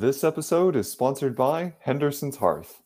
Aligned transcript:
This 0.00 0.22
episode 0.22 0.76
is 0.76 0.88
sponsored 0.88 1.34
by 1.34 1.74
Henderson's 1.80 2.36
Hearth. 2.36 2.84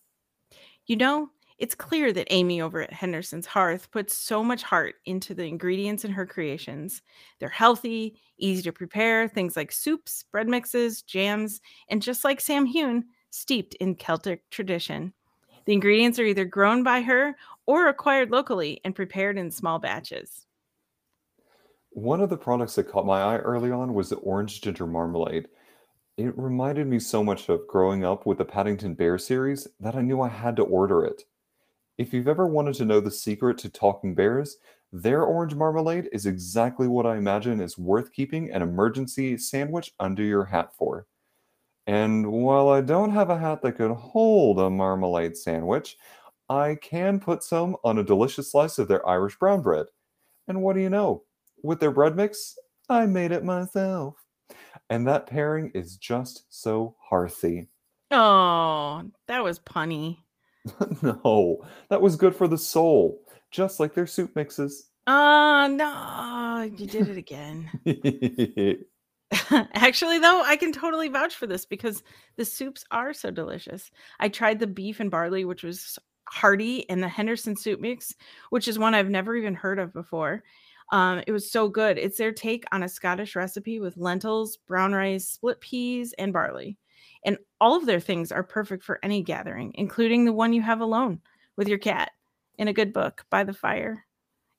You 0.86 0.96
know, 0.96 1.28
it's 1.58 1.74
clear 1.74 2.10
that 2.10 2.28
Amy 2.30 2.62
over 2.62 2.80
at 2.80 2.90
Henderson's 2.90 3.44
Hearth 3.44 3.90
puts 3.90 4.16
so 4.16 4.42
much 4.42 4.62
heart 4.62 4.94
into 5.04 5.34
the 5.34 5.44
ingredients 5.44 6.06
in 6.06 6.10
her 6.10 6.24
creations. 6.24 7.02
They're 7.38 7.50
healthy, 7.50 8.16
easy 8.38 8.62
to 8.62 8.72
prepare, 8.72 9.28
things 9.28 9.58
like 9.58 9.72
soups, 9.72 10.24
bread 10.32 10.48
mixes, 10.48 11.02
jams, 11.02 11.60
and 11.90 12.00
just 12.00 12.24
like 12.24 12.40
Samhain, 12.40 13.04
steeped 13.28 13.74
in 13.74 13.94
Celtic 13.94 14.48
tradition. 14.48 15.12
The 15.66 15.74
ingredients 15.74 16.18
are 16.18 16.24
either 16.24 16.46
grown 16.46 16.82
by 16.82 17.02
her 17.02 17.36
or 17.66 17.88
acquired 17.88 18.30
locally 18.30 18.80
and 18.86 18.96
prepared 18.96 19.36
in 19.36 19.50
small 19.50 19.78
batches. 19.78 20.46
One 21.90 22.22
of 22.22 22.30
the 22.30 22.38
products 22.38 22.76
that 22.76 22.88
caught 22.88 23.04
my 23.04 23.20
eye 23.20 23.36
early 23.36 23.70
on 23.70 23.92
was 23.92 24.08
the 24.08 24.16
orange 24.16 24.62
ginger 24.62 24.86
marmalade. 24.86 25.48
It 26.18 26.36
reminded 26.36 26.86
me 26.88 26.98
so 26.98 27.24
much 27.24 27.48
of 27.48 27.66
growing 27.66 28.04
up 28.04 28.26
with 28.26 28.36
the 28.36 28.44
Paddington 28.44 28.94
Bear 28.94 29.16
series 29.16 29.66
that 29.80 29.96
I 29.96 30.02
knew 30.02 30.20
I 30.20 30.28
had 30.28 30.56
to 30.56 30.62
order 30.62 31.04
it. 31.04 31.22
If 31.96 32.12
you've 32.12 32.28
ever 32.28 32.46
wanted 32.46 32.74
to 32.74 32.84
know 32.84 33.00
the 33.00 33.10
secret 33.10 33.56
to 33.58 33.70
talking 33.70 34.14
bears, 34.14 34.58
their 34.92 35.22
orange 35.22 35.54
marmalade 35.54 36.10
is 36.12 36.26
exactly 36.26 36.86
what 36.86 37.06
I 37.06 37.16
imagine 37.16 37.60
is 37.60 37.78
worth 37.78 38.12
keeping 38.12 38.50
an 38.50 38.60
emergency 38.60 39.38
sandwich 39.38 39.92
under 39.98 40.22
your 40.22 40.44
hat 40.44 40.74
for. 40.76 41.06
And 41.86 42.30
while 42.30 42.68
I 42.68 42.82
don't 42.82 43.12
have 43.12 43.30
a 43.30 43.38
hat 43.38 43.62
that 43.62 43.76
could 43.76 43.90
hold 43.90 44.60
a 44.60 44.68
marmalade 44.68 45.36
sandwich, 45.36 45.96
I 46.50 46.76
can 46.82 47.20
put 47.20 47.42
some 47.42 47.76
on 47.84 47.98
a 47.98 48.04
delicious 48.04 48.52
slice 48.52 48.78
of 48.78 48.86
their 48.86 49.06
Irish 49.08 49.38
brown 49.38 49.62
bread. 49.62 49.86
And 50.46 50.62
what 50.62 50.74
do 50.74 50.82
you 50.82 50.90
know? 50.90 51.24
With 51.62 51.80
their 51.80 51.90
bread 51.90 52.16
mix, 52.16 52.58
I 52.90 53.06
made 53.06 53.32
it 53.32 53.44
myself. 53.44 54.21
And 54.90 55.06
that 55.06 55.26
pairing 55.26 55.70
is 55.74 55.96
just 55.96 56.44
so 56.48 56.96
hearthy. 57.00 57.68
Oh, 58.10 59.04
that 59.28 59.42
was 59.42 59.58
punny. 59.58 60.18
no, 61.02 61.64
that 61.88 62.02
was 62.02 62.16
good 62.16 62.36
for 62.36 62.46
the 62.46 62.58
soul, 62.58 63.22
just 63.50 63.80
like 63.80 63.94
their 63.94 64.06
soup 64.06 64.36
mixes. 64.36 64.90
Oh, 65.06 65.66
no, 65.70 66.70
you 66.76 66.86
did 66.86 67.08
it 67.08 67.16
again. 67.16 67.70
Actually, 69.74 70.18
though, 70.18 70.42
I 70.42 70.56
can 70.56 70.72
totally 70.72 71.08
vouch 71.08 71.34
for 71.34 71.46
this 71.46 71.64
because 71.64 72.02
the 72.36 72.44
soups 72.44 72.84
are 72.90 73.12
so 73.12 73.30
delicious. 73.30 73.90
I 74.20 74.28
tried 74.28 74.58
the 74.58 74.66
beef 74.66 75.00
and 75.00 75.10
barley, 75.10 75.44
which 75.44 75.62
was 75.62 75.98
hearty, 76.28 76.88
and 76.88 77.02
the 77.02 77.08
Henderson 77.08 77.56
soup 77.56 77.80
mix, 77.80 78.14
which 78.50 78.68
is 78.68 78.78
one 78.78 78.94
I've 78.94 79.10
never 79.10 79.34
even 79.36 79.54
heard 79.54 79.78
of 79.78 79.92
before. 79.92 80.42
Um, 80.92 81.22
it 81.26 81.32
was 81.32 81.50
so 81.50 81.68
good. 81.68 81.98
It's 81.98 82.18
their 82.18 82.32
take 82.32 82.64
on 82.70 82.82
a 82.82 82.88
Scottish 82.88 83.34
recipe 83.34 83.80
with 83.80 83.96
lentils, 83.96 84.58
brown 84.58 84.92
rice, 84.92 85.26
split 85.28 85.60
peas, 85.60 86.14
and 86.18 86.32
barley. 86.32 86.76
And 87.24 87.38
all 87.60 87.76
of 87.76 87.86
their 87.86 88.00
things 88.00 88.30
are 88.30 88.42
perfect 88.42 88.84
for 88.84 88.98
any 89.02 89.22
gathering, 89.22 89.72
including 89.74 90.24
the 90.24 90.32
one 90.32 90.52
you 90.52 90.62
have 90.62 90.80
alone 90.80 91.20
with 91.56 91.68
your 91.68 91.78
cat 91.78 92.12
in 92.58 92.68
a 92.68 92.72
good 92.72 92.92
book 92.92 93.24
by 93.30 93.44
the 93.44 93.54
fire. 93.54 94.06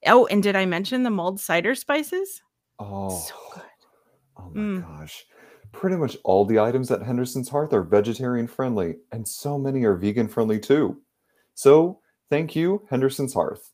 Oh, 0.06 0.26
and 0.28 0.42
did 0.44 0.56
I 0.56 0.66
mention 0.66 1.04
the 1.04 1.10
mulled 1.10 1.40
cider 1.40 1.76
spices? 1.76 2.42
Oh, 2.80 3.10
So 3.28 3.36
good. 3.54 3.64
oh 4.38 4.50
my 4.50 4.62
Mm. 4.62 4.82
gosh. 5.00 5.26
Pretty 5.72 5.96
much 5.98 6.18
all 6.24 6.46
the 6.46 6.60
items 6.60 6.92
at 6.92 7.02
Henderson's 7.02 7.50
Hearth 7.50 7.74
are 7.74 7.84
vegetarian 7.84 8.48
friendly, 8.48 8.98
and 9.12 9.28
so 9.28 9.58
many 9.58 9.84
are 9.86 9.96
vegan 9.96 10.28
friendly 10.28 10.60
too. 10.60 11.02
So, 11.56 12.02
thank 12.30 12.56
you, 12.56 12.86
Henderson's 12.90 13.34
Hearth. 13.34 13.73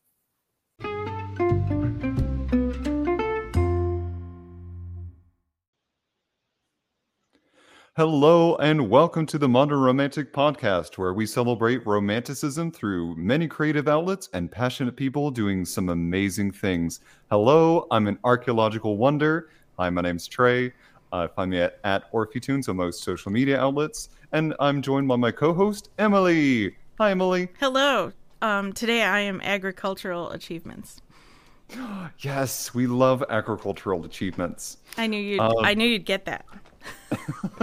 Hello, 8.00 8.56
and 8.62 8.90
welcome 8.90 9.26
to 9.26 9.38
the 9.38 9.50
Modern 9.50 9.82
Romantic 9.82 10.32
Podcast, 10.32 10.98
where 10.98 11.14
we 11.14 11.26
celebrate 11.26 11.86
romanticism 11.86 12.72
through 12.72 13.14
many 13.18 13.46
creative 13.46 13.90
outlets 13.90 14.30
and 14.32 14.50
passionate 14.50 14.96
people 14.96 15.30
doing 15.30 15.66
some 15.66 15.90
amazing 15.90 16.54
things. 16.54 17.02
Hello, 17.30 17.88
I'm 17.92 18.08
an 18.08 18.18
archaeological 18.24 18.96
wonder. 18.96 19.50
Hi, 19.78 19.90
my 19.90 20.00
name's 20.00 20.30
Trey. 20.30 20.72
Uh, 21.12 21.28
find 21.28 21.52
me 21.52 21.60
at, 21.60 21.78
at 21.84 22.10
OrpheTunes 22.14 22.70
on 22.70 22.78
most 22.78 23.04
social 23.04 23.34
media 23.34 23.60
outlets. 23.60 24.08
And 24.32 24.56
I'm 24.62 24.82
joined 24.82 25.10
by 25.10 25.18
my 25.18 25.32
co 25.32 25.54
host, 25.54 25.90
Emily. 25.98 26.78
Hi, 27.00 27.12
Emily. 27.12 27.50
Hello. 27.60 28.14
Um, 28.42 28.72
today 28.72 29.04
I 29.04 29.20
am 29.20 29.42
agricultural 29.42 30.32
achievements. 30.32 31.02
Yes, 32.20 32.74
we 32.74 32.88
love 32.88 33.26
agricultural 33.30 34.06
achievements. 34.06 34.78
I 34.98 35.08
knew 35.08 35.22
you'd. 35.22 35.42
Um, 35.42 35.54
I 35.60 35.74
knew 35.74 35.86
you'd 35.86 36.06
get 36.06 36.24
that. 36.26 36.46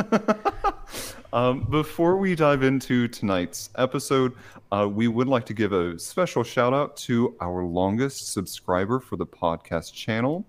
um, 1.32 1.66
before 1.71 2.16
we 2.16 2.34
dive 2.34 2.62
into 2.62 3.09
tonight's 3.09 3.71
episode, 3.77 4.34
uh, 4.72 4.88
we 4.91 5.09
would 5.09 5.28
like 5.28 5.47
to 5.47 5.54
give 5.54 5.72
a 5.72 5.99
special 5.99 6.43
shout 6.43 6.75
out 6.75 6.97
to 6.97 7.37
our 7.41 7.62
longest 7.62 8.32
subscriber 8.32 9.00
for 9.00 9.16
the 9.16 9.27
podcast 9.27 9.93
channel. 9.93 10.44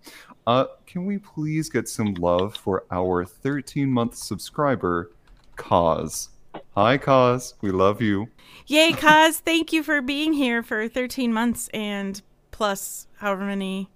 Uh, 0.46 0.66
can 0.86 1.06
we 1.06 1.18
please 1.18 1.70
get 1.70 1.90
some 1.90 2.14
love 2.16 2.56
for 2.56 2.86
our 2.92 3.26
13 3.26 3.92
month 3.92 4.16
subscriber, 4.16 5.12
Kaz? 5.58 6.30
Hi, 6.76 6.98
Kaz. 6.98 7.54
We 7.62 7.72
love 7.72 8.02
you. 8.02 8.30
Yay, 8.68 8.92
Kaz! 8.92 9.36
Thank 9.40 9.72
you 9.74 9.84
for 9.84 10.02
being 10.02 10.34
here 10.34 10.64
for 10.64 10.88
13 10.88 11.34
months 11.34 11.70
and 11.74 12.22
plus 12.52 13.08
however 13.18 13.46
many 13.46 13.90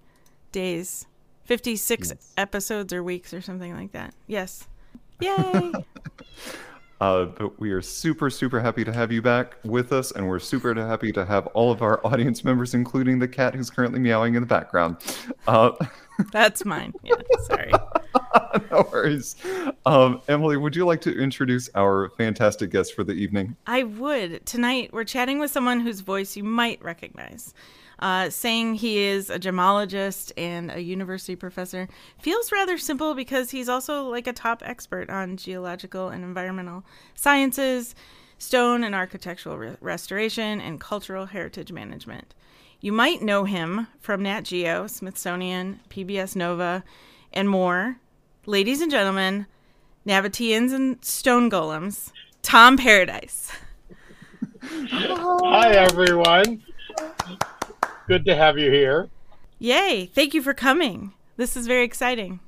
days. 0.52 1.06
56 1.44 2.08
Yes. 2.10 2.32
episodes 2.36 2.92
or 2.92 3.02
weeks 3.02 3.32
or 3.34 3.40
something 3.40 3.74
like 3.74 3.92
that. 3.92 4.14
Yes. 4.26 4.66
Yay! 5.20 5.72
Uh, 7.00 7.24
but 7.24 7.58
we 7.58 7.72
are 7.72 7.82
super, 7.82 8.30
super 8.30 8.60
happy 8.60 8.84
to 8.84 8.92
have 8.92 9.10
you 9.10 9.20
back 9.20 9.56
with 9.64 9.92
us, 9.92 10.12
and 10.12 10.28
we're 10.28 10.38
super 10.38 10.72
happy 10.74 11.10
to 11.10 11.24
have 11.24 11.48
all 11.48 11.72
of 11.72 11.82
our 11.82 12.04
audience 12.06 12.44
members, 12.44 12.74
including 12.74 13.18
the 13.18 13.26
cat 13.26 13.54
who's 13.56 13.70
currently 13.70 13.98
meowing 13.98 14.34
in 14.36 14.40
the 14.42 14.46
background. 14.46 14.96
Uh, 15.48 15.72
That's 16.32 16.64
mine. 16.64 16.92
Yeah, 17.02 17.14
sorry. 17.42 17.72
no 18.70 18.88
worries. 18.92 19.34
Um, 19.84 20.22
Emily, 20.28 20.56
would 20.56 20.76
you 20.76 20.86
like 20.86 21.00
to 21.00 21.12
introduce 21.12 21.68
our 21.74 22.10
fantastic 22.10 22.70
guest 22.70 22.94
for 22.94 23.02
the 23.02 23.14
evening? 23.14 23.56
I 23.66 23.82
would. 23.82 24.46
Tonight, 24.46 24.90
we're 24.92 25.02
chatting 25.04 25.40
with 25.40 25.50
someone 25.50 25.80
whose 25.80 26.00
voice 26.00 26.36
you 26.36 26.44
might 26.44 26.80
recognize. 26.84 27.52
Uh, 28.02 28.28
saying 28.28 28.74
he 28.74 28.98
is 28.98 29.30
a 29.30 29.38
gemologist 29.38 30.32
and 30.36 30.72
a 30.72 30.82
university 30.82 31.36
professor 31.36 31.88
feels 32.18 32.50
rather 32.50 32.76
simple 32.76 33.14
because 33.14 33.52
he's 33.52 33.68
also 33.68 34.08
like 34.08 34.26
a 34.26 34.32
top 34.32 34.60
expert 34.66 35.08
on 35.08 35.36
geological 35.36 36.08
and 36.08 36.24
environmental 36.24 36.82
sciences, 37.14 37.94
stone 38.38 38.82
and 38.82 38.92
architectural 38.92 39.56
re- 39.56 39.76
restoration, 39.80 40.60
and 40.60 40.80
cultural 40.80 41.26
heritage 41.26 41.70
management. 41.70 42.34
You 42.80 42.90
might 42.90 43.22
know 43.22 43.44
him 43.44 43.86
from 44.00 44.24
Nat 44.24 44.40
Geo, 44.40 44.88
Smithsonian, 44.88 45.78
PBS 45.88 46.34
Nova, 46.34 46.82
and 47.32 47.48
more. 47.48 47.98
Ladies 48.46 48.80
and 48.80 48.90
gentlemen, 48.90 49.46
Nabateans 50.04 50.72
and 50.72 51.04
stone 51.04 51.48
golems, 51.48 52.10
Tom 52.42 52.76
Paradise. 52.76 53.52
Hi, 54.60 55.70
everyone. 55.70 56.64
Good 58.06 58.24
to 58.26 58.36
have 58.36 58.58
you 58.58 58.70
here. 58.70 59.08
Yay! 59.58 60.06
Thank 60.06 60.34
you 60.34 60.42
for 60.42 60.54
coming. 60.54 61.12
This 61.36 61.56
is 61.56 61.66
very 61.66 61.84
exciting. 61.84 62.40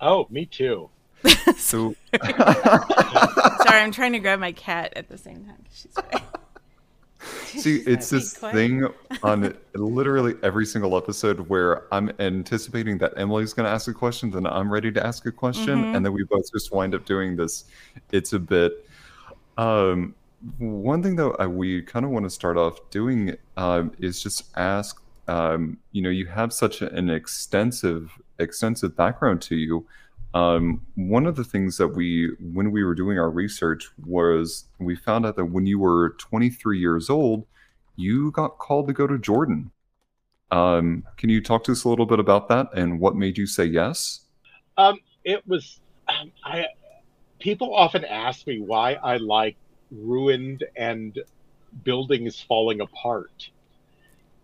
Oh, 0.00 0.26
me 0.30 0.46
too. 0.46 0.90
So, 1.56 1.94
Sorry, 2.24 3.80
I'm 3.80 3.90
trying 3.90 4.12
to 4.12 4.18
grab 4.20 4.38
my 4.38 4.52
cat 4.52 4.92
at 4.96 5.08
the 5.08 5.18
same 5.18 5.44
time. 5.44 5.64
She's 5.74 5.92
very... 5.94 6.24
see, 7.60 7.76
it's 7.80 8.10
this 8.10 8.34
thing 8.34 8.86
on 9.24 9.56
literally 9.74 10.34
every 10.44 10.64
single 10.64 10.96
episode 10.96 11.40
where 11.48 11.92
I'm 11.92 12.12
anticipating 12.20 12.98
that 12.98 13.14
Emily's 13.16 13.52
going 13.52 13.64
to 13.64 13.70
ask 13.72 13.88
a 13.88 13.92
question, 13.94 14.30
then 14.30 14.46
I'm 14.46 14.72
ready 14.72 14.92
to 14.92 15.04
ask 15.04 15.26
a 15.26 15.32
question, 15.32 15.82
Mhm. 15.82 15.96
and 15.96 16.06
then 16.06 16.12
we 16.12 16.22
both 16.22 16.52
just 16.52 16.70
wind 16.72 16.94
up 16.94 17.04
doing 17.04 17.34
this. 17.34 17.64
It's 18.12 18.32
a 18.34 18.38
bit. 18.38 18.88
Um, 19.56 20.14
one 20.58 21.02
thing 21.02 21.18
uh, 21.18 21.48
we 21.48 21.82
kind 21.82 22.04
of 22.04 22.10
want 22.10 22.24
to 22.24 22.30
start 22.30 22.56
off 22.56 22.78
doing 22.90 23.36
um, 23.56 23.92
is 23.98 24.22
just 24.22 24.56
ask. 24.56 25.02
Um, 25.26 25.78
you 25.92 26.00
know, 26.00 26.10
you 26.10 26.26
have 26.26 26.52
such 26.52 26.80
an 26.80 27.10
extensive, 27.10 28.12
extensive 28.38 28.96
background 28.96 29.42
to 29.42 29.56
you. 29.56 29.86
Um, 30.34 30.86
one 30.94 31.26
of 31.26 31.36
the 31.36 31.44
things 31.44 31.76
that 31.78 31.88
we, 31.88 32.30
when 32.40 32.70
we 32.70 32.84
were 32.84 32.94
doing 32.94 33.18
our 33.18 33.30
research, 33.30 33.90
was 34.06 34.66
we 34.78 34.94
found 34.94 35.26
out 35.26 35.36
that 35.36 35.46
when 35.46 35.66
you 35.66 35.78
were 35.78 36.14
23 36.18 36.78
years 36.78 37.10
old, 37.10 37.46
you 37.96 38.30
got 38.30 38.58
called 38.58 38.86
to 38.86 38.92
go 38.92 39.06
to 39.06 39.18
Jordan. 39.18 39.70
Um, 40.50 41.04
can 41.16 41.28
you 41.28 41.42
talk 41.42 41.64
to 41.64 41.72
us 41.72 41.84
a 41.84 41.88
little 41.88 42.06
bit 42.06 42.20
about 42.20 42.48
that 42.48 42.68
and 42.74 43.00
what 43.00 43.16
made 43.16 43.36
you 43.36 43.46
say 43.46 43.64
yes? 43.64 44.20
Um, 44.76 44.98
it 45.24 45.46
was, 45.46 45.80
um, 46.08 46.30
I. 46.44 46.66
People 47.38 47.72
often 47.72 48.04
ask 48.04 48.46
me 48.48 48.60
why 48.60 48.94
I 48.94 49.18
like 49.18 49.56
ruined 49.90 50.64
and 50.76 51.18
buildings 51.84 52.40
falling 52.40 52.80
apart, 52.80 53.50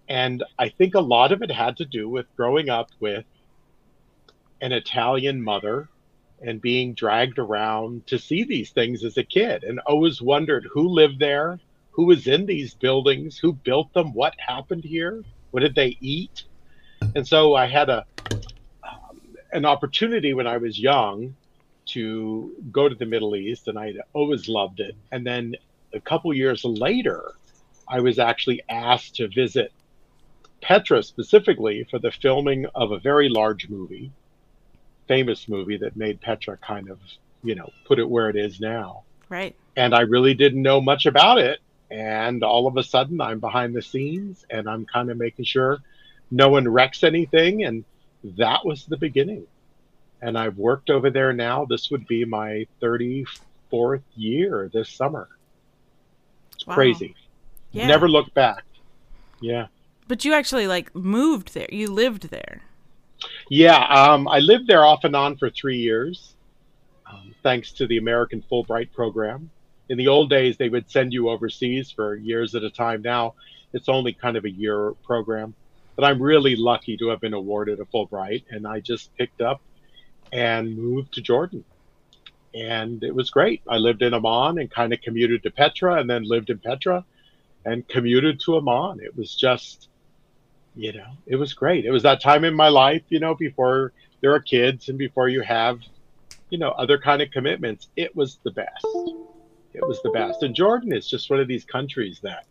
and 0.08 0.44
I 0.58 0.68
think 0.68 0.94
a 0.94 1.00
lot 1.00 1.32
of 1.32 1.42
it 1.42 1.50
had 1.50 1.78
to 1.78 1.84
do 1.84 2.08
with 2.08 2.26
growing 2.36 2.68
up 2.68 2.90
with 3.00 3.24
an 4.60 4.72
Italian 4.72 5.42
mother 5.42 5.88
and 6.42 6.60
being 6.60 6.94
dragged 6.94 7.38
around 7.38 8.06
to 8.06 8.18
see 8.18 8.44
these 8.44 8.70
things 8.70 9.04
as 9.04 9.16
a 9.16 9.24
kid 9.24 9.64
and 9.64 9.80
always 9.80 10.20
wondered 10.20 10.68
who 10.72 10.88
lived 10.88 11.18
there, 11.18 11.58
who 11.90 12.04
was 12.04 12.26
in 12.26 12.44
these 12.44 12.74
buildings, 12.74 13.38
who 13.38 13.52
built 13.52 13.92
them, 13.94 14.12
what 14.12 14.34
happened 14.38 14.84
here, 14.84 15.22
what 15.52 15.60
did 15.60 15.74
they 15.74 15.96
eat. 16.00 16.44
And 17.14 17.26
so 17.26 17.54
I 17.54 17.66
had 17.66 17.88
a 17.88 18.04
um, 18.82 19.20
an 19.52 19.64
opportunity 19.64 20.34
when 20.34 20.46
I 20.46 20.56
was 20.56 20.78
young 20.78 21.36
to 21.86 22.52
go 22.72 22.88
to 22.88 22.94
the 22.94 23.06
Middle 23.06 23.36
East, 23.36 23.68
and 23.68 23.78
I 23.78 23.94
always 24.12 24.48
loved 24.48 24.80
it. 24.80 24.96
And 25.12 25.26
then 25.26 25.54
a 25.92 26.00
couple 26.00 26.32
years 26.34 26.64
later, 26.64 27.32
I 27.88 28.00
was 28.00 28.18
actually 28.18 28.62
asked 28.68 29.16
to 29.16 29.28
visit 29.28 29.72
Petra 30.60 31.02
specifically 31.02 31.86
for 31.90 31.98
the 31.98 32.10
filming 32.10 32.66
of 32.74 32.92
a 32.92 32.98
very 32.98 33.28
large 33.28 33.68
movie, 33.68 34.10
famous 35.06 35.48
movie 35.48 35.76
that 35.78 35.96
made 35.96 36.20
Petra 36.20 36.56
kind 36.56 36.90
of, 36.90 36.98
you 37.42 37.54
know, 37.54 37.70
put 37.84 37.98
it 37.98 38.08
where 38.08 38.30
it 38.30 38.36
is 38.36 38.60
now. 38.60 39.02
Right. 39.28 39.54
And 39.76 39.94
I 39.94 40.00
really 40.00 40.34
didn't 40.34 40.62
know 40.62 40.80
much 40.80 41.06
about 41.06 41.38
it. 41.38 41.60
And 41.90 42.42
all 42.42 42.66
of 42.66 42.76
a 42.76 42.82
sudden, 42.82 43.20
I'm 43.20 43.40
behind 43.40 43.74
the 43.74 43.82
scenes 43.82 44.46
and 44.48 44.68
I'm 44.68 44.86
kind 44.86 45.10
of 45.10 45.18
making 45.18 45.44
sure 45.44 45.78
no 46.30 46.48
one 46.48 46.66
wrecks 46.66 47.04
anything. 47.04 47.64
And 47.64 47.84
that 48.24 48.64
was 48.64 48.86
the 48.86 48.96
beginning. 48.96 49.46
And 50.22 50.38
I've 50.38 50.56
worked 50.56 50.90
over 50.90 51.10
there 51.10 51.32
now. 51.32 51.64
This 51.64 51.90
would 51.90 52.06
be 52.06 52.24
my 52.24 52.66
34th 52.80 54.02
year 54.16 54.70
this 54.72 54.88
summer. 54.88 55.28
It's 56.54 56.66
Wow. 56.66 56.74
crazy. 56.74 57.14
Yeah. 57.72 57.86
Never 57.86 58.08
looked 58.08 58.32
back. 58.34 58.64
Yeah. 59.40 59.66
But 60.08 60.24
you 60.24 60.32
actually 60.32 60.66
like 60.66 60.94
moved 60.94 61.54
there. 61.54 61.68
You 61.70 61.88
lived 61.90 62.30
there. 62.30 62.62
Yeah, 63.48 63.84
um, 63.86 64.28
I 64.28 64.38
lived 64.38 64.66
there 64.66 64.84
off 64.84 65.04
and 65.04 65.16
on 65.16 65.36
for 65.36 65.48
three 65.50 65.78
years, 65.78 66.34
um, 67.10 67.34
thanks 67.42 67.72
to 67.72 67.86
the 67.86 67.96
American 67.96 68.42
Fulbright 68.50 68.92
program. 68.92 69.50
In 69.88 69.96
the 69.98 70.08
old 70.08 70.30
days, 70.30 70.56
they 70.56 70.68
would 70.68 70.90
send 70.90 71.12
you 71.12 71.28
overseas 71.28 71.90
for 71.90 72.16
years 72.16 72.54
at 72.54 72.62
a 72.64 72.70
time. 72.70 73.02
Now, 73.02 73.34
it's 73.72 73.88
only 73.88 74.12
kind 74.12 74.36
of 74.36 74.44
a 74.44 74.50
year 74.50 74.92
program. 75.04 75.54
But 75.96 76.04
I'm 76.04 76.20
really 76.20 76.56
lucky 76.56 76.96
to 76.98 77.08
have 77.08 77.20
been 77.20 77.34
awarded 77.34 77.80
a 77.80 77.84
Fulbright, 77.84 78.44
and 78.50 78.66
I 78.66 78.80
just 78.80 79.14
picked 79.16 79.40
up 79.40 79.60
and 80.34 80.76
moved 80.76 81.14
to 81.14 81.22
Jordan. 81.22 81.64
And 82.54 83.02
it 83.02 83.14
was 83.14 83.30
great. 83.30 83.62
I 83.66 83.78
lived 83.78 84.02
in 84.02 84.12
Amman 84.12 84.58
and 84.58 84.70
kind 84.70 84.92
of 84.92 85.00
commuted 85.00 85.42
to 85.44 85.50
Petra, 85.50 85.94
and 85.94 86.10
then 86.10 86.24
lived 86.24 86.50
in 86.50 86.58
Petra 86.58 87.04
and 87.64 87.88
commuted 87.88 88.40
to 88.40 88.56
Amman. 88.56 89.00
It 89.00 89.16
was 89.16 89.34
just 89.34 89.88
you 90.74 90.92
know 90.92 91.06
it 91.26 91.36
was 91.36 91.54
great 91.54 91.84
it 91.84 91.90
was 91.90 92.02
that 92.02 92.20
time 92.20 92.44
in 92.44 92.54
my 92.54 92.68
life 92.68 93.02
you 93.08 93.20
know 93.20 93.34
before 93.34 93.92
there 94.20 94.34
are 94.34 94.40
kids 94.40 94.88
and 94.88 94.98
before 94.98 95.28
you 95.28 95.40
have 95.40 95.78
you 96.50 96.58
know 96.58 96.70
other 96.70 96.98
kind 96.98 97.22
of 97.22 97.30
commitments 97.30 97.88
it 97.96 98.14
was 98.16 98.38
the 98.42 98.50
best 98.50 98.86
it 99.72 99.86
was 99.86 100.02
the 100.02 100.10
best 100.10 100.42
and 100.42 100.54
jordan 100.54 100.92
is 100.92 101.08
just 101.08 101.30
one 101.30 101.40
of 101.40 101.48
these 101.48 101.64
countries 101.64 102.20
that 102.22 102.46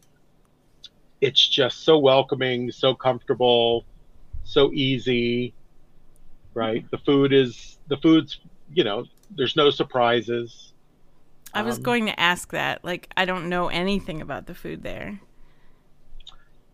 it's 1.22 1.48
just 1.48 1.84
so 1.84 1.98
welcoming 1.98 2.72
so 2.72 2.94
comfortable 2.94 3.86
so 4.46 4.72
easy 4.72 5.54
right? 6.54 6.86
The 6.92 6.98
food 7.00 7.34
is 7.34 7.80
the 7.88 7.98
food's 7.98 8.40
you 8.74 8.84
know 8.84 9.06
there's 9.36 9.56
no 9.56 9.70
surprises. 9.70 10.74
I 11.54 11.62
was 11.64 11.78
Um, 11.78 11.84
going 11.84 12.06
to 12.08 12.20
ask 12.20 12.52
that. 12.52 12.84
Like, 12.84 13.10
I 13.18 13.26
don't 13.26 13.50
know 13.50 13.68
anything 13.70 14.22
about 14.22 14.46
the 14.48 14.56
food 14.56 14.84
there. 14.84 15.20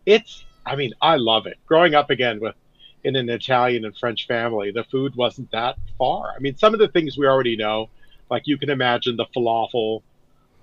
it's 0.05 0.45
i 0.65 0.75
mean 0.75 0.91
i 1.01 1.15
love 1.15 1.45
it. 1.45 1.57
Growing 1.65 1.95
up 1.95 2.09
again 2.09 2.39
with 2.39 2.55
in 3.03 3.15
an 3.15 3.29
italian 3.29 3.85
and 3.85 3.95
french 3.97 4.27
family 4.27 4.71
the 4.71 4.83
food 4.85 5.15
wasn't 5.15 5.49
that 5.51 5.77
far. 5.97 6.33
I 6.35 6.39
mean 6.39 6.55
some 6.57 6.73
of 6.73 6.79
the 6.79 6.87
things 6.89 7.17
we 7.17 7.27
already 7.27 7.55
know 7.55 7.89
like 8.29 8.43
you 8.45 8.57
can 8.57 8.69
imagine 8.69 9.15
the 9.17 9.25
falafel 9.35 10.01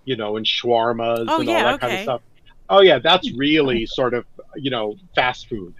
you 0.05 0.17
know 0.17 0.37
and 0.37 0.47
shawarmas 0.47 1.29
Oh, 1.29 1.41
and 1.41 1.49
yeah, 1.49 1.53
all 1.53 1.65
that 1.65 1.79
kind 1.81 1.93
of 1.93 2.01
stuff. 2.01 2.23
Oh 2.69 2.81
yeah 2.83 2.99
that's 3.01 3.33
really 3.33 3.87
sort 3.87 4.15
of 4.15 4.27
you 4.57 4.71
know 4.71 4.97
fast 5.15 5.49
food 5.49 5.75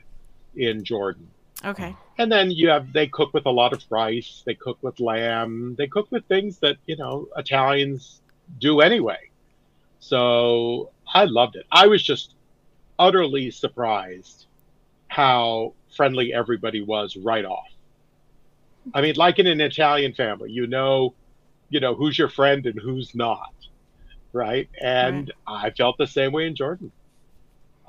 in 0.57 0.85
jordan 0.85 1.33
Okay. 1.65 1.97
and 2.19 2.31
then 2.31 2.51
you 2.51 2.69
have 2.69 2.93
they 2.93 3.07
cook 3.07 3.33
with 3.35 3.47
a 3.47 3.51
lot 3.51 3.73
of 3.73 3.83
rice 3.91 4.43
they 4.47 4.55
cook 4.55 4.79
with 4.83 5.01
lamb 5.01 5.75
they 5.79 5.87
cook 5.87 6.07
with 6.11 6.25
things 6.27 6.59
that 6.59 6.77
you 6.87 6.97
know 6.97 7.27
italians 7.37 8.21
do 8.59 8.81
anyway. 8.81 9.19
So 10.01 10.91
i 11.13 11.25
loved 11.25 11.57
it. 11.57 11.67
I 11.73 11.87
was 11.87 12.03
just 12.03 12.35
utterly 12.99 13.51
surprised 13.51 14.47
how 15.09 15.75
friendly 15.95 16.33
everybody 16.33 16.83
was 16.83 17.17
right 17.17 17.45
off. 17.45 17.69
I 18.95 19.01
mean 19.01 19.15
like 19.17 19.39
in 19.39 19.47
an 19.47 19.61
italian 19.61 20.13
family 20.15 20.51
you 20.51 20.67
know 20.67 21.15
you 21.71 21.81
know 21.81 21.95
who's 21.95 22.19
your 22.19 22.29
friend 22.29 22.67
and 22.67 22.79
who's 22.79 23.15
not 23.15 23.53
right? 24.33 24.69
And 24.81 25.33
i 25.47 25.71
felt 25.71 25.97
the 25.99 26.07
same 26.07 26.33
way 26.33 26.47
in 26.47 26.55
jordan. 26.55 26.93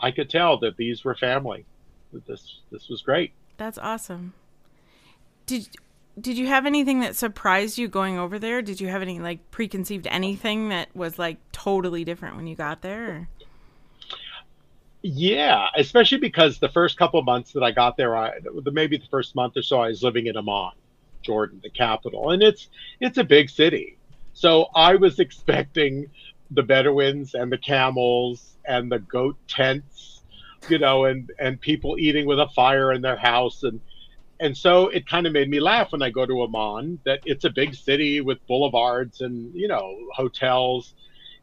I 0.01 0.11
could 0.11 0.29
tell 0.29 0.57
that 0.59 0.77
these 0.77 1.03
were 1.03 1.15
family. 1.15 1.65
This 2.27 2.61
this 2.71 2.87
was 2.89 3.01
great 3.01 3.33
That's 3.57 3.77
awesome. 3.77 4.33
Did 5.45 5.69
did 6.19 6.37
you 6.37 6.47
have 6.47 6.65
anything 6.65 7.01
that 7.01 7.15
surprised 7.15 7.77
you 7.77 7.87
going 7.87 8.17
over 8.17 8.39
there? 8.39 8.61
Did 8.61 8.81
you 8.81 8.87
have 8.87 9.01
any 9.01 9.19
like 9.19 9.51
preconceived 9.51 10.07
anything 10.07 10.69
that 10.69 10.95
was 10.95 11.19
like 11.19 11.37
totally 11.51 12.03
different 12.03 12.35
when 12.35 12.47
you 12.47 12.55
got 12.55 12.81
there? 12.81 13.29
Yeah, 15.03 15.67
especially 15.75 16.17
because 16.17 16.59
the 16.59 16.69
first 16.69 16.97
couple 16.97 17.21
months 17.21 17.53
that 17.53 17.63
I 17.63 17.71
got 17.71 17.97
there, 17.97 18.15
I 18.15 18.39
maybe 18.71 18.97
the 18.97 19.05
first 19.07 19.35
month 19.35 19.55
or 19.55 19.61
so, 19.61 19.79
I 19.79 19.89
was 19.89 20.01
living 20.01 20.25
in 20.25 20.35
Amman, 20.35 20.71
Jordan, 21.21 21.59
the 21.63 21.69
capital, 21.69 22.31
and 22.31 22.41
it's 22.41 22.69
it's 22.99 23.17
a 23.17 23.23
big 23.23 23.49
city. 23.49 23.97
So 24.33 24.67
I 24.75 24.95
was 24.95 25.19
expecting 25.19 26.09
the 26.51 26.63
Bedouins 26.63 27.35
and 27.35 27.51
the 27.51 27.57
camels 27.57 28.57
and 28.65 28.91
the 28.91 28.99
goat 28.99 29.37
tents, 29.47 30.16
you 30.69 30.79
know, 30.79 31.05
and 31.05 31.31
and 31.39 31.59
people 31.59 31.97
eating 31.99 32.25
with 32.25 32.39
a 32.39 32.47
fire 32.55 32.91
in 32.91 33.01
their 33.01 33.17
house, 33.17 33.63
and 33.63 33.79
and 34.39 34.55
so 34.57 34.87
it 34.89 35.07
kind 35.07 35.25
of 35.27 35.33
made 35.33 35.49
me 35.49 35.59
laugh 35.59 35.91
when 35.91 36.01
I 36.01 36.09
go 36.09 36.25
to 36.25 36.43
Amman 36.43 36.99
that 37.05 37.21
it's 37.25 37.45
a 37.45 37.49
big 37.49 37.75
city 37.75 38.21
with 38.21 38.45
boulevards 38.47 39.21
and 39.21 39.53
you 39.55 39.67
know 39.67 39.95
hotels, 40.13 40.93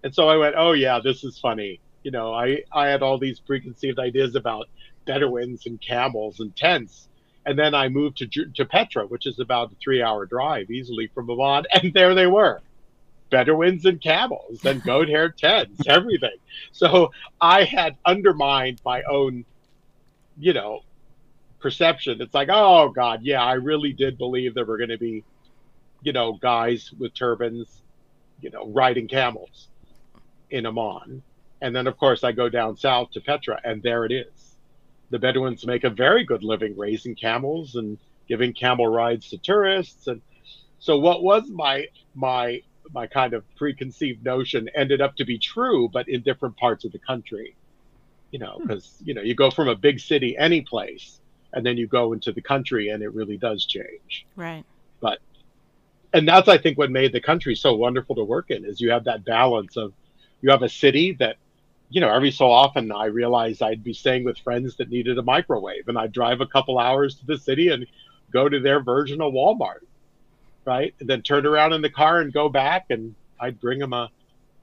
and 0.03 0.15
so 0.15 0.29
I 0.29 0.37
went, 0.37 0.55
oh 0.57 0.73
yeah, 0.73 1.01
this 1.03 1.25
is 1.25 1.39
funny 1.39 1.81
you 2.05 2.11
know, 2.11 2.33
I, 2.33 2.63
I 2.73 2.87
had 2.87 3.03
all 3.03 3.19
these 3.19 3.41
preconceived 3.41 3.99
ideas 3.99 4.37
about 4.37 4.69
Bedouins 5.07 5.67
and 5.67 5.81
camels 5.81 6.39
and 6.39 6.55
tents. 6.55 7.09
And 7.47 7.59
then 7.59 7.75
I 7.75 7.89
moved 7.89 8.19
to, 8.19 8.27
to 8.27 8.65
Petra, 8.65 9.07
which 9.07 9.27
is 9.27 9.41
about 9.41 9.73
a 9.73 9.75
three 9.83 10.03
hour 10.03 10.27
drive 10.27 10.71
easily 10.71 11.09
from 11.09 11.29
Amman. 11.29 11.65
And 11.75 11.93
there 11.93 12.15
they 12.15 12.27
were 12.27 12.61
Bedouins 13.31 13.85
and 13.85 14.01
camels 14.01 14.65
and 14.65 14.83
goat 14.83 15.09
hair 15.09 15.29
tents, 15.31 15.87
everything. 15.87 16.37
So 16.73 17.13
I 17.41 17.65
had 17.65 17.97
undermined 18.05 18.81
my 18.85 19.03
own, 19.03 19.45
you 20.39 20.53
know, 20.53 20.81
perception. 21.61 22.21
It's 22.21 22.35
like, 22.35 22.49
oh 22.53 22.91
God, 22.91 23.23
yeah, 23.23 23.43
I 23.43 23.55
really 23.55 23.93
did 23.93 24.19
believe 24.19 24.55
there 24.55 24.67
were 24.67 24.77
going 24.77 24.91
to 24.91 24.99
be, 24.99 25.25
you 26.03 26.13
know, 26.13 26.35
guys 26.35 26.93
with 26.99 27.15
turbans, 27.15 27.83
you 28.41 28.51
know, 28.51 28.67
riding 28.69 29.09
camels 29.09 29.69
in 30.51 30.67
Amman. 30.67 31.23
And 31.63 31.75
then, 31.75 31.87
of 31.87 31.97
course, 31.97 32.23
I 32.23 32.33
go 32.33 32.51
down 32.51 32.77
south 32.77 33.13
to 33.13 33.21
Petra, 33.21 33.59
and 33.65 33.83
there 33.83 34.05
it 34.05 34.13
is. 34.13 34.57
The 35.09 35.19
Bedouins 35.19 35.67
make 35.67 35.85
a 35.85 35.91
very 35.91 36.25
good 36.25 36.43
living 36.43 36.77
raising 36.77 37.15
camels 37.15 37.77
and 37.77 37.97
giving 38.29 38.53
camel 38.53 38.87
rides 38.87 39.31
to 39.31 39.39
tourists. 39.39 40.07
And 40.07 40.21
so, 40.79 40.99
what 40.99 41.23
was 41.23 41.49
my 41.49 41.87
my 42.15 42.61
my 42.93 43.06
kind 43.06 43.32
of 43.32 43.44
preconceived 43.56 44.24
notion 44.24 44.69
ended 44.74 45.00
up 45.00 45.17
to 45.17 45.24
be 45.24 45.38
true, 45.38 45.88
but 45.88 46.08
in 46.08 46.22
different 46.22 46.56
parts 46.56 46.84
of 46.84 46.93
the 46.93 46.98
country. 46.98 47.56
You 48.31 48.41
know, 48.41 48.58
hmm. 48.58 48.67
because 48.67 48.96
you 49.05 49.14
know 49.14 49.22
you 49.22 49.34
go 49.34 49.50
from 49.50 49.69
a 49.69 49.76
big 49.76 50.00
city 50.00 50.36
any 50.36 50.62
place, 50.62 51.20
and 51.53 51.64
then 51.64 51.76
you 51.76 51.86
go 51.86 52.12
into 52.12 52.32
the 52.32 52.43
country, 52.43 52.88
and 52.88 53.03
it 53.03 53.14
really 53.14 53.36
does 53.36 53.64
change 53.64 54.26
Right. 54.36 54.64
But 55.00 55.19
and 56.14 56.26
that's 56.26 56.48
i 56.48 56.56
think 56.56 56.79
what 56.79 56.91
made 56.91 57.12
the 57.12 57.20
country 57.20 57.55
so 57.55 57.74
wonderful 57.74 58.14
to 58.14 58.24
work 58.24 58.50
in 58.50 58.64
is 58.64 58.81
you 58.81 58.91
have 58.91 59.05
that 59.05 59.24
balance 59.24 59.76
of 59.76 59.93
you 60.41 60.50
have 60.50 60.62
a 60.62 60.69
city 60.69 61.12
that 61.12 61.36
you 61.91 62.00
know 62.00 62.08
every 62.08 62.31
so 62.31 62.50
often 62.50 62.91
i 62.93 63.05
realized 63.05 63.60
i'd 63.62 63.84
be 63.84 63.93
staying 63.93 64.24
with 64.24 64.38
friends 64.38 64.76
that 64.76 64.88
needed 64.88 65.19
a 65.19 65.22
microwave 65.22 65.86
and 65.88 65.98
i'd 65.98 66.12
drive 66.12 66.41
a 66.41 66.46
couple 66.46 66.79
hours 66.79 67.17
to 67.17 67.26
the 67.26 67.36
city 67.36 67.69
and 67.69 67.86
go 68.31 68.48
to 68.48 68.60
their 68.60 68.81
version 68.81 69.20
of 69.20 69.32
walmart 69.32 69.82
right 70.65 70.94
and 71.01 71.09
then 71.09 71.23
turn 71.23 71.47
around 71.47 71.73
in 71.73 71.83
the 71.83 71.91
car 71.91 72.21
and 72.21 72.33
go 72.33 72.49
back 72.49 72.87
and 72.91 73.15
i'd 73.41 73.61
bring 73.61 73.79
them 73.79 73.93
a, 73.93 74.09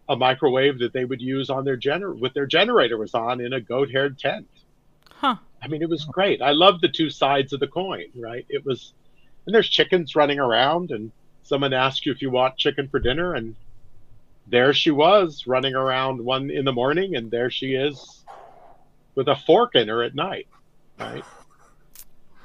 a 0.10 0.16
microwave 0.16 0.80
that 0.80 0.94
they 0.94 1.06
would 1.06 1.22
use 1.22 1.50
on 1.50 1.64
their 1.66 1.78
gener 1.78 2.18
with 2.18 2.34
their 2.34 2.46
generator 2.48 2.98
was 2.98 3.14
on 3.14 3.40
in 3.42 3.54
a 3.54 3.62
goat 3.62 3.90
haired 3.92 4.18
tent 4.20 4.48
Huh. 5.22 5.36
I 5.62 5.68
mean, 5.68 5.84
it 5.84 5.90
was 5.90 6.04
great. 6.06 6.42
I 6.42 6.52
loved 6.52 6.82
the 6.82 6.88
two 6.90 7.12
sides 7.12 7.54
of 7.54 7.60
the 7.60 7.68
coin, 7.68 8.06
right? 8.16 8.44
It 8.50 8.66
was, 8.66 8.94
and 9.46 9.54
there's 9.54 9.70
chickens 9.70 10.16
running 10.16 10.40
around, 10.40 10.90
and 10.90 11.12
someone 11.44 11.74
asks 11.74 12.08
you 12.08 12.12
if 12.12 12.24
you 12.24 12.32
want 12.32 12.58
chicken 12.58 12.88
for 12.88 13.00
dinner, 13.00 13.36
and 13.36 13.56
there 14.48 14.74
she 14.74 14.90
was 14.90 15.46
running 15.46 15.76
around 15.76 16.26
one 16.26 16.50
in 16.50 16.66
the 16.66 16.72
morning, 16.74 17.16
and 17.16 17.30
there 17.30 17.52
she 17.52 17.76
is 17.76 18.26
with 19.14 19.28
a 19.28 19.36
fork 19.36 19.76
in 19.76 19.90
her 19.90 20.02
at 20.02 20.16
night, 20.16 20.48
right? 21.00 21.24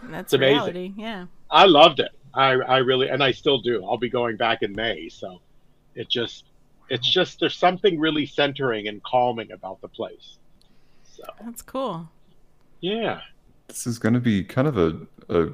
That's 0.03 0.35
It's 0.35 0.35
amazing. 0.35 0.75
reality. 0.75 0.93
Yeah. 0.99 1.27
I 1.51 1.65
loved 1.65 2.01
it. 2.01 2.11
I 2.37 2.51
I 2.53 2.77
really 2.79 3.09
and 3.09 3.23
I 3.25 3.33
still 3.33 3.59
do. 3.59 3.85
I'll 3.85 3.97
be 3.97 4.11
going 4.11 4.37
back 4.37 4.63
in 4.63 4.73
May, 4.73 5.09
so 5.09 5.41
it 5.95 6.09
just 6.09 6.45
it's 6.89 7.11
just 7.11 7.41
there's 7.41 7.57
something 7.57 7.99
really 7.99 8.27
centering 8.27 8.87
and 8.89 9.03
calming 9.03 9.51
about 9.53 9.81
the 9.81 9.89
place. 9.89 10.39
So 11.05 11.25
That's 11.45 11.63
cool. 11.63 12.09
yeah. 12.81 13.21
This 13.69 13.87
is 13.87 13.99
going 13.99 14.15
to 14.15 14.21
be 14.21 14.45
kind 14.45 14.69
of 14.69 14.79
a, 14.79 14.97
a 15.29 15.49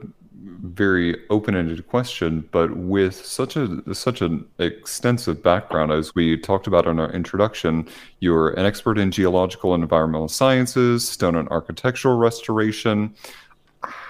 very 0.44 1.16
open-ended 1.30 1.86
question, 1.86 2.46
but 2.50 2.76
with 2.76 3.14
such 3.14 3.56
a 3.56 3.94
such 3.94 4.20
an 4.20 4.46
extensive 4.58 5.42
background, 5.42 5.92
as 5.92 6.14
we 6.14 6.36
talked 6.36 6.66
about 6.66 6.86
in 6.86 6.98
our 6.98 7.10
introduction, 7.12 7.88
you're 8.20 8.50
an 8.50 8.66
expert 8.66 8.98
in 8.98 9.10
geological 9.10 9.72
and 9.72 9.82
environmental 9.82 10.28
sciences, 10.28 11.08
stone 11.08 11.36
and 11.36 11.48
architectural 11.48 12.18
restoration. 12.18 13.14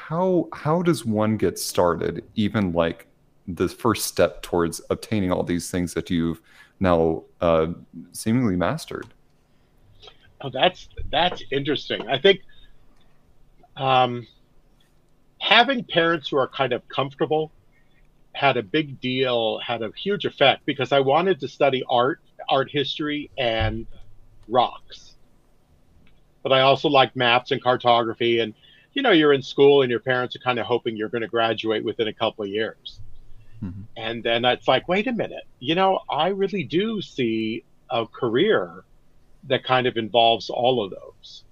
How 0.09 0.49
how 0.53 0.83
does 0.83 1.07
one 1.07 1.37
get 1.37 1.59
started? 1.61 2.25
Even 2.35 2.73
like 2.73 3.07
the 3.47 3.69
first 3.69 4.07
step 4.07 4.43
towards 4.43 4.81
obtaining 4.91 5.31
all 5.31 5.45
these 5.45 5.71
things 5.71 5.95
that 5.95 6.11
you've 6.11 6.41
now 6.81 7.23
uh, 7.41 7.69
seemingly 8.11 8.57
mastered. 8.57 9.07
Oh, 10.41 10.51
that's 10.51 10.89
that's 11.11 11.45
interesting. 11.53 12.09
I 12.09 12.19
think 12.19 12.41
um, 13.77 14.27
having 15.39 15.85
parents 15.85 16.29
who 16.29 16.37
are 16.37 16.49
kind 16.49 16.73
of 16.73 16.83
comfortable 16.89 17.53
had 18.33 18.57
a 18.57 18.63
big 18.63 19.01
deal, 19.01 19.61
had 19.61 19.83
a 19.83 19.93
huge 19.97 20.25
effect 20.25 20.67
because 20.67 20.91
I 20.91 20.99
wanted 20.99 21.39
to 21.41 21.49
study 21.49 21.85
art, 21.89 22.21
art 22.49 22.69
history, 22.73 23.31
and 23.39 23.87
rocks. 24.49 25.15
But 26.43 26.53
I 26.53 26.63
also 26.63 26.89
liked 26.89 27.15
maps 27.15 27.53
and 27.53 27.63
cartography. 27.63 28.41
And, 28.41 28.53
you 28.93 29.03
know, 29.03 29.11
you're 29.11 29.33
in 29.33 29.43
school 29.43 29.83
and 29.83 29.91
your 29.91 30.01
parents 30.01 30.37
are 30.37 30.41
kind 30.41 30.59
of 30.59 30.67
hoping 30.67 30.97
you're 30.97 31.09
going 31.09 31.23
to 31.23 31.29
graduate 31.29 31.85
within 31.85 32.09
a 32.09 32.13
couple 32.13 32.45
of 32.45 32.51
years. 32.51 33.01
Mhm. 33.63 33.85
And 33.97 34.23
then 34.23 34.45
it's 34.45 34.69
like, 34.69 34.89
wait 34.89 35.07
a 35.07 35.13
minute, 35.13 35.45
you 35.61 35.75
know, 35.75 36.01
I 36.11 36.29
really 36.29 36.65
do 36.65 37.01
see 37.01 37.65
a 37.91 38.07
career 38.07 38.85
that 39.45 39.65
kind 39.65 39.87
of 39.87 39.97
involves 39.97 40.51
all 40.51 40.85
of 40.85 40.91
those. 40.91 41.45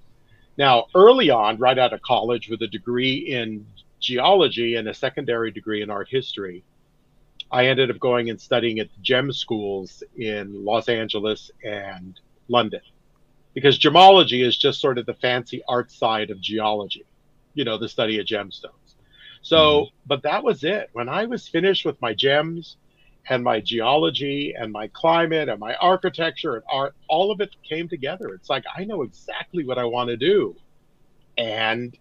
Now, 0.57 0.87
early 0.95 1.31
on, 1.31 1.59
right 1.59 1.79
out 1.79 1.93
of 1.93 2.03
college 2.03 2.49
with 2.49 2.63
a 2.63 2.67
degree 2.67 3.15
in 3.15 3.67
geology 4.01 4.77
and 4.77 4.89
a 4.89 4.95
secondary 4.95 5.51
degree 5.51 5.83
in 5.83 5.91
art 5.91 6.09
history, 6.09 6.63
I 7.51 7.67
ended 7.67 7.91
up 7.91 7.99
going 7.99 8.31
and 8.31 8.41
studying 8.41 8.79
at 8.79 8.89
the 8.95 9.03
gem 9.03 9.33
schools 9.33 10.03
in 10.17 10.65
Los 10.65 10.89
Angeles 10.89 11.51
and 11.65 12.19
London. 12.49 12.81
Because 13.55 13.79
gemology 13.79 14.45
is 14.45 14.57
just 14.57 14.81
sort 14.81 14.99
of 14.99 15.07
the 15.07 15.15
fancy 15.15 15.63
art 15.67 15.91
side 15.91 16.31
of 16.31 16.41
geology, 16.41 17.05
you 17.61 17.65
know, 17.67 17.77
the 17.77 17.91
study 17.91 18.19
of 18.19 18.25
gemstones. 18.25 18.95
So, 19.43 19.57
mm-hmm. 19.59 19.95
but 20.07 20.23
that 20.23 20.43
was 20.43 20.65
it. 20.65 20.89
When 20.95 21.11
I 21.11 21.27
was 21.27 21.47
finished 21.47 21.85
with 21.85 22.01
my 22.01 22.15
gems 22.15 22.79
and 23.29 23.45
my 23.45 23.61
geology 23.61 24.55
and 24.59 24.73
my 24.73 24.89
climate 24.89 25.51
and 25.51 25.61
my 25.61 25.75
architecture 25.75 26.55
and 26.55 26.65
art, 26.73 26.95
all 27.07 27.31
of 27.31 27.43
it 27.43 27.55
came 27.63 27.87
together. 27.87 28.29
It's 28.29 28.49
like 28.49 28.65
I 28.75 28.85
know 28.85 29.03
exactly 29.03 29.67
what 29.67 29.77
I 29.77 29.85
want 29.85 30.09
to 30.09 30.17
do. 30.17 30.57
And 31.37 31.95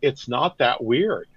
it's 0.00 0.26
not 0.26 0.56
that 0.56 0.82
weird. 0.82 1.28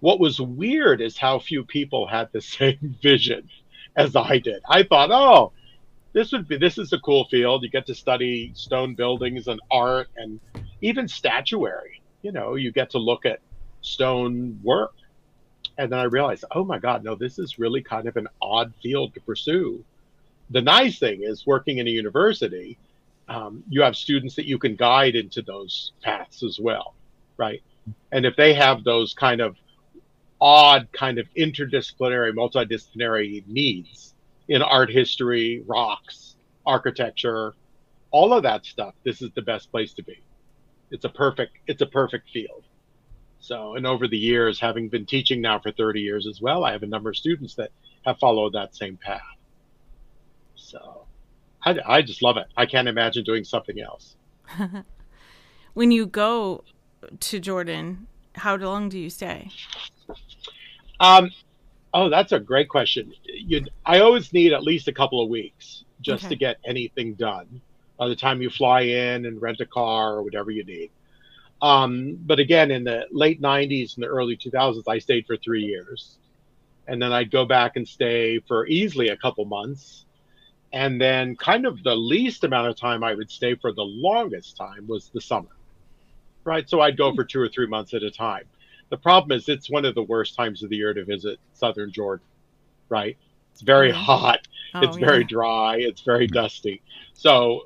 What 0.00 0.18
was 0.18 0.40
weird 0.40 1.02
is 1.02 1.18
how 1.18 1.40
few 1.40 1.64
people 1.64 2.06
had 2.06 2.30
the 2.32 2.40
same 2.56 2.96
vision 3.02 3.50
as 3.96 4.16
I 4.16 4.38
did. 4.38 4.62
I 4.66 4.82
thought, 4.82 5.10
oh, 5.12 5.52
this 6.14 6.32
would 6.32 6.48
be 6.48 6.56
this 6.56 6.78
is 6.78 6.94
a 6.94 6.98
cool 7.00 7.26
field. 7.26 7.64
You 7.64 7.68
get 7.68 7.84
to 7.88 7.94
study 7.94 8.52
stone 8.54 8.94
buildings 8.94 9.46
and 9.46 9.60
art 9.70 10.08
and 10.16 10.40
even 10.80 11.06
statuary. 11.06 12.00
You 12.22 12.32
know, 12.32 12.54
you 12.54 12.72
get 12.72 12.90
to 12.90 12.98
look 12.98 13.26
at 13.26 13.40
stone 13.80 14.60
work. 14.62 14.94
And 15.76 15.92
then 15.92 15.98
I 15.98 16.04
realized, 16.04 16.44
oh 16.50 16.64
my 16.64 16.78
God, 16.78 17.04
no, 17.04 17.14
this 17.14 17.38
is 17.38 17.58
really 17.58 17.82
kind 17.82 18.08
of 18.08 18.16
an 18.16 18.28
odd 18.42 18.72
field 18.82 19.14
to 19.14 19.20
pursue. 19.20 19.84
The 20.50 20.62
nice 20.62 20.98
thing 20.98 21.20
is 21.22 21.46
working 21.46 21.78
in 21.78 21.86
a 21.86 21.90
university, 21.90 22.78
um, 23.28 23.62
you 23.68 23.82
have 23.82 23.96
students 23.96 24.34
that 24.36 24.46
you 24.46 24.58
can 24.58 24.74
guide 24.74 25.14
into 25.14 25.42
those 25.42 25.92
paths 26.02 26.42
as 26.42 26.58
well, 26.58 26.94
right? 27.36 27.62
And 28.10 28.26
if 28.26 28.34
they 28.36 28.54
have 28.54 28.82
those 28.82 29.14
kind 29.14 29.40
of 29.40 29.56
odd, 30.40 30.88
kind 30.92 31.18
of 31.18 31.26
interdisciplinary, 31.36 32.32
multidisciplinary 32.32 33.46
needs 33.46 34.14
in 34.48 34.62
art 34.62 34.90
history, 34.90 35.62
rocks, 35.66 36.36
architecture, 36.66 37.54
all 38.10 38.32
of 38.32 38.42
that 38.42 38.64
stuff, 38.64 38.94
this 39.04 39.20
is 39.20 39.30
the 39.34 39.42
best 39.42 39.70
place 39.70 39.92
to 39.94 40.02
be. 40.02 40.18
It's 40.90 41.04
a 41.04 41.08
perfect, 41.10 41.52
it's 41.66 41.82
a 41.82 41.86
perfect 41.86 42.30
field. 42.30 42.64
So, 43.40 43.74
and 43.76 43.86
over 43.86 44.08
the 44.08 44.18
years, 44.18 44.60
having 44.60 44.88
been 44.88 45.06
teaching 45.06 45.40
now 45.40 45.60
for 45.60 45.72
30 45.72 46.00
years 46.00 46.26
as 46.26 46.40
well, 46.42 46.64
I 46.64 46.72
have 46.72 46.82
a 46.82 46.86
number 46.88 47.10
of 47.10 47.16
students 47.16 47.54
that 47.56 47.70
have 48.04 48.18
followed 48.18 48.54
that 48.54 48.74
same 48.74 48.98
path. 48.98 49.20
So, 50.54 51.08
I, 51.64 51.76
I 51.86 52.02
just 52.02 52.22
love 52.22 52.36
it. 52.36 52.46
I 52.56 52.66
can't 52.66 52.88
imagine 52.88 53.24
doing 53.24 53.44
something 53.44 53.80
else. 53.80 54.16
when 55.74 55.90
you 55.90 56.06
go 56.06 56.64
to 57.20 57.40
Jordan, 57.40 58.08
how 58.36 58.56
long 58.56 58.88
do 58.88 58.98
you 58.98 59.10
stay? 59.10 59.54
Um, 61.00 61.30
oh, 61.94 62.08
that's 62.10 62.32
a 62.32 62.40
great 62.40 62.68
question. 62.68 63.12
You, 63.24 63.62
I 63.86 64.00
always 64.00 64.32
need 64.32 64.52
at 64.52 64.62
least 64.62 64.88
a 64.88 64.92
couple 64.92 65.22
of 65.22 65.28
weeks 65.30 65.84
just 66.00 66.24
Okay. 66.24 66.30
to 66.30 66.36
get 66.36 66.58
anything 66.66 67.14
done. 67.14 67.62
By 67.98 68.08
the 68.08 68.16
time 68.16 68.42
you 68.42 68.50
fly 68.50 68.82
in 68.82 69.26
and 69.26 69.42
rent 69.42 69.60
a 69.60 69.66
car 69.66 70.14
or 70.16 70.22
whatever 70.22 70.50
you 70.50 70.64
need. 70.64 70.90
Um, 71.60 72.18
but 72.24 72.38
again, 72.38 72.70
in 72.70 72.84
the 72.84 73.06
late 73.12 73.40
'90s 73.40 73.96
and 73.96 74.04
the 74.04 74.08
early 74.08 74.36
2000s, 74.36 74.88
I 74.88 74.98
stayed 74.98 75.26
for 75.26 75.36
three 75.36 75.62
years, 75.64 76.18
and 76.86 77.02
then 77.02 77.12
I'd 77.12 77.30
go 77.30 77.44
back 77.44 77.76
and 77.76 77.86
stay 77.88 78.40
for 78.40 78.66
easily 78.66 79.08
a 79.08 79.16
couple 79.16 79.44
months, 79.44 80.06
and 80.72 81.00
then 81.00 81.36
kind 81.36 81.66
of 81.66 81.82
the 81.82 81.96
least 81.96 82.44
amount 82.44 82.68
of 82.68 82.76
time 82.76 83.02
I 83.04 83.14
would 83.14 83.30
stay 83.30 83.54
for 83.56 83.72
the 83.72 83.82
longest 83.84 84.56
time 84.56 84.86
was 84.88 85.10
the 85.14 85.20
summer, 85.20 85.50
right? 86.44 86.68
So 86.68 86.80
I'd 86.80 86.96
go 86.96 87.12
for 87.12 87.24
two 87.24 87.40
or 87.40 87.48
three 87.48 87.66
months 87.66 87.94
at 87.94 88.02
a 88.02 88.10
time. 88.10 88.44
The 88.90 88.98
problem 88.98 89.36
is 89.36 89.48
it's 89.48 89.70
one 89.70 89.84
of 89.84 89.94
the 89.94 90.02
worst 90.02 90.34
times 90.36 90.62
of 90.62 90.70
the 90.70 90.76
year 90.76 90.94
to 90.94 91.04
visit 91.04 91.38
southern 91.54 91.92
Jordan, 91.92 92.26
right? 92.88 93.18
It's 93.52 93.62
very 93.62 93.90
hot, 93.92 94.40
Oh, 94.74 94.80
it's 94.82 94.96
very 94.96 95.24
yeah. 95.24 95.24
dry, 95.24 95.76
it's 95.78 96.02
very 96.02 96.26
dusty. 96.26 96.82
So, 97.14 97.62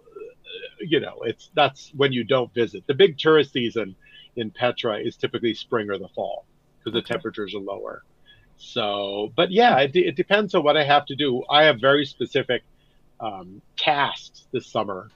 you 0.88 1.00
know, 1.00 1.18
it's 1.24 1.50
that's 1.54 1.90
when 1.94 2.12
you 2.12 2.24
don't 2.24 2.52
visit. 2.54 2.84
The 2.86 2.94
big 2.94 3.18
tourist 3.18 3.52
season 3.52 3.96
in 4.36 4.50
Petra 4.50 4.98
is 4.98 5.16
typically 5.16 5.54
spring 5.54 5.90
or 5.90 5.98
the 5.98 6.08
fall 6.14 6.46
because 6.78 6.94
the 6.94 7.02
temperatures 7.02 7.54
are 7.54 7.60
lower. 7.60 8.02
So, 8.56 9.32
but 9.36 9.50
yeah, 9.50 9.78
it, 9.80 9.96
it 9.96 10.16
depends 10.16 10.54
on 10.54 10.64
what 10.64 10.76
I 10.76 10.84
have 10.84 11.06
to 11.06 11.16
do. 11.16 11.42
I 11.50 11.64
have 11.64 11.80
very 11.80 12.04
specific 12.06 12.62
um, 13.20 13.62
tasks 13.78 14.46
this 14.52 14.70
summer, 14.70 15.12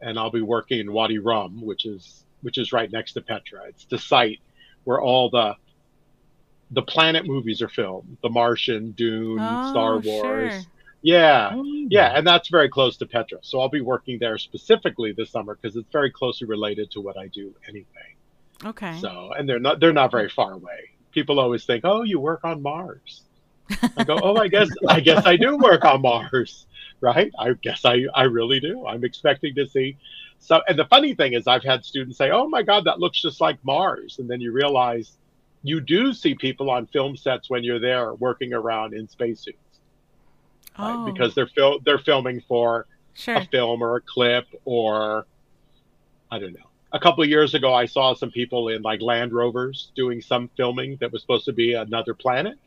and 0.00 0.18
I'll 0.18 0.30
be 0.32 0.42
working 0.42 0.80
in 0.80 0.92
Wadi 0.92 1.18
Rum, 1.18 1.60
which 1.62 1.86
is 1.86 2.24
which 2.42 2.58
is 2.58 2.72
right 2.72 2.90
next 2.92 3.14
to 3.14 3.22
Petra. 3.22 3.64
It's 3.68 3.86
the 3.86 3.98
site 3.98 4.40
where 4.84 5.00
all 5.00 5.30
the 5.30 5.54
the 6.70 6.82
planet 6.82 7.26
movies 7.26 7.62
are 7.62 7.68
filmed: 7.68 8.18
The 8.22 8.30
Martian, 8.30 8.92
Dune, 8.92 9.58
Star 9.62 9.96
Oh, 9.96 10.00
Wars. 10.00 10.54
sure. 10.60 10.66
Yeah, 11.06 11.52
mm. 11.54 11.86
yeah, 11.88 12.18
and 12.18 12.26
that's 12.26 12.48
very 12.48 12.68
close 12.68 12.96
to 12.96 13.06
Petra. 13.06 13.38
So 13.42 13.60
I'll 13.60 13.68
be 13.68 13.80
working 13.80 14.18
there 14.18 14.38
specifically 14.38 15.12
this 15.12 15.30
summer 15.30 15.54
because 15.54 15.76
it's 15.76 15.88
very 15.92 16.10
closely 16.10 16.48
related 16.48 16.90
to 16.90 17.00
what 17.00 17.16
I 17.16 17.28
do 17.28 17.54
anyway. 17.68 18.16
Okay. 18.64 18.98
So, 18.98 19.32
and 19.38 19.48
they're 19.48 19.60
not 19.60 19.78
they're 19.78 19.92
not 19.92 20.10
very 20.10 20.28
far 20.28 20.54
away. 20.54 20.90
People 21.12 21.38
always 21.38 21.64
think, 21.64 21.84
"Oh, 21.84 22.02
you 22.02 22.18
work 22.18 22.40
on 22.42 22.60
Mars." 22.60 23.22
I 23.96 24.02
go, 24.02 24.18
"Oh, 24.20 24.34
I 24.34 24.48
guess 24.48 24.68
I 24.88 24.98
guess 24.98 25.24
I 25.26 25.36
do 25.36 25.56
work 25.56 25.84
on 25.84 26.02
Mars." 26.02 26.66
Right? 27.00 27.30
I 27.38 27.52
guess 27.52 27.84
I 27.84 28.06
I 28.12 28.24
really 28.24 28.58
do. 28.58 28.84
I'm 28.84 29.04
expecting 29.04 29.54
to 29.54 29.68
see 29.68 29.96
so 30.40 30.60
and 30.66 30.76
the 30.76 30.86
funny 30.86 31.14
thing 31.14 31.34
is 31.34 31.46
I've 31.46 31.62
had 31.62 31.84
students 31.84 32.18
say, 32.18 32.32
"Oh 32.32 32.48
my 32.48 32.62
god, 32.62 32.84
that 32.86 32.98
looks 32.98 33.22
just 33.22 33.40
like 33.40 33.64
Mars." 33.64 34.18
And 34.18 34.28
then 34.28 34.40
you 34.40 34.50
realize 34.50 35.18
you 35.62 35.80
do 35.80 36.12
see 36.12 36.34
people 36.34 36.68
on 36.68 36.86
film 36.86 37.16
sets 37.16 37.48
when 37.48 37.62
you're 37.62 37.78
there 37.78 38.14
working 38.14 38.52
around 38.52 38.94
in 38.94 39.06
spacesuits 39.06 39.58
right? 40.78 40.94
oh, 40.94 41.12
because 41.12 41.34
they're 41.34 41.48
fil- 41.48 41.80
they're 41.84 41.98
filming 41.98 42.42
for 42.48 42.86
sure. 43.14 43.36
a 43.36 43.44
film 43.46 43.82
or 43.82 43.96
a 43.96 44.00
clip 44.00 44.46
or 44.64 45.26
I 46.30 46.38
don't 46.38 46.52
know. 46.52 46.60
A 46.92 46.98
couple 46.98 47.22
of 47.22 47.28
years 47.28 47.54
ago, 47.54 47.74
I 47.74 47.86
saw 47.86 48.14
some 48.14 48.30
people 48.30 48.68
in 48.68 48.82
like 48.82 49.00
Land 49.02 49.32
Rovers 49.32 49.90
doing 49.94 50.20
some 50.20 50.48
filming 50.56 50.96
that 51.00 51.12
was 51.12 51.20
supposed 51.22 51.44
to 51.46 51.52
be 51.52 51.74
another 51.74 52.14
planet. 52.14 52.58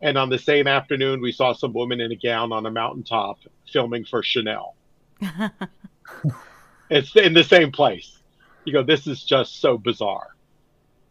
And 0.00 0.16
on 0.16 0.30
the 0.30 0.38
same 0.38 0.66
afternoon, 0.66 1.20
we 1.20 1.30
saw 1.30 1.52
some 1.52 1.72
woman 1.74 2.00
in 2.00 2.10
a 2.10 2.16
gown 2.16 2.52
on 2.52 2.64
a 2.64 2.70
mountaintop 2.70 3.38
filming 3.70 4.04
for 4.04 4.22
Chanel. 4.22 4.74
It's 6.90 7.14
in 7.14 7.34
the 7.34 7.44
same 7.44 7.70
place. 7.70 8.18
You 8.64 8.72
go, 8.72 8.82
this 8.82 9.06
is 9.06 9.22
just 9.22 9.60
so 9.60 9.78
bizarre. 9.78 10.34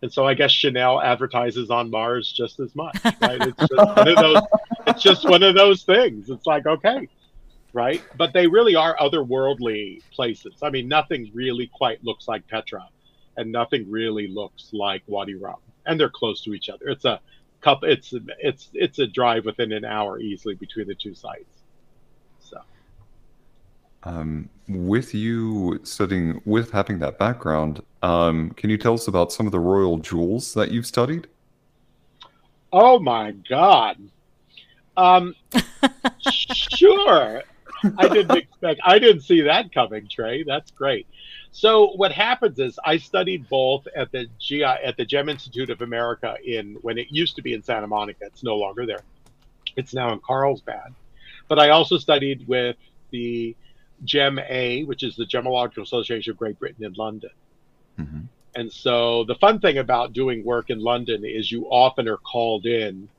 And 0.01 0.11
so 0.11 0.25
I 0.25 0.33
guess 0.33 0.51
Chanel 0.51 1.01
advertises 1.01 1.69
on 1.69 1.89
Mars 1.89 2.31
just 2.31 2.59
as 2.59 2.75
much, 2.75 2.97
right? 3.21 3.41
It's 3.41 3.59
just 3.59 3.73
one 3.73 4.07
of 4.07 4.15
those. 4.17 4.41
It's 4.89 5.03
just 5.03 5.27
one 5.27 5.43
of 5.43 5.55
those 5.55 5.83
things. 5.83 6.29
It's 6.29 6.45
like 6.45 6.65
okay, 6.65 7.07
right? 7.73 8.03
But 8.17 8.33
they 8.33 8.47
really 8.47 8.75
are 8.75 8.95
otherworldly 8.97 10.01
places. 10.11 10.55
I 10.61 10.69
mean, 10.69 10.87
nothing 10.87 11.29
really 11.33 11.67
quite 11.67 12.03
looks 12.03 12.27
like 12.27 12.47
Petra, 12.47 12.87
and 13.37 13.51
nothing 13.51 13.89
really 13.89 14.27
looks 14.27 14.69
like 14.73 15.03
Wadi 15.07 15.35
Rum, 15.35 15.57
and 15.85 15.99
they're 15.99 16.09
close 16.09 16.41
to 16.43 16.53
each 16.53 16.69
other. 16.69 16.87
It's 16.89 17.05
a 17.05 17.19
couple. 17.61 17.89
It's 17.89 18.13
it's 18.39 18.69
it's 18.73 18.99
a 18.99 19.07
drive 19.07 19.45
within 19.45 19.71
an 19.71 19.85
hour 19.85 20.19
easily 20.19 20.55
between 20.55 20.87
the 20.87 20.95
two 20.95 21.13
sites. 21.13 21.63
So, 22.39 22.57
um, 24.03 24.49
with 24.67 25.13
you 25.13 25.79
studying, 25.83 26.41
with 26.45 26.71
having 26.71 26.99
that 26.99 27.17
background, 27.17 27.81
um, 28.01 28.51
can 28.51 28.69
you 28.69 28.77
tell 28.77 28.93
us 28.93 29.07
about 29.07 29.31
some 29.31 29.45
of 29.45 29.51
the 29.51 29.59
royal 29.59 29.97
jewels 29.97 30.53
that 30.53 30.71
you've 30.71 30.87
studied? 30.87 31.27
Oh 32.71 32.99
my 32.99 33.31
God. 33.49 33.97
Um, 34.99 35.35
sure. 36.75 37.43
I 37.97 38.07
didn't 38.09 38.37
expect. 38.37 38.81
I 38.83 38.99
didn't 38.99 39.21
see 39.21 39.41
that 39.41 39.71
coming, 39.71 40.09
Trey. 40.09 40.43
That's 40.43 40.71
great. 40.71 41.07
So 41.51 41.91
what 41.95 42.11
happens 42.11 42.59
is 42.59 42.77
I 42.83 42.97
studied 42.97 43.47
both 43.49 43.87
at 43.95 44.11
the 44.11 44.27
GI 44.39 44.63
at 44.63 44.97
the 44.97 45.05
Gem 45.05 45.29
Institute 45.29 45.69
of 45.69 45.81
America 45.81 46.35
in 46.43 46.77
when 46.81 46.97
it 46.97 47.07
used 47.09 47.37
to 47.37 47.41
be 47.41 47.53
in 47.53 47.63
Santa 47.63 47.87
Monica. 47.87 48.25
It's 48.25 48.43
no 48.43 48.57
longer 48.57 48.85
there. 48.85 49.03
It's 49.77 49.93
now 49.93 50.11
in 50.11 50.19
Carlsbad. 50.19 50.93
But 51.47 51.59
I 51.59 51.69
also 51.69 51.97
studied 51.97 52.47
with 52.47 52.75
the 53.11 53.55
Gem-A, 54.03 54.83
which 54.83 55.03
is 55.03 55.15
the 55.15 55.25
Gemological 55.25 55.81
Association 55.81 56.31
of 56.31 56.37
Great 56.37 56.59
Britain 56.59 56.85
in 56.85 56.93
London. 56.93 57.31
Mm-hmm. 57.97 58.19
And 58.55 58.71
so 58.71 59.23
the 59.23 59.35
fun 59.35 59.59
thing 59.59 59.77
about 59.77 60.13
doing 60.13 60.43
work 60.43 60.69
in 60.69 60.79
London 60.79 61.23
is 61.25 61.51
you 61.51 61.65
often 61.65 62.07
are 62.07 62.17
called 62.17 62.65
in 62.65 63.09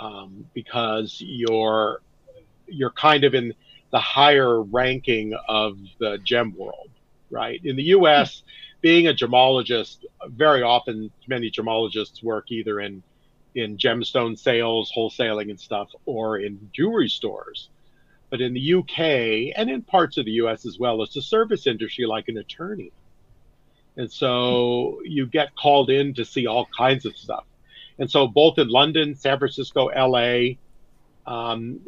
um, 0.00 0.46
because 0.54 1.20
you're 1.20 2.00
you're 2.66 2.90
kind 2.90 3.24
of 3.24 3.34
in 3.34 3.52
the 3.92 3.98
higher 3.98 4.62
ranking 4.62 5.34
of 5.48 5.76
the 5.98 6.18
gem 6.24 6.54
world, 6.56 6.90
right? 7.30 7.60
In 7.64 7.76
the 7.76 7.82
U.S., 7.84 8.42
being 8.80 9.08
a 9.08 9.12
gemologist, 9.12 10.04
very 10.28 10.62
often 10.62 11.10
many 11.28 11.50
gemologists 11.50 12.22
work 12.22 12.50
either 12.50 12.80
in 12.80 13.02
in 13.54 13.76
gemstone 13.76 14.38
sales, 14.38 14.92
wholesaling, 14.96 15.50
and 15.50 15.60
stuff, 15.60 15.90
or 16.06 16.38
in 16.38 16.70
jewelry 16.72 17.08
stores. 17.08 17.68
But 18.30 18.40
in 18.40 18.54
the 18.54 18.74
UK 18.74 19.52
and 19.56 19.68
in 19.68 19.82
parts 19.82 20.16
of 20.16 20.24
the 20.24 20.30
US 20.32 20.64
as 20.64 20.78
well, 20.78 21.02
it's 21.02 21.16
a 21.16 21.22
service 21.22 21.66
industry 21.66 22.06
like 22.06 22.28
an 22.28 22.38
attorney. 22.38 22.92
And 23.96 24.10
so 24.10 25.00
you 25.04 25.26
get 25.26 25.54
called 25.56 25.90
in 25.90 26.14
to 26.14 26.24
see 26.24 26.46
all 26.46 26.68
kinds 26.76 27.04
of 27.04 27.16
stuff. 27.16 27.44
And 28.00 28.10
so 28.10 28.26
both 28.26 28.58
in 28.58 28.68
London, 28.68 29.14
San 29.14 29.38
Francisco, 29.38 29.88
LA, 29.94 30.54
um, 31.26 31.80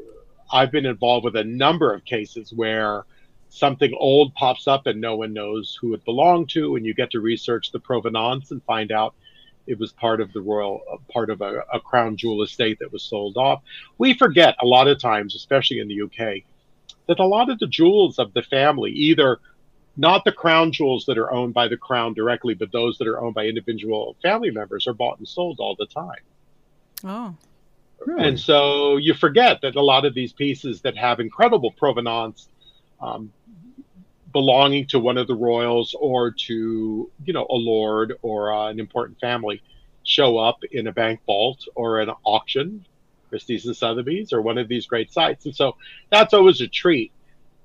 I've 0.53 0.71
been 0.71 0.85
involved 0.85 1.25
with 1.25 1.37
a 1.37 1.45
number 1.45 1.93
of 1.93 2.05
cases 2.05 2.53
where 2.53 3.05
something 3.49 3.93
old 3.99 4.35
pops 4.35 4.69
up 4.69 4.87
and 4.87 5.01
no 5.01 5.17
one 5.17 5.33
knows 5.33 5.77
who 5.81 5.95
it 5.95 6.05
belonged 6.05 6.51
to, 6.51 6.77
and 6.77 6.85
you 6.85 6.95
get 6.95 7.11
to 7.13 7.21
research 7.21 7.73
the 7.73 7.81
provenance 7.81 8.51
and 8.51 8.63
find 8.65 8.93
out 8.93 9.15
it 9.67 9.79
was 9.79 9.93
part 9.93 10.21
of 10.21 10.33
the 10.33 10.41
royal, 10.41 10.83
part 11.11 11.31
of 11.31 11.41
a, 11.41 11.63
a 11.73 11.81
crown 11.81 12.17
jewel 12.17 12.43
estate 12.43 12.79
that 12.81 12.93
was 12.93 13.03
sold 13.03 13.39
off. 13.39 13.63
We 13.97 14.13
forget 14.13 14.55
a 14.61 14.67
lot 14.67 14.89
of 14.89 15.01
times, 15.01 15.35
especially 15.35 15.79
in 15.79 15.89
the 15.89 16.03
UK, 16.03 16.43
that 17.09 17.21
a 17.21 17.27
lot 17.27 17.49
of 17.49 17.59
the 17.59 17.67
jewels 17.67 18.19
of 18.19 18.35
the 18.35 18.43
family 18.43 18.91
either 18.91 19.41
not 19.97 20.25
the 20.25 20.33
crown 20.33 20.73
jewels 20.73 21.05
that 21.07 21.19
are 21.19 21.33
owned 21.33 21.55
by 21.55 21.69
the 21.69 21.77
crown 21.77 22.15
directly, 22.15 22.55
but 22.55 22.73
those 22.73 22.99
that 22.99 23.07
are 23.07 23.21
owned 23.21 23.35
by 23.35 23.47
individual 23.47 24.17
family 24.23 24.51
members 24.51 24.87
are 24.87 24.95
bought 24.95 25.19
and 25.19 25.29
sold 25.29 25.61
all 25.61 25.77
the 25.79 25.87
time. 25.87 26.21
Oh. 27.05 27.37
Really? 28.07 28.29
And 28.29 28.41
so 28.41 28.97
you 28.97 29.15
forget 29.15 29.61
that 29.63 29.77
a 29.77 29.83
lot 29.83 30.05
of 30.05 30.15
these 30.15 30.33
pieces 30.33 30.81
that 30.81 30.97
have 30.97 31.21
incredible 31.21 31.71
provenance, 31.71 32.49
um, 33.01 33.33
belonging 34.33 34.87
to 34.87 34.99
one 34.99 35.19
of 35.19 35.27
the 35.27 35.35
royals 35.35 35.95
or 36.01 36.31
to 36.31 37.11
you 37.25 37.33
know 37.33 37.47
a 37.51 37.55
lord 37.55 38.15
or 38.23 38.53
uh, 38.53 38.71
an 38.71 38.81
important 38.81 39.21
family, 39.21 39.63
show 40.05 40.39
up 40.39 40.65
in 40.73 40.87
a 40.87 40.93
bank 40.93 41.21
vault 41.27 41.69
or 41.75 42.01
an 42.01 42.11
auction, 42.25 42.85
Christie's 43.29 43.67
and 43.67 43.77
Sotheby's 43.77 44.33
or 44.33 44.43
one 44.43 44.59
of 44.59 44.69
these 44.69 44.87
great 44.87 45.13
sites. 45.13 45.45
And 45.45 45.55
so 45.55 45.77
that's 46.11 46.35
always 46.35 46.61
a 46.61 46.67
treat 46.67 47.13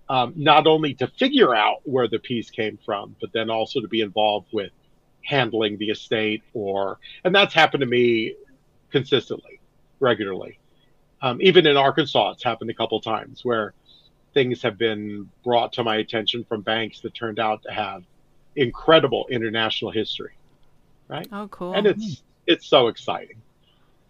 um, 0.10 0.34
not 0.36 0.68
only 0.68 0.94
to 0.96 1.08
figure 1.08 1.56
out 1.56 1.82
where 1.84 2.08
the 2.08 2.20
piece 2.20 2.50
came 2.50 2.78
from, 2.86 3.16
but 3.20 3.32
then 3.34 3.50
also 3.50 3.82
to 3.82 3.88
be 3.88 4.02
involved 4.02 4.48
with 4.52 4.72
handling 5.24 5.78
the 5.78 5.90
estate 5.90 6.42
or, 6.54 7.00
and 7.24 7.36
that's 7.36 7.54
happened 7.54 7.82
to 7.82 7.88
me 7.88 8.36
consistently, 8.92 9.60
regularly. 10.00 10.60
Um, 11.22 11.42
even 11.42 11.68
in 11.68 11.76
Arkansas, 11.76 12.32
it's 12.32 12.44
happened 12.44 12.70
a 12.70 12.74
couple 12.74 13.02
times 13.02 13.44
where 13.44 13.74
things 14.34 14.62
have 14.62 14.78
been 14.78 15.30
brought 15.44 15.74
to 15.74 15.84
my 15.84 15.98
attention 15.98 16.46
from 16.46 16.62
banks 16.62 17.02
that 17.02 17.14
turned 17.14 17.40
out 17.40 17.64
to 17.64 17.72
have 17.72 18.04
incredible 18.56 19.28
international 19.30 19.92
history. 19.92 20.34
Right. 21.08 21.28
Oh, 21.32 21.48
cool. 21.48 21.74
And 21.74 21.88
it's 21.88 22.22
it's 22.46 22.68
so 22.68 22.88
exciting. 22.88 23.42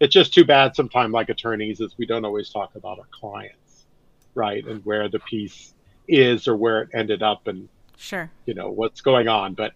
It's 0.00 0.12
just 0.12 0.34
too 0.34 0.44
bad 0.44 0.76
sometimes, 0.76 1.12
like 1.12 1.28
attorneys, 1.28 1.80
is 1.80 1.96
we 1.96 2.06
don't 2.06 2.24
always 2.24 2.50
talk 2.50 2.74
about 2.74 2.98
our 2.98 3.06
clients, 3.10 3.86
right, 4.34 4.64
and 4.64 4.84
where 4.84 5.08
the 5.08 5.18
piece 5.20 5.74
is 6.08 6.48
or 6.48 6.56
where 6.56 6.82
it 6.82 6.90
ended 6.94 7.22
up 7.22 7.46
and 7.46 7.68
sure. 7.96 8.30
you 8.46 8.54
know 8.54 8.70
what's 8.70 9.00
going 9.00 9.28
on. 9.28 9.54
But 9.54 9.72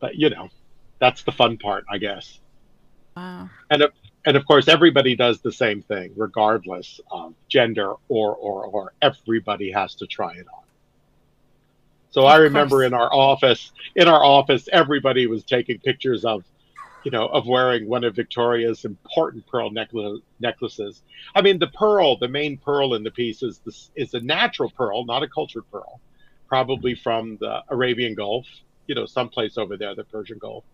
but 0.00 0.16
you 0.16 0.30
know 0.30 0.48
that's 0.98 1.22
the 1.24 1.32
fun 1.32 1.58
part 1.58 1.84
i 1.90 1.98
guess. 1.98 2.38
Wow. 3.16 3.50
And 3.70 3.84
and 4.24 4.36
of 4.36 4.46
course 4.46 4.68
everybody 4.68 5.16
does 5.16 5.40
the 5.40 5.52
same 5.52 5.82
thing 5.82 6.12
regardless 6.16 7.00
of 7.10 7.34
gender 7.48 7.94
or 8.08 8.34
or 8.34 8.64
or. 8.66 8.92
Everybody 9.02 9.72
has 9.72 9.94
to 9.96 10.06
try 10.06 10.32
it 10.32 10.46
on. 10.54 10.62
So 12.10 12.22
of 12.22 12.28
i 12.28 12.36
remember 12.36 12.76
course. 12.76 12.86
in 12.86 12.94
our 12.94 13.12
office 13.12 13.72
in 13.96 14.08
our 14.08 14.22
office 14.22 14.68
everybody 14.72 15.26
was 15.26 15.44
taking 15.44 15.78
pictures 15.78 16.24
of 16.24 16.44
you 17.02 17.10
know, 17.10 17.26
of 17.28 17.46
wearing 17.46 17.88
one 17.88 18.04
of 18.04 18.14
Victoria's 18.16 18.84
important 18.84 19.46
pearl 19.46 19.70
necklace, 19.70 20.20
necklaces. 20.40 21.02
I 21.34 21.42
mean, 21.42 21.58
the 21.58 21.68
pearl, 21.68 22.18
the 22.18 22.28
main 22.28 22.58
pearl 22.58 22.94
in 22.94 23.02
the 23.04 23.10
piece 23.10 23.42
is 23.42 23.60
this 23.64 23.90
is 23.96 24.14
a 24.14 24.20
natural 24.20 24.70
pearl, 24.76 25.04
not 25.04 25.22
a 25.22 25.28
cultured 25.28 25.64
pearl, 25.70 26.00
probably 26.48 26.94
from 26.94 27.36
the 27.40 27.60
Arabian 27.70 28.14
Gulf, 28.14 28.46
you 28.86 28.94
know, 28.94 29.06
someplace 29.06 29.56
over 29.58 29.76
there, 29.76 29.94
the 29.94 30.04
Persian 30.04 30.38
Gulf, 30.40 30.64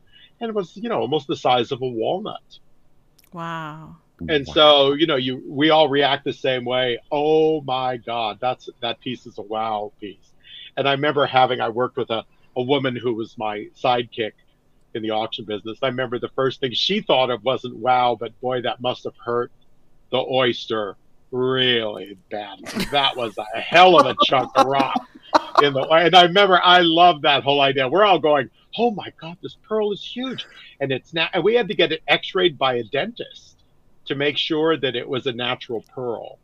and 0.40 0.48
it 0.50 0.54
was, 0.54 0.76
you 0.76 0.88
know, 0.88 1.00
almost 1.00 1.26
the 1.28 1.36
size 1.36 1.72
of 1.72 1.82
a 1.82 1.86
walnut. 1.88 2.40
Wow. 3.32 3.96
And 4.28 4.46
Wow. 4.46 4.48
so, 4.48 4.92
you 4.92 5.06
know, 5.06 5.16
you 5.16 5.42
we 5.48 5.70
all 5.70 5.88
react 5.88 6.24
the 6.24 6.32
same 6.32 6.64
way. 6.64 6.98
Oh 7.10 7.60
my 7.62 7.96
God, 7.98 8.38
that's 8.40 8.68
that 8.80 9.00
piece 9.00 9.26
is 9.26 9.38
a 9.38 9.42
wow 9.42 9.92
piece. 10.00 10.32
And 10.76 10.88
I 10.88 10.92
remember 10.92 11.26
having 11.26 11.60
I 11.60 11.68
worked 11.70 11.96
with 11.96 12.10
a, 12.10 12.24
a 12.56 12.62
woman 12.62 12.96
who 12.96 13.14
was 13.14 13.34
my 13.38 13.66
sidekick 13.82 14.32
in 14.94 15.02
the 15.02 15.10
auction 15.10 15.44
business. 15.44 15.78
I 15.82 15.88
remember 15.88 16.18
the 16.18 16.28
first 16.30 16.60
thing 16.60 16.72
she 16.72 17.00
thought 17.00 17.30
of 17.30 17.44
wasn't 17.44 17.76
wow, 17.76 18.16
but 18.18 18.38
boy, 18.40 18.62
that 18.62 18.80
must 18.80 19.04
have 19.04 19.16
hurt 19.16 19.52
the 20.10 20.18
oyster 20.18 20.96
really 21.30 22.16
badly. 22.30 22.84
That 22.90 23.16
was 23.16 23.36
a 23.36 23.60
hell 23.60 23.98
of 24.00 24.06
a 24.06 24.16
chunk 24.24 24.50
of 24.56 24.66
rock 24.66 25.06
in 25.62 25.72
the 25.72 25.82
and 25.82 26.14
I 26.14 26.22
remember 26.22 26.60
I 26.62 26.80
love 26.80 27.22
that 27.22 27.42
whole 27.42 27.60
idea. 27.60 27.88
We're 27.88 28.04
all 28.04 28.18
going, 28.18 28.50
Oh 28.76 28.90
my 28.90 29.12
god, 29.20 29.36
this 29.42 29.56
pearl 29.66 29.92
is 29.92 30.02
huge. 30.02 30.46
And 30.80 30.92
it's 30.92 31.12
now 31.12 31.28
and 31.32 31.44
we 31.44 31.54
had 31.54 31.68
to 31.68 31.74
get 31.74 31.92
it 31.92 32.02
x-rayed 32.08 32.58
by 32.58 32.74
a 32.74 32.84
dentist 32.84 33.56
to 34.06 34.14
make 34.14 34.36
sure 34.36 34.76
that 34.76 34.96
it 34.96 35.08
was 35.08 35.26
a 35.26 35.32
natural 35.32 35.84
pearl. 35.94 36.38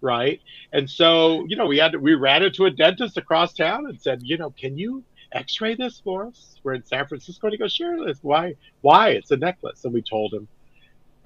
Right. 0.00 0.40
And 0.72 0.90
so, 0.90 1.46
you 1.46 1.56
know, 1.56 1.66
we 1.66 1.78
had 1.78 1.92
to, 1.92 1.98
we 1.98 2.14
ran 2.14 2.42
into 2.42 2.66
a 2.66 2.70
dentist 2.70 3.16
across 3.16 3.54
town 3.54 3.86
and 3.86 3.98
said, 4.00 4.22
you 4.22 4.36
know, 4.36 4.50
can 4.50 4.76
you 4.76 5.02
x-ray 5.34 5.74
this 5.74 6.00
for 6.00 6.26
us? 6.26 6.56
We're 6.62 6.74
in 6.74 6.84
San 6.84 7.06
Francisco. 7.06 7.46
And 7.46 7.52
he 7.52 7.58
goes, 7.58 7.72
sure. 7.72 8.06
This 8.06 8.18
why? 8.22 8.54
Why? 8.80 9.10
It's 9.10 9.30
a 9.30 9.36
necklace. 9.36 9.84
And 9.84 9.92
we 9.92 10.02
told 10.02 10.32
him. 10.32 10.48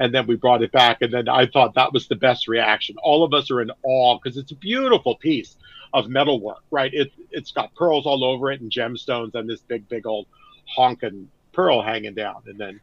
And 0.00 0.14
then 0.14 0.26
we 0.26 0.36
brought 0.36 0.62
it 0.62 0.72
back. 0.72 1.02
And 1.02 1.12
then 1.12 1.28
I 1.28 1.46
thought 1.46 1.74
that 1.74 1.92
was 1.92 2.08
the 2.08 2.16
best 2.16 2.48
reaction. 2.48 2.96
All 3.02 3.24
of 3.24 3.34
us 3.34 3.50
are 3.50 3.60
in 3.60 3.70
awe 3.82 4.18
because 4.18 4.36
it's 4.36 4.52
a 4.52 4.56
beautiful 4.56 5.16
piece 5.16 5.56
of 5.92 6.08
metalwork, 6.08 6.62
right? 6.70 6.92
It, 6.92 7.12
it's 7.30 7.50
got 7.50 7.74
pearls 7.74 8.06
all 8.06 8.24
over 8.24 8.50
it 8.50 8.60
and 8.60 8.70
gemstones 8.70 9.34
and 9.34 9.48
this 9.48 9.60
big, 9.60 9.88
big 9.88 10.06
old 10.06 10.26
honking 10.66 11.28
pearl 11.52 11.82
hanging 11.82 12.14
down. 12.14 12.42
And 12.46 12.58
then, 12.58 12.80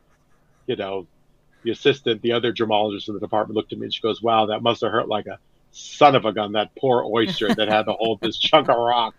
you 0.67 0.75
know, 0.75 1.07
the 1.63 1.71
assistant, 1.71 2.21
the 2.21 2.33
other 2.33 2.51
gemologist 2.51 3.07
in 3.07 3.13
the 3.13 3.19
department 3.19 3.55
looked 3.55 3.71
at 3.71 3.79
me 3.79 3.85
and 3.85 3.93
she 3.93 4.01
goes, 4.01 4.21
wow, 4.21 4.47
that 4.47 4.61
must 4.61 4.81
have 4.81 4.91
hurt 4.91 5.07
like 5.07 5.27
a 5.27 5.39
son 5.71 6.15
of 6.15 6.25
a 6.25 6.33
gun, 6.33 6.53
that 6.53 6.75
poor 6.75 7.03
oyster 7.03 7.53
that 7.53 7.67
had 7.67 7.83
to 7.83 7.93
hold 7.93 8.19
this 8.21 8.38
chunk 8.38 8.69
of 8.69 8.77
rock 8.77 9.13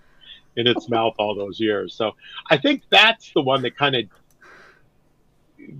in 0.57 0.67
its 0.67 0.89
mouth 0.89 1.15
all 1.19 1.35
those 1.35 1.61
years. 1.61 1.95
So 1.95 2.13
I 2.51 2.57
think 2.57 2.83
that's 2.91 3.31
the 3.33 3.43
one 3.43 3.63
that 3.63 3.77
kind 3.77 3.95
of 3.95 4.05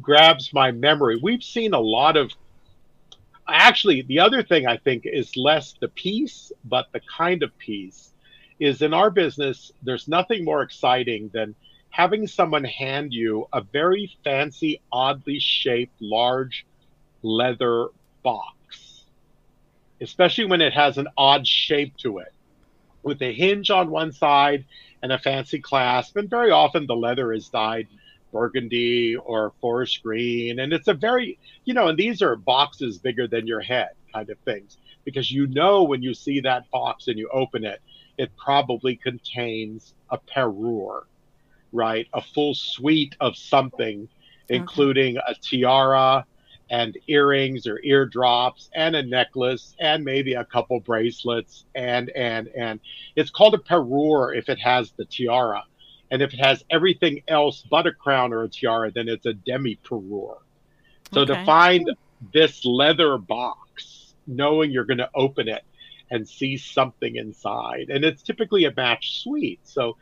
grabs 0.01 0.53
my 0.53 0.71
memory. 0.71 1.19
We've 1.23 1.43
seen 1.43 1.75
a 1.75 1.81
lot 1.81 2.17
of 2.17 2.31
actually 3.49 4.03
the 4.03 4.21
other 4.21 4.43
thing 4.43 4.67
I 4.67 4.77
think 4.77 5.03
is 5.07 5.37
less 5.37 5.75
the 5.81 5.89
piece, 5.89 6.53
but 6.65 6.87
the 6.93 7.01
kind 7.17 7.43
of 7.43 7.57
piece 7.59 8.13
is 8.59 8.83
in 8.83 8.95
our 8.95 9.11
business, 9.11 9.73
there's 9.83 10.09
nothing 10.09 10.45
more 10.45 10.63
exciting 10.63 11.31
than 11.33 11.55
having 11.91 12.27
someone 12.27 12.65
hand 12.65 13.13
you 13.13 13.47
a 13.53 13.61
very 13.61 14.11
fancy, 14.25 14.81
oddly 14.93 15.39
shaped, 15.39 15.95
large 16.01 16.67
leather 17.23 17.89
box, 18.23 19.05
especially 20.01 20.45
when 20.45 20.61
it 20.61 20.73
has 20.73 20.99
an 20.99 21.07
odd 21.17 21.47
shape 21.47 21.97
to 21.97 22.19
it 22.19 22.33
with 23.07 23.23
a 23.23 23.33
hinge 23.33 23.71
on 23.71 23.89
one 23.89 24.11
side 24.13 24.65
and 25.01 25.13
a 25.13 25.19
fancy 25.19 25.61
clasp. 25.61 26.17
And 26.17 26.29
very 26.29 26.51
often 26.51 26.87
the 26.87 26.97
leather 26.97 27.33
is 27.33 27.49
dyed 27.49 27.87
burgundy 28.33 29.15
or 29.15 29.53
forest 29.61 30.03
green. 30.03 30.59
And 30.59 30.73
it's 30.73 30.89
a 30.89 30.95
very, 30.95 31.39
you 31.65 31.73
know, 31.73 31.87
and 31.87 31.97
these 31.97 32.21
are 32.21 32.35
boxes 32.35 32.99
bigger 32.99 33.29
than 33.29 33.47
your 33.47 33.61
head 33.61 33.91
kind 34.13 34.29
of 34.29 34.39
things 34.41 34.77
because 35.05 35.31
you 35.31 35.47
know 35.47 35.85
when 35.85 36.03
you 36.03 36.15
see 36.15 36.41
that 36.41 36.69
box 36.73 37.07
and 37.07 37.17
you 37.17 37.31
open 37.33 37.65
it, 37.65 37.81
it 38.19 38.37
probably 38.37 38.97
contains 38.97 39.95
a 40.11 40.19
parure, 40.19 41.07
right? 41.73 42.09
A 42.13 42.21
full 42.21 42.55
suite 42.55 43.15
of 43.21 43.37
something, 43.37 44.09
including 44.49 45.19
okay. 45.19 45.27
a 45.29 45.35
tiara 45.41 46.27
and 46.71 46.97
earrings 47.07 47.67
or 47.67 47.81
eardrops 47.85 48.69
and 48.75 48.97
a 48.97 49.03
necklace 49.03 49.77
and 49.79 50.05
maybe 50.05 50.35
a 50.35 50.45
couple 50.45 50.81
bracelets 50.81 51.65
and 51.75 52.11
and 52.11 52.49
and 52.49 52.81
it's 53.15 53.31
called 53.31 53.55
a 53.55 53.59
parure 53.59 54.35
if 54.35 54.49
it 54.49 54.59
has 54.59 54.91
the 54.93 55.05
tiara 55.05 55.63
and 56.11 56.23
if 56.23 56.35
it 56.35 56.41
has 56.41 56.65
everything 56.71 57.23
else 57.29 57.65
but 57.71 57.87
a 57.87 57.93
crown 57.93 58.33
or 58.33 58.43
a 58.43 58.49
tiara 58.49 58.91
then 58.91 59.09
it's 59.09 59.27
a 59.27 59.33
demi 59.33 59.77
parure 59.85 60.39
so 61.13 61.21
okay. 61.21 61.35
to 61.35 61.45
find 61.45 61.89
this 62.33 62.65
leather 62.65 63.17
box 63.17 64.15
knowing 64.27 64.71
you're 64.71 64.85
going 64.85 64.99
to 64.99 65.11
open 65.15 65.49
it 65.49 65.63
and 66.11 66.29
see 66.29 66.57
something 66.57 67.17
inside. 67.17 67.91
And 67.91 68.05
it's 68.05 68.23
typically 68.23 68.65
a 68.65 68.73
match 68.75 69.23
suite. 69.23 69.61
So 69.65 69.97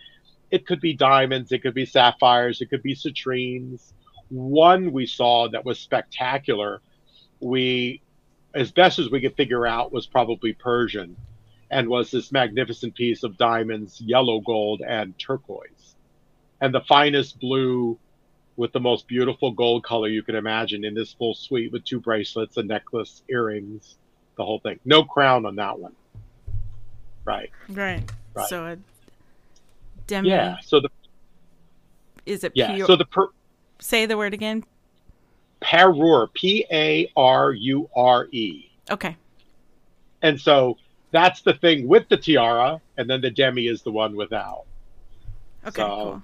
it 0.51 0.67
could 0.67 0.81
be 0.81 0.95
diamonds, 0.95 1.53
it 1.53 1.63
could 1.63 1.75
be 1.75 1.87
sapphires, 1.87 2.61
it 2.61 2.71
could 2.71 2.83
be 2.83 2.95
citrines. 2.95 3.93
One 4.35 4.91
we 4.91 5.07
saw 5.07 5.49
that 5.49 5.65
was 5.65 5.79
spectacular, 5.79 6.81
we, 7.39 8.03
as 8.53 8.73
best 8.73 8.99
as 8.99 9.09
we 9.09 9.21
could 9.21 9.37
figure 9.37 9.65
out, 9.65 9.93
was 9.93 10.07
probably 10.09 10.53
Persian 10.53 11.17
and 11.71 11.89
was 11.89 12.11
this 12.11 12.33
magnificent 12.33 12.97
piece 12.97 13.23
of 13.23 13.37
diamonds, 13.37 14.01
yellow 14.01 14.41
gold, 14.41 14.83
and 14.87 15.17
turquoise. 15.19 15.95
And 16.61 16.75
the 16.75 16.81
finest 16.81 17.39
blue 17.39 17.97
with 18.57 18.73
the 18.73 18.81
most 18.81 19.07
beautiful 19.07 19.53
gold 19.53 19.85
color 19.85 20.09
you 20.09 20.23
can 20.23 20.35
imagine 20.35 20.85
in 20.85 20.95
this 20.95 21.13
full 21.13 21.35
suite 21.35 21.71
with 21.71 21.85
two 21.85 22.01
bracelets, 22.01 22.57
a 22.57 22.63
necklace, 22.65 23.23
earrings, 23.29 23.99
the 24.37 24.45
whole 24.45 24.59
thing. 24.59 24.81
No 24.85 25.05
crown 25.05 25.47
on 25.47 25.55
that 25.57 25.79
one. 25.79 25.95
Right. 27.25 27.51
Right. 27.69 28.11
right. 28.35 28.49
So 28.49 28.67
a 28.67 28.79
demi. 30.09 30.31
Yeah. 30.31 30.57
So 30.61 30.81
the. 30.81 30.89
Is 32.27 32.43
it? 32.43 32.53
Yeah. 32.55 32.75
Pure... 32.75 32.87
So 32.89 32.97
the 32.97 33.05
per. 33.05 33.29
Say 33.85 34.07
the 34.07 34.17
word 34.17 34.33
again. 34.33 34.65
Parure. 35.61 36.29
P 36.33 36.65
A 36.73 37.13
R 37.15 37.53
U 37.53 37.91
R 37.95 38.29
E. 38.33 38.71
Okay. 38.91 39.15
And 40.23 40.41
so 40.41 40.79
that's 41.11 41.43
the 41.43 41.53
thing 41.53 41.87
with 41.87 42.09
the 42.09 42.17
tiara, 42.17 42.81
and 42.97 43.11
then 43.11 43.21
the 43.21 43.31
demi 43.31 43.67
is 43.67 43.83
the 43.83 43.93
one 43.93 44.17
without. 44.17 44.65
Okay. 45.67 45.83
So, 45.83 45.87
cool. 45.87 46.23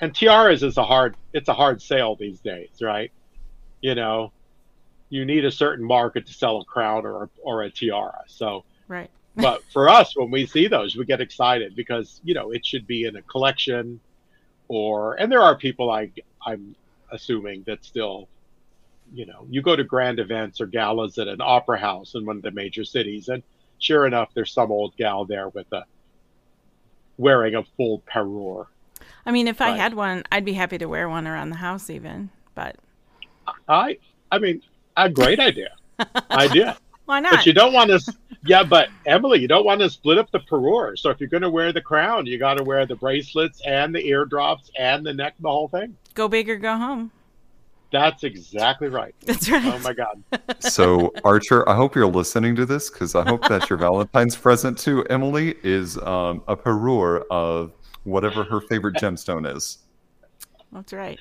And 0.00 0.14
tiaras 0.14 0.62
is 0.62 0.78
a 0.78 0.82
hard. 0.82 1.14
It's 1.34 1.50
a 1.50 1.52
hard 1.52 1.82
sale 1.82 2.16
these 2.16 2.40
days, 2.40 2.70
right? 2.80 3.12
You 3.82 3.94
know, 3.94 4.32
you 5.10 5.26
need 5.26 5.44
a 5.44 5.52
certain 5.52 5.84
market 5.84 6.26
to 6.26 6.32
sell 6.32 6.62
a 6.62 6.64
crown 6.64 7.04
or 7.04 7.28
or 7.42 7.64
a 7.64 7.70
tiara. 7.70 8.22
So 8.28 8.64
right. 8.88 9.10
but 9.36 9.62
for 9.74 9.90
us, 9.90 10.16
when 10.16 10.30
we 10.30 10.46
see 10.46 10.68
those, 10.68 10.96
we 10.96 11.04
get 11.04 11.20
excited 11.20 11.76
because 11.76 12.22
you 12.24 12.32
know 12.32 12.50
it 12.50 12.64
should 12.64 12.86
be 12.86 13.04
in 13.04 13.16
a 13.16 13.22
collection, 13.22 14.00
or 14.72 15.14
and 15.16 15.30
there 15.30 15.42
are 15.42 15.54
people 15.54 15.90
I 15.90 16.10
I'm 16.44 16.74
assuming 17.10 17.62
that 17.66 17.84
still, 17.84 18.26
you 19.12 19.26
know, 19.26 19.46
you 19.50 19.60
go 19.60 19.76
to 19.76 19.84
grand 19.84 20.18
events 20.18 20.62
or 20.62 20.66
galas 20.66 21.18
at 21.18 21.28
an 21.28 21.42
opera 21.42 21.78
house 21.78 22.14
in 22.14 22.24
one 22.24 22.38
of 22.38 22.42
the 22.42 22.50
major 22.52 22.82
cities, 22.82 23.28
and 23.28 23.42
sure 23.78 24.06
enough, 24.06 24.30
there's 24.32 24.50
some 24.50 24.72
old 24.72 24.96
gal 24.96 25.26
there 25.26 25.50
with 25.50 25.70
a 25.74 25.84
wearing 27.18 27.54
a 27.54 27.62
full 27.76 27.98
parure. 28.06 28.66
I 29.26 29.30
mean, 29.30 29.46
if 29.46 29.60
I 29.60 29.72
had 29.72 29.92
one, 29.92 30.24
I'd 30.32 30.44
be 30.44 30.54
happy 30.54 30.78
to 30.78 30.86
wear 30.86 31.06
one 31.06 31.26
around 31.26 31.50
the 31.50 31.56
house, 31.56 31.90
even. 31.90 32.30
But 32.54 32.76
I, 33.68 33.98
I 34.30 34.38
mean, 34.38 34.62
a 34.96 35.10
great 35.10 35.38
idea. 35.38 35.74
idea. 36.30 36.78
Why 37.12 37.20
not? 37.20 37.32
But 37.32 37.44
you 37.44 37.52
don't 37.52 37.74
want 37.74 37.90
to. 37.90 38.14
Yeah, 38.46 38.62
but 38.62 38.88
Emily, 39.04 39.38
you 39.38 39.46
don't 39.46 39.66
want 39.66 39.82
to 39.82 39.90
split 39.90 40.16
up 40.16 40.30
the 40.30 40.38
parure. 40.38 40.96
So 40.96 41.10
if 41.10 41.20
you're 41.20 41.28
going 41.28 41.42
to 41.42 41.50
wear 41.50 41.70
the 41.70 41.82
crown, 41.82 42.24
you 42.24 42.38
got 42.38 42.54
to 42.54 42.64
wear 42.64 42.86
the 42.86 42.96
bracelets 42.96 43.60
and 43.66 43.94
the 43.94 44.02
eardrops 44.06 44.70
and 44.78 45.04
the 45.04 45.12
neck, 45.12 45.34
the 45.38 45.50
whole 45.50 45.68
thing. 45.68 45.94
Go 46.14 46.26
big 46.26 46.48
or 46.48 46.56
go 46.56 46.74
home. 46.74 47.10
That's 47.90 48.24
exactly 48.24 48.88
right. 48.88 49.14
That's 49.26 49.46
right. 49.50 49.62
Oh 49.62 49.78
my 49.80 49.92
God. 49.92 50.24
so 50.60 51.12
Archer, 51.22 51.68
I 51.68 51.76
hope 51.76 51.94
you're 51.94 52.06
listening 52.06 52.56
to 52.56 52.64
this 52.64 52.88
because 52.88 53.14
I 53.14 53.28
hope 53.28 53.46
that 53.46 53.68
your 53.68 53.78
Valentine's 53.78 54.34
present 54.34 54.78
to 54.78 55.04
Emily 55.08 55.56
is 55.62 55.98
um, 55.98 56.42
a 56.48 56.56
parure 56.56 57.26
of 57.30 57.74
whatever 58.04 58.42
her 58.42 58.62
favorite 58.62 58.94
gemstone 58.94 59.54
is. 59.54 59.80
That's 60.72 60.94
right. 60.94 61.18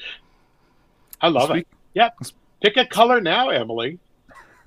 I 1.20 1.28
love 1.28 1.50
Sweet. 1.50 1.60
it. 1.60 1.68
Yep. 1.96 2.18
Pick 2.62 2.78
a 2.78 2.86
color 2.86 3.20
now, 3.20 3.50
Emily. 3.50 4.00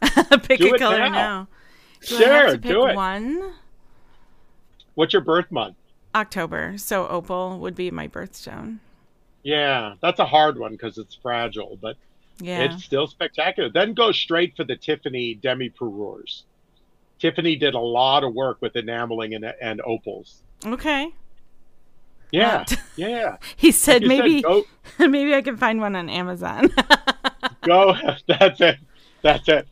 pick 0.43 0.61
do 0.61 0.75
a 0.75 0.79
color 0.79 0.99
now. 0.99 1.09
now. 1.09 1.49
Do 2.01 2.17
sure, 2.17 2.57
do 2.57 2.87
it. 2.87 2.97
One. 2.97 3.53
What's 4.95 5.13
your 5.13 5.23
birth 5.23 5.51
month? 5.51 5.77
October. 6.15 6.75
So 6.79 7.09
opal 7.09 7.59
would 7.61 7.75
be 7.75 7.91
my 7.91 8.09
birthstone. 8.09 8.79
Yeah, 9.43 9.95
that's 10.01 10.21
a 10.21 10.25
hard 10.25 10.59
one 10.59 10.73
because 10.73 10.97
it's 10.97 11.15
fragile, 11.15 11.79
but 11.81 11.97
yeah. 12.39 12.61
it's 12.61 12.85
still 12.85 13.07
spectacular. 13.07 13.69
Then 13.69 13.93
go 13.95 14.13
straight 14.13 14.57
for 14.57 14.65
the 14.65 14.77
Tiffany 14.77 15.35
demi 15.35 15.69
parures. 15.69 16.45
Tiffany 17.19 17.57
did 17.57 17.75
a 17.75 17.81
lot 17.81 18.25
of 18.25 18.35
work 18.35 18.61
with 18.61 18.77
enameling 18.77 19.35
and, 19.35 19.45
and 19.61 19.81
opals. 19.85 20.43
Okay. 20.65 21.13
Yeah, 22.33 22.65
yeah. 22.97 23.37
he 23.57 23.71
said 23.71 24.03
like 24.03 24.09
maybe 24.09 24.43
said, 24.43 24.63
maybe 25.11 25.35
I 25.35 25.43
can 25.43 25.57
find 25.57 25.81
one 25.81 25.95
on 25.95 26.09
Amazon. 26.09 26.71
go. 27.63 27.95
That's 28.27 28.61
it. 28.61 28.79
That's 29.23 29.49
it. 29.49 29.69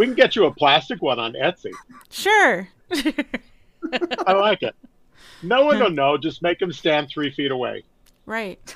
We 0.00 0.06
can 0.06 0.14
get 0.14 0.34
you 0.34 0.46
a 0.46 0.54
plastic 0.54 1.02
one 1.02 1.18
on 1.18 1.34
Etsy. 1.34 1.74
Sure. 2.08 2.66
I 2.90 4.32
like 4.32 4.62
it. 4.62 4.74
No 5.42 5.66
one 5.66 5.78
will 5.78 5.90
know. 5.90 6.16
Just 6.16 6.40
make 6.40 6.58
them 6.58 6.72
stand 6.72 7.10
three 7.10 7.30
feet 7.30 7.50
away. 7.50 7.84
Right. 8.24 8.74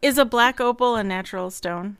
Is 0.00 0.16
a 0.16 0.24
black 0.24 0.60
opal 0.60 0.94
a 0.94 1.02
natural 1.02 1.50
stone? 1.50 1.96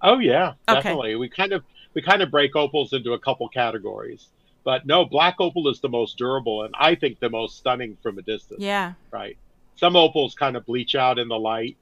Oh 0.00 0.18
yeah, 0.18 0.54
definitely. 0.66 1.10
Okay. 1.10 1.16
We 1.16 1.28
kind 1.28 1.52
of 1.52 1.62
we 1.92 2.00
kind 2.00 2.22
of 2.22 2.30
break 2.30 2.56
opals 2.56 2.94
into 2.94 3.12
a 3.12 3.18
couple 3.18 3.46
categories. 3.50 4.28
But 4.64 4.86
no, 4.86 5.04
black 5.04 5.34
opal 5.38 5.68
is 5.68 5.80
the 5.80 5.90
most 5.90 6.16
durable 6.16 6.62
and 6.62 6.74
I 6.78 6.94
think 6.94 7.20
the 7.20 7.28
most 7.28 7.58
stunning 7.58 7.98
from 8.02 8.18
a 8.18 8.22
distance. 8.22 8.62
Yeah. 8.62 8.94
Right. 9.10 9.36
Some 9.76 9.94
opals 9.94 10.34
kind 10.34 10.56
of 10.56 10.64
bleach 10.64 10.94
out 10.94 11.18
in 11.18 11.28
the 11.28 11.38
light 11.38 11.76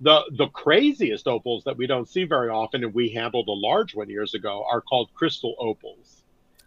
the 0.00 0.22
the 0.36 0.48
craziest 0.48 1.26
opals 1.26 1.64
that 1.64 1.76
we 1.76 1.86
don't 1.86 2.08
see 2.08 2.24
very 2.24 2.48
often, 2.48 2.84
and 2.84 2.94
we 2.94 3.10
handled 3.10 3.48
a 3.48 3.52
large 3.52 3.94
one 3.94 4.08
years 4.08 4.34
ago, 4.34 4.64
are 4.70 4.80
called 4.80 5.10
crystal 5.14 5.54
opals. 5.58 6.22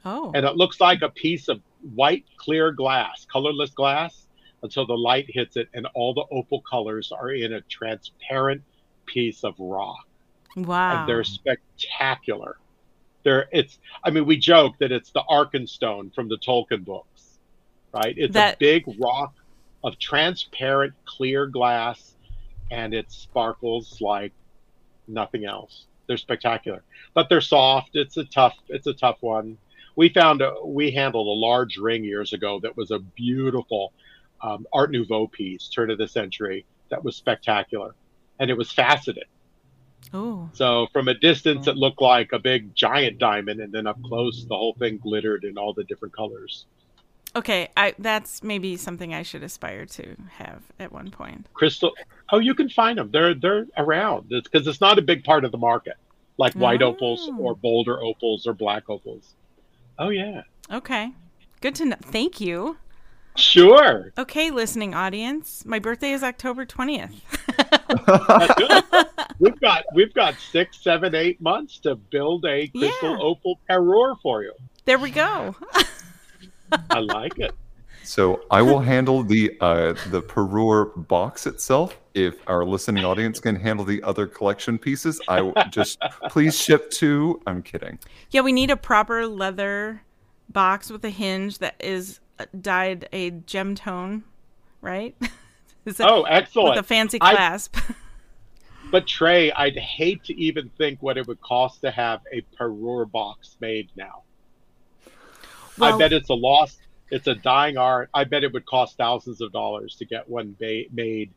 Oh. 0.05 0.31
And 0.35 0.45
it 0.45 0.55
looks 0.55 0.79
like 0.81 1.01
a 1.01 1.09
piece 1.09 1.47
of 1.47 1.61
white 1.95 2.25
clear 2.37 2.71
glass, 2.71 3.25
colorless 3.31 3.71
glass, 3.71 4.27
until 4.61 4.85
the 4.85 4.97
light 4.97 5.25
hits 5.29 5.57
it, 5.57 5.69
and 5.73 5.87
all 5.93 6.13
the 6.13 6.25
opal 6.31 6.61
colors 6.61 7.11
are 7.11 7.31
in 7.31 7.53
a 7.53 7.61
transparent 7.61 8.61
piece 9.05 9.43
of 9.43 9.55
rock. 9.59 10.05
Wow. 10.55 10.99
And 10.99 11.09
they're 11.09 11.23
spectacular. 11.23 12.57
They're 13.23 13.47
it's 13.51 13.79
I 14.03 14.11
mean, 14.11 14.25
we 14.25 14.37
joke 14.37 14.77
that 14.79 14.91
it's 14.91 15.11
the 15.11 15.23
Arkenstone 15.29 16.13
from 16.13 16.29
the 16.29 16.37
Tolkien 16.37 16.85
books. 16.85 17.39
Right? 17.93 18.13
It's 18.17 18.33
that... 18.33 18.55
a 18.55 18.57
big 18.57 18.83
rock 18.99 19.33
of 19.83 19.97
transparent 19.99 20.93
clear 21.05 21.45
glass 21.47 22.15
and 22.73 22.93
it 22.93 23.11
sparkles 23.11 24.01
like 24.01 24.33
nothing 25.07 25.45
else. 25.45 25.85
They're 26.07 26.17
spectacular, 26.17 26.83
but 27.13 27.29
they're 27.29 27.39
soft. 27.39 27.91
It's 27.93 28.17
a 28.17 28.25
tough. 28.25 28.55
It's 28.67 28.87
a 28.87 28.93
tough 28.93 29.17
one. 29.21 29.57
We 29.95 30.09
found 30.09 30.41
a, 30.41 30.53
we 30.65 30.91
handled 30.91 31.27
a 31.27 31.39
large 31.39 31.77
ring 31.77 32.03
years 32.03 32.33
ago 32.33 32.59
that 32.63 32.75
was 32.75 32.89
a 32.89 32.99
beautiful 32.99 33.93
um, 34.41 34.65
Art 34.73 34.91
Nouveau 34.91 35.27
piece, 35.27 35.69
turn 35.69 35.91
of 35.91 35.99
the 35.99 36.07
century, 36.07 36.65
that 36.89 37.03
was 37.03 37.15
spectacular, 37.15 37.93
and 38.39 38.49
it 38.49 38.57
was 38.57 38.71
faceted. 38.71 39.25
Oh. 40.13 40.49
So 40.53 40.87
from 40.91 41.07
a 41.07 41.13
distance, 41.13 41.67
it 41.67 41.77
looked 41.77 42.01
like 42.01 42.33
a 42.33 42.39
big 42.39 42.75
giant 42.75 43.19
diamond, 43.19 43.61
and 43.61 43.71
then 43.71 43.87
up 43.87 44.01
close, 44.03 44.45
the 44.45 44.57
whole 44.57 44.73
thing 44.73 44.97
glittered 44.97 45.43
in 45.43 45.57
all 45.57 45.73
the 45.73 45.83
different 45.85 46.15
colors. 46.15 46.65
Okay, 47.35 47.69
I 47.75 47.95
that's 47.97 48.43
maybe 48.43 48.77
something 48.77 49.13
I 49.13 49.23
should 49.23 49.43
aspire 49.43 49.85
to 49.87 50.15
have 50.33 50.61
at 50.79 50.91
one 50.91 51.09
point. 51.09 51.47
Crystal. 51.53 51.91
Oh, 52.31 52.37
you 52.37 52.53
can 52.53 52.69
find 52.69 52.99
them. 52.99 53.09
They're 53.11 53.33
they're 53.33 53.65
around. 53.77 54.29
Because 54.29 54.67
it's 54.67 54.81
not 54.81 54.99
a 54.99 55.01
big 55.01 55.23
part 55.23 55.43
of 55.43 55.51
the 55.51 55.57
market, 55.57 55.95
like 56.37 56.53
white 56.53 56.83
oh. 56.83 56.89
opals 56.89 57.29
or 57.39 57.51
oh. 57.53 57.55
boulder 57.55 58.01
opals 58.01 58.45
or 58.45 58.53
black 58.53 58.87
opals. 58.87 59.33
Oh 59.97 60.09
yeah. 60.09 60.43
Okay. 60.71 61.11
Good 61.61 61.75
to 61.75 61.85
know. 61.85 61.97
Thank 62.01 62.39
you. 62.39 62.77
Sure. 63.35 64.11
Okay, 64.15 64.51
listening 64.51 64.93
audience. 64.93 65.65
My 65.65 65.79
birthday 65.79 66.11
is 66.11 66.21
October 66.21 66.65
twentieth. 66.65 67.19
we've 69.39 69.59
got 69.59 69.85
we've 69.95 70.13
got 70.13 70.35
six, 70.35 70.83
seven, 70.83 71.15
eight 71.15 71.41
months 71.41 71.79
to 71.79 71.95
build 71.95 72.45
a 72.45 72.67
crystal 72.67 73.11
yeah. 73.11 73.17
opal 73.19 73.59
parure 73.67 74.15
for 74.21 74.43
you. 74.43 74.53
There 74.85 74.99
we 74.99 75.09
go. 75.09 75.55
I 76.89 76.99
like 76.99 77.39
it. 77.39 77.51
So 78.03 78.41
I 78.51 78.61
will 78.61 78.79
handle 78.81 79.23
the 79.23 79.55
uh, 79.61 79.93
the 80.09 80.21
parure 80.21 80.85
box 80.95 81.47
itself. 81.47 81.97
If 82.13 82.35
our 82.47 82.65
listening 82.65 83.05
audience 83.05 83.39
can 83.39 83.55
handle 83.55 83.85
the 83.85 84.03
other 84.03 84.27
collection 84.27 84.77
pieces, 84.77 85.21
I 85.27 85.41
will 85.41 85.53
just 85.69 85.99
please 86.29 86.57
ship 86.59 86.91
two. 86.91 87.41
I'm 87.47 87.61
kidding. 87.63 87.97
Yeah, 88.31 88.41
we 88.41 88.51
need 88.51 88.69
a 88.71 88.77
proper 88.77 89.25
leather 89.25 90.01
box 90.49 90.89
with 90.91 91.03
a 91.05 91.09
hinge 91.09 91.59
that 91.59 91.75
is 91.79 92.19
uh, 92.39 92.45
dyed 92.59 93.07
a 93.13 93.31
gem 93.31 93.73
tone, 93.75 94.23
right? 94.81 95.15
Is 95.85 95.99
it- 95.99 96.05
Oh, 96.07 96.23
excellent. 96.23 96.75
with 96.75 96.79
a 96.79 96.87
fancy 96.87 97.17
I- 97.21 97.33
clasp. 97.33 97.77
But 98.91 99.07
Trey, 99.07 99.51
I'd 99.51 99.75
hate 99.77 100.23
to 100.25 100.39
even 100.39 100.69
think 100.77 101.01
what 101.01 101.17
it 101.17 101.25
would 101.25 101.41
cost 101.41 101.81
to 101.81 101.89
have 101.89 102.21
a 102.31 102.41
parure 102.55 103.05
box 103.05 103.55
made 103.59 103.89
now. 103.95 104.21
I 105.81 105.91
bet 105.97 106.13
it's 106.13 106.29
a 106.29 106.33
lost. 106.33 106.79
It's 107.11 107.27
a 107.27 107.35
dying 107.35 107.77
art. 107.77 108.09
I 108.13 108.23
bet 108.23 108.43
it 108.43 108.53
would 108.53 108.65
cost 108.65 108.97
thousands 108.97 109.41
of 109.41 109.51
dollars 109.51 109.95
to 109.97 110.05
get 110.05 110.27
one 110.27 110.55
ba- 110.59 110.85
made 110.91 111.31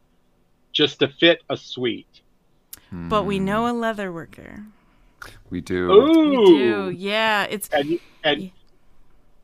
just 0.73 1.01
to 1.01 1.09
fit 1.09 1.43
a 1.51 1.57
suite. 1.57 2.07
but 3.09 3.25
we 3.25 3.39
Hmm, 3.39 3.45
know 3.47 3.69
a 3.69 3.73
leather 3.73 4.13
worker. 4.13 4.65
we 5.51 5.61
do. 5.61 5.91
Ooh, 5.93 6.31
We 6.31 6.37
do. 6.37 6.91
Yeah, 6.97 7.45
it's 7.45 7.69
and 7.73 7.99
and 8.25 8.51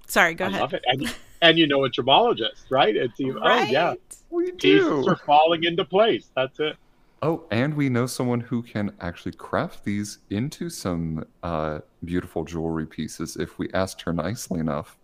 sorry, 0.07 0.35
go 0.35 0.45
I 0.45 0.49
ahead. 0.49 0.61
love 0.61 0.75
it. 0.75 0.83
And 0.87 1.15
and 1.41 1.59
you 1.59 1.67
know 1.67 1.85
a 1.85 1.91
gemologist, 1.91 2.71
right? 2.71 2.95
It's 2.95 3.21
even, 3.21 3.39
oh 3.43 3.65
yeah, 3.71 3.89
Right. 3.89 3.99
We 4.31 4.53
pieces 4.53 5.07
are 5.09 5.17
falling 5.27 5.65
into 5.65 5.85
place. 5.85 6.31
That's 6.37 6.59
it. 6.61 6.77
Oh, 7.25 7.45
and 7.53 7.75
we 7.75 7.89
know 7.89 8.07
someone 8.07 8.41
who 8.41 8.63
can 8.63 8.93
actually 9.01 9.33
craft 9.33 9.85
these 9.85 10.19
into 10.31 10.69
some 10.69 11.25
uh, 11.45 11.79
beautiful 12.05 12.45
jewelry 12.45 12.85
pieces 12.85 13.37
if 13.37 13.61
we 13.61 13.71
asked 13.73 14.03
her 14.03 14.13
nicely 14.13 14.59
enough. 14.59 14.99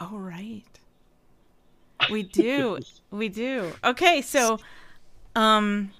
Oh 0.00 0.16
right. 0.16 0.64
We 2.10 2.24
do. 2.24 2.80
we 3.10 3.28
do. 3.28 3.72
Okay, 3.84 4.20
so 4.20 4.58
um 5.36 5.92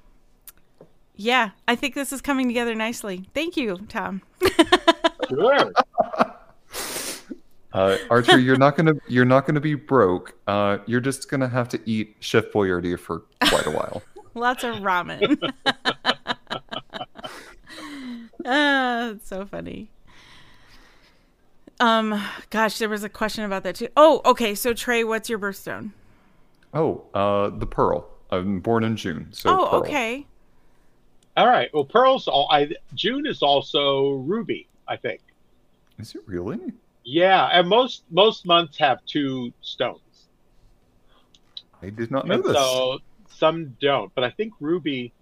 yeah, 1.14 1.50
I 1.68 1.76
think 1.76 1.94
this 1.94 2.12
is 2.12 2.20
coming 2.20 2.48
together 2.48 2.74
nicely. 2.74 3.28
Thank 3.34 3.56
you, 3.56 3.78
Tom. 3.88 4.22
Sure. 5.28 5.72
Uh, 7.72 7.96
Archer, 8.10 8.36
you're 8.36 8.58
not 8.58 8.76
gonna 8.76 8.94
you're 9.06 9.24
not 9.24 9.46
gonna 9.46 9.60
be 9.60 9.76
broke. 9.76 10.34
Uh, 10.48 10.78
you're 10.86 11.00
just 11.00 11.30
gonna 11.30 11.48
have 11.48 11.68
to 11.68 11.80
eat 11.88 12.16
Chef 12.18 12.46
Boyardee 12.46 12.98
for 12.98 13.22
quite 13.48 13.64
a 13.64 13.70
while. 13.70 14.02
Lots 14.40 14.64
of 14.64 14.76
ramen. 14.76 15.36
ah, 18.46 19.10
it's 19.10 19.28
so 19.28 19.44
funny. 19.44 19.90
Um, 21.78 22.22
gosh, 22.48 22.78
there 22.78 22.88
was 22.88 23.04
a 23.04 23.10
question 23.10 23.44
about 23.44 23.64
that 23.64 23.74
too. 23.74 23.88
Oh, 23.98 24.22
okay. 24.24 24.54
So 24.54 24.72
Trey, 24.72 25.04
what's 25.04 25.28
your 25.28 25.38
birthstone? 25.38 25.90
Oh, 26.72 27.04
uh, 27.12 27.50
the 27.50 27.66
pearl. 27.66 28.08
I'm 28.30 28.60
born 28.60 28.82
in 28.84 28.96
June, 28.96 29.28
so 29.32 29.50
oh, 29.50 29.66
pearl. 29.70 29.80
okay. 29.80 30.26
All 31.36 31.46
right. 31.46 31.68
Well, 31.74 31.84
pearls. 31.84 32.26
All 32.26 32.48
I 32.50 32.70
June 32.94 33.26
is 33.26 33.42
also 33.42 34.12
ruby. 34.12 34.68
I 34.88 34.96
think. 34.96 35.20
Is 35.98 36.14
it 36.14 36.22
really? 36.26 36.58
Yeah, 37.04 37.46
and 37.52 37.68
most 37.68 38.04
most 38.10 38.46
months 38.46 38.78
have 38.78 39.04
two 39.04 39.52
stones. 39.60 40.00
I 41.82 41.90
did 41.90 42.10
not 42.10 42.26
know 42.26 42.34
And 42.36 42.44
this. 42.44 42.54
so 42.54 42.98
some 43.40 43.76
don't, 43.80 44.14
but 44.14 44.22
I 44.22 44.30
think 44.30 44.52
ruby. 44.60 45.12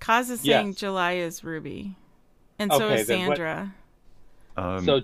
Kaz 0.00 0.30
is 0.30 0.40
saying 0.40 0.68
Yes. 0.68 0.76
July 0.76 1.12
is 1.12 1.44
Ruby, 1.44 1.94
and 2.58 2.72
so 2.72 2.86
Okay, 2.86 3.00
is 3.02 3.06
then 3.06 3.28
what- 3.28 3.36
Sandra. 3.36 3.74
Um, 4.56 4.84
so 4.84 5.00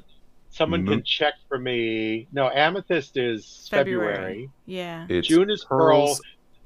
someone 0.51 0.85
mo- 0.85 0.93
can 0.93 1.03
check 1.05 1.35
for 1.49 1.59
me. 1.59 2.27
No, 2.33 2.51
amethyst 2.51 3.17
is 3.17 3.69
February. 3.71 4.13
February. 4.15 4.51
Yeah. 4.67 5.07
it's 5.09 5.29
June 5.29 5.51
is 5.51 5.65
pearl. 5.65 6.17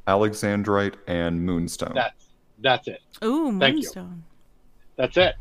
alexandrite, 0.08 0.94
and 1.06 1.40
moonstone. 1.44 1.92
That's 1.94 2.26
that's 2.58 2.88
it. 2.88 3.00
Ooh, 3.24 3.58
Thank 3.58 3.74
you. 3.76 3.82
moonstone. 3.82 4.24
That's 4.96 5.16
it. 5.16 5.34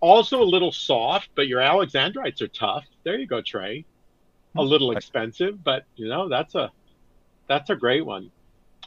Also 0.00 0.40
a 0.42 0.44
little 0.44 0.72
soft, 0.72 1.28
but 1.34 1.46
your 1.48 1.60
alexandrites 1.60 2.40
are 2.42 2.48
tough. 2.48 2.84
There 3.04 3.18
you 3.18 3.26
go, 3.26 3.40
Trey. 3.40 3.84
A 4.56 4.62
little 4.62 4.92
expensive, 4.92 5.64
but 5.64 5.84
you 5.96 6.06
know 6.08 6.28
that's 6.28 6.54
a 6.54 6.70
that's 7.48 7.70
a 7.70 7.76
great 7.76 8.04
one. 8.06 8.30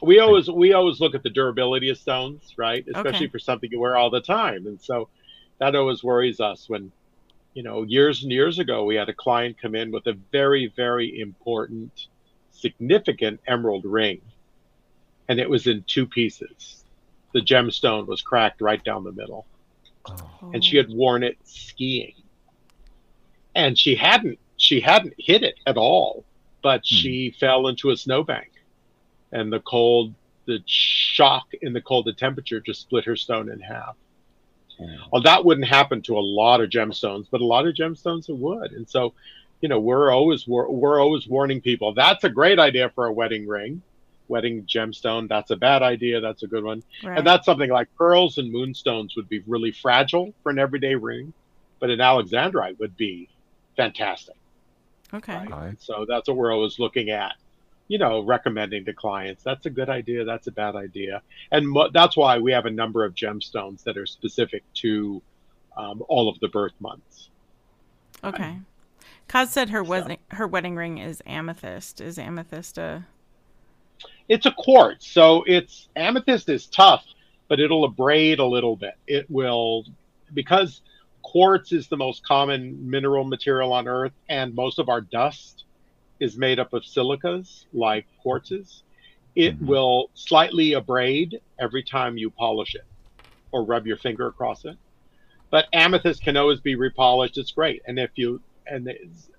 We 0.02 0.20
always 0.20 0.50
we 0.50 0.72
always 0.74 1.00
look 1.00 1.14
at 1.14 1.22
the 1.22 1.30
durability 1.30 1.88
of 1.90 1.98
stones, 1.98 2.54
right? 2.56 2.86
Especially 2.86 3.26
Okay. 3.26 3.30
for 3.30 3.38
something 3.38 3.70
you 3.70 3.80
wear 3.80 3.96
all 3.96 4.10
the 4.10 4.20
time, 4.20 4.66
and 4.66 4.80
so 4.80 5.08
that 5.58 5.74
always 5.74 6.04
worries 6.04 6.40
us 6.40 6.68
when 6.68 6.92
you 7.54 7.62
know 7.62 7.82
years 7.82 8.22
and 8.22 8.30
years 8.32 8.58
ago 8.58 8.84
we 8.84 8.96
had 8.96 9.08
a 9.08 9.14
client 9.14 9.56
come 9.60 9.74
in 9.74 9.90
with 9.90 10.06
a 10.06 10.14
very 10.32 10.72
very 10.76 11.20
important, 11.20 12.08
significant 12.50 13.40
emerald 13.46 13.84
ring, 13.86 14.20
and 15.28 15.40
it 15.40 15.48
was 15.48 15.66
in 15.66 15.82
two 15.84 16.06
pieces. 16.06 16.84
The 17.32 17.40
gemstone 17.40 18.06
was 18.06 18.22
cracked 18.22 18.60
right 18.60 18.82
down 18.84 19.04
the 19.04 19.12
middle 19.12 19.46
Oh, 20.08 20.50
and 20.52 20.64
she 20.64 20.76
had 20.76 20.88
worn 20.88 21.22
it 21.24 21.36
skiing 21.44 22.14
and 23.54 23.76
she 23.78 23.96
hadn't 23.96 24.38
she 24.56 24.80
hadn't 24.80 25.14
hit 25.18 25.42
it 25.42 25.56
at 25.66 25.76
all 25.76 26.24
but 26.66 26.80
Hmm. 26.80 26.96
she 27.00 27.30
fell 27.38 27.68
into 27.68 27.90
a 27.90 27.96
snowbank 27.96 28.50
and 29.30 29.52
the 29.52 29.60
cold 29.60 30.12
the 30.46 30.58
shock 30.66 31.46
in 31.62 31.72
the 31.72 31.80
cold 31.80 32.04
the 32.06 32.12
temperature 32.12 32.60
just 32.60 32.80
split 32.80 33.04
her 33.04 33.14
stone 33.16 33.48
in 33.54 33.60
half 33.60 33.94
oh. 34.80 34.86
well 35.12 35.22
that 35.22 35.44
wouldn't 35.44 35.68
happen 35.68 36.02
to 36.02 36.18
a 36.18 36.24
lot 36.40 36.60
of 36.60 36.68
gemstones 36.70 37.26
but 37.30 37.40
a 37.40 37.44
lot 37.54 37.66
of 37.68 37.72
gemstones 37.74 38.28
it 38.28 38.36
would 38.36 38.72
and 38.72 38.88
so 38.88 39.12
you 39.60 39.68
know 39.68 39.78
we're 39.78 40.10
always 40.10 40.40
we're, 40.48 40.68
we're 40.68 41.00
always 41.00 41.24
warning 41.28 41.60
people 41.60 41.94
that's 41.94 42.24
a 42.24 42.28
great 42.40 42.58
idea 42.58 42.90
for 42.96 43.06
a 43.06 43.12
wedding 43.12 43.46
ring 43.46 43.80
wedding 44.28 44.64
gemstone 44.74 45.28
that's 45.28 45.52
a 45.52 45.56
bad 45.68 45.82
idea 45.94 46.20
that's 46.20 46.42
a 46.42 46.48
good 46.48 46.64
one 46.64 46.82
Right. 47.04 47.18
and 47.18 47.24
that's 47.26 47.46
something 47.46 47.70
like 47.70 47.88
pearls 47.96 48.38
and 48.38 48.50
moonstones 48.50 49.14
would 49.16 49.28
be 49.28 49.40
really 49.46 49.70
fragile 49.70 50.34
for 50.42 50.50
an 50.50 50.58
everyday 50.58 50.96
ring, 50.96 51.32
but 51.80 51.90
an 51.90 52.00
alexandrite 52.00 52.76
would 52.80 52.96
be 52.96 53.28
fantastic. 53.76 54.34
Okay. 55.14 55.34
Right. 55.36 55.52
I- 55.52 55.76
So 55.78 56.04
that's 56.08 56.28
what 56.28 56.36
we're 56.36 56.52
always 56.52 56.78
looking 56.78 57.10
at, 57.10 57.34
you 57.88 57.98
know, 57.98 58.20
recommending 58.20 58.84
to 58.86 58.92
clients. 58.92 59.42
That's 59.42 59.66
a 59.66 59.70
good 59.70 59.88
idea. 59.88 60.24
That's 60.24 60.46
a 60.46 60.52
bad 60.52 60.76
idea. 60.76 61.22
And 61.52 61.68
mo- 61.68 61.90
that's 61.92 62.16
why 62.16 62.38
we 62.38 62.52
have 62.52 62.66
a 62.66 62.70
number 62.70 63.04
of 63.04 63.14
gemstones 63.14 63.82
that 63.84 63.96
are 63.96 64.06
specific 64.06 64.62
to 64.74 65.22
um, 65.76 66.02
all 66.08 66.28
of 66.28 66.38
the 66.40 66.48
birth 66.48 66.72
months. 66.80 67.28
Okay. 68.24 68.58
Kaz 69.28 69.48
said 69.48 69.70
her 69.70 69.84
So- 69.84 69.90
wedding 69.90 70.18
her 70.28 70.46
wedding 70.46 70.74
ring 70.76 70.98
is 70.98 71.22
amethyst. 71.26 72.00
Is 72.00 72.18
amethyst 72.18 72.78
a 72.78 73.04
It's 74.28 74.46
a 74.46 74.52
quartz, 74.52 75.06
so 75.06 75.42
it's 75.46 75.88
amethyst 75.96 76.48
is 76.48 76.66
tough, 76.66 77.04
but 77.48 77.60
it'll 77.60 77.84
abrade 77.84 78.38
a 78.38 78.44
little 78.44 78.74
bit. 78.76 78.94
It 79.06 79.30
will 79.30 79.84
because 80.34 80.80
quartz 81.32 81.72
is 81.72 81.88
the 81.88 81.96
most 81.96 82.22
common 82.24 82.88
mineral 82.88 83.24
material 83.24 83.72
on 83.72 83.88
Earth, 83.88 84.14
and 84.28 84.54
most 84.54 84.78
of 84.78 84.88
our 84.88 85.00
dust 85.00 85.64
is 86.20 86.38
made 86.38 86.58
up 86.58 86.72
of 86.72 86.84
silicas 86.84 87.66
like 87.72 88.06
quartzes. 88.24 88.82
It 89.34 89.58
Mhm. 89.58 89.66
will 89.66 90.10
slightly 90.14 90.74
abrade 90.74 91.40
every 91.58 91.82
time 91.82 92.16
you 92.16 92.30
polish 92.30 92.74
it 92.74 92.86
or 93.52 93.64
rub 93.64 93.86
your 93.86 93.98
finger 93.98 94.26
across 94.28 94.64
it. 94.64 94.76
But 95.50 95.66
amethyst 95.72 96.22
can 96.22 96.36
always 96.36 96.60
be 96.60 96.76
repolished. 96.76 97.38
It's 97.38 97.52
great, 97.52 97.82
and 97.86 97.98
if 97.98 98.12
you 98.16 98.42
and 98.68 98.88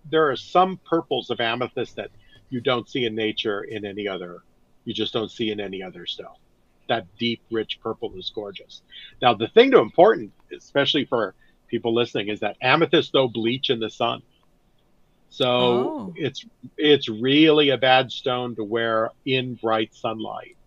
there 0.06 0.30
are 0.30 0.38
some 0.38 0.80
purples 0.89 1.30
of 1.30 1.39
amethyst 1.41 1.95
that 1.97 2.12
you 2.50 2.62
don't 2.62 2.89
see 2.89 3.06
in 3.06 3.15
nature 3.15 3.63
in 3.63 3.86
any 3.86 4.08
other 4.08 4.39
you 4.86 4.93
just 4.93 5.13
don't 5.13 5.32
see 5.32 5.52
in 5.52 5.60
any 5.60 5.82
other 5.84 6.06
stone. 6.06 6.39
That 6.88 7.06
deep, 7.19 7.41
rich 7.52 7.80
purple 7.82 8.12
is 8.17 8.32
gorgeous. 8.34 8.84
Now, 9.21 9.34
the 9.34 9.50
thing 9.50 9.71
to 9.71 9.80
important, 9.80 10.32
especially 10.56 11.06
for 11.06 11.36
people 11.67 11.93
listening, 11.93 12.30
is 12.30 12.39
that 12.41 12.58
amethyst 12.62 13.12
though 13.13 13.27
bleach 13.27 13.69
in 13.69 13.80
the 13.80 13.89
sun. 13.89 14.21
So 15.30 15.95
Oh. 15.99 16.13
it's 16.15 16.45
it's 16.77 17.10
really 17.10 17.69
a 17.69 17.77
bad 17.77 18.12
stone 18.12 18.56
to 18.56 18.63
wear 18.63 19.12
in 19.25 19.56
bright 19.56 19.93
sunlight. 19.93 20.58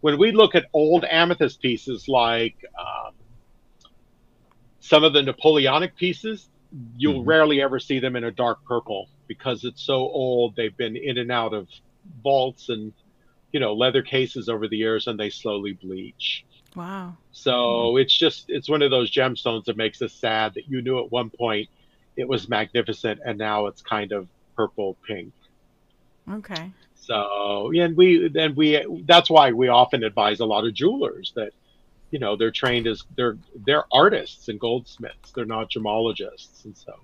When 0.00 0.18
we 0.18 0.32
look 0.32 0.54
at 0.54 0.66
old 0.72 1.04
amethyst 1.04 1.60
pieces 1.60 2.06
like 2.08 2.56
um, 2.78 3.14
some 4.80 5.04
of 5.04 5.12
the 5.12 5.22
Napoleonic 5.22 5.96
pieces, 5.96 6.48
you'll 6.96 7.24
Mhm. 7.24 7.26
rarely 7.26 7.60
ever 7.62 7.78
see 7.80 7.98
them 8.00 8.16
in 8.16 8.24
a 8.24 8.30
dark 8.32 8.58
purple 8.66 9.08
because 9.26 9.64
it's 9.64 9.84
so 9.84 9.96
old. 9.96 10.54
They've 10.56 10.76
been 10.76 10.96
in 10.96 11.18
and 11.18 11.30
out 11.32 11.54
of 11.54 11.68
vaults 12.22 12.68
and 12.68 12.92
you 13.52 13.60
know 13.60 13.74
leather 13.74 14.02
cases 14.02 14.48
over 14.48 14.68
the 14.68 14.76
years, 14.76 15.06
and 15.06 15.18
they 15.18 15.30
slowly 15.30 15.72
bleach. 15.74 16.44
Wow? 16.78 17.18
So 17.32 17.98
it's 17.98 18.16
just 18.16 18.46
it's 18.48 18.70
one 18.70 18.82
of 18.82 18.90
those 18.92 19.10
gemstones 19.12 19.66
that 19.66 19.76
makes 19.76 20.02
us 20.02 20.14
sad 20.14 20.54
that 20.54 20.68
you 20.68 20.82
knew 20.82 21.00
at 21.00 21.12
one 21.12 21.30
point 21.30 21.68
it 22.16 22.28
was 22.28 22.48
magnificent 22.48 23.20
and 23.26 23.38
now 23.38 23.66
it's 23.66 23.82
kind 23.82 24.12
of 24.12 24.28
purple 24.56 24.96
pink. 25.06 25.34
Okay. 26.30 26.72
So 26.94 27.72
and 27.74 27.96
we 27.96 28.28
then 28.28 28.54
we 28.56 28.84
that's 29.06 29.30
why 29.30 29.52
we 29.52 29.68
often 29.68 30.04
advise 30.04 30.40
a 30.40 30.46
lot 30.46 30.66
of 30.66 30.74
jewelers 30.74 31.32
that 31.36 31.52
you 32.10 32.20
know 32.20 32.36
they're 32.36 32.52
trained 32.52 32.86
as 32.88 33.04
they're 33.16 33.38
they're 33.66 33.84
artists 33.92 34.48
and 34.48 34.60
goldsmiths. 34.60 35.32
They're 35.34 35.46
not 35.46 35.70
gemologists, 35.70 36.64
and 36.66 36.76
so 36.76 36.94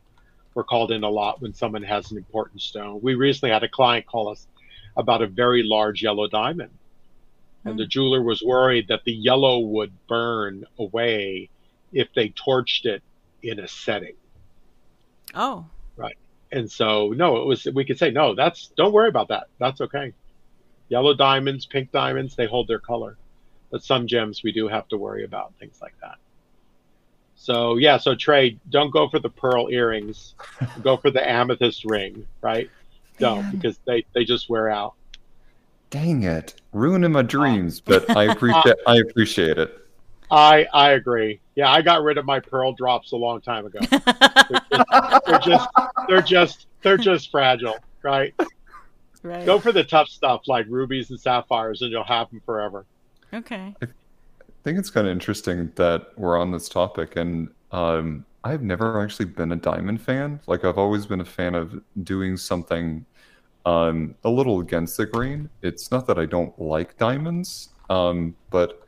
We're 0.55 0.65
called 0.65 0.93
in 0.93 1.05
a 1.05 1.11
lot 1.11 1.43
when 1.43 1.55
someone 1.55 1.83
has 1.83 2.13
an 2.13 2.19
important 2.19 2.63
stone. 2.63 3.01
We 3.03 3.15
recently 3.15 3.53
had 3.53 3.65
a 3.65 3.69
client 3.69 4.07
call 4.07 4.29
us 4.29 4.47
about 4.97 5.23
a 5.23 5.27
very 5.27 5.63
large 5.65 6.03
yellow 6.03 6.29
diamond. 6.29 6.71
And 7.65 7.79
the 7.79 7.87
jeweler 7.87 8.23
was 8.23 8.43
worried 8.43 8.89
that 8.89 9.05
the 9.05 9.13
yellow 9.13 9.59
would 9.59 9.93
burn 10.07 10.67
away 10.79 11.49
if 11.93 12.09
they 12.15 12.29
torched 12.31 12.85
it 12.85 13.03
in 13.43 13.59
a 13.59 13.69
setting. 13.69 14.17
Oh, 15.35 15.67
Right. 15.97 16.17
And 16.53 16.71
so, 16.71 17.09
no, 17.09 17.37
it 17.37 17.47
was, 17.47 17.67
we 17.75 17.85
could 17.85 17.99
say, 17.99 18.11
no, 18.11 18.35
that's, 18.35 18.69
don't 18.77 18.93
worry 18.93 19.09
about 19.09 19.29
that. 19.29 19.49
That's 19.59 19.81
okay. 19.81 20.13
Yellow 20.89 21.15
diamonds, 21.15 21.67
pink 21.67 21.91
diamonds, 21.91 22.37
they 22.37 22.47
hold 22.47 22.69
their 22.69 22.79
color. 22.79 23.17
But 23.71 23.83
some 23.83 24.07
gems 24.07 24.43
we 24.43 24.53
do 24.53 24.69
have 24.69 24.87
to 24.89 24.97
worry 24.97 25.25
about, 25.25 25.55
things 25.59 25.79
like 25.83 25.95
that. 26.01 26.17
So, 27.37 27.77
yeah, 27.77 27.97
so 27.97 28.15
Trey, 28.15 28.59
don't 28.71 28.91
go 28.91 29.09
for 29.09 29.19
the 29.19 29.29
pearl 29.29 29.69
earrings. 29.71 30.35
go 30.83 30.97
for 30.97 31.11
the 31.11 31.29
amethyst 31.29 31.85
ring, 31.85 32.27
right? 32.41 32.71
Don't, 33.19 33.43
Man. 33.43 33.57
because 33.57 33.79
they, 33.85 34.05
they 34.13 34.25
just 34.25 34.49
wear 34.49 34.71
out. 34.71 34.95
Dang 35.95 36.25
it. 36.25 36.61
Ruining 36.73 37.13
my 37.13 37.23
dreams, 37.23 37.81
but 37.81 38.11
I 38.17 38.25
appreciate 38.33 38.75
I 38.85 38.97
appreciate 38.97 39.59
it. 39.59 39.79
I 40.29 40.67
I 40.75 40.91
agree. 40.91 41.39
Yeah, 41.55 41.71
I 41.71 41.83
got 41.83 42.03
rid 42.03 42.19
of 42.19 42.25
my 42.25 42.41
pearl 42.41 42.73
drops 42.73 43.13
a 43.13 43.17
long 43.17 43.41
time 43.41 43.67
ago. 43.67 43.79
They're 45.25 45.39
just 45.39 45.69
they're 46.09 46.21
just 46.21 46.67
they're 46.83 46.97
just 46.97 47.31
fragile, 47.31 47.77
right? 48.03 48.35
right. 49.23 49.47
Go 49.47 49.61
for 49.61 49.71
the 49.71 49.85
tough 49.85 50.09
stuff 50.09 50.49
like 50.49 50.67
rubies 50.69 51.11
and 51.11 51.21
sapphires, 51.21 51.81
and 51.83 51.93
you'll 51.93 52.03
have 52.03 52.29
them 52.31 52.43
forever. 52.45 52.87
Okay. 53.33 53.77
I 53.81 53.87
think 54.65 54.81
it's 54.81 54.91
kind 54.91 55.07
of 55.07 55.13
interesting 55.13 55.71
that 55.77 56.09
we're 56.17 56.37
on 56.37 56.51
this 56.51 56.69
topic, 56.69 57.15
and 57.15 57.51
um, 57.71 58.25
I've 58.43 58.63
never 58.63 59.01
actually 59.01 59.27
been 59.27 59.53
a 59.53 59.57
diamond 59.57 60.01
fan. 60.01 60.41
Like 60.49 60.65
I've 60.65 60.77
always 60.77 61.07
been 61.07 61.21
a 61.21 61.25
fan 61.25 61.55
of 61.55 61.81
doing 62.03 62.37
something 62.37 63.07
um, 63.67 64.15
a 64.25 64.31
little 64.31 64.61
against 64.61 64.97
the 64.97 65.07
grain. 65.07 65.49
It's 65.63 65.91
not 65.91 66.07
that 66.07 66.19
I 66.19 66.27
don't 66.27 66.59
like 66.61 66.97
diamonds, 66.99 67.71
um, 67.91 68.37
but 68.51 68.87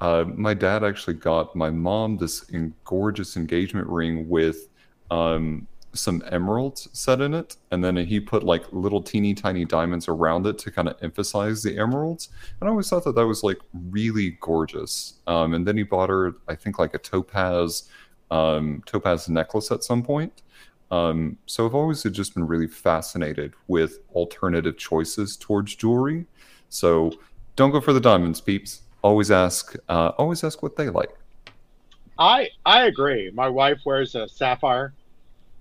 uh, 0.00 0.24
my 0.34 0.54
dad 0.54 0.82
actually 0.82 1.14
got 1.14 1.54
my 1.54 1.70
mom 1.70 2.16
this 2.16 2.50
gorgeous 2.84 3.36
engagement 3.36 3.86
ring 3.86 4.28
with 4.28 4.68
um, 5.10 5.66
some 5.92 6.22
emeralds 6.30 6.88
set 6.92 7.20
in 7.20 7.34
it, 7.34 7.56
and 7.70 7.82
then 7.82 7.96
he 7.96 8.20
put 8.20 8.42
like 8.42 8.64
little 8.72 9.02
teeny 9.02 9.34
tiny 9.34 9.64
diamonds 9.64 10.08
around 10.08 10.46
it 10.46 10.58
to 10.58 10.70
kind 10.70 10.88
of 10.88 10.96
emphasize 11.02 11.62
the 11.62 11.78
emeralds. 11.78 12.28
And 12.60 12.68
I 12.68 12.70
always 12.70 12.88
thought 12.88 13.04
that 13.04 13.14
that 13.16 13.26
was 13.26 13.42
like 13.42 13.58
really 13.90 14.38
gorgeous. 14.40 15.14
Um, 15.26 15.54
and 15.54 15.66
then 15.66 15.76
he 15.76 15.82
bought 15.82 16.08
her, 16.08 16.34
I 16.48 16.54
think, 16.54 16.78
like 16.78 16.94
a 16.94 16.98
topaz, 16.98 17.88
um, 18.30 18.82
topaz 18.86 19.28
necklace 19.28 19.70
at 19.70 19.84
some 19.84 20.02
point. 20.02 20.42
Um, 20.90 21.36
so 21.46 21.66
I've 21.66 21.74
always 21.74 22.02
just 22.02 22.34
been 22.34 22.46
really 22.46 22.66
fascinated 22.66 23.54
with 23.68 24.00
alternative 24.14 24.76
choices 24.76 25.36
towards 25.36 25.76
jewelry. 25.76 26.26
So 26.68 27.12
don't 27.56 27.70
go 27.70 27.80
for 27.80 27.92
the 27.92 28.00
diamonds, 28.00 28.40
peeps. 28.40 28.82
Always 29.02 29.30
ask, 29.30 29.76
uh, 29.88 30.08
always 30.18 30.42
ask 30.44 30.62
what 30.62 30.76
they 30.76 30.88
like. 30.88 31.10
I 32.18 32.50
I 32.66 32.84
agree. 32.84 33.30
My 33.32 33.48
wife 33.48 33.80
wears 33.86 34.14
a 34.14 34.28
sapphire, 34.28 34.92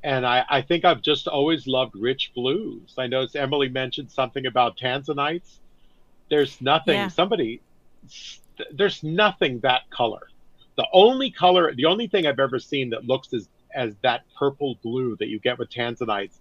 and 0.04 0.26
I 0.28 0.44
I 0.50 0.62
think 0.62 0.84
I've 0.84 1.02
just 1.02 1.28
always 1.28 1.68
loved 1.68 1.96
rich 1.96 2.32
blues. 2.36 2.96
I 2.98 3.08
noticed 3.08 3.38
Emily 3.38 3.70
mentioned 3.70 4.12
something 4.12 4.46
about 4.46 4.78
tanzanites. 4.78 5.60
There's 6.30 6.60
nothing. 6.60 6.96
Yeah. 6.96 7.08
Somebody, 7.08 7.62
there's 8.74 9.04
nothing 9.04 9.62
that 9.62 9.90
color. 9.90 10.28
The 10.76 10.86
only 10.92 11.32
color, 11.32 11.74
the 11.74 11.86
only 11.86 12.08
thing 12.08 12.28
I've 12.28 12.40
ever 12.40 12.60
seen 12.60 12.90
that 12.90 13.06
looks 13.06 13.34
as 13.34 13.48
as 13.74 13.96
that 14.04 14.22
purple 14.38 14.76
blue 14.84 15.16
that 15.20 15.28
you 15.30 15.40
get 15.40 15.58
with 15.60 15.70
tanzanites, 15.70 16.40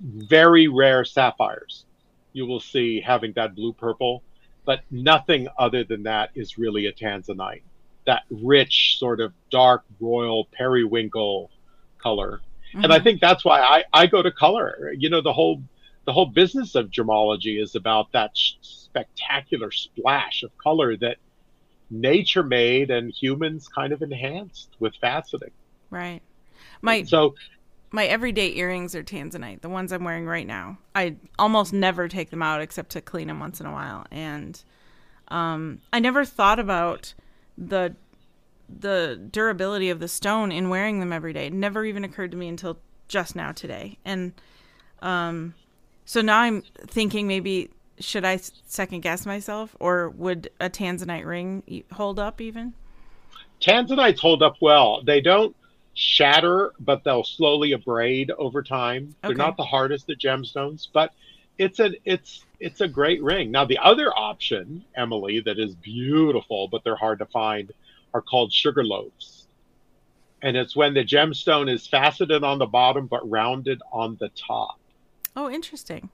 very 0.00 0.68
rare 0.68 1.04
sapphires. 1.04 1.84
You 2.32 2.46
will 2.46 2.60
see 2.60 3.00
having 3.00 3.32
that 3.34 3.54
blue 3.54 3.72
purple, 3.72 4.22
but 4.64 4.80
nothing 4.90 5.48
other 5.58 5.84
than 5.84 6.04
that 6.04 6.30
is 6.34 6.58
really 6.58 6.86
a 6.86 6.92
tanzanite 6.92 7.62
that 8.06 8.22
rich 8.30 8.96
sort 8.98 9.20
of 9.20 9.32
dark 9.50 9.84
royal 10.00 10.46
periwinkle 10.52 11.50
color 11.98 12.40
and 12.74 12.92
i 12.92 12.98
Mhm. 12.98 13.02
think 13.04 13.20
that's 13.20 13.44
why 13.44 13.60
I, 13.60 13.84
I 13.92 14.06
go 14.06 14.22
to 14.22 14.32
color 14.32 14.92
you 14.96 15.08
know 15.08 15.20
the 15.20 15.32
whole 15.32 15.62
the 16.04 16.12
whole 16.12 16.26
business 16.26 16.74
of 16.74 16.90
gemology 16.90 17.62
is 17.62 17.76
about 17.76 18.10
that 18.12 18.36
sh- 18.36 18.54
spectacular 18.62 19.70
splash 19.70 20.42
of 20.42 20.50
color 20.58 20.96
that 20.96 21.18
nature 21.90 22.42
made 22.42 22.90
and 22.90 23.12
humans 23.12 23.68
kind 23.68 23.92
of 23.92 24.02
enhanced 24.02 24.70
with 24.80 24.94
faceting 25.00 25.52
right. 25.90 26.22
My 26.80 27.02
so 27.04 27.34
my 27.90 28.06
everyday 28.06 28.54
earrings 28.56 28.94
are 28.94 29.02
tanzanite. 29.02 29.60
The 29.60 29.68
ones 29.68 29.92
I'm 29.92 30.04
wearing 30.04 30.26
right 30.26 30.46
now. 30.46 30.78
I 30.94 31.16
almost 31.38 31.72
never 31.72 32.08
take 32.08 32.30
them 32.30 32.42
out 32.42 32.60
except 32.60 32.90
to 32.90 33.00
clean 33.00 33.28
them 33.28 33.40
once 33.40 33.60
in 33.60 33.66
a 33.66 33.72
while. 33.72 34.06
And 34.10 34.62
um, 35.28 35.80
I 35.92 36.00
never 36.00 36.24
thought 36.24 36.58
about 36.58 37.14
the 37.56 37.94
the 38.68 39.20
durability 39.30 39.90
of 39.90 40.00
the 40.00 40.08
stone 40.08 40.50
in 40.50 40.70
wearing 40.70 41.00
them 41.00 41.12
every 41.12 41.34
day. 41.34 41.46
It 41.46 41.52
never 41.52 41.84
even 41.84 42.04
occurred 42.04 42.30
to 42.30 42.36
me 42.36 42.48
until 42.48 42.78
just 43.08 43.36
now 43.36 43.52
today. 43.52 43.98
And 44.04 44.32
um, 45.02 45.54
so 46.06 46.22
now 46.22 46.40
I'm 46.40 46.62
thinking 46.86 47.28
maybe 47.28 47.70
should 47.98 48.24
I 48.24 48.38
second 48.66 49.02
guess 49.02 49.26
myself, 49.26 49.76
or 49.78 50.08
would 50.10 50.50
a 50.58 50.70
tanzanite 50.70 51.26
ring 51.26 51.84
hold 51.92 52.18
up 52.18 52.40
even? 52.40 52.74
tanzanites 53.62 54.18
hold 54.18 54.42
up 54.42 54.56
well 54.60 55.02
they 55.04 55.20
don't 55.20 55.54
shatter 55.94 56.72
but 56.80 57.04
they'll 57.04 57.24
slowly 57.24 57.72
abrade 57.72 58.30
over 58.38 58.62
time. 58.62 59.14
They're 59.22 59.34
not 59.34 59.56
the 59.56 59.64
hardest 59.64 60.08
of 60.10 60.18
gemstones 60.18 60.88
but 60.92 61.12
it's 61.58 61.80
a 61.80 61.92
it's 62.04 62.44
it's 62.60 62.80
a 62.80 62.88
great 62.88 63.22
ring. 63.22 63.50
Now 63.50 63.64
the 63.64 63.78
other 63.78 64.10
option 64.16 64.84
emily 64.96 65.40
that 65.40 65.58
is 65.58 65.74
beautiful 65.74 66.68
but 66.68 66.82
they're 66.84 66.96
hard 66.96 67.18
to 67.18 67.26
find 67.26 67.72
are 68.14 68.22
called 68.22 68.52
sugar 68.52 68.84
loaves. 68.84 69.46
And 70.42 70.56
it's 70.56 70.74
when 70.74 70.94
the 70.94 71.04
gemstone 71.04 71.70
is 71.72 71.86
faceted 71.86 72.42
on 72.42 72.58
the 72.58 72.66
bottom 72.66 73.06
but 73.06 73.28
rounded 73.30 73.80
on 73.92 74.16
the 74.18 74.30
top. 74.30 74.78
Oh, 75.36 75.50
interesting. 75.50 76.08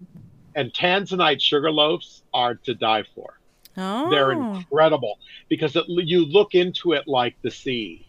and 0.55 0.73
tanzanite 0.73 1.41
sugar 1.41 1.71
loaves 1.71 2.23
are 2.35 2.55
to 2.57 2.75
die 2.75 3.05
for. 3.15 3.39
Oh, 3.77 4.11
they're 4.11 4.33
incredible 4.33 5.19
because 5.49 5.77
it, 5.77 5.85
you 5.87 6.25
look 6.25 6.57
into 6.57 6.95
it 6.95 7.07
like 7.07 7.37
the 7.43 7.51
sea. 7.51 8.08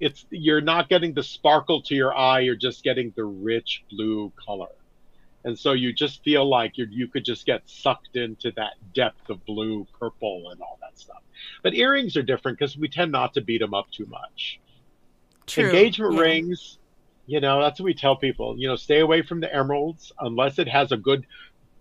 It's 0.00 0.26
you're 0.30 0.60
not 0.60 0.88
getting 0.88 1.14
the 1.14 1.22
sparkle 1.22 1.82
to 1.82 1.94
your 1.94 2.14
eye; 2.16 2.40
you're 2.40 2.56
just 2.56 2.82
getting 2.84 3.12
the 3.16 3.24
rich 3.24 3.82
blue 3.90 4.32
color, 4.46 4.68
and 5.44 5.58
so 5.58 5.72
you 5.72 5.92
just 5.92 6.22
feel 6.22 6.48
like 6.48 6.72
you 6.76 6.86
you 6.90 7.08
could 7.08 7.24
just 7.24 7.46
get 7.46 7.62
sucked 7.66 8.14
into 8.14 8.52
that 8.56 8.72
depth 8.94 9.28
of 9.30 9.44
blue, 9.46 9.86
purple, 9.98 10.50
and 10.52 10.60
all 10.60 10.78
that 10.82 10.98
stuff. 10.98 11.22
But 11.62 11.74
earrings 11.74 12.16
are 12.16 12.22
different 12.22 12.58
because 12.58 12.76
we 12.76 12.88
tend 12.88 13.12
not 13.12 13.32
to 13.34 13.40
beat 13.40 13.60
them 13.60 13.74
up 13.74 13.86
too 13.90 14.06
much. 14.06 14.60
True. 15.46 15.64
Engagement 15.64 16.14
Yeah. 16.14 16.20
rings, 16.20 16.78
you 17.26 17.40
know, 17.40 17.60
that's 17.62 17.80
what 17.80 17.84
we 17.86 17.94
tell 17.94 18.16
people. 18.16 18.56
You 18.58 18.68
know, 18.68 18.76
stay 18.76 19.00
away 19.00 19.22
from 19.22 19.40
the 19.40 19.54
emeralds 19.54 20.12
unless 20.20 20.58
it 20.58 20.68
has 20.68 20.92
a 20.92 20.96
good 20.96 21.24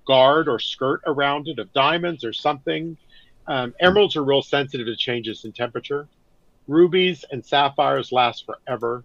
guard 0.08 0.48
or 0.48 0.60
skirt 0.60 1.02
around 1.06 1.48
it 1.48 1.60
of 1.60 1.74
diamonds 1.74 2.24
or 2.24 2.34
something. 2.34 2.98
Um, 3.48 3.74
emeralds 3.82 4.16
are 4.16 4.24
real 4.24 4.42
sensitive 4.42 4.88
to 4.88 4.96
changes 4.96 5.44
in 5.46 5.54
temperature. 5.54 6.08
Rubies 6.68 7.26
and 7.32 7.46
sapphires 7.46 8.12
last 8.12 8.46
forever, 8.46 9.04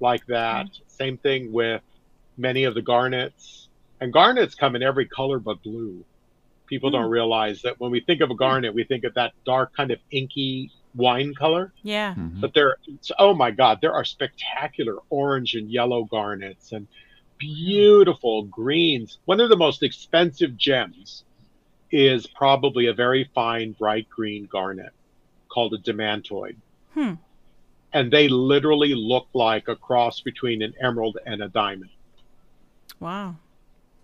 like 0.00 0.26
that. 0.26 0.66
Mm-hmm. 0.66 0.82
Same 0.88 1.16
thing 1.16 1.52
with 1.52 1.82
many 2.36 2.64
of 2.64 2.74
the 2.74 2.82
garnets. 2.82 3.68
And 4.00 4.12
garnets 4.12 4.54
come 4.54 4.76
in 4.76 4.82
every 4.82 5.06
color 5.06 5.38
but 5.38 5.62
blue. 5.62 6.04
People 6.66 6.90
don't 6.90 7.08
mm. 7.08 7.10
realize 7.10 7.62
that 7.62 7.78
when 7.78 7.90
we 7.90 8.00
think 8.00 8.20
of 8.20 8.30
a 8.30 8.34
mm. 8.34 8.38
garnet, 8.38 8.74
we 8.74 8.84
think 8.84 9.04
of 9.04 9.14
that 9.14 9.32
dark 9.44 9.74
kind 9.76 9.90
of 9.90 9.98
inky 10.10 10.70
wine 10.94 11.34
color 11.34 11.72
Yeah. 11.82 12.14
Mhm. 12.14 12.40
but 12.40 12.54
there 12.54 12.76
oh 13.18 13.34
my 13.34 13.50
god 13.50 13.80
there 13.80 13.92
are 13.94 14.04
spectacular 14.04 14.98
orange 15.10 15.54
and 15.54 15.70
yellow 15.70 16.04
garnets 16.04 16.72
and 16.72 16.86
beautiful 17.38 18.44
greens 18.44 19.18
one 19.24 19.40
of 19.40 19.48
the 19.48 19.56
most 19.56 19.82
expensive 19.82 20.56
gems 20.56 21.24
is 21.90 22.26
probably 22.26 22.86
a 22.86 22.92
very 22.92 23.24
fine 23.34 23.72
bright 23.72 24.08
green 24.08 24.46
garnet 24.46 24.92
called 25.48 25.74
a 25.74 25.78
demantoid 25.78 26.56
Hmm. 26.94 27.14
and 27.92 28.10
they 28.12 28.28
literally 28.28 28.94
look 28.94 29.26
like 29.34 29.68
a 29.68 29.76
cross 29.76 30.20
between 30.20 30.62
an 30.62 30.74
emerald 30.80 31.18
and 31.26 31.42
a 31.42 31.48
diamond. 31.48 31.90
Wow. 33.00 33.36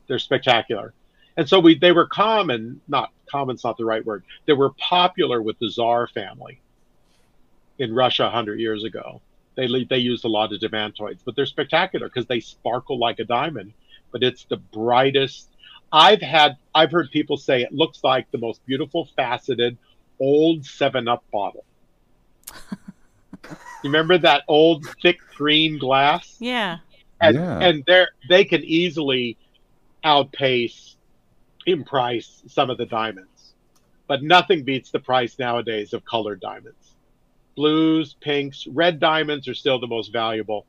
they're 0.07 0.18
spectacular. 0.18 0.95
And 1.36 1.49
so 1.49 1.61
we 1.61 1.74
they 1.78 1.93
were 1.93 2.07
common 2.07 2.80
not 2.89 3.12
common's 3.30 3.62
not 3.62 3.76
the 3.76 3.84
right 3.84 4.05
word 4.05 4.24
they 4.47 4.55
were 4.55 4.70
popular 4.70 5.41
with 5.43 5.59
the 5.59 5.68
czar 5.70 6.07
family 6.07 6.61
in 7.78 7.95
russia 7.95 8.24
100 8.24 8.59
years 8.59 8.84
ago. 8.84 9.20
They 9.55 9.68
they 9.84 9.99
used 9.99 10.24
a 10.24 10.28
lot 10.28 10.53
of 10.53 10.61
demantoids 10.61 11.20
but 11.24 11.36
they're 11.36 11.47
spectacular 11.47 12.09
because 12.09 12.26
they 12.26 12.41
sparkle 12.41 12.99
like 12.99 13.18
a 13.18 13.24
diamond 13.24 13.72
but 14.12 14.22
it's 14.22 14.45
the 14.45 14.57
brightest. 14.57 15.49
I've 15.93 16.22
had 16.22 16.57
i've 16.74 16.91
heard 16.91 17.11
people 17.11 17.36
say 17.36 17.62
it 17.62 17.72
looks 17.72 18.03
like 18.03 18.30
the 18.30 18.39
most 18.39 18.64
beautiful 18.66 19.09
faceted 19.16 19.78
old 20.20 20.64
seven 20.64 21.07
up 21.07 21.22
bottle 21.30 21.64
you 23.51 23.57
remember 23.84 24.18
that 24.18 24.42
old 24.49 24.86
thick 25.03 25.18
green 25.36 25.78
glass 25.78 26.36
Yeah. 26.40 26.78
and 27.20 27.34
Yeah. 27.36 27.59
and 27.61 27.84
they're 27.86 28.09
they 28.28 28.44
can 28.44 28.62
easily 28.64 29.36
outpace 30.05 30.96
in 31.66 31.84
price 31.84 32.42
some 32.46 32.70
of 32.70 32.78
the 32.78 32.86
diamonds, 32.86 33.53
but 34.07 34.22
nothing 34.22 34.62
beats 34.64 34.90
the 34.90 35.01
price 35.01 35.38
nowadays 35.38 35.92
of 35.92 36.05
colored 36.05 36.40
diamonds. 36.40 36.94
Blues, 37.57 38.14
pinks, 38.20 38.66
red 38.68 39.01
diamonds 39.01 39.49
are 39.49 39.55
still 39.55 39.78
the 39.80 39.86
most 39.86 40.12
valuable 40.12 40.64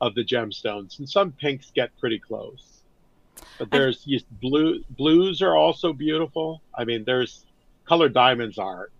of 0.00 0.14
the 0.14 0.24
gemstones, 0.24 0.98
and 0.98 1.08
some 1.08 1.32
pinks 1.32 1.70
get 1.74 1.96
pretty 1.98 2.18
close. 2.18 2.82
But 3.58 3.68
I- 3.72 3.78
there's 3.78 4.06
you, 4.06 4.20
blue 4.42 4.84
blues 4.90 5.42
are 5.42 5.56
also 5.56 5.92
beautiful. 5.92 6.62
I 6.74 6.84
mean, 6.84 7.04
there's 7.04 7.46
colored 7.86 8.12
diamonds 8.14 8.58
are 8.58 8.90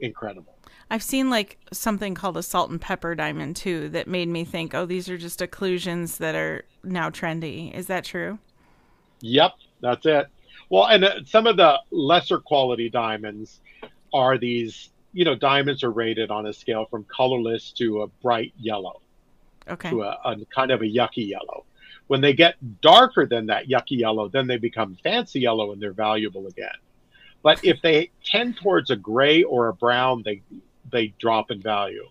incredible. 0.00 0.53
I've 0.94 1.02
seen 1.02 1.28
like 1.28 1.58
something 1.72 2.14
called 2.14 2.36
a 2.36 2.42
salt 2.44 2.70
and 2.70 2.80
pepper 2.80 3.16
diamond 3.16 3.56
too 3.56 3.88
that 3.88 4.06
made 4.06 4.28
me 4.28 4.44
think, 4.44 4.76
oh, 4.76 4.86
these 4.86 5.08
are 5.08 5.18
just 5.18 5.40
occlusions 5.40 6.18
that 6.18 6.36
are 6.36 6.64
now 6.84 7.10
trendy. 7.10 7.74
Is 7.74 7.88
that 7.88 8.04
true? 8.04 8.38
Yep, 9.20 9.54
that's 9.80 10.06
it. 10.06 10.28
Well, 10.70 10.86
and 10.86 11.04
uh, 11.04 11.24
some 11.26 11.48
of 11.48 11.56
the 11.56 11.80
lesser 11.90 12.38
quality 12.38 12.90
diamonds 12.90 13.60
are 14.12 14.38
these, 14.38 14.90
you 15.12 15.24
know, 15.24 15.34
diamonds 15.34 15.82
are 15.82 15.90
rated 15.90 16.30
on 16.30 16.46
a 16.46 16.52
scale 16.52 16.86
from 16.88 17.04
colorless 17.08 17.72
to 17.72 18.02
a 18.02 18.06
bright 18.22 18.52
yellow 18.56 19.00
Okay. 19.68 19.90
to 19.90 20.02
a, 20.02 20.16
a 20.24 20.36
kind 20.54 20.70
of 20.70 20.80
a 20.80 20.84
yucky 20.84 21.28
yellow. 21.28 21.64
When 22.06 22.20
they 22.20 22.34
get 22.34 22.54
darker 22.80 23.26
than 23.26 23.46
that 23.46 23.66
yucky 23.66 23.98
yellow, 23.98 24.28
then 24.28 24.46
they 24.46 24.58
become 24.58 24.96
fancy 25.02 25.40
yellow 25.40 25.72
and 25.72 25.82
they're 25.82 25.92
valuable 25.92 26.46
again. 26.46 26.78
But 27.42 27.64
if 27.64 27.82
they 27.82 28.12
tend 28.24 28.58
towards 28.58 28.90
a 28.90 28.96
gray 28.96 29.42
or 29.42 29.66
a 29.66 29.74
brown, 29.74 30.22
they 30.24 30.40
they 30.94 31.08
drop 31.18 31.50
in 31.50 31.60
value. 31.60 32.08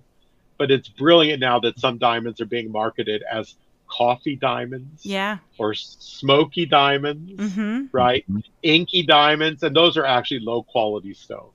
But 0.60 0.70
it's 0.70 0.88
brilliant 0.90 1.40
now 1.40 1.60
that 1.62 1.80
some 1.80 1.98
diamonds 1.98 2.40
are 2.42 2.46
being 2.46 2.72
marketed 2.72 3.24
as 3.24 3.56
coffee 3.88 4.36
diamonds 4.36 5.06
Yeah. 5.06 5.38
or 5.58 5.74
smoky 5.74 6.66
diamonds 6.66 7.32
Mm-hmm. 7.34 7.86
right? 7.92 8.26
Inky 8.62 9.04
diamonds, 9.04 9.64
and 9.64 9.76
those 9.76 9.98
are 9.98 10.06
actually 10.06 10.40
low 10.42 10.64
quality 10.64 11.14
stones, 11.14 11.54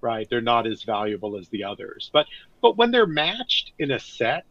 right? 0.00 0.26
They're 0.28 0.40
not 0.40 0.66
as 0.66 0.82
valuable 0.82 1.36
as 1.38 1.48
the 1.48 1.64
others. 1.64 2.10
But 2.12 2.26
but 2.62 2.76
when 2.76 2.90
they're 2.90 3.06
matched 3.06 3.72
in 3.78 3.90
a 3.92 3.98
set, 3.98 4.46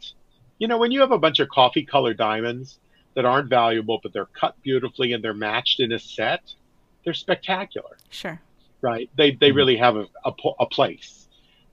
you 0.58 0.68
know, 0.68 0.78
when 0.78 0.92
you 0.92 1.00
have 1.02 1.12
a 1.12 1.20
bunch 1.20 1.40
of 1.40 1.50
coffee 1.50 1.84
color 1.86 2.14
diamonds 2.14 2.80
that 3.16 3.26
aren't 3.26 3.50
valuable, 3.50 4.00
but 4.02 4.14
they're 4.14 4.26
cut 4.42 4.56
beautifully 4.62 5.14
and 5.14 5.24
they're 5.24 5.34
matched 5.34 5.80
in 5.80 5.92
a 5.92 6.00
set, 6.00 6.42
they're 7.04 7.14
spectacular, 7.14 7.98
Sure. 8.10 8.40
right? 8.82 9.10
They 9.16 9.32
they 9.32 9.52
Mhm. 9.52 9.56
really 9.56 9.78
have 9.78 9.96
a, 9.96 10.06
a, 10.26 10.32
a 10.60 10.66
place. 10.66 11.28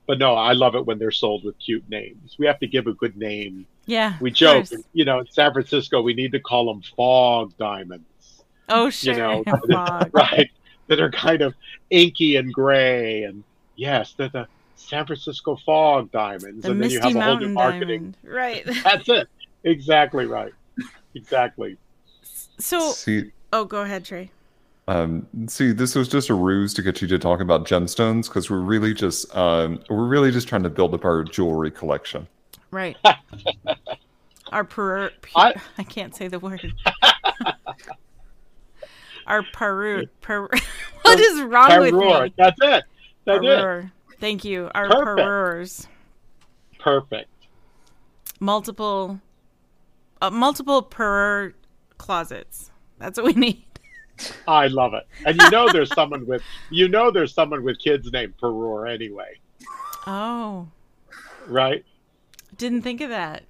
But 0.07 0.19
no, 0.19 0.35
I 0.35 0.53
love 0.53 0.75
it 0.77 0.87
when 0.87 0.99
they're 0.99 1.11
sold 1.11 1.45
with 1.45 1.59
cute 1.59 1.89
names. 1.91 2.37
We 2.39 2.47
have 2.47 2.61
to 2.61 2.67
give 2.67 2.87
a 2.87 2.93
good 2.93 3.17
name. 3.17 3.67
Yeah. 3.87 4.17
We 4.21 4.31
joke, 4.31 4.67
you 4.93 5.05
know, 5.05 5.21
in 5.21 5.27
San 5.31 5.53
Francisco, 5.53 6.01
we 6.03 6.15
need 6.15 6.33
to 6.33 6.41
call 6.41 6.67
them 6.67 6.83
fog 6.97 7.57
diamonds 7.59 8.05
Oh, 8.69 8.91
sure. 8.91 9.13
You 9.15 9.19
know, 9.19 9.45
Fog. 9.71 10.11
right? 10.13 10.51
That 10.89 11.01
are 11.01 11.11
kind 11.11 11.43
of 11.43 11.55
inky 11.91 12.37
and 12.37 12.53
gray, 12.53 13.23
and 13.25 13.43
yes, 13.77 14.15
they're 14.17 14.29
the 14.29 14.47
San 14.77 15.07
Francisco 15.07 15.57
fog 15.65 16.11
diamonds, 16.13 16.63
The 16.65 16.71
and 16.73 16.81
then 16.83 16.91
you 16.91 16.99
Misty 17.01 17.15
have 17.15 17.17
a 17.17 17.21
whole 17.25 17.37
new 17.39 17.49
Mountain 17.49 17.53
marketing. 17.55 18.15
diamond. 18.23 18.37
Right. 18.37 18.65
That's 18.85 19.09
it. 19.09 19.29
Exactly 19.65 20.27
right. 20.27 20.53
Exactly. 21.15 21.77
So, 22.59 22.91
See, 22.93 23.33
oh, 23.53 23.65
go 23.65 23.83
ahead, 23.83 24.05
Trey. 24.05 24.31
Um, 24.89 25.26
see, 25.49 25.72
this 25.72 25.95
was 25.95 26.09
just 26.09 26.30
a 26.30 26.34
ruse 26.34 26.72
to 26.74 26.82
get 26.82 27.03
you 27.03 27.09
to 27.09 27.18
talk 27.18 27.41
about 27.41 27.66
gemstones 27.66 28.28
because 28.28 28.51
we're 28.51 28.61
really 28.61 28.95
just, 28.95 29.34
um, 29.37 29.80
we're 29.91 30.07
really 30.07 30.30
just 30.30 30.49
trying 30.49 30.62
to 30.62 30.70
build 30.70 30.95
up 30.95 31.05
our 31.05 31.24
jewelry 31.24 31.70
collection. 31.70 32.26
Right. 32.70 32.97
Our 34.53 34.64
per, 34.64 35.11
I- 35.34 35.55
I 35.78 35.82
can't 35.82 36.14
say 36.14 36.28
the 36.28 36.39
word. 36.39 36.72
Our 39.26 39.43
Peru. 39.53 40.07
Per, 40.20 40.49
what 41.03 41.18
is 41.18 41.41
wrong 41.43 41.80
with 41.80 41.95
Parure. 41.95 42.24
me? 42.24 42.34
That's 42.39 42.59
it. 42.62 42.84
That's 43.24 43.41
it. 43.43 43.84
Thank 44.20 44.45
you. 44.45 44.70
Our 44.74 44.89
Perfect. 44.89 45.16
parures. 45.18 45.89
Perfect. 46.78 47.28
Multiple, 48.39 49.20
uh, 50.22 50.30
multiple 50.30 50.82
per 50.82 51.53
closets. 51.99 52.70
That's 52.99 53.18
what 53.18 53.26
we 53.26 53.32
need. 53.41 53.64
I 54.49 54.69
love 54.69 54.95
it. 54.95 55.07
And 55.25 55.41
you 55.41 55.51
know 55.51 55.69
there's 55.73 55.93
someone 55.95 56.27
with 56.27 56.43
you 56.71 56.89
know 56.89 57.11
there's 57.11 57.35
someone 57.35 57.62
with 57.62 57.79
kids 57.79 58.11
named 58.12 58.35
Perur 58.41 58.93
anyway, 58.93 59.39
Oh, 60.07 60.69
right? 61.47 61.85
didn't 62.57 62.83
think 62.83 63.01
of 63.01 63.11
that. 63.11 63.45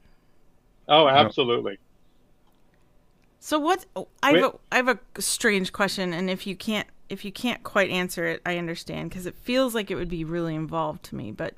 Oh, 0.89 1.09
absolutely. 1.09 1.79
So 3.41 3.59
what? 3.59 3.87
I 4.23 4.33
have, 4.33 4.45
a, 4.45 4.53
I 4.73 4.77
have 4.77 4.89
a 4.89 4.99
strange 5.23 5.73
question, 5.73 6.13
and 6.13 6.29
if 6.29 6.47
you 6.47 6.57
can't 6.57 6.89
if 7.09 7.25
you 7.25 7.31
can't 7.31 7.63
quite 7.63 7.91
answer 7.91 8.27
it, 8.27 8.43
I 8.45 8.59
understand 8.59 9.11
because 9.11 9.27
it 9.27 9.37
feels 9.37 9.75
like 9.75 9.91
it 9.91 9.95
would 9.95 10.09
be 10.09 10.25
really 10.25 10.55
involved 10.55 11.05
to 11.05 11.15
me. 11.15 11.31
But 11.31 11.55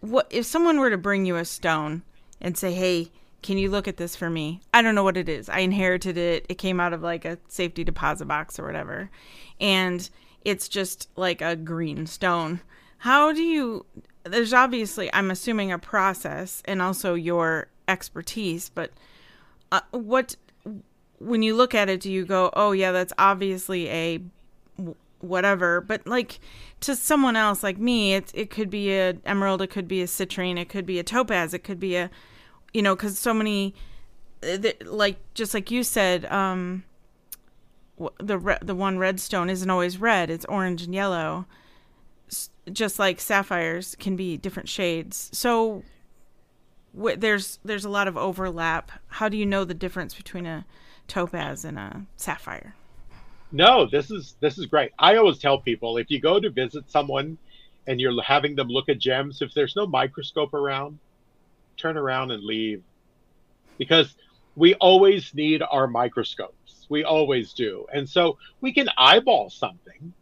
what 0.00 0.26
if 0.30 0.44
someone 0.46 0.80
were 0.80 0.90
to 0.90 0.98
bring 0.98 1.24
you 1.24 1.36
a 1.36 1.44
stone 1.44 2.02
and 2.40 2.56
say, 2.58 2.72
"Hey, 2.72 3.10
can 3.42 3.58
you 3.58 3.70
look 3.70 3.88
at 3.88 3.96
this 3.96 4.16
for 4.16 4.30
me?" 4.30 4.60
I 4.72 4.82
don't 4.82 4.94
know 4.94 5.04
what 5.04 5.16
it 5.16 5.28
is. 5.28 5.48
I 5.48 5.60
inherited 5.60 6.16
it. 6.16 6.46
It 6.48 6.56
came 6.56 6.80
out 6.80 6.92
of 6.92 7.02
like 7.02 7.24
a 7.24 7.38
safety 7.48 7.84
deposit 7.84 8.26
box 8.26 8.58
or 8.58 8.64
whatever, 8.64 9.10
and 9.60 10.08
it's 10.44 10.68
just 10.68 11.08
like 11.16 11.40
a 11.40 11.56
green 11.56 12.06
stone. 12.06 12.60
How 12.98 13.32
do 13.32 13.42
you? 13.42 13.86
There's 14.24 14.52
obviously, 14.52 15.12
I'm 15.12 15.30
assuming, 15.30 15.72
a 15.72 15.78
process 15.78 16.62
and 16.64 16.80
also 16.80 17.14
your 17.14 17.66
expertise, 17.88 18.68
but 18.68 18.92
uh, 19.72 19.80
what 19.90 20.36
when 21.18 21.42
you 21.42 21.54
look 21.54 21.74
at 21.74 21.88
it, 21.88 22.00
do 22.00 22.12
you 22.12 22.24
go, 22.24 22.50
"Oh 22.54 22.72
yeah, 22.72 22.92
that's 22.92 23.12
obviously 23.18 23.88
a 23.88 24.20
whatever," 25.20 25.80
but 25.80 26.06
like 26.06 26.40
to 26.80 26.96
someone 26.96 27.36
else 27.36 27.62
like 27.62 27.78
me, 27.78 28.14
it 28.14 28.30
it 28.34 28.50
could 28.50 28.70
be 28.70 28.92
a 28.92 29.16
emerald, 29.24 29.62
it 29.62 29.68
could 29.68 29.88
be 29.88 30.02
a 30.02 30.06
citrine, 30.06 30.58
it 30.58 30.68
could 30.68 30.86
be 30.86 30.98
a 30.98 31.02
topaz, 31.04 31.54
it 31.54 31.64
could 31.64 31.80
be 31.80 31.96
a, 31.96 32.10
you 32.72 32.82
know, 32.82 32.94
because 32.94 33.18
so 33.18 33.34
many, 33.34 33.74
uh, 34.42 34.58
like 34.84 35.16
just 35.34 35.54
like 35.54 35.70
you 35.70 35.82
said, 35.82 36.24
um, 36.26 36.84
the 38.18 38.38
re- 38.38 38.58
the 38.62 38.74
one 38.74 38.98
red 38.98 39.20
stone 39.20 39.50
isn't 39.50 39.68
always 39.70 39.98
red; 39.98 40.30
it's 40.30 40.44
orange 40.46 40.82
and 40.82 40.94
yellow. 40.94 41.46
S- 42.30 42.50
Just 42.72 42.98
like 42.98 43.20
sapphires 43.20 43.94
can 43.98 44.16
be 44.16 44.36
different 44.36 44.68
shades, 44.68 45.30
so 45.32 45.82
there's 46.94 47.58
there's 47.64 47.84
a 47.84 47.90
lot 47.90 48.08
of 48.08 48.16
overlap. 48.16 48.92
How 49.08 49.28
do 49.28 49.36
you 49.36 49.46
know 49.46 49.64
the 49.64 49.74
difference 49.74 50.14
between 50.14 50.46
a 50.46 50.64
topaz 51.08 51.64
and 51.64 51.78
a 51.78 52.02
sapphire? 52.16 52.74
No, 53.50 53.86
this 53.86 54.10
is 54.10 54.36
this 54.40 54.58
is 54.58 54.66
great. 54.66 54.92
I 54.98 55.16
always 55.16 55.38
tell 55.38 55.58
people 55.58 55.98
if 55.98 56.10
you 56.10 56.20
go 56.20 56.40
to 56.40 56.50
visit 56.50 56.90
someone 56.90 57.36
and 57.86 58.00
you're 58.00 58.20
having 58.22 58.54
them 58.56 58.68
look 58.68 58.88
at 58.88 58.98
gems, 58.98 59.42
if 59.42 59.52
there's 59.54 59.76
no 59.76 59.86
microscope 59.86 60.54
around, 60.54 60.98
turn 61.82 61.96
around 61.98 62.30
and 62.30 62.42
leave. 62.42 62.82
Because 63.76 64.14
we 64.54 64.74
always 64.74 65.34
need 65.34 65.62
our 65.62 65.86
microscopes. 65.86 66.86
We 66.88 67.04
always 67.04 67.52
do. 67.52 67.86
And 67.92 68.08
so 68.08 68.38
we 68.60 68.72
can 68.72 68.88
eyeball 68.96 69.50
something 69.50 70.12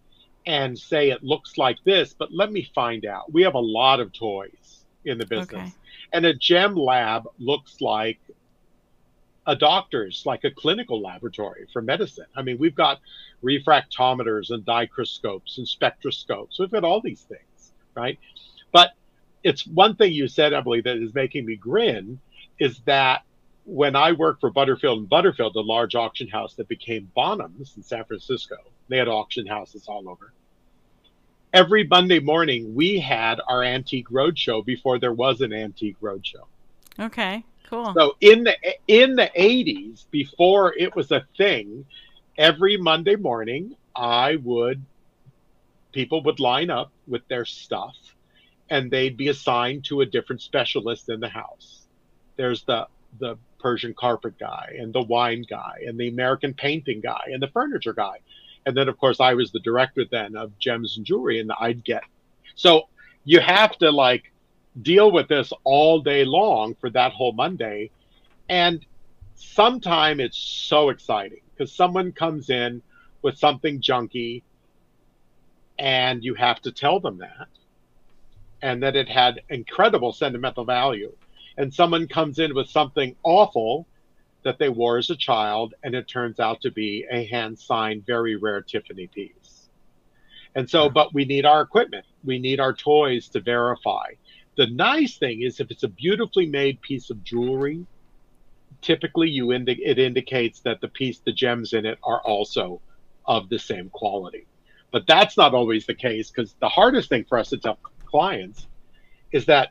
and 0.46 0.78
say 0.78 1.10
it 1.10 1.22
looks 1.22 1.58
like 1.58 1.76
this, 1.84 2.14
but 2.18 2.32
let 2.32 2.50
me 2.50 2.70
find 2.74 3.04
out. 3.04 3.32
We 3.32 3.42
have 3.42 3.54
a 3.54 3.60
lot 3.60 4.00
of 4.00 4.12
toys 4.12 4.84
in 5.04 5.18
the 5.18 5.26
business. 5.26 5.52
Okay. 5.52 5.72
And 6.12 6.24
a 6.24 6.34
gem 6.34 6.74
lab 6.76 7.28
looks 7.38 7.80
like 7.80 8.18
a 9.46 9.56
doctor's, 9.56 10.24
like 10.24 10.44
a 10.44 10.50
clinical 10.50 11.00
laboratory 11.00 11.66
for 11.72 11.82
medicine. 11.82 12.26
I 12.36 12.42
mean, 12.42 12.58
we've 12.58 12.74
got 12.74 13.00
refractometers 13.42 14.50
and 14.50 14.64
microscopes 14.66 15.58
and 15.58 15.66
spectroscopes. 15.66 16.58
We've 16.58 16.70
got 16.70 16.84
all 16.84 17.00
these 17.00 17.22
things, 17.22 17.72
right? 17.94 18.18
It's 19.42 19.66
one 19.66 19.96
thing 19.96 20.12
you 20.12 20.28
said, 20.28 20.52
Emily, 20.52 20.80
that 20.82 20.96
is 20.96 21.14
making 21.14 21.46
me 21.46 21.56
grin 21.56 22.20
is 22.58 22.80
that 22.84 23.22
when 23.64 23.96
I 23.96 24.12
worked 24.12 24.40
for 24.40 24.50
Butterfield 24.50 24.98
and 24.98 25.08
Butterfield, 25.08 25.54
the 25.54 25.62
large 25.62 25.94
auction 25.94 26.28
house 26.28 26.54
that 26.54 26.68
became 26.68 27.10
Bonhams 27.16 27.76
in 27.76 27.82
San 27.82 28.04
Francisco, 28.04 28.56
they 28.88 28.98
had 28.98 29.08
auction 29.08 29.46
houses 29.46 29.86
all 29.86 30.08
over. 30.08 30.32
Every 31.52 31.86
Monday 31.86 32.20
morning, 32.20 32.74
we 32.74 33.00
had 33.00 33.40
our 33.48 33.62
antique 33.62 34.08
roadshow 34.08 34.64
before 34.64 34.98
there 34.98 35.12
was 35.12 35.40
an 35.40 35.52
antique 35.52 36.00
roadshow. 36.00 36.46
Okay. 36.98 37.44
Cool. 37.70 37.94
So 37.94 38.16
in 38.20 38.44
the 38.44 38.56
in 38.88 39.14
the 39.14 39.30
80s, 39.36 40.06
before 40.10 40.74
it 40.76 40.94
was 40.96 41.12
a 41.12 41.24
thing, 41.36 41.84
every 42.36 42.76
Monday 42.76 43.16
morning, 43.16 43.76
I 43.94 44.36
would 44.36 44.84
people 45.92 46.22
would 46.24 46.40
line 46.40 46.70
up 46.70 46.92
with 47.06 47.26
their 47.28 47.44
stuff, 47.44 47.96
and 48.70 48.90
they'd 48.90 49.16
be 49.16 49.28
assigned 49.28 49.84
to 49.84 50.00
a 50.00 50.06
different 50.06 50.42
specialist 50.42 51.08
in 51.08 51.20
the 51.20 51.28
house. 51.28 51.86
There's 52.36 52.62
the 52.64 52.86
the 53.18 53.36
Persian 53.58 53.92
carpet 53.92 54.38
guy, 54.38 54.76
and 54.78 54.92
the 54.92 55.02
wine 55.02 55.44
guy, 55.48 55.82
and 55.86 55.98
the 55.98 56.08
American 56.08 56.54
painting 56.54 57.00
guy, 57.00 57.24
and 57.26 57.42
the 57.42 57.48
furniture 57.48 57.92
guy, 57.92 58.18
and 58.64 58.76
then 58.76 58.88
of 58.88 58.96
course 58.98 59.20
I 59.20 59.34
was 59.34 59.50
the 59.50 59.60
director 59.60 60.04
then 60.10 60.36
of 60.36 60.58
gems 60.58 60.96
and 60.96 61.04
jewelry, 61.04 61.40
and 61.40 61.52
I'd 61.58 61.84
get 61.84 62.02
so 62.54 62.88
you 63.24 63.40
have 63.40 63.76
to 63.78 63.90
like 63.90 64.32
deal 64.80 65.10
with 65.10 65.28
this 65.28 65.52
all 65.64 66.00
day 66.00 66.24
long 66.24 66.74
for 66.80 66.90
that 66.90 67.12
whole 67.12 67.32
Monday. 67.32 67.90
And 68.48 68.84
Sometime 69.42 70.20
it's 70.20 70.36
so 70.36 70.90
exciting 70.90 71.40
because 71.50 71.72
someone 71.72 72.12
comes 72.12 72.50
in 72.50 72.82
with 73.22 73.38
something 73.38 73.80
junky 73.80 74.42
and 75.78 76.22
you 76.22 76.34
have 76.34 76.60
to 76.60 76.70
tell 76.70 77.00
them 77.00 77.16
that 77.18 77.48
and 78.62 78.82
that 78.82 78.96
it 78.96 79.08
had 79.08 79.40
incredible 79.48 80.12
sentimental 80.12 80.64
value. 80.64 81.12
And 81.56 81.72
someone 81.72 82.08
comes 82.08 82.38
in 82.38 82.54
with 82.54 82.68
something 82.68 83.16
awful 83.22 83.86
that 84.42 84.58
they 84.58 84.68
wore 84.68 84.98
as 84.98 85.10
a 85.10 85.16
child 85.16 85.74
and 85.82 85.94
it 85.94 86.08
turns 86.08 86.40
out 86.40 86.60
to 86.62 86.70
be 86.70 87.06
a 87.10 87.26
hand 87.26 87.58
signed 87.58 88.06
very 88.06 88.36
rare 88.36 88.62
tiffany 88.62 89.06
piece. 89.08 89.68
And 90.54 90.68
so 90.68 90.88
but 90.88 91.12
we 91.14 91.24
need 91.24 91.44
our 91.44 91.60
equipment. 91.60 92.06
We 92.24 92.38
need 92.38 92.60
our 92.60 92.72
toys 92.72 93.28
to 93.30 93.40
verify. 93.40 94.06
The 94.56 94.66
nice 94.68 95.18
thing 95.18 95.42
is 95.42 95.60
if 95.60 95.70
it's 95.70 95.82
a 95.82 95.88
beautifully 95.88 96.46
made 96.46 96.80
piece 96.80 97.10
of 97.10 97.22
jewelry 97.22 97.86
typically 98.82 99.28
you 99.28 99.52
indi- 99.52 99.84
it 99.84 99.98
indicates 99.98 100.60
that 100.60 100.80
the 100.80 100.88
piece 100.88 101.20
the 101.20 101.32
gems 101.32 101.72
in 101.72 101.86
it 101.86 101.98
are 102.02 102.20
also 102.22 102.80
of 103.26 103.48
the 103.48 103.58
same 103.58 103.90
quality. 103.90 104.46
But 104.92 105.06
that's 105.06 105.36
not 105.36 105.54
always 105.54 105.86
the 105.86 105.94
case 105.94 106.30
because 106.30 106.54
the 106.60 106.68
hardest 106.68 107.08
thing 107.08 107.24
for 107.28 107.38
us 107.38 107.50
to 107.50 107.58
tell 107.58 107.78
clients 108.10 108.66
is 109.32 109.46
that 109.46 109.70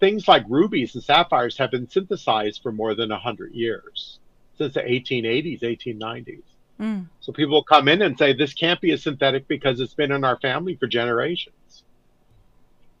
things 0.00 0.26
like 0.28 0.44
rubies 0.48 0.94
and 0.94 1.04
sapphires 1.04 1.56
have 1.58 1.70
been 1.70 1.88
synthesized 1.88 2.62
for 2.62 2.72
more 2.72 2.94
than 2.94 3.10
100 3.10 3.52
years 3.52 4.18
since 4.58 4.74
the 4.74 4.80
1880s 4.82 5.62
1890s 5.62 6.42
Mm. 6.80 7.06
so 7.20 7.32
people 7.32 7.62
come 7.62 7.86
in 7.86 8.02
and 8.02 8.18
say 8.18 8.32
this 8.32 8.54
can't 8.54 8.80
be 8.80 8.90
a 8.92 8.98
synthetic 8.98 9.46
because 9.46 9.78
it's 9.78 9.94
been 9.94 10.10
in 10.10 10.24
our 10.24 10.38
family 10.40 10.74
for 10.74 10.86
generations. 10.88 11.84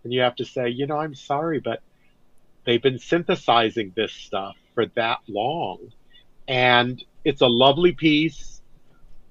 And 0.04 0.12
you 0.12 0.20
have 0.20 0.36
to 0.36 0.44
say 0.44 0.68
you 0.68 0.86
know 0.86 0.98
i'm 0.98 1.14
sorry 1.14 1.58
but 1.60 1.80
they've 2.64 2.82
been 2.82 2.98
synthesizing 2.98 3.92
this 3.96 4.12
stuff 4.12 4.56
for 4.74 4.86
that 4.94 5.18
long 5.28 5.78
and 6.46 7.02
it's 7.24 7.40
a 7.40 7.46
lovely 7.48 7.92
piece 7.92 8.60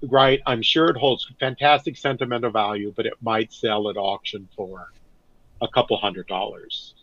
right? 0.09 0.41
I'm 0.47 0.63
sure 0.63 0.87
it 0.87 0.97
holds 0.97 1.31
fantastic 1.39 1.95
sentimental 1.95 2.49
value 2.51 2.91
but 2.95 3.05
it 3.05 3.13
might 3.21 3.53
sell 3.53 3.89
at 3.89 3.97
auction 3.97 4.49
for 4.55 4.87
a 5.61 5.67
couple 5.67 5.97
hundred 5.97 6.27
dollars 6.27 6.95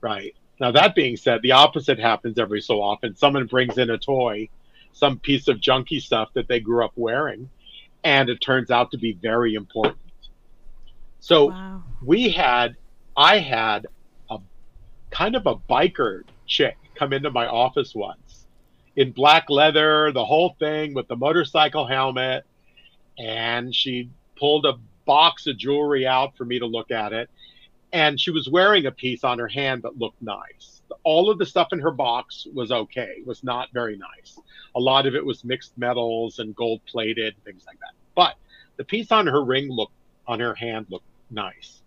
right? 0.00 0.34
Now 0.60 0.70
that 0.72 0.94
being 0.94 1.16
said 1.16 1.42
the 1.42 1.52
opposite 1.52 1.98
happens 1.98 2.38
every 2.38 2.60
so 2.60 2.80
often. 2.82 3.16
Someone 3.16 3.46
brings 3.46 3.78
in 3.78 3.90
a 3.90 3.98
toy 3.98 4.48
some 4.92 5.18
piece 5.18 5.48
of 5.48 5.58
junky 5.58 6.00
stuff 6.00 6.30
that 6.34 6.48
they 6.48 6.60
grew 6.60 6.84
up 6.84 6.92
wearing 6.96 7.50
and 8.04 8.28
it 8.28 8.40
turns 8.40 8.70
out 8.70 8.90
to 8.92 8.98
be 8.98 9.12
very 9.14 9.54
important. 9.54 9.98
So 11.20 11.46
Wow. 11.46 11.82
we 12.04 12.30
had 12.30 12.76
i 13.16 13.38
had 13.38 13.86
a 14.30 14.38
kind 15.10 15.34
of 15.36 15.46
a 15.46 15.56
biker 15.56 16.22
chick 16.46 16.76
come 16.94 17.12
into 17.12 17.30
my 17.30 17.46
office 17.46 17.94
once 17.94 18.46
in 18.96 19.10
black 19.12 19.50
leather 19.50 20.12
the 20.12 20.24
whole 20.24 20.54
thing 20.58 20.94
with 20.94 21.08
the 21.08 21.16
motorcycle 21.16 21.86
helmet 21.86 22.44
and 23.18 23.74
she 23.74 24.08
pulled 24.38 24.66
a 24.66 24.74
box 25.06 25.46
of 25.46 25.56
jewelry 25.58 26.06
out 26.06 26.36
for 26.36 26.44
me 26.44 26.58
to 26.58 26.66
look 26.66 26.90
at 26.90 27.12
it 27.12 27.30
and 27.92 28.20
she 28.20 28.30
was 28.30 28.48
wearing 28.48 28.86
a 28.86 28.90
piece 28.90 29.24
on 29.24 29.38
her 29.38 29.48
hand 29.48 29.82
that 29.82 29.98
looked 29.98 30.20
nice 30.20 30.82
all 31.02 31.30
of 31.30 31.38
the 31.38 31.46
stuff 31.46 31.68
in 31.72 31.78
her 31.78 31.90
box 31.90 32.46
was 32.54 32.70
okay 32.70 33.16
was 33.24 33.42
not 33.42 33.68
very 33.72 33.96
nice 33.96 34.38
a 34.74 34.80
lot 34.80 35.06
of 35.06 35.14
it 35.14 35.24
was 35.24 35.44
mixed 35.44 35.76
metals 35.78 36.38
and 36.38 36.54
gold 36.54 36.80
plated 36.86 37.34
things 37.44 37.64
like 37.66 37.78
that 37.80 37.92
but 38.14 38.34
the 38.76 38.84
piece 38.84 39.10
on 39.12 39.26
her 39.26 39.44
ring 39.44 39.68
looked 39.68 39.92
on 40.26 40.40
her 40.40 40.54
hand 40.54 40.86
looked 40.90 41.06
nice 41.30 41.80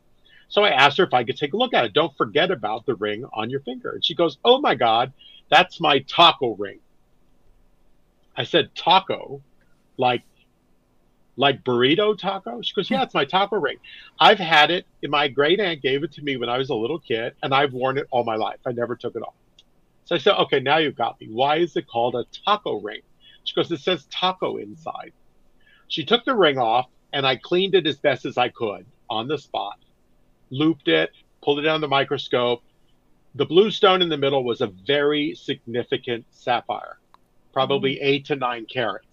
so 0.49 0.63
I 0.63 0.71
asked 0.71 0.97
her 0.97 1.03
if 1.03 1.13
I 1.13 1.23
could 1.23 1.37
take 1.37 1.53
a 1.53 1.57
look 1.57 1.75
at 1.75 1.85
it. 1.85 1.93
Don't 1.93 2.15
forget 2.17 2.49
about 2.49 2.87
the 2.87 2.95
ring 2.95 3.23
on 3.33 3.51
your 3.51 3.59
finger. 3.59 3.91
And 3.91 4.03
she 4.03 4.15
goes, 4.15 4.39
Oh 4.43 4.59
my 4.59 4.73
God, 4.73 5.13
that's 5.47 5.79
my 5.79 5.99
taco 5.99 6.55
ring. 6.55 6.79
I 8.35 8.43
said, 8.43 8.73
Taco? 8.73 9.41
Like, 9.97 10.23
like 11.39 11.63
burrito 11.63 12.17
taco? 12.17 12.61
She 12.61 12.73
goes, 12.73 12.89
Yeah, 12.89 13.03
it's 13.03 13.13
my 13.13 13.25
taco 13.25 13.57
ring. 13.57 13.77
I've 14.19 14.37
had 14.37 14.69
it. 14.69 14.85
My 15.03 15.27
great 15.27 15.59
aunt 15.59 15.81
gave 15.81 16.03
it 16.03 16.11
to 16.13 16.21
me 16.21 16.37
when 16.37 16.49
I 16.49 16.57
was 16.57 16.69
a 16.69 16.75
little 16.75 16.99
kid, 16.99 17.33
and 17.41 17.53
I've 17.53 17.73
worn 17.73 17.97
it 17.97 18.07
all 18.11 18.23
my 18.23 18.35
life. 18.35 18.59
I 18.65 18.71
never 18.71 18.95
took 18.95 19.15
it 19.15 19.23
off. 19.23 19.33
So 20.05 20.15
I 20.15 20.17
said, 20.19 20.35
Okay, 20.35 20.59
now 20.59 20.77
you've 20.77 20.95
got 20.95 21.19
me. 21.19 21.27
Why 21.31 21.57
is 21.57 21.75
it 21.75 21.87
called 21.87 22.15
a 22.15 22.25
taco 22.45 22.79
ring? 22.81 23.01
She 23.43 23.55
goes, 23.55 23.71
It 23.71 23.79
says 23.79 24.05
taco 24.11 24.57
inside. 24.57 25.13
She 25.87 26.05
took 26.05 26.25
the 26.25 26.35
ring 26.35 26.59
off, 26.59 26.87
and 27.13 27.25
I 27.25 27.37
cleaned 27.37 27.73
it 27.73 27.87
as 27.87 27.97
best 27.97 28.25
as 28.25 28.37
I 28.37 28.49
could 28.49 28.85
on 29.09 29.27
the 29.27 29.37
spot 29.37 29.79
looped 30.49 30.87
it, 30.87 31.11
pulled 31.43 31.59
it 31.59 31.63
down 31.63 31.81
the 31.81 31.87
microscope. 31.87 32.63
The 33.35 33.45
blue 33.45 33.71
stone 33.71 34.01
in 34.01 34.09
the 34.09 34.17
middle 34.17 34.43
was 34.43 34.61
a 34.61 34.67
very 34.67 35.35
significant 35.35 36.25
sapphire, 36.31 36.97
probably 37.53 37.95
mm-hmm. 37.95 38.05
eight 38.05 38.25
to 38.25 38.35
nine 38.35 38.65
carats, 38.65 39.08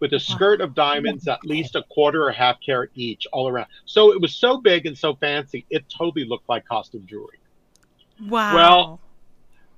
with 0.00 0.12
a 0.12 0.20
skirt 0.20 0.60
of 0.60 0.74
diamonds 0.74 1.26
at 1.28 1.44
least 1.44 1.74
a 1.74 1.82
quarter 1.84 2.24
or 2.24 2.30
half 2.30 2.60
carat 2.60 2.90
each 2.94 3.26
all 3.32 3.48
around. 3.48 3.66
So 3.84 4.12
it 4.12 4.20
was 4.20 4.34
so 4.34 4.58
big 4.58 4.86
and 4.86 4.96
so 4.96 5.14
fancy, 5.14 5.66
it 5.70 5.84
totally 5.88 6.24
looked 6.24 6.48
like 6.48 6.66
costume 6.66 7.06
jewelry. 7.06 7.38
Wow. 8.28 8.54
Well, 8.54 9.00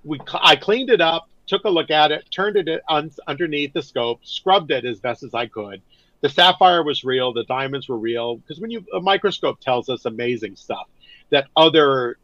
We, 0.04 0.18
I 0.34 0.56
cleaned 0.56 0.90
it 0.90 1.00
up, 1.00 1.28
took 1.46 1.64
a 1.64 1.70
look 1.70 1.90
at 1.90 2.10
it, 2.12 2.24
turned 2.30 2.56
it 2.56 2.82
un- 2.88 3.10
underneath 3.26 3.72
the 3.72 3.82
scope, 3.82 4.20
scrubbed 4.24 4.70
it 4.70 4.84
as 4.84 5.00
best 5.00 5.22
as 5.22 5.34
I 5.34 5.46
could. 5.46 5.82
The 6.22 6.28
sapphire 6.28 6.82
was 6.82 7.02
real, 7.04 7.32
the 7.32 7.44
diamonds 7.44 7.88
were 7.88 7.98
real, 7.98 8.36
because 8.36 8.60
when 8.60 8.70
you 8.70 8.84
a 8.94 9.00
microscope 9.00 9.60
tells 9.60 9.88
us 9.88 10.04
amazing 10.04 10.56
stuff 10.56 10.88
that 11.30 11.46
other 11.56 12.18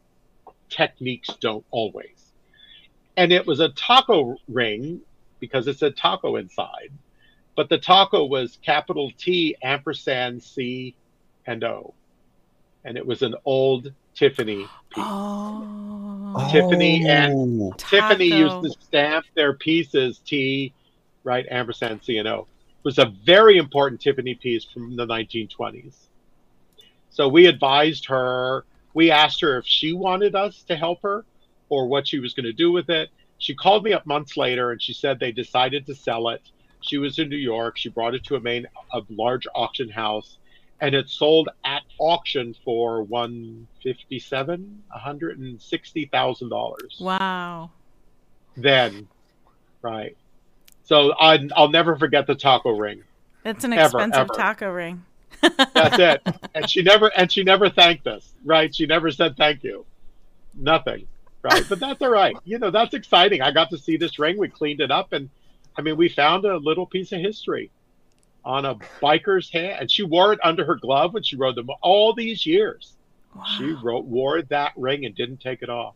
techniques 0.69 1.29
don't 1.39 1.65
always. 1.71 2.31
And 3.15 3.31
it 3.31 3.47
was 3.47 3.59
a 3.59 3.69
taco 3.69 4.37
ring 4.47 5.01
because 5.39 5.67
it 5.67 5.79
said 5.79 5.97
taco 5.97 6.35
inside, 6.35 6.91
but 7.57 7.69
the 7.69 7.77
taco 7.79 8.23
was 8.23 8.59
capital 8.61 9.11
T 9.17 9.57
ampersand 9.63 10.43
C 10.43 10.95
and 11.47 11.63
O, 11.63 11.93
and 12.85 12.95
it 12.97 13.05
was 13.05 13.23
an 13.23 13.35
old 13.43 13.91
Tiffany 14.15 14.57
piece. 14.89 14.97
oh. 14.97 16.49
Tiffany 16.51 17.03
and- 17.07 17.33
Oh. 17.33 17.73
Tiffany 17.77 18.27
used 18.27 18.61
to 18.63 18.69
stamp 18.81 19.25
their 19.35 19.53
pieces 19.53 20.19
T, 20.25 20.71
right, 21.23 21.45
ampersand 21.49 22.03
C 22.03 22.17
and 22.19 22.27
O. 22.27 22.47
It 22.79 22.83
was 22.85 22.99
a 22.99 23.05
very 23.25 23.57
important 23.57 24.01
Tiffany 24.01 24.35
piece 24.35 24.63
from 24.63 24.95
the 24.95 25.05
1920s. 25.05 25.95
So 27.09 27.27
we 27.27 27.47
advised 27.47 28.05
her. 28.05 28.65
We 28.93 29.09
asked 29.09 29.41
her 29.41 29.57
if 29.57 29.65
she 29.65 29.93
wanted 29.93 30.35
us 30.35 30.61
to 30.63 30.75
help 30.75 31.01
her 31.01 31.25
or 31.69 31.87
what 31.87 32.07
she 32.07 32.19
was 32.19 32.33
going 32.35 32.45
to 32.45 32.53
do 32.53 32.71
with 32.71 32.89
it. 32.91 33.09
She 33.39 33.55
called 33.55 33.83
me 33.83 33.93
up 33.93 34.05
months 34.05 34.37
later 34.37 34.71
and 34.71 34.81
she 34.81 34.93
said 34.93 35.19
they 35.19 35.31
decided 35.31 35.87
to 35.87 35.95
sell 35.95 36.29
it. 36.29 36.41
She 36.87 36.97
was 36.97 37.19
in 37.19 37.29
New 37.29 37.35
York. 37.37 37.77
She 37.77 37.89
brought 37.89 38.15
it 38.15 38.23
to 38.25 38.35
a 38.35 38.39
main, 38.39 38.65
a 38.93 39.01
large 39.09 39.45
auction 39.53 39.89
house, 39.89 40.37
and 40.81 40.95
it 40.95 41.09
sold 41.09 41.49
at 41.65 41.83
auction 41.99 42.55
for 42.63 43.03
one 43.03 43.67
fifty 43.83 44.19
seven, 44.19 44.83
one 44.89 44.99
hundred 45.01 45.39
and 45.39 45.61
sixty 45.61 46.05
thousand 46.05 46.49
dollars 46.49 46.97
Wow. 46.99 47.71
then, 48.55 49.07
right? 49.81 50.15
So 50.83 51.13
I, 51.19 51.47
I'll 51.55 51.69
never 51.69 51.97
forget 51.97 52.27
the 52.27 52.35
taco 52.35 52.71
ring. 52.71 53.03
That's 53.43 53.63
an 53.63 53.73
Ever, 53.73 53.97
expensive 53.97 54.21
ever. 54.21 54.33
taco 54.33 54.69
ring. 54.71 55.03
That's 55.73 55.99
it. 55.99 56.21
and 56.55 56.69
she 56.69 56.81
never 56.81 57.07
and 57.15 57.31
she 57.31 57.43
never 57.43 57.69
thanked 57.69 58.07
us, 58.07 58.33
right? 58.45 58.73
She 58.73 58.85
never 58.85 59.11
said 59.11 59.35
thank 59.37 59.63
you. 59.63 59.85
Nothing, 60.53 61.07
right? 61.43 61.63
But 61.67 61.79
that's 61.79 62.01
all 62.01 62.09
right. 62.09 62.35
You 62.45 62.57
know, 62.59 62.71
that's 62.71 62.93
exciting. 62.93 63.41
I 63.41 63.51
got 63.51 63.69
to 63.71 63.77
see 63.77 63.97
this 63.97 64.17
ring. 64.17 64.37
We 64.37 64.47
cleaned 64.47 64.79
it 64.81 64.89
up, 64.91 65.13
and 65.13 65.29
I 65.77 65.81
mean, 65.81 65.97
we 65.97 66.09
found 66.09 66.45
a 66.45 66.57
little 66.57 66.85
piece 66.85 67.11
of 67.11 67.19
history 67.19 67.71
on 68.43 68.65
a 68.65 68.75
biker's 69.01 69.51
hand, 69.51 69.77
and 69.81 69.91
she 69.91 70.03
wore 70.03 70.33
it 70.33 70.39
under 70.43 70.65
her 70.65 70.75
glove 70.75 71.13
when 71.13 71.23
she 71.23 71.35
rode 71.35 71.55
them 71.55 71.69
all 71.81 72.13
these 72.13 72.45
years. 72.45 72.93
Wow. 73.35 73.43
She 73.57 73.65
wrote, 73.83 74.05
wore 74.05 74.41
that 74.43 74.71
ring 74.75 75.05
and 75.05 75.13
didn't 75.13 75.41
take 75.41 75.61
it 75.61 75.69
off. 75.69 75.95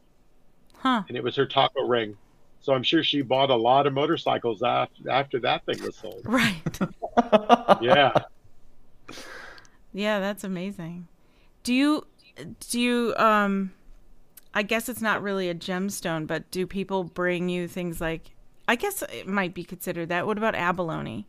Huh. 0.81 1.03
and 1.07 1.15
it 1.15 1.23
was 1.23 1.35
her 1.35 1.45
taco 1.45 1.83
ring. 1.83 2.17
So 2.61 2.73
I'm 2.73 2.81
sure 2.81 3.03
she 3.03 3.21
bought 3.21 3.51
a 3.51 3.55
lot 3.55 3.85
of 3.85 3.93
motorcycles 3.93 4.63
after, 4.63 5.09
after 5.09 5.39
that 5.41 5.63
thing 5.65 5.81
was 5.83 5.95
sold. 5.95 6.21
Right. 6.23 6.79
Yeah. 7.81 8.13
Yeah, 9.93 10.19
that's 10.19 10.43
amazing. 10.43 11.07
Do 11.63 11.73
you 11.73 12.05
do 12.69 12.79
you 12.79 13.13
um 13.17 13.73
I 14.53 14.63
guess 14.63 14.87
it's 14.87 15.01
not 15.01 15.21
really 15.21 15.49
a 15.49 15.55
gemstone, 15.55 16.25
but 16.25 16.49
do 16.51 16.65
people 16.65 17.03
bring 17.03 17.49
you 17.49 17.67
things 17.67 17.99
like 17.99 18.31
I 18.67 18.75
guess 18.75 19.01
it 19.03 19.27
might 19.27 19.53
be 19.53 19.63
considered 19.63 20.09
that. 20.09 20.25
What 20.25 20.37
about 20.37 20.55
abalone? 20.55 21.25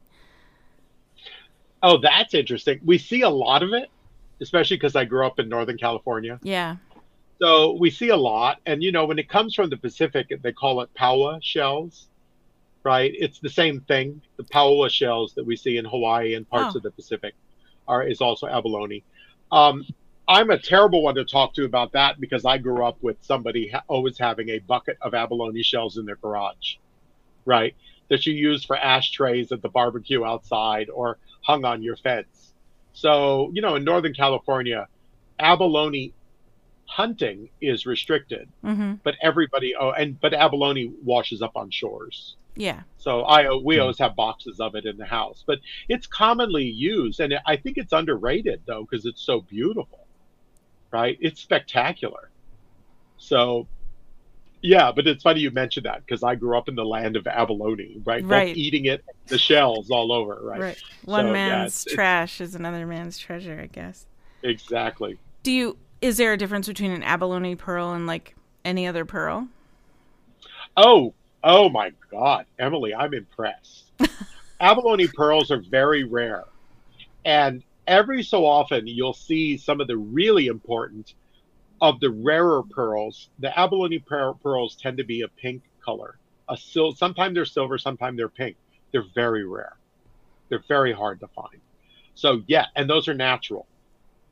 Oh, 1.82 1.98
that's 1.98 2.34
interesting. 2.34 2.80
We 2.84 2.98
see 2.98 3.22
a 3.22 3.28
lot 3.28 3.62
of 3.62 3.72
it, 3.72 3.90
especially 4.40 4.76
because 4.76 4.94
I 4.94 5.04
grew 5.04 5.26
up 5.26 5.38
in 5.38 5.48
Northern 5.48 5.76
California. 5.78 6.38
Yeah. 6.42 6.76
So 7.40 7.72
we 7.72 7.90
see 7.90 8.10
a 8.10 8.16
lot. 8.16 8.58
And, 8.66 8.82
you 8.82 8.92
know, 8.92 9.04
when 9.04 9.18
it 9.18 9.28
comes 9.28 9.54
from 9.54 9.68
the 9.68 9.76
Pacific, 9.76 10.32
they 10.42 10.52
call 10.52 10.80
it 10.82 10.90
Paua 10.94 11.40
shells, 11.42 12.06
right? 12.84 13.12
It's 13.18 13.40
the 13.40 13.48
same 13.48 13.80
thing. 13.80 14.22
The 14.36 14.44
Paua 14.44 14.90
shells 14.90 15.34
that 15.34 15.44
we 15.44 15.56
see 15.56 15.76
in 15.76 15.84
Hawaii 15.84 16.34
and 16.34 16.48
parts 16.48 16.76
Oh. 16.76 16.78
of 16.78 16.84
the 16.84 16.92
Pacific 16.92 17.34
are 17.88 18.04
is 18.06 18.20
also 18.20 18.46
abalone. 18.46 19.02
Um, 19.50 19.84
I'm 20.28 20.50
a 20.50 20.58
terrible 20.58 21.02
one 21.02 21.16
to 21.16 21.24
talk 21.24 21.52
to 21.54 21.64
about 21.64 21.90
that 21.92 22.20
because 22.20 22.44
I 22.44 22.58
grew 22.58 22.84
up 22.86 22.96
with 23.02 23.16
somebody 23.22 23.68
ha- 23.70 23.82
always 23.88 24.16
having 24.16 24.50
a 24.50 24.60
bucket 24.60 24.96
of 25.02 25.14
abalone 25.14 25.64
shells 25.64 25.98
in 25.98 26.06
their 26.06 26.14
garage, 26.16 26.76
right? 27.44 27.74
that 28.12 28.26
you 28.26 28.34
use 28.34 28.62
for 28.62 28.76
ashtrays 28.76 29.52
at 29.52 29.62
the 29.62 29.70
barbecue 29.70 30.22
outside 30.22 30.90
or 30.90 31.16
hung 31.40 31.64
on 31.64 31.82
your 31.82 31.96
fence. 31.96 32.52
So, 32.92 33.50
you 33.54 33.62
know, 33.62 33.76
in 33.76 33.84
Northern 33.84 34.12
California, 34.12 34.86
abalone 35.38 36.12
hunting 36.84 37.48
is 37.62 37.86
restricted, 37.86 38.50
Mm-hmm. 38.62 38.94
but 39.02 39.14
everybody 39.22 39.74
oh 39.74 39.92
and 39.92 40.20
but 40.20 40.34
abalone 40.34 40.92
washes 41.02 41.40
up 41.40 41.52
on 41.56 41.70
shores. 41.70 42.36
Yeah. 42.54 42.82
So 42.98 43.22
I 43.22 43.54
we 43.54 43.78
always 43.78 43.98
have 43.98 44.14
boxes 44.14 44.60
of 44.60 44.74
it 44.74 44.84
in 44.84 44.98
the 44.98 45.06
house, 45.06 45.42
but 45.46 45.60
it's 45.88 46.06
commonly 46.06 46.64
used, 46.64 47.18
and 47.18 47.32
I 47.46 47.56
think 47.56 47.78
it's 47.78 47.94
underrated 47.94 48.60
though 48.66 48.82
because 48.82 49.06
it's 49.06 49.22
so 49.22 49.40
beautiful, 49.40 50.06
right? 50.90 51.16
It's 51.18 51.40
spectacular. 51.40 52.28
So, 53.16 53.68
yeah, 54.62 54.92
but 54.92 55.06
it's 55.06 55.22
funny 55.22 55.40
you 55.40 55.50
mentioned 55.50 55.86
that 55.86 56.04
because 56.06 56.22
I 56.22 56.34
grew 56.34 56.56
up 56.56 56.68
in 56.68 56.74
the 56.74 56.84
land 56.84 57.16
of 57.16 57.26
abalone, 57.26 58.00
right? 58.04 58.24
Right. 58.24 58.48
Both 58.48 58.56
eating 58.56 58.86
it, 58.86 59.04
the 59.26 59.38
shells 59.38 59.90
all 59.90 60.12
over, 60.12 60.38
right? 60.42 60.60
Right. 60.60 60.82
One 61.04 61.26
So, 61.26 61.32
man's 61.32 61.86
it's- 61.86 61.94
trash 61.94 62.40
is 62.40 62.54
another 62.54 62.86
man's 62.86 63.18
treasure, 63.18 63.60
I 63.62 63.66
guess. 63.66 64.06
Exactly. 64.42 65.18
Do 65.42 65.52
you? 65.52 65.76
Is 66.00 66.16
there 66.16 66.32
a 66.32 66.36
difference 66.36 66.66
between 66.66 66.90
an 66.90 67.02
abalone 67.02 67.54
pearl 67.56 67.92
and 67.92 68.06
like 68.06 68.34
any 68.64 68.86
other 68.86 69.04
pearl? 69.04 69.48
Oh, 70.76 71.14
oh 71.44 71.68
my 71.68 71.92
God, 72.10 72.46
Emily, 72.58 72.94
I'm 72.94 73.14
impressed. 73.14 73.84
Abalone 74.60 75.08
pearls 75.08 75.50
are 75.50 75.58
very 75.60 76.04
rare, 76.04 76.44
and 77.24 77.62
every 77.86 78.22
so 78.22 78.46
often 78.46 78.86
you'll 78.86 79.12
see 79.12 79.56
some 79.56 79.80
of 79.80 79.88
the 79.88 79.96
really 79.96 80.46
important 80.46 81.14
of 81.82 81.98
the 81.98 82.10
rarer 82.10 82.62
pearls. 82.62 83.28
The 83.40 83.58
abalone 83.58 83.98
pearl, 83.98 84.38
pearls 84.40 84.76
tend 84.76 84.96
to 84.98 85.04
be 85.04 85.22
a 85.22 85.28
pink 85.28 85.62
color. 85.84 86.16
A 86.48 86.56
sil- 86.56 86.94
sometimes 86.94 87.34
they're 87.34 87.44
silver, 87.44 87.76
sometimes 87.76 88.16
they're 88.16 88.28
pink. 88.28 88.56
They're 88.92 89.04
very 89.14 89.44
rare. 89.44 89.76
They're 90.48 90.62
very 90.68 90.92
hard 90.92 91.18
to 91.20 91.28
find. 91.28 91.60
So 92.14 92.42
yeah, 92.46 92.66
and 92.76 92.88
those 92.88 93.08
are 93.08 93.14
natural. 93.14 93.66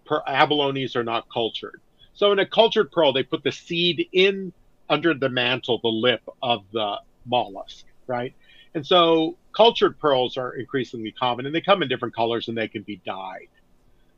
Per- 0.07 0.23
abalones 0.29 0.95
are 0.95 1.03
not 1.03 1.27
cultured. 1.29 1.81
So 2.15 2.31
in 2.31 2.39
a 2.39 2.47
cultured 2.47 2.93
pearl, 2.93 3.13
they 3.13 3.25
put 3.25 3.43
the 3.43 3.53
seed 3.53 4.07
in 4.13 4.53
under 4.89 5.13
the 5.13 5.29
mantle, 5.29 5.81
the 5.83 5.89
lip 5.89 6.23
of 6.43 6.65
the 6.73 6.99
mollusk, 7.27 7.85
right? 8.07 8.35
And 8.75 8.87
so 8.87 9.37
cultured 9.57 9.99
pearls 9.99 10.37
are 10.37 10.53
increasingly 10.53 11.11
common 11.13 11.47
and 11.47 11.55
they 11.55 11.61
come 11.61 11.83
in 11.83 11.89
different 11.89 12.15
colors 12.15 12.47
and 12.47 12.57
they 12.57 12.69
can 12.69 12.83
be 12.83 13.01
dyed. 13.05 13.49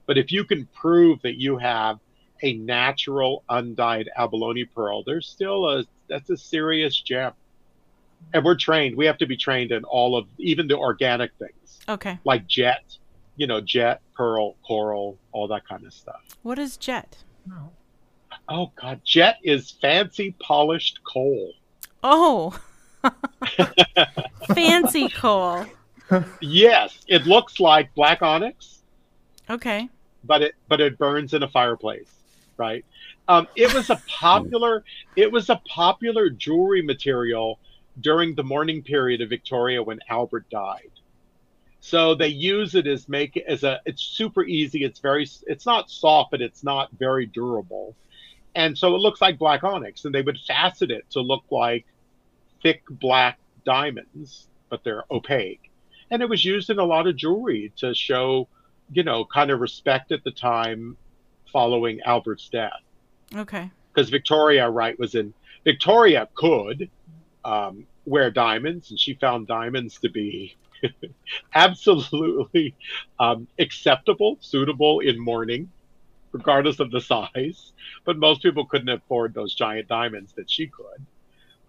But 0.05 0.19
if 0.19 0.33
you 0.33 0.45
can 0.45 0.67
prove 0.75 1.23
that 1.23 1.41
you 1.41 1.57
have 1.57 1.99
a 2.43 2.55
natural 2.55 3.45
undyed 3.49 4.09
abalone 4.17 4.65
pearl, 4.65 5.03
there's 5.05 5.29
still 5.29 5.69
a 5.69 5.85
that's 6.09 6.31
a 6.31 6.37
serious 6.37 7.01
gem. 7.01 7.33
And 8.35 8.45
we're 8.45 8.57
trained. 8.57 8.97
We 8.97 9.07
have 9.07 9.19
to 9.19 9.27
be 9.27 9.37
trained 9.37 9.73
in 9.73 9.83
all 9.85 10.17
of 10.17 10.27
even 10.39 10.69
the 10.69 10.77
organic 10.77 11.33
things 11.39 11.81
Okay. 11.89 12.19
like 12.25 12.47
jet, 12.47 12.85
you 13.37 13.47
know, 13.49 13.61
jet, 13.61 14.01
pearl, 14.15 14.55
coral, 14.67 15.19
all 15.33 15.49
that 15.49 15.67
kind 15.69 15.85
of 15.85 15.93
stuff. 15.93 16.21
What 16.43 16.59
is 16.59 16.77
jet? 16.77 17.17
Oh 18.49 18.71
God, 18.81 19.01
jet 19.05 19.39
is 19.43 19.71
fancy 19.71 20.35
polished 20.41 21.01
coal. 21.05 21.53
Oh. 22.03 22.59
Fancy 24.55 25.09
coal. 25.09 25.65
Yes, 26.41 26.99
it 27.09 27.27
looks 27.27 27.59
like 27.59 27.95
black 27.95 28.23
onyx, 28.23 28.83
Okay. 29.49 29.89
but 30.25 30.43
it 30.43 30.55
but 30.69 30.81
it 30.81 30.99
burns 30.99 31.33
in 31.35 31.43
a 31.43 31.49
fireplace, 31.49 32.11
right? 32.63 32.85
Um, 33.27 33.49
it 33.57 33.75
was 33.75 33.91
a 33.91 34.01
popular 34.21 34.85
it 35.17 35.31
was 35.31 35.51
a 35.51 35.61
popular 35.69 36.31
jewelry 36.31 36.83
material 36.83 37.59
during 38.01 38.35
the 38.35 38.45
mourning 38.45 38.83
period 38.83 39.21
of 39.21 39.29
Victoria 39.29 39.83
when 39.83 39.99
Albert 40.09 40.49
died. 40.49 40.91
So 41.81 42.15
they 42.15 42.29
use 42.29 42.77
it 42.77 42.87
as 42.87 43.09
make 43.09 43.37
it 43.37 43.45
as 43.49 43.65
a 43.65 43.81
it's 43.85 44.03
super 44.03 44.45
easy. 44.45 44.85
It's 44.85 45.01
very 45.01 45.27
it's 45.47 45.67
not 45.67 45.91
soft, 45.91 46.31
but 46.31 46.41
it's 46.41 46.63
not 46.63 46.91
very 47.07 47.27
durable, 47.27 47.97
and 48.55 48.79
so 48.79 48.95
it 48.95 48.99
looks 48.99 49.21
like 49.21 49.37
black 49.39 49.65
onyx. 49.65 50.05
And 50.05 50.15
they 50.15 50.23
would 50.23 50.39
facet 50.47 50.93
it 50.93 51.05
to 51.11 51.21
look 51.21 51.43
like 51.51 51.85
thick 52.63 52.83
black 52.89 53.39
diamonds, 53.65 54.47
but 54.69 54.85
they're 54.85 55.05
opaque. 55.11 55.71
And 56.13 56.23
it 56.23 56.29
was 56.29 56.45
used 56.45 56.71
in 56.71 56.79
a 56.79 56.85
lot 56.85 57.09
of 57.09 57.17
jewelry 57.17 57.73
to 57.79 57.95
show, 57.95 58.47
you 58.93 59.03
know, 59.03 59.25
kind 59.25 59.51
of 59.51 59.61
respect 59.61 60.13
at 60.13 60.23
the 60.23 60.31
time 60.31 60.97
following 61.53 62.01
Albert's 62.05 62.49
death. 62.49 62.73
Okay. 63.35 63.71
Because 63.93 64.11
Victoria, 64.11 64.69
right, 64.69 64.99
was 64.99 65.15
in 65.15 65.35
Victoria 65.65 66.29
could 66.35 66.91
um, 67.45 67.87
wear 68.05 68.31
diamonds, 68.31 68.91
and 68.91 68.99
she 68.99 69.15
found 69.15 69.47
diamonds 69.47 69.99
to 70.01 70.09
be 70.09 70.57
absolutely 71.55 72.75
um, 73.21 73.47
acceptable, 73.59 74.39
suitable 74.41 75.01
in 75.01 75.19
mourning, 75.19 75.71
regardless 76.33 76.81
of 76.81 76.91
the 76.91 77.01
size. 77.01 77.73
But 78.05 78.19
most 78.19 78.43
people 78.43 78.67
couldn't 78.67 78.89
afford 78.89 79.35
those 79.35 79.55
giant 79.55 79.89
diamonds 79.89 80.33
that 80.35 80.51
she 80.51 80.67
could. 80.67 81.07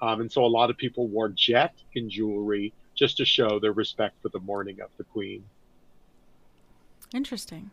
Um, 0.02 0.22
and 0.22 0.32
so 0.32 0.44
a 0.44 0.48
lot 0.48 0.70
of 0.70 0.78
people 0.78 1.08
wore 1.08 1.30
jet 1.30 1.76
in 1.94 2.10
jewelry 2.10 2.74
just 2.96 3.18
to 3.18 3.26
show 3.26 3.60
their 3.60 3.72
respect 3.72 4.22
for 4.22 4.30
the 4.30 4.40
mourning 4.40 4.82
of 4.82 4.90
the 4.98 5.04
queen. 5.04 5.44
Interesting. 7.14 7.72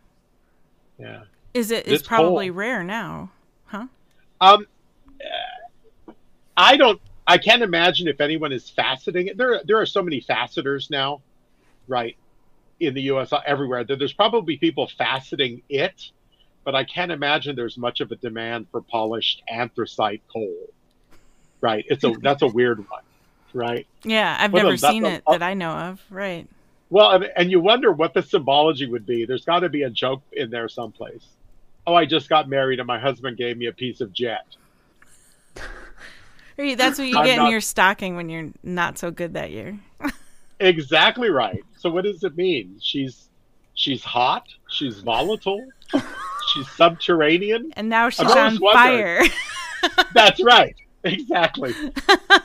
Yeah. 0.97 1.23
Is 1.53 1.71
it? 1.71 1.85
It's 1.85 1.99
It's 2.01 2.07
probably 2.07 2.49
rare 2.49 2.83
now, 2.83 3.29
huh? 3.65 3.87
Um, 4.39 4.65
I 6.55 6.77
don't. 6.77 7.01
I 7.27 7.37
can't 7.37 7.61
imagine 7.61 8.07
if 8.07 8.19
anyone 8.19 8.51
is 8.51 8.71
faceting 8.75 9.27
it. 9.29 9.37
There, 9.37 9.61
there 9.63 9.79
are 9.79 9.85
so 9.85 10.01
many 10.01 10.21
faceters 10.21 10.89
now, 10.89 11.21
right, 11.87 12.15
in 12.79 12.93
the 12.93 13.01
U.S. 13.03 13.31
everywhere. 13.45 13.83
There's 13.83 14.13
probably 14.13 14.57
people 14.57 14.89
faceting 14.99 15.61
it, 15.69 16.09
but 16.63 16.75
I 16.75 16.83
can't 16.83 17.11
imagine 17.11 17.55
there's 17.55 17.77
much 17.77 18.01
of 18.01 18.11
a 18.11 18.15
demand 18.15 18.67
for 18.71 18.81
polished 18.81 19.43
anthracite 19.47 20.21
coal. 20.31 20.55
Right. 21.61 21.85
It's 21.89 22.03
a 22.03 22.11
that's 22.21 22.41
a 22.41 22.47
weird 22.47 22.79
one, 22.89 23.03
right? 23.53 23.85
Yeah, 24.03 24.35
I've 24.39 24.51
Well, 24.51 24.63
never 24.63 24.77
seen 24.77 25.05
a- 25.05 25.09
it 25.09 25.23
that 25.29 25.43
I 25.43 25.53
know 25.53 25.71
of. 25.71 26.01
Right. 26.09 26.47
Well, 26.89 27.11
and, 27.11 27.31
and 27.37 27.49
you 27.51 27.61
wonder 27.61 27.91
what 27.93 28.13
the 28.13 28.21
symbology 28.21 28.85
would 28.87 29.05
be. 29.05 29.23
There's 29.25 29.45
got 29.45 29.59
to 29.59 29.69
be 29.69 29.83
a 29.83 29.89
joke 29.89 30.21
in 30.33 30.49
there 30.49 30.67
someplace. 30.67 31.25
Oh, 31.87 31.95
I 31.95 32.05
just 32.05 32.29
got 32.29 32.47
married 32.47 32.79
and 32.79 32.87
my 32.87 32.99
husband 32.99 33.37
gave 33.37 33.57
me 33.57 33.67
a 33.67 33.73
piece 33.73 34.01
of 34.01 34.13
jet. 34.13 34.45
That's 36.57 36.99
what 36.99 37.07
you 37.07 37.17
I'm 37.17 37.25
get 37.25 37.39
in 37.39 37.47
your 37.47 37.61
stocking 37.61 38.15
when 38.15 38.29
you're 38.29 38.49
not 38.63 38.97
so 38.97 39.11
good 39.11 39.33
that 39.33 39.51
year. 39.51 39.79
Exactly 40.63 41.31
right. 41.31 41.63
So 41.75 41.89
what 41.89 42.03
does 42.03 42.23
it 42.23 42.37
mean? 42.37 42.77
She's 42.79 43.29
she's 43.73 44.03
hot. 44.03 44.45
She's 44.69 44.99
volatile. 44.99 45.67
she's 46.53 46.69
subterranean. 46.73 47.73
And 47.75 47.89
now 47.89 48.09
she's 48.09 48.29
on 48.29 48.59
fire. 48.59 49.23
That's 50.13 50.39
right. 50.43 50.75
Exactly. 51.03 51.73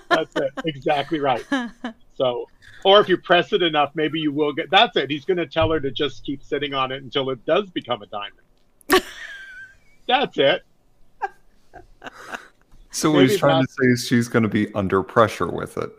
That's 0.08 0.34
it. 0.34 0.50
Exactly 0.64 1.20
right. 1.20 1.44
So, 2.14 2.48
or 2.84 3.00
if 3.00 3.08
you 3.10 3.18
press 3.18 3.52
it 3.52 3.60
enough, 3.60 3.90
maybe 3.94 4.18
you 4.18 4.32
will 4.32 4.54
get. 4.54 4.70
That's 4.70 4.96
it. 4.96 5.10
He's 5.10 5.26
going 5.26 5.36
to 5.36 5.46
tell 5.46 5.70
her 5.70 5.80
to 5.80 5.90
just 5.90 6.24
keep 6.24 6.42
sitting 6.42 6.72
on 6.72 6.92
it 6.92 7.02
until 7.02 7.28
it 7.28 7.44
does 7.44 7.68
become 7.70 8.00
a 8.00 8.06
diamond. 8.06 9.04
That's 10.06 10.38
it. 10.38 10.62
So 12.90 13.10
what 13.10 13.18
Maybe 13.18 13.30
he's 13.32 13.38
trying 13.40 13.62
to 13.66 13.70
say 13.70 13.86
is 13.88 14.06
she's 14.08 14.26
going 14.26 14.44
to 14.44 14.48
be 14.48 14.72
under 14.74 15.02
pressure 15.02 15.48
with 15.48 15.76
it. 15.76 15.90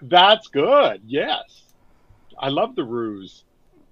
That's 0.00 0.48
good. 0.48 1.02
Yes. 1.06 1.64
I 2.38 2.48
love 2.48 2.74
the 2.76 2.84
ruse. 2.84 3.44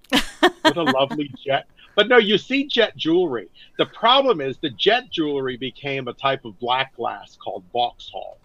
What 0.09 0.75
a 0.77 0.81
lovely 0.97 1.31
jet. 1.45 1.67
But 1.95 2.07
no, 2.07 2.17
you 2.17 2.39
see 2.39 2.65
jet 2.65 2.97
jewelry. 2.97 3.51
The 3.77 3.85
problem 3.85 4.41
is 4.41 4.57
the 4.57 4.71
jet 4.71 5.11
jewelry 5.11 5.57
became 5.57 6.07
a 6.07 6.13
type 6.13 6.43
of 6.43 6.57
black 6.57 6.95
glass 6.95 7.37
called 7.37 7.65
Vauxhall. 7.71 8.39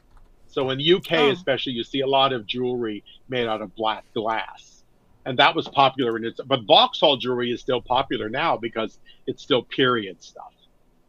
So 0.49 0.69
in 0.69 0.77
the 0.77 0.93
UK, 0.93 1.13
Oh. 1.13 1.31
especially, 1.31 1.73
you 1.73 1.83
see 1.83 2.01
a 2.01 2.07
lot 2.07 2.35
of 2.35 2.45
jewelry 2.45 3.03
made 3.31 3.47
out 3.47 3.63
of 3.63 3.75
black 3.75 4.05
glass. 4.13 4.85
And 5.25 5.39
that 5.39 5.55
was 5.57 5.67
popular 5.69 6.19
in 6.19 6.27
its 6.27 6.41
but 6.47 6.65
Vauxhall 6.65 7.17
jewelry 7.17 7.51
is 7.53 7.63
still 7.63 7.81
popular 7.81 8.29
now 8.29 8.59
because 8.59 8.99
it's 9.27 9.43
still 9.43 9.63
period 9.63 10.23
stuff. 10.23 10.53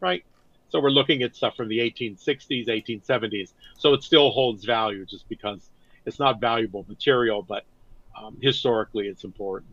Right? 0.05 0.23
So 0.69 0.79
we're 0.79 0.91
looking 0.91 1.23
at 1.23 1.35
stuff 1.35 1.55
from 1.55 1.67
the 1.67 1.79
1860s, 1.79 2.67
1870s. 2.67 3.53
So 3.75 3.93
it 3.93 4.03
still 4.03 4.29
holds 4.29 4.63
value 4.63 5.03
just 5.03 5.27
because 5.29 5.71
it's 6.05 6.19
not 6.19 6.39
valuable 6.39 6.85
material, 6.87 7.41
but 7.41 7.63
um, 8.15 8.37
historically 8.39 9.07
it's 9.07 9.23
important. 9.23 9.71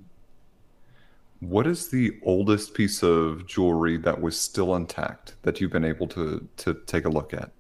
What 1.41 1.66
is 1.66 1.91
the 1.91 2.18
oldest 2.22 2.72
piece 2.72 3.03
of 3.03 3.47
jewelry 3.47 3.99
that 3.99 4.22
was 4.22 4.41
still 4.41 4.74
intact 4.74 5.35
that 5.43 5.61
you've 5.61 5.72
been 5.72 5.85
able 5.85 6.07
to 6.09 6.49
to 6.59 6.74
take 6.87 7.05
a 7.05 7.11
look 7.11 7.35
at? 7.35 7.51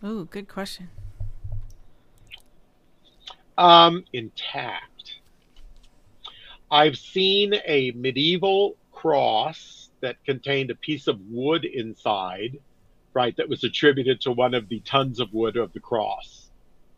Oh, 0.00 0.22
good 0.24 0.46
question. 0.46 0.90
Um, 3.58 4.04
intact. 4.12 5.14
I've 6.70 6.96
seen 6.96 7.54
a 7.66 7.90
medieval 7.96 8.76
cross 8.92 9.83
that 10.04 10.22
contained 10.24 10.70
a 10.70 10.74
piece 10.74 11.08
of 11.08 11.18
wood 11.28 11.64
inside, 11.64 12.58
right, 13.12 13.36
that 13.36 13.48
was 13.48 13.64
attributed 13.64 14.20
to 14.22 14.32
one 14.32 14.54
of 14.54 14.68
the 14.68 14.80
tons 14.80 15.18
of 15.18 15.32
wood 15.32 15.56
of 15.56 15.72
the 15.72 15.80
cross. 15.80 16.50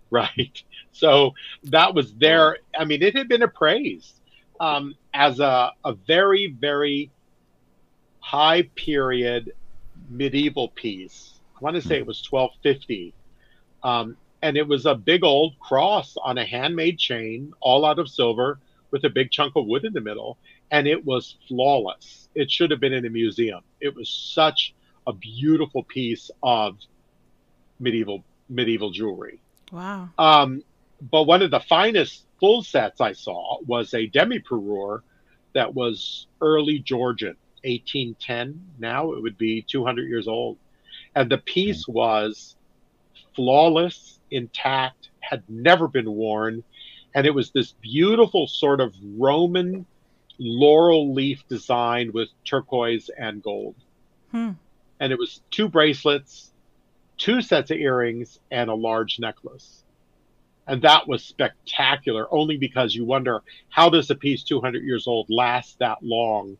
right? 0.10 0.62
So 0.92 1.34
that 1.64 1.94
was 1.94 2.14
there. 2.14 2.58
I 2.78 2.84
mean, 2.84 3.02
it 3.02 3.16
had 3.16 3.28
been 3.28 3.42
appraised 3.42 4.20
um, 4.60 4.94
as 5.12 5.40
a, 5.40 5.72
a 5.84 5.94
very, 5.94 6.46
very 6.46 7.10
high 8.20 8.62
period 8.76 9.52
medieval 10.08 10.68
piece. 10.68 11.32
I 11.56 11.58
want 11.60 11.76
to 11.76 11.82
say 11.82 11.96
it 11.98 12.06
was 12.06 12.24
1250. 12.30 13.14
Um, 13.82 14.16
and 14.42 14.56
it 14.56 14.66
was 14.66 14.86
a 14.86 14.94
big 14.94 15.24
old 15.24 15.58
cross 15.58 16.16
on 16.22 16.38
a 16.38 16.44
handmade 16.44 16.98
chain, 16.98 17.52
all 17.60 17.84
out 17.84 17.98
of 17.98 18.08
silver, 18.08 18.58
with 18.90 19.04
a 19.04 19.10
big 19.10 19.30
chunk 19.30 19.56
of 19.56 19.66
wood 19.66 19.84
in 19.84 19.92
the 19.92 20.00
middle. 20.00 20.38
And 20.70 20.86
it 20.86 21.04
was 21.04 21.36
flawless. 21.48 22.28
It 22.34 22.50
should 22.50 22.70
have 22.70 22.80
been 22.80 22.92
in 22.92 23.06
a 23.06 23.10
museum. 23.10 23.60
It 23.80 23.94
was 23.94 24.08
such 24.08 24.74
a 25.06 25.12
beautiful 25.12 25.84
piece 25.84 26.30
of 26.42 26.76
medieval 27.78 28.24
medieval 28.48 28.90
jewelry. 28.90 29.40
Wow. 29.72 30.08
Um, 30.18 30.62
but 31.10 31.24
one 31.24 31.42
of 31.42 31.50
the 31.50 31.60
finest 31.60 32.24
full 32.40 32.62
sets 32.62 33.00
I 33.00 33.12
saw 33.12 33.58
was 33.66 33.94
a 33.94 34.06
demi 34.06 34.38
parure 34.38 35.02
that 35.54 35.74
was 35.74 36.26
early 36.40 36.78
Georgian, 36.78 37.36
1810. 37.64 38.60
Now 38.78 39.12
it 39.12 39.22
would 39.22 39.38
be 39.38 39.62
200 39.62 40.08
years 40.08 40.28
old. 40.28 40.58
And 41.14 41.30
the 41.30 41.38
piece 41.38 41.88
was 41.88 42.56
flawless, 43.34 44.20
intact, 44.30 45.10
had 45.20 45.42
never 45.48 45.88
been 45.88 46.10
worn. 46.10 46.62
And 47.14 47.26
it 47.26 47.34
was 47.34 47.50
this 47.50 47.72
beautiful 47.80 48.46
sort 48.46 48.80
of 48.80 48.94
Roman 49.02 49.86
laurel 50.38 51.14
leaf 51.14 51.46
design 51.48 52.12
with 52.12 52.28
turquoise 52.44 53.10
and 53.16 53.42
gold. 53.42 53.74
Hmm. 54.30 54.52
And 55.00 55.12
it 55.12 55.18
was 55.18 55.40
two 55.50 55.68
bracelets, 55.68 56.52
two 57.16 57.42
sets 57.42 57.70
of 57.70 57.78
earrings, 57.78 58.38
and 58.50 58.70
a 58.70 58.74
large 58.74 59.18
necklace 59.18 59.84
and 60.66 60.82
that 60.82 61.06
was 61.06 61.22
spectacular 61.22 62.26
only 62.32 62.56
because 62.56 62.94
you 62.94 63.04
wonder 63.04 63.42
how 63.68 63.88
does 63.88 64.10
a 64.10 64.14
piece 64.14 64.42
200 64.42 64.82
years 64.82 65.06
old 65.06 65.26
last 65.28 65.78
that 65.78 66.02
long 66.02 66.56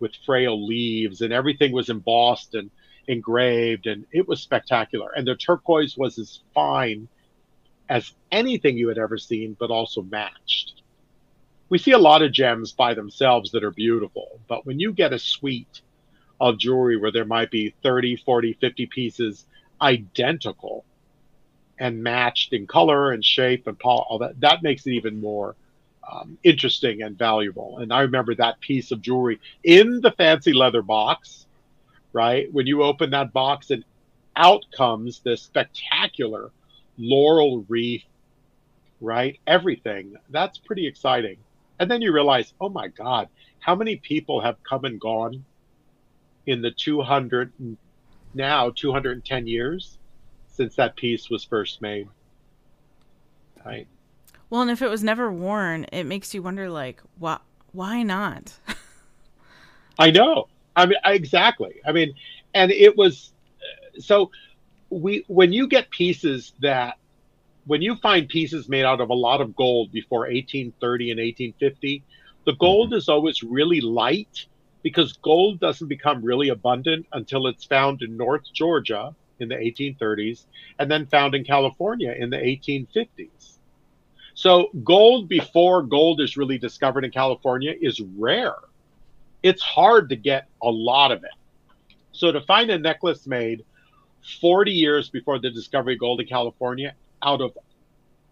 with 0.00 0.12
frail 0.26 0.66
leaves 0.66 1.20
and 1.20 1.32
everything 1.32 1.72
was 1.72 1.88
embossed 1.88 2.54
and 2.54 2.70
engraved 3.06 3.86
and 3.86 4.06
it 4.12 4.26
was 4.26 4.40
spectacular 4.40 5.10
and 5.14 5.26
the 5.26 5.34
turquoise 5.34 5.96
was 5.96 6.18
as 6.18 6.40
fine 6.54 7.06
as 7.88 8.14
anything 8.32 8.76
you 8.76 8.88
had 8.88 8.98
ever 8.98 9.18
seen 9.18 9.56
but 9.58 9.70
also 9.70 10.02
matched 10.02 10.82
we 11.74 11.78
see 11.78 11.90
a 11.90 11.98
lot 11.98 12.22
of 12.22 12.30
gems 12.30 12.70
by 12.70 12.94
themselves 12.94 13.50
that 13.50 13.64
are 13.64 13.72
beautiful 13.72 14.38
but 14.46 14.64
when 14.64 14.78
you 14.78 14.92
get 14.92 15.12
a 15.12 15.18
suite 15.18 15.80
of 16.40 16.56
jewelry 16.56 16.96
where 16.96 17.10
there 17.10 17.24
might 17.24 17.50
be 17.50 17.74
30 17.82 18.14
40 18.14 18.52
50 18.52 18.86
pieces 18.86 19.44
identical 19.82 20.84
and 21.80 22.00
matched 22.00 22.52
in 22.52 22.64
color 22.68 23.10
and 23.10 23.24
shape 23.24 23.66
and 23.66 23.76
all 23.82 24.18
that 24.20 24.40
that 24.40 24.62
makes 24.62 24.86
it 24.86 24.92
even 24.92 25.20
more 25.20 25.56
um, 26.08 26.38
interesting 26.44 27.02
and 27.02 27.18
valuable. 27.18 27.78
And 27.78 27.92
i 27.92 28.02
remember 28.02 28.36
that 28.36 28.60
piece 28.60 28.92
of 28.92 29.02
jewelry 29.02 29.40
in 29.64 30.00
the 30.00 30.12
fancy 30.12 30.52
leather 30.52 30.82
box 30.82 31.44
right? 32.12 32.52
When 32.52 32.68
you 32.68 32.84
open 32.84 33.10
that 33.10 33.32
box 33.32 33.72
and 33.72 33.84
out 34.36 34.64
comes 34.76 35.18
this 35.18 35.42
spectacular 35.42 36.52
laurel 36.98 37.64
wreath 37.68 38.04
right? 39.00 39.40
Everything. 39.48 40.14
That's 40.30 40.56
pretty 40.56 40.86
exciting 40.86 41.38
and 41.78 41.90
then 41.90 42.02
you 42.02 42.12
realize 42.12 42.52
oh 42.60 42.68
my 42.68 42.88
god 42.88 43.28
how 43.60 43.74
many 43.74 43.96
people 43.96 44.40
have 44.40 44.56
come 44.62 44.84
and 44.84 45.00
gone 45.00 45.44
in 46.46 46.62
the 46.62 46.70
200 46.70 47.52
now 48.34 48.70
210 48.70 49.46
years 49.46 49.98
since 50.54 50.76
that 50.76 50.96
piece 50.96 51.28
was 51.28 51.44
first 51.44 51.82
made. 51.82 52.08
Right. 53.64 53.86
Well, 54.50 54.62
and 54.62 54.70
if 54.70 54.82
it 54.82 54.88
was 54.88 55.02
never 55.02 55.32
worn, 55.32 55.84
it 55.90 56.04
makes 56.04 56.32
you 56.34 56.42
wonder, 56.42 56.70
like, 56.70 57.02
why? 57.18 57.38
Why 57.72 58.02
not? 58.02 58.52
I 59.98 60.10
know. 60.10 60.48
I 60.76 60.86
mean, 60.86 60.98
exactly. 61.04 61.80
I 61.86 61.92
mean, 61.92 62.14
and 62.52 62.70
it 62.70 62.96
was 62.96 63.32
uh, 63.60 64.00
so 64.00 64.30
we 64.90 65.24
when 65.28 65.52
you 65.52 65.66
get 65.66 65.90
pieces 65.90 66.52
that 66.60 66.98
when 67.66 67.82
you 67.82 67.96
find 67.96 68.28
pieces 68.28 68.68
made 68.68 68.84
out 68.84 69.00
of 69.00 69.10
a 69.10 69.14
lot 69.14 69.40
of 69.40 69.56
gold 69.56 69.92
before 69.92 70.20
1830 70.20 71.10
and 71.10 71.18
1850, 71.18 72.02
the 72.44 72.54
gold 72.54 72.88
mm-hmm. 72.88 72.96
is 72.96 73.08
always 73.08 73.42
really 73.42 73.80
light 73.80 74.46
because 74.82 75.14
gold 75.14 75.60
doesn't 75.60 75.88
become 75.88 76.22
really 76.22 76.50
abundant 76.50 77.06
until 77.12 77.46
it's 77.46 77.64
found 77.64 78.02
in 78.02 78.16
North 78.16 78.44
Georgia 78.52 79.14
in 79.40 79.48
the 79.48 79.54
1830s 79.54 80.44
and 80.78 80.90
then 80.90 81.06
found 81.06 81.34
in 81.34 81.42
California 81.42 82.14
in 82.16 82.30
the 82.30 82.36
1850s. 82.36 83.56
So, 84.34 84.68
gold 84.82 85.28
before 85.28 85.82
gold 85.82 86.20
is 86.20 86.36
really 86.36 86.58
discovered 86.58 87.04
in 87.04 87.12
California 87.12 87.72
is 87.80 88.00
rare. 88.00 88.56
It's 89.42 89.62
hard 89.62 90.08
to 90.08 90.16
get 90.16 90.48
a 90.60 90.70
lot 90.70 91.12
of 91.12 91.22
it. 91.22 91.30
So, 92.12 92.32
to 92.32 92.40
find 92.40 92.68
a 92.70 92.78
necklace 92.78 93.26
made 93.28 93.64
40 94.40 94.72
years 94.72 95.08
before 95.08 95.38
the 95.38 95.50
discovery 95.50 95.94
of 95.94 96.00
gold 96.00 96.20
in 96.20 96.26
California 96.26 96.94
out 97.24 97.40
of 97.40 97.56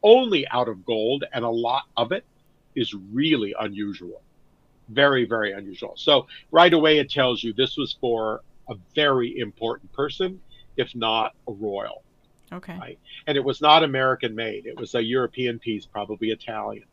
only 0.02 0.46
out 0.48 0.68
of 0.68 0.84
gold 0.84 1.24
and 1.32 1.44
a 1.44 1.50
lot 1.50 1.84
of 1.96 2.12
it 2.12 2.24
is 2.74 2.94
really 2.94 3.54
unusual. 3.58 4.20
Very, 4.88 5.24
very 5.24 5.52
unusual. 5.52 5.94
So, 5.96 6.26
right 6.50 6.72
away, 6.72 6.98
it 6.98 7.10
tells 7.10 7.42
you 7.42 7.52
this 7.52 7.76
was 7.76 7.96
for 8.00 8.42
a 8.68 8.74
very 8.94 9.38
important 9.38 9.92
person 9.92 10.40
if 10.76 10.94
not 10.94 11.34
a 11.48 11.52
royal. 11.52 12.02
Okay. 12.52 12.76
Right? 12.78 12.98
And 13.26 13.36
it 13.36 13.44
was 13.44 13.60
not 13.60 13.82
American 13.82 14.34
made. 14.34 14.66
It 14.66 14.78
was 14.78 14.94
a 14.94 15.02
European 15.02 15.58
piece, 15.58 15.86
probably 15.86 16.30
Italian. 16.30 16.84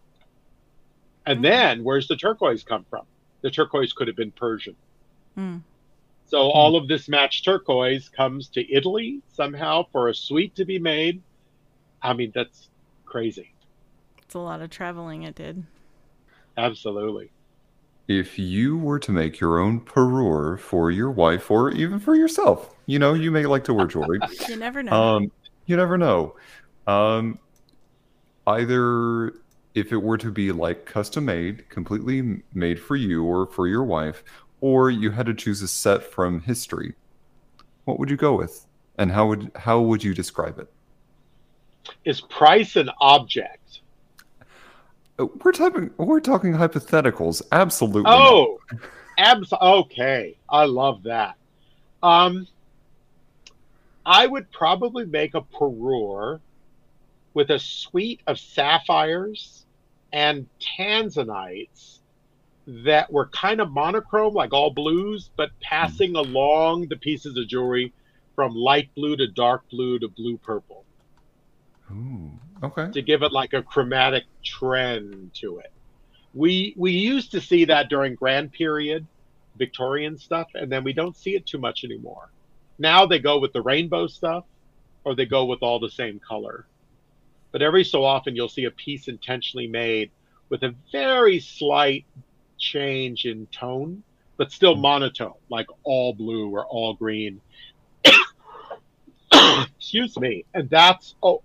And 1.25 1.39
okay. 1.39 1.49
then 1.49 1.83
where's 1.83 2.07
the 2.07 2.15
turquoise 2.15 2.63
come 2.63 2.85
from? 2.89 3.05
The 3.41 3.51
turquoise 3.51 3.93
could 3.93 4.07
have 4.07 4.15
been 4.15 4.31
Persian. 4.31 4.75
Mm. 5.37 5.61
So 6.25 6.43
mm. 6.43 6.51
all 6.53 6.75
of 6.75 6.87
this 6.87 7.09
matched 7.09 7.45
turquoise 7.45 8.09
comes 8.09 8.47
to 8.49 8.73
Italy 8.73 9.21
somehow 9.29 9.85
for 9.91 10.07
a 10.07 10.13
suite 10.13 10.55
to 10.55 10.65
be 10.65 10.79
made. 10.79 11.21
I 12.01 12.13
mean, 12.13 12.31
that's 12.33 12.69
crazy. 13.05 13.53
It's 14.23 14.35
a 14.35 14.39
lot 14.39 14.61
of 14.61 14.69
traveling 14.69 15.23
it 15.23 15.35
did. 15.35 15.63
Absolutely. 16.57 17.31
If 18.07 18.39
you 18.39 18.77
were 18.77 18.99
to 18.99 19.11
make 19.11 19.39
your 19.39 19.59
own 19.59 19.81
parure 19.81 20.57
for 20.57 20.91
your 20.91 21.11
wife 21.11 21.51
or 21.51 21.71
even 21.71 21.99
for 21.99 22.15
yourself, 22.15 22.73
you 22.85 22.99
know, 22.99 23.13
you 23.13 23.31
may 23.31 23.45
like 23.45 23.63
to 23.65 23.73
wear 23.73 23.87
jewelry. 23.87 24.19
you 24.49 24.55
never 24.55 24.81
know. 24.81 24.91
Um, 24.91 25.31
you 25.65 25.77
never 25.77 25.97
know. 25.97 26.35
Um, 26.87 27.39
either 28.47 29.33
if 29.75 29.91
it 29.91 29.97
were 29.97 30.17
to 30.17 30.31
be 30.31 30.51
like 30.51 30.85
custom 30.85 31.25
made, 31.25 31.69
completely 31.69 32.41
made 32.53 32.79
for 32.79 32.95
you 32.95 33.23
or 33.23 33.45
for 33.45 33.67
your 33.67 33.83
wife, 33.83 34.23
or 34.61 34.89
you 34.89 35.11
had 35.11 35.25
to 35.27 35.33
choose 35.33 35.61
a 35.61 35.67
set 35.67 36.03
from 36.03 36.41
history, 36.41 36.95
what 37.85 37.99
would 37.99 38.09
you 38.09 38.17
go 38.17 38.35
with? 38.35 38.65
And 38.97 39.11
how 39.11 39.27
would 39.27 39.51
how 39.55 39.79
would 39.79 40.03
you 40.03 40.13
describe 40.13 40.59
it? 40.59 40.71
Is 42.05 42.21
price 42.21 42.75
an 42.75 42.89
object? 42.99 43.81
We're 45.17 45.51
talking 45.51 45.91
we're 45.97 46.21
talking 46.21 46.53
hypotheticals. 46.53 47.41
Absolutely. 47.51 48.03
Oh, 48.05 48.59
abs. 49.17 49.53
Okay, 49.61 50.37
I 50.49 50.65
love 50.65 51.03
that. 51.03 51.35
Um, 52.01 52.47
I 54.05 54.25
would 54.25 54.51
probably 54.51 55.05
make 55.05 55.35
a 55.35 55.41
parure 55.41 56.39
with 57.33 57.51
a 57.51 57.59
suite 57.59 58.21
of 58.27 58.39
sapphires 58.39 59.65
and 60.11 60.47
tanzanites 60.59 61.99
that 62.65 63.11
were 63.11 63.27
kind 63.27 63.59
of 63.59 63.71
monochrome, 63.71 64.33
like 64.33 64.53
all 64.53 64.71
blues, 64.71 65.31
but 65.35 65.49
passing 65.59 66.13
mm. 66.13 66.19
along 66.19 66.87
the 66.87 66.95
pieces 66.95 67.35
of 67.37 67.47
jewelry 67.47 67.93
from 68.35 68.55
light 68.55 68.89
blue 68.95 69.17
to 69.17 69.27
dark 69.27 69.67
blue 69.69 69.99
to 69.99 70.07
blue 70.07 70.37
purple. 70.37 70.85
Ooh, 71.91 72.31
okay. 72.63 72.91
To 72.91 73.01
give 73.01 73.23
it 73.23 73.31
like 73.31 73.53
a 73.53 73.63
chromatic 73.63 74.23
trend 74.43 75.31
to 75.35 75.59
it. 75.59 75.71
We 76.33 76.73
we 76.77 76.91
used 76.91 77.31
to 77.31 77.41
see 77.41 77.65
that 77.65 77.89
during 77.89 78.15
Grand 78.15 78.51
Period 78.51 79.05
Victorian 79.59 80.17
stuff, 80.17 80.47
and 80.55 80.71
then 80.71 80.83
we 80.83 80.93
don't 80.93 81.15
see 81.15 81.35
it 81.35 81.45
too 81.45 81.59
much 81.59 81.83
anymore. 81.83 82.29
Now 82.79 83.05
they 83.05 83.19
go 83.19 83.39
with 83.39 83.53
the 83.53 83.61
rainbow 83.61 84.07
stuff, 84.07 84.45
or 85.03 85.13
they 85.13 85.25
go 85.25 85.45
with 85.45 85.61
all 85.61 85.79
the 85.79 85.89
same 85.89 86.19
color. 86.19 86.65
But 87.51 87.61
every 87.61 87.83
so 87.83 88.03
often 88.03 88.35
you'll 88.35 88.49
see 88.49 88.65
a 88.65 88.71
piece 88.71 89.07
intentionally 89.07 89.67
made 89.67 90.11
with 90.49 90.63
a 90.63 90.73
very 90.91 91.39
slight 91.39 92.05
change 92.57 93.25
in 93.25 93.45
tone, 93.47 94.03
but 94.37 94.51
still 94.51 94.75
hmm. 94.75 94.81
monotone, 94.81 95.33
like 95.49 95.67
all 95.83 96.13
blue 96.13 96.49
or 96.49 96.65
all 96.65 96.93
green. 96.93 97.41
Excuse 99.77 100.17
me. 100.17 100.45
And 100.53 100.69
that's 100.69 101.15
oh 101.21 101.43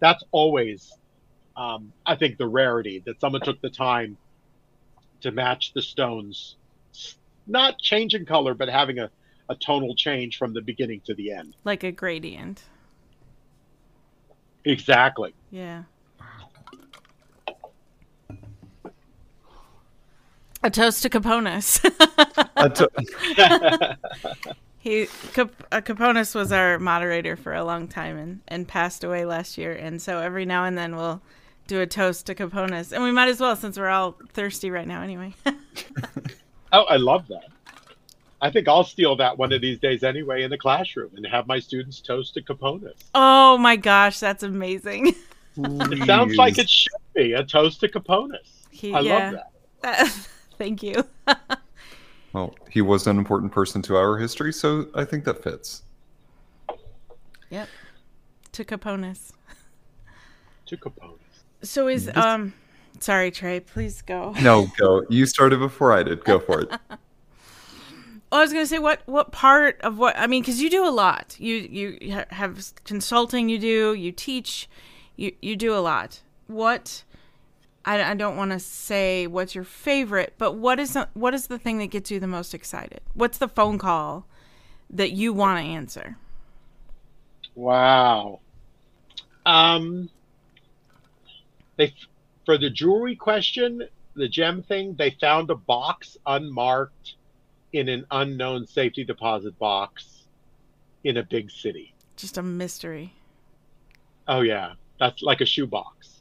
that's 0.00 0.22
always, 0.30 0.92
um, 1.56 1.92
I 2.04 2.16
think, 2.16 2.38
the 2.38 2.46
rarity 2.46 3.02
that 3.06 3.20
someone 3.20 3.40
took 3.42 3.60
the 3.60 3.70
time 3.70 4.16
to 5.22 5.30
match 5.32 5.72
the 5.74 5.82
stones, 5.82 6.56
not 7.46 7.78
changing 7.78 8.26
color, 8.26 8.54
but 8.54 8.68
having 8.68 8.98
a, 8.98 9.10
a 9.48 9.54
tonal 9.54 9.94
change 9.94 10.38
from 10.38 10.52
the 10.52 10.60
beginning 10.60 11.00
to 11.06 11.14
the 11.14 11.32
end. 11.32 11.56
Like 11.64 11.84
a 11.84 11.92
gradient. 11.92 12.62
Exactly. 14.64 15.32
Yeah. 15.50 15.84
A 20.62 20.70
toast 20.70 21.02
to 21.02 21.10
Caponis. 21.10 21.80
To- 22.56 22.90
he 24.86 25.06
Cap- 25.32 25.66
uh, 25.72 25.80
Caponis 25.80 26.32
was 26.32 26.52
our 26.52 26.78
moderator 26.78 27.34
for 27.34 27.52
a 27.52 27.64
long 27.64 27.88
time 27.88 28.16
and 28.16 28.40
and 28.46 28.68
passed 28.68 29.02
away 29.02 29.24
last 29.24 29.58
year. 29.58 29.72
And 29.72 30.00
so 30.00 30.20
every 30.20 30.44
now 30.44 30.64
and 30.64 30.78
then 30.78 30.94
we'll 30.94 31.20
do 31.66 31.80
a 31.80 31.86
toast 31.88 32.26
to 32.26 32.36
Caponis, 32.36 32.92
and 32.92 33.02
we 33.02 33.10
might 33.10 33.28
as 33.28 33.40
well 33.40 33.56
since 33.56 33.76
we're 33.76 33.88
all 33.88 34.16
thirsty 34.32 34.70
right 34.70 34.86
now 34.86 35.02
anyway. 35.02 35.34
Oh, 36.72 36.82
I 36.82 36.96
love 36.96 37.28
that. 37.28 37.46
I 38.42 38.50
think 38.50 38.66
I'll 38.66 38.84
steal 38.84 39.16
that 39.16 39.38
one 39.38 39.52
of 39.52 39.60
these 39.60 39.78
days 39.78 40.02
anyway 40.02 40.42
in 40.42 40.50
the 40.50 40.58
classroom 40.58 41.10
and 41.16 41.24
have 41.24 41.46
my 41.46 41.60
students 41.60 42.00
toast 42.00 42.34
to 42.34 42.42
Caponis. 42.42 43.04
oh 43.14 43.56
my 43.56 43.76
gosh, 43.76 44.18
that's 44.20 44.42
amazing. 44.42 45.14
It 45.58 46.04
sounds 46.04 46.36
like 46.36 46.58
it 46.58 46.68
should 46.68 46.92
be 47.14 47.32
a 47.32 47.42
toast 47.42 47.80
to 47.80 47.88
Caponis. 47.88 48.66
He, 48.70 48.92
I 48.92 49.00
yeah. 49.00 49.30
love 49.30 49.40
that. 49.82 50.08
Thank 50.58 50.82
you. 50.82 51.02
Well, 52.32 52.54
he 52.70 52.82
was 52.82 53.06
an 53.06 53.18
important 53.18 53.52
person 53.52 53.82
to 53.82 53.96
our 53.96 54.18
history, 54.18 54.52
so 54.52 54.86
I 54.94 55.04
think 55.04 55.24
that 55.24 55.42
fits. 55.42 55.82
Yep. 57.50 57.68
To 58.52 58.64
Caponis. 58.64 59.32
To 60.66 60.76
Caponis. 60.76 61.18
So 61.62 61.88
is 61.88 62.10
um 62.14 62.52
sorry 63.00 63.30
Trey, 63.30 63.60
please 63.60 64.02
go. 64.02 64.34
No, 64.42 64.66
go. 64.76 65.04
You 65.08 65.26
started 65.26 65.58
before 65.58 65.92
I 65.92 66.02
did. 66.02 66.24
Go 66.24 66.38
for 66.38 66.60
it. 66.60 66.70
Oh, 68.32 68.38
I 68.38 68.40
was 68.42 68.52
gonna 68.52 68.66
say 68.66 68.80
what 68.80 69.02
what 69.06 69.30
part 69.30 69.80
of 69.82 69.98
what 69.98 70.18
I 70.18 70.26
mean 70.26 70.42
because 70.42 70.60
you 70.60 70.68
do 70.68 70.86
a 70.86 70.90
lot. 70.90 71.36
You 71.38 71.54
you 71.54 72.24
have 72.30 72.72
consulting. 72.84 73.48
You 73.48 73.58
do 73.58 73.94
you 73.94 74.10
teach. 74.10 74.68
You 75.14 75.32
you 75.40 75.54
do 75.54 75.72
a 75.74 75.78
lot. 75.78 76.22
What 76.48 77.04
I, 77.86 78.02
I 78.02 78.14
don't 78.14 78.36
want 78.36 78.50
to 78.50 78.58
say 78.58 79.26
what's 79.26 79.54
your 79.54 79.64
favorite, 79.64 80.34
but 80.36 80.52
what 80.52 80.78
is 80.78 80.92
the, 80.94 81.08
what 81.14 81.32
is 81.32 81.46
the 81.46 81.58
thing 81.58 81.78
that 81.78 81.86
gets 81.86 82.10
you 82.10 82.20
the 82.20 82.26
most 82.26 82.52
excited? 82.52 83.00
What's 83.14 83.38
the 83.38 83.48
phone 83.48 83.78
call 83.78 84.26
that 84.90 85.12
you 85.12 85.32
want 85.32 85.64
to 85.64 85.70
answer? 85.70 86.16
Wow. 87.54 88.40
Um, 89.46 90.10
they 91.76 91.94
for 92.44 92.58
the 92.58 92.70
jewelry 92.70 93.16
question, 93.16 93.82
the 94.14 94.28
gem 94.28 94.62
thing, 94.62 94.94
they 94.94 95.10
found 95.20 95.50
a 95.50 95.54
box 95.54 96.16
unmarked 96.26 97.14
in 97.72 97.88
an 97.88 98.06
unknown 98.10 98.66
safety 98.66 99.04
deposit 99.04 99.58
box 99.58 100.24
in 101.04 101.16
a 101.16 101.22
big 101.22 101.50
city. 101.50 101.94
Just 102.16 102.38
a 102.38 102.42
mystery. 102.42 103.14
Oh 104.26 104.40
yeah, 104.40 104.72
that's 104.98 105.22
like 105.22 105.40
a 105.40 105.46
shoebox, 105.46 106.15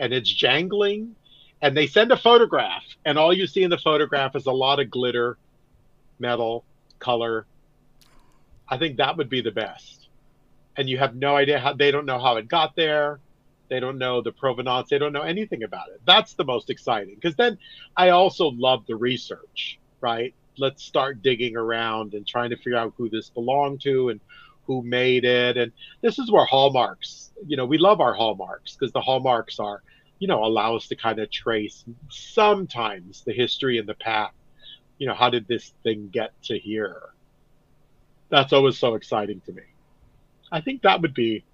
and 0.00 0.12
it's 0.12 0.28
jangling. 0.28 1.14
And 1.62 1.76
they 1.76 1.86
send 1.86 2.10
a 2.10 2.16
photograph, 2.16 2.82
and 3.04 3.18
all 3.18 3.34
you 3.34 3.46
see 3.46 3.62
in 3.62 3.70
the 3.70 3.78
photograph 3.78 4.34
is 4.34 4.46
a 4.46 4.52
lot 4.52 4.80
of 4.80 4.90
glitter, 4.90 5.36
metal, 6.18 6.64
color. 6.98 7.46
I 8.66 8.78
think 8.78 8.96
that 8.96 9.18
would 9.18 9.28
be 9.28 9.42
the 9.42 9.50
best. 9.50 10.08
And 10.78 10.88
you 10.88 10.96
have 10.96 11.14
no 11.14 11.36
idea 11.36 11.60
how 11.60 11.74
they 11.74 11.90
don't 11.90 12.06
know 12.06 12.18
how 12.18 12.36
it 12.38 12.48
got 12.48 12.74
there. 12.76 13.20
They 13.68 13.78
don't 13.78 13.98
know 13.98 14.22
the 14.22 14.32
provenance. 14.32 14.88
They 14.88 14.98
don't 14.98 15.12
know 15.12 15.22
anything 15.22 15.62
about 15.62 15.88
it. 15.90 16.00
That's 16.06 16.32
the 16.32 16.44
most 16.44 16.70
exciting 16.70 17.14
because 17.14 17.36
then 17.36 17.58
I 17.94 18.08
also 18.08 18.48
love 18.50 18.86
the 18.86 18.96
research, 18.96 19.78
right? 20.00 20.34
Let's 20.56 20.82
start 20.82 21.22
digging 21.22 21.56
around 21.56 22.14
and 22.14 22.26
trying 22.26 22.50
to 22.50 22.56
figure 22.56 22.76
out 22.76 22.94
who 22.96 23.10
this 23.10 23.28
belonged 23.28 23.82
to 23.82 24.08
and 24.08 24.20
who 24.66 24.82
made 24.82 25.24
it. 25.24 25.56
And 25.56 25.72
this 26.00 26.18
is 26.18 26.30
where 26.30 26.44
hallmarks, 26.44 27.32
you 27.46 27.56
know, 27.56 27.66
we 27.66 27.78
love 27.78 28.00
our 28.00 28.14
hallmarks 28.14 28.76
because 28.76 28.92
the 28.92 29.00
hallmarks 29.00 29.58
are, 29.58 29.82
you 30.18 30.28
know, 30.28 30.44
allow 30.44 30.76
us 30.76 30.86
to 30.88 30.96
kind 30.96 31.18
of 31.18 31.30
trace 31.30 31.84
sometimes 32.08 33.22
the 33.24 33.32
history 33.32 33.78
and 33.78 33.88
the 33.88 33.94
path. 33.94 34.32
You 34.98 35.06
know, 35.06 35.14
how 35.14 35.30
did 35.30 35.48
this 35.48 35.72
thing 35.82 36.10
get 36.12 36.30
to 36.44 36.58
here? 36.58 37.00
That's 38.28 38.52
always 38.52 38.78
so 38.78 38.94
exciting 38.94 39.40
to 39.46 39.52
me. 39.52 39.62
I 40.52 40.60
think 40.60 40.82
that 40.82 41.00
would 41.00 41.14
be, 41.14 41.44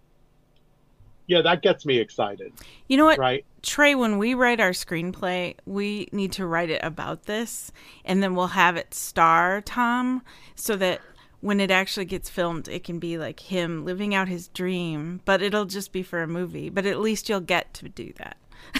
yeah, 1.26 1.42
that 1.42 1.62
gets 1.62 1.84
me 1.86 1.98
excited, 1.98 2.52
You 2.88 2.96
know 2.96 3.04
what? 3.04 3.18
right? 3.18 3.44
Trey, 3.62 3.94
when 3.94 4.18
we 4.18 4.34
write 4.34 4.60
our 4.60 4.70
screenplay, 4.70 5.54
we 5.64 6.08
need 6.12 6.32
to 6.32 6.46
write 6.46 6.70
it 6.70 6.80
about 6.84 7.24
this, 7.24 7.72
and 8.04 8.22
then 8.22 8.34
we'll 8.34 8.46
have 8.48 8.76
it 8.76 8.94
star 8.94 9.60
Tom, 9.60 10.22
so 10.54 10.76
that 10.76 11.00
when 11.46 11.60
it 11.60 11.70
actually 11.70 12.06
gets 12.06 12.28
filmed, 12.28 12.66
it 12.66 12.82
can 12.82 12.98
be 12.98 13.16
like 13.18 13.38
him 13.38 13.84
living 13.84 14.14
out 14.14 14.26
his 14.26 14.48
dream. 14.48 15.20
But 15.24 15.42
it'll 15.42 15.64
just 15.64 15.92
be 15.92 16.02
for 16.02 16.20
a 16.20 16.26
movie. 16.26 16.70
But 16.70 16.86
at 16.86 16.98
least 16.98 17.28
you'll 17.28 17.40
get 17.40 17.72
to 17.74 17.88
do 17.88 18.12
that. 18.16 18.36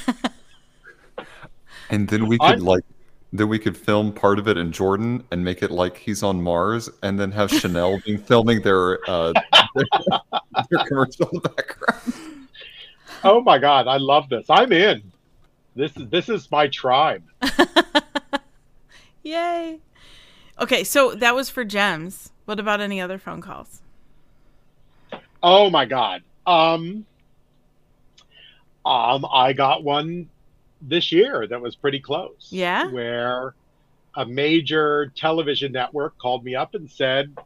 And 1.88 2.08
then 2.08 2.26
we 2.26 2.36
could 2.38 2.44
I'm- 2.44 2.60
like 2.60 2.82
then 3.32 3.48
we 3.48 3.58
could 3.58 3.76
film 3.76 4.12
part 4.12 4.38
of 4.38 4.48
it 4.48 4.56
in 4.56 4.72
Jordan 4.72 5.22
and 5.30 5.44
make 5.44 5.62
it 5.62 5.70
like 5.70 5.96
he's 5.98 6.22
on 6.22 6.42
Mars, 6.42 6.88
and 7.02 7.18
then 7.20 7.30
have 7.32 7.50
Chanel 7.60 8.00
being 8.04 8.18
filming 8.18 8.62
their 8.62 8.98
uh, 9.08 9.32
their, 9.74 9.84
their 10.70 10.84
commercial 10.86 11.28
background. 11.40 12.48
Oh 13.22 13.40
my 13.40 13.58
God, 13.58 13.86
I 13.86 13.98
love 13.98 14.28
this. 14.28 14.46
I'm 14.48 14.72
in. 14.72 15.12
This 15.74 15.96
is 15.96 16.08
this 16.08 16.28
is 16.28 16.50
my 16.50 16.66
tribe. 16.68 17.22
Yay! 19.22 19.80
Okay, 20.60 20.82
so 20.84 21.14
that 21.14 21.34
was 21.34 21.50
for 21.50 21.64
gems. 21.64 22.32
What 22.47 22.59
about 22.61 22.80
any 22.80 23.01
other 23.01 23.18
phone 23.18 23.40
calls? 23.40 23.82
Oh 25.42 25.68
my 25.68 25.84
God. 25.84 26.22
Um, 26.47 27.05
um, 28.84 29.26
I 29.30 29.53
got 29.53 29.82
one 29.84 30.28
this 30.80 31.11
year 31.12 31.47
that 31.47 31.61
was 31.61 31.74
pretty 31.76 32.01
close. 32.01 32.49
Yeah? 32.51 32.86
Where 32.90 33.55
a 34.14 34.24
major 34.24 35.12
television 35.16 35.72
network 35.72 36.16
called 36.18 36.44
me 36.44 36.55
up 36.55 36.74
and 36.74 36.90
said, 36.90 37.36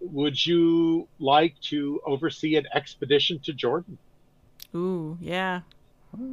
"Would 0.00 0.44
you 0.46 1.08
like 1.18 1.58
to 1.62 2.00
oversee 2.06 2.56
an 2.56 2.66
expedition 2.74 3.38
to 3.40 3.52
Jordan?" 3.52 3.98
Ooh, 4.74 5.18
yeah. 5.20 5.62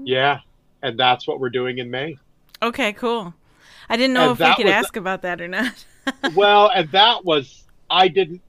Yeah, 0.04 0.40
and 0.82 1.00
that's 1.00 1.26
what 1.28 1.40
we're 1.40 1.50
doing 1.50 1.78
in 1.78 1.90
May. 1.90 2.18
Okay, 2.62 2.92
cool. 2.94 3.34
I 3.88 3.96
didn't 3.98 4.14
know 4.14 4.32
And 4.32 4.40
if 4.40 4.40
we 4.40 4.56
could 4.56 4.66
was- 4.66 4.74
ask 4.74 4.96
about 4.98 5.22
that 5.22 5.40
or 5.42 5.48
not. 5.48 5.86
well, 6.36 6.72
and 6.74 6.90
that 6.92 7.26
was 7.26 7.66
I 7.90 8.08
didn't. 8.08 8.42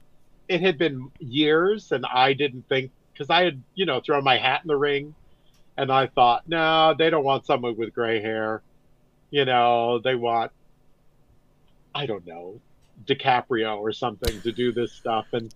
It 0.47 0.61
had 0.61 0.77
been 0.77 1.11
years, 1.19 1.91
and 1.91 2.05
I 2.05 2.33
didn't 2.33 2.67
think 2.67 2.91
because 3.13 3.29
I 3.29 3.43
had 3.43 3.61
you 3.75 3.85
know 3.85 4.01
thrown 4.01 4.23
my 4.23 4.37
hat 4.37 4.61
in 4.63 4.67
the 4.67 4.77
ring, 4.77 5.15
and 5.77 5.91
I 5.91 6.07
thought, 6.07 6.47
no, 6.47 6.93
they 6.97 7.09
don't 7.09 7.23
want 7.23 7.45
someone 7.45 7.77
with 7.77 7.93
gray 7.93 8.21
hair. 8.21 8.61
You 9.29 9.45
know, 9.45 9.99
they 9.99 10.15
want 10.15 10.51
I 11.93 12.05
don't 12.05 12.25
know 12.25 12.59
DiCaprio 13.05 13.77
or 13.77 13.91
something 13.91 14.41
to 14.41 14.51
do 14.51 14.71
this 14.71 14.91
stuff, 14.91 15.27
and 15.33 15.53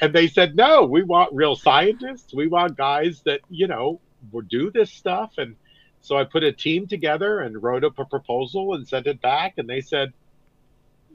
and 0.00 0.12
they 0.12 0.28
said 0.28 0.56
no, 0.56 0.84
we 0.84 1.02
want 1.02 1.32
real 1.32 1.56
scientists. 1.56 2.34
We 2.34 2.48
want 2.48 2.76
guys 2.76 3.22
that 3.24 3.40
you 3.50 3.66
know 3.66 4.00
will 4.30 4.42
do 4.42 4.70
this 4.70 4.90
stuff, 4.90 5.34
and 5.38 5.56
so 6.00 6.16
I 6.16 6.24
put 6.24 6.42
a 6.42 6.52
team 6.52 6.86
together 6.86 7.40
and 7.40 7.62
wrote 7.62 7.84
up 7.84 7.98
a 7.98 8.04
proposal 8.04 8.74
and 8.74 8.86
sent 8.86 9.06
it 9.06 9.20
back, 9.20 9.54
and 9.56 9.68
they 9.68 9.80
said 9.80 10.12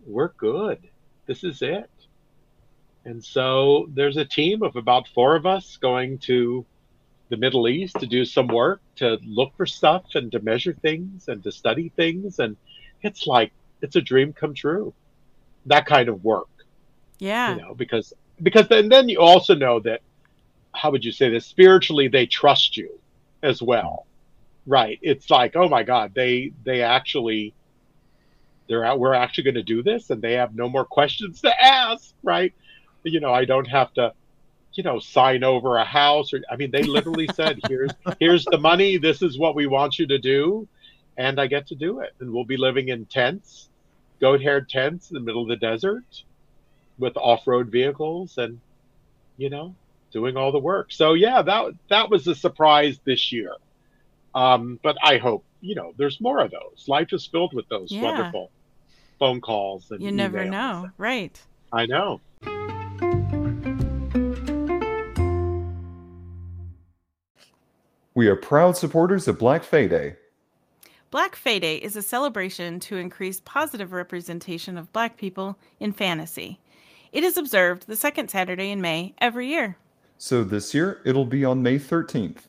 we're 0.08 0.30
good. 0.30 0.80
This 1.28 1.44
is 1.44 1.62
it. 1.62 1.90
And 3.06 3.24
so 3.24 3.88
there's 3.94 4.18
a 4.18 4.26
team 4.26 4.64
of 4.64 4.76
about 4.76 5.08
four 5.10 5.36
of 5.36 5.46
us 5.46 5.78
going 5.78 6.18
to 6.20 6.66
the 7.30 7.38
Middle 7.38 7.68
East 7.68 8.00
to 8.00 8.08
do 8.08 8.26
some 8.26 8.48
work, 8.48 8.82
to 8.96 9.18
look 9.26 9.56
for 9.58 9.66
stuff 9.66 10.16
and 10.16 10.32
to 10.32 10.40
measure 10.40 10.74
things 10.74 11.28
and 11.28 11.44
to 11.44 11.52
study 11.52 11.90
things. 11.96 12.40
And 12.40 12.58
it's 13.02 13.28
like, 13.28 13.52
it's 13.82 13.96
a 13.96 14.02
dream 14.02 14.34
come 14.34 14.54
true. 14.54 14.94
That 15.66 15.86
kind 15.86 16.08
of 16.10 16.24
work, 16.24 16.48
yeah. 17.20 17.56
you 17.56 17.62
know, 17.62 17.74
because, 17.74 18.14
because 18.42 18.68
then, 18.70 18.88
then 18.88 19.10
you 19.10 19.20
also 19.20 19.54
know 19.56 19.82
that, 19.82 20.02
how 20.74 20.92
would 20.92 21.04
you 21.04 21.12
say 21.12 21.30
this? 21.30 21.46
Spiritually, 21.46 22.08
they 22.08 22.26
trust 22.26 22.78
you 22.78 23.00
as 23.44 23.62
well. 23.62 24.06
Right. 24.66 25.00
It's 25.02 25.30
like, 25.30 25.56
oh 25.56 25.68
my 25.68 25.84
God, 25.84 26.14
they, 26.14 26.54
they 26.64 26.82
actually, 26.82 27.54
they're 28.68 28.84
out, 28.86 29.00
we're 29.00 29.14
actually 29.14 29.46
going 29.46 29.56
to 29.56 29.64
do 29.64 29.84
this 29.84 30.10
and 30.10 30.22
they 30.22 30.34
have 30.34 30.56
no 30.56 30.70
more 30.70 30.86
questions 30.86 31.42
to 31.42 31.64
ask. 31.64 32.14
Right. 32.24 32.54
You 33.04 33.20
know, 33.20 33.34
I 33.34 33.46
don't 33.46 33.68
have 33.68 33.94
to, 33.94 34.14
you 34.74 34.84
know, 34.84 35.00
sign 35.00 35.44
over 35.44 35.78
a 35.78 35.86
house 35.86 36.34
or, 36.34 36.42
I 36.52 36.56
mean, 36.56 36.72
they 36.72 36.84
literally 36.84 37.28
said, 37.34 37.60
here's, 37.68 37.92
here's 38.20 38.46
the 38.46 38.58
money. 38.58 38.98
This 38.98 39.22
is 39.22 39.38
what 39.38 39.56
we 39.56 39.68
want 39.68 39.98
you 40.00 40.08
to 40.08 40.18
do. 40.18 40.68
And 41.18 41.40
I 41.40 41.48
get 41.48 41.68
to 41.68 41.76
do 41.76 42.00
it. 42.02 42.14
And 42.20 42.32
we'll 42.32 42.46
be 42.46 42.58
living 42.58 42.90
in 42.90 43.06
tents, 43.06 43.70
goat 44.22 44.42
haired 44.42 44.70
tents 44.70 45.10
in 45.10 45.16
the 45.16 45.22
middle 45.22 45.42
of 45.44 45.48
the 45.48 45.56
desert 45.56 46.06
with 47.00 47.16
off-road 47.18 47.70
vehicles 47.70 48.38
and, 48.38 48.60
you 49.38 49.50
know, 49.50 49.74
doing 50.12 50.38
all 50.38 50.52
the 50.52 50.60
work. 50.60 50.92
So 50.92 51.14
yeah, 51.14 51.42
that, 51.42 51.74
that 51.90 52.10
was 52.10 52.28
a 52.28 52.36
surprise 52.36 53.00
this 53.06 53.32
year. 53.32 53.54
Um, 54.36 54.80
but 54.84 54.98
I 55.04 55.18
hope, 55.18 55.44
you 55.62 55.74
know, 55.76 55.94
there's 55.98 56.22
more 56.22 56.40
of 56.40 56.52
those. 56.52 56.86
Life 56.88 57.14
is 57.14 57.26
filled 57.26 57.54
with 57.54 57.68
those 57.70 57.92
Yeah. 57.92 58.04
wonderful 58.04 58.52
phone 59.20 59.42
calls 59.42 59.92
and 59.92 60.02
You 60.02 60.12
never 60.12 60.40
emails. 60.40 60.52
know. 60.52 60.90
Right. 60.98 61.42
I 61.72 61.86
know. 61.86 62.22
We 68.14 68.28
are 68.28 68.36
proud 68.36 68.76
supporters 68.78 69.28
of 69.28 69.38
Black 69.38 69.64
Fae 69.64 69.88
Day. 69.88 70.16
Black 71.12 71.36
Fae 71.36 71.60
Day 71.60 71.78
is 71.78 71.96
a 71.96 72.02
celebration 72.02 72.80
to 72.82 72.98
increase 72.98 73.42
positive 73.46 73.92
representation 73.94 74.78
of 74.78 74.92
black 74.92 75.18
people 75.18 75.58
in 75.80 75.94
fantasy. 75.94 76.60
It 77.12 77.24
is 77.24 77.38
observed 77.38 77.88
the 77.88 77.96
second 77.96 78.30
Saturday 78.30 78.72
in 78.72 78.82
May 78.82 79.14
every 79.20 79.48
year. 79.48 79.78
So 80.18 80.44
this 80.44 80.74
year, 80.74 81.00
it'll 81.06 81.26
be 81.26 81.46
on 81.46 81.62
May 81.62 81.78
13th. 81.80 82.48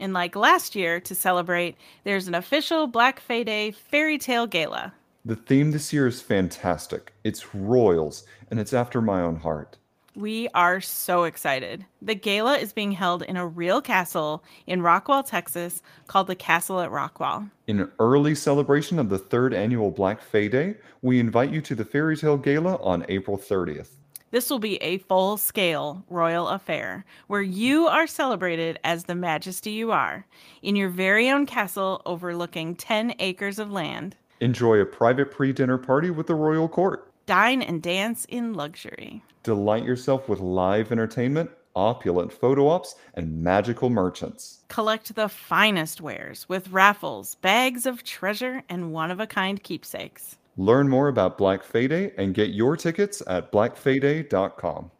And 0.00 0.12
like 0.12 0.34
last 0.34 0.74
year, 0.74 0.98
to 1.00 1.14
celebrate, 1.14 1.76
there's 2.02 2.26
an 2.28 2.34
official 2.34 2.86
Black 2.88 3.20
Fae 3.20 3.44
Day 3.44 3.70
fairy 3.70 4.18
tale 4.18 4.46
gala. 4.46 4.92
The 5.26 5.36
theme 5.36 5.70
this 5.70 5.90
year 5.90 6.06
is 6.06 6.20
fantastic. 6.20 7.14
It's 7.24 7.54
royals, 7.54 8.24
and 8.50 8.60
it's 8.60 8.74
after 8.74 9.00
my 9.00 9.22
own 9.22 9.36
heart. 9.36 9.78
We 10.14 10.48
are 10.52 10.82
so 10.82 11.24
excited. 11.24 11.86
The 12.02 12.14
gala 12.14 12.58
is 12.58 12.74
being 12.74 12.92
held 12.92 13.22
in 13.22 13.38
a 13.38 13.46
real 13.46 13.80
castle 13.80 14.44
in 14.66 14.82
Rockwall, 14.82 15.26
Texas, 15.26 15.80
called 16.08 16.26
the 16.26 16.34
Castle 16.34 16.78
at 16.78 16.90
Rockwall. 16.90 17.50
In 17.66 17.80
an 17.80 17.90
early 17.98 18.34
celebration 18.34 18.98
of 18.98 19.08
the 19.08 19.18
third 19.18 19.54
annual 19.54 19.90
Black 19.90 20.20
Fae 20.20 20.46
Day, 20.46 20.74
we 21.00 21.18
invite 21.18 21.50
you 21.50 21.62
to 21.62 21.74
the 21.74 21.86
Fairy 21.86 22.18
Tale 22.18 22.36
Gala 22.36 22.76
on 22.82 23.06
April 23.08 23.38
30th. 23.38 23.92
This 24.30 24.50
will 24.50 24.58
be 24.58 24.76
a 24.82 24.98
full 24.98 25.38
scale 25.38 26.04
royal 26.10 26.48
affair 26.48 27.06
where 27.28 27.40
you 27.40 27.86
are 27.86 28.06
celebrated 28.06 28.78
as 28.84 29.04
the 29.04 29.14
majesty 29.14 29.70
you 29.70 29.90
are 29.90 30.26
in 30.60 30.76
your 30.76 30.90
very 30.90 31.30
own 31.30 31.46
castle 31.46 32.02
overlooking 32.04 32.76
10 32.76 33.14
acres 33.20 33.58
of 33.58 33.72
land. 33.72 34.16
Enjoy 34.44 34.78
a 34.78 34.84
private 34.84 35.30
pre 35.30 35.54
dinner 35.54 35.78
party 35.78 36.10
with 36.10 36.26
the 36.26 36.34
royal 36.34 36.68
court. 36.68 37.10
Dine 37.24 37.62
and 37.62 37.82
dance 37.82 38.26
in 38.26 38.52
luxury. 38.52 39.24
Delight 39.42 39.84
yourself 39.84 40.28
with 40.28 40.38
live 40.38 40.92
entertainment, 40.92 41.50
opulent 41.74 42.30
photo 42.30 42.68
ops, 42.68 42.94
and 43.14 43.42
magical 43.42 43.88
merchants. 43.88 44.58
Collect 44.68 45.14
the 45.14 45.30
finest 45.30 46.02
wares 46.02 46.46
with 46.46 46.68
raffles, 46.68 47.36
bags 47.36 47.86
of 47.86 48.04
treasure, 48.04 48.62
and 48.68 48.92
one 48.92 49.10
of 49.10 49.18
a 49.18 49.26
kind 49.26 49.62
keepsakes. 49.62 50.36
Learn 50.58 50.90
more 50.90 51.08
about 51.08 51.38
Black 51.38 51.64
Fae 51.64 51.86
Day 51.86 52.12
and 52.18 52.34
get 52.34 52.50
your 52.50 52.76
tickets 52.76 53.22
at 53.26 53.50
blackfaeday.com. 53.50 54.90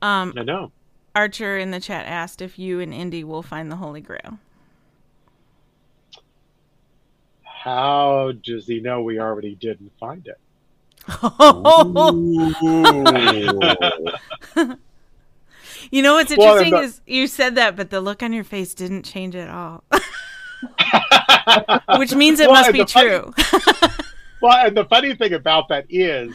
Um, 0.00 0.32
I 0.34 0.42
know. 0.44 0.72
Archer 1.14 1.58
in 1.58 1.70
the 1.70 1.80
chat 1.80 2.06
asked 2.06 2.40
if 2.42 2.58
you 2.58 2.80
and 2.80 2.92
Indy 2.94 3.22
will 3.24 3.42
find 3.42 3.70
the 3.70 3.76
Holy 3.76 4.00
Grail. 4.00 4.38
How 7.42 8.32
does 8.42 8.66
he 8.66 8.80
know 8.80 9.02
we 9.02 9.20
already 9.20 9.54
didn't 9.54 9.92
find 10.00 10.26
it? 10.26 10.38
you 15.90 16.02
know 16.02 16.14
what's 16.14 16.34
Well, 16.36 16.56
interesting 16.58 16.84
is 16.84 17.00
you 17.06 17.26
said 17.26 17.54
that, 17.56 17.76
but 17.76 17.90
the 17.90 18.00
look 18.00 18.22
on 18.22 18.32
your 18.32 18.44
face 18.44 18.72
didn't 18.74 19.02
change 19.04 19.34
at 19.36 19.48
all. 19.48 19.84
Which 21.98 22.14
means 22.14 22.40
it 22.40 22.48
Well, 22.48 22.60
must 22.62 22.72
be 22.72 22.78
the 22.78 22.86
funny- 22.86 23.08
true. 23.08 23.34
Well, 24.40 24.66
and 24.66 24.76
the 24.76 24.86
funny 24.86 25.14
thing 25.14 25.34
about 25.34 25.68
that 25.68 25.86
is 25.88 26.34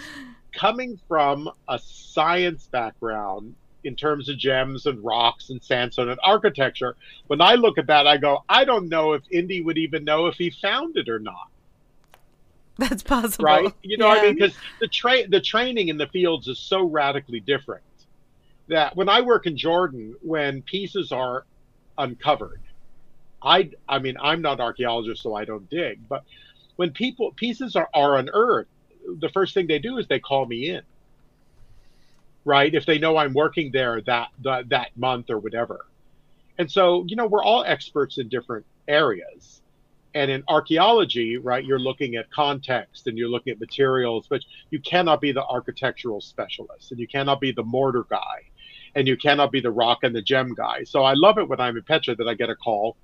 coming 0.54 0.98
from 1.10 1.50
a 1.68 1.78
science 1.78 2.66
background 2.72 3.54
in 3.84 3.96
terms 3.96 4.30
of 4.30 4.38
gems 4.38 4.86
and 4.86 5.04
rocks 5.04 5.50
and 5.50 5.64
sandstone 5.64 6.10
and 6.10 6.20
architecture, 6.24 6.96
when 7.28 7.42
I 7.42 7.56
look 7.56 7.78
at 7.78 7.88
that, 7.88 8.08
I 8.08 8.18
go, 8.18 8.44
I 8.50 8.66
don't 8.66 8.90
know 8.90 9.14
if 9.14 9.24
Indy 9.32 9.62
would 9.62 9.78
even 9.78 10.04
know 10.04 10.28
if 10.28 10.36
he 10.36 10.50
found 10.50 10.98
it 10.98 11.10
or 11.10 11.20
not. 11.20 11.50
That's 12.78 13.04
possible. 13.04 13.46
right? 13.46 13.74
You 13.82 13.98
know 13.98 14.08
what 14.08 14.20
I 14.20 14.24
mean? 14.24 14.36
Because 14.36 14.56
the 14.80 14.88
tra- 14.88 15.28
the 15.28 15.42
training 15.42 15.88
in 15.88 15.98
the 15.98 16.08
fields 16.08 16.48
is 16.48 16.60
so 16.60 16.84
radically 16.84 17.40
different 17.40 17.82
that 18.68 18.96
when 18.96 19.10
I 19.10 19.22
work 19.22 19.48
in 19.48 19.58
Jordan, 19.58 20.16
when 20.22 20.62
pieces 20.62 21.12
are 21.12 21.46
uncovered, 21.98 22.62
I 23.42 23.72
I 23.90 24.00
mean 24.00 24.18
I'm 24.22 24.42
not 24.42 24.60
an 24.60 24.62
archaeologist, 24.62 25.24
so 25.24 25.34
I 25.34 25.46
don't 25.46 25.68
dig, 25.70 26.08
but 26.08 26.24
when 26.76 26.92
people 26.92 27.32
pieces 27.32 27.76
are, 27.76 27.90
are 27.94 28.18
unearthed, 28.18 28.70
the 29.20 29.30
first 29.30 29.54
thing 29.54 29.68
they 29.68 29.80
do 29.80 29.98
is 29.98 30.08
they 30.08 30.20
call 30.20 30.46
me 30.46 30.70
in. 30.70 30.82
Right? 32.48 32.74
If 32.74 32.86
they 32.86 32.98
know 32.98 33.18
I'm 33.18 33.34
working 33.34 33.72
there 33.74 34.00
that 34.04 34.30
that, 34.44 34.70
that 34.70 34.96
month 34.96 35.30
or 35.30 35.38
whatever. 35.38 35.86
And 36.58 36.72
so, 36.72 37.04
you 37.08 37.18
know, 37.18 37.28
we're 37.28 37.44
all 37.44 37.66
experts 37.66 38.18
in 38.18 38.30
different 38.30 38.66
areas 38.88 39.62
and 40.14 40.32
in 40.32 40.44
archaeology 40.48 41.38
right 41.38 41.66
you're 41.66 41.80
looking 41.80 42.16
at 42.16 42.32
context 42.32 43.08
and 43.08 43.18
you're 43.18 43.30
looking 43.30 43.52
at 43.52 43.60
materials 43.60 44.26
but 44.30 44.42
you 44.70 44.80
cannot 44.80 45.22
be 45.22 45.32
the 45.32 45.44
architectural 45.44 46.22
specialist 46.22 46.92
and 46.92 47.00
you 47.00 47.08
cannot 47.08 47.42
be 47.42 47.52
the 47.52 47.64
mortar 47.64 48.06
guy 48.10 48.42
and 48.96 49.08
you 49.08 49.18
cannot 49.18 49.52
be 49.52 49.60
the 49.60 49.70
rock 49.70 50.00
and 50.04 50.16
the 50.16 50.22
gem 50.22 50.54
guy 50.56 50.84
so 50.84 51.04
i 51.04 51.14
love 51.14 51.38
it 51.38 51.48
when 51.48 51.60
i'm 51.60 51.76
in 51.78 51.84
petra 51.84 52.16
that 52.16 52.28
i 52.28 52.34
get 52.34 52.50
a 52.50 52.56
call 52.56 52.96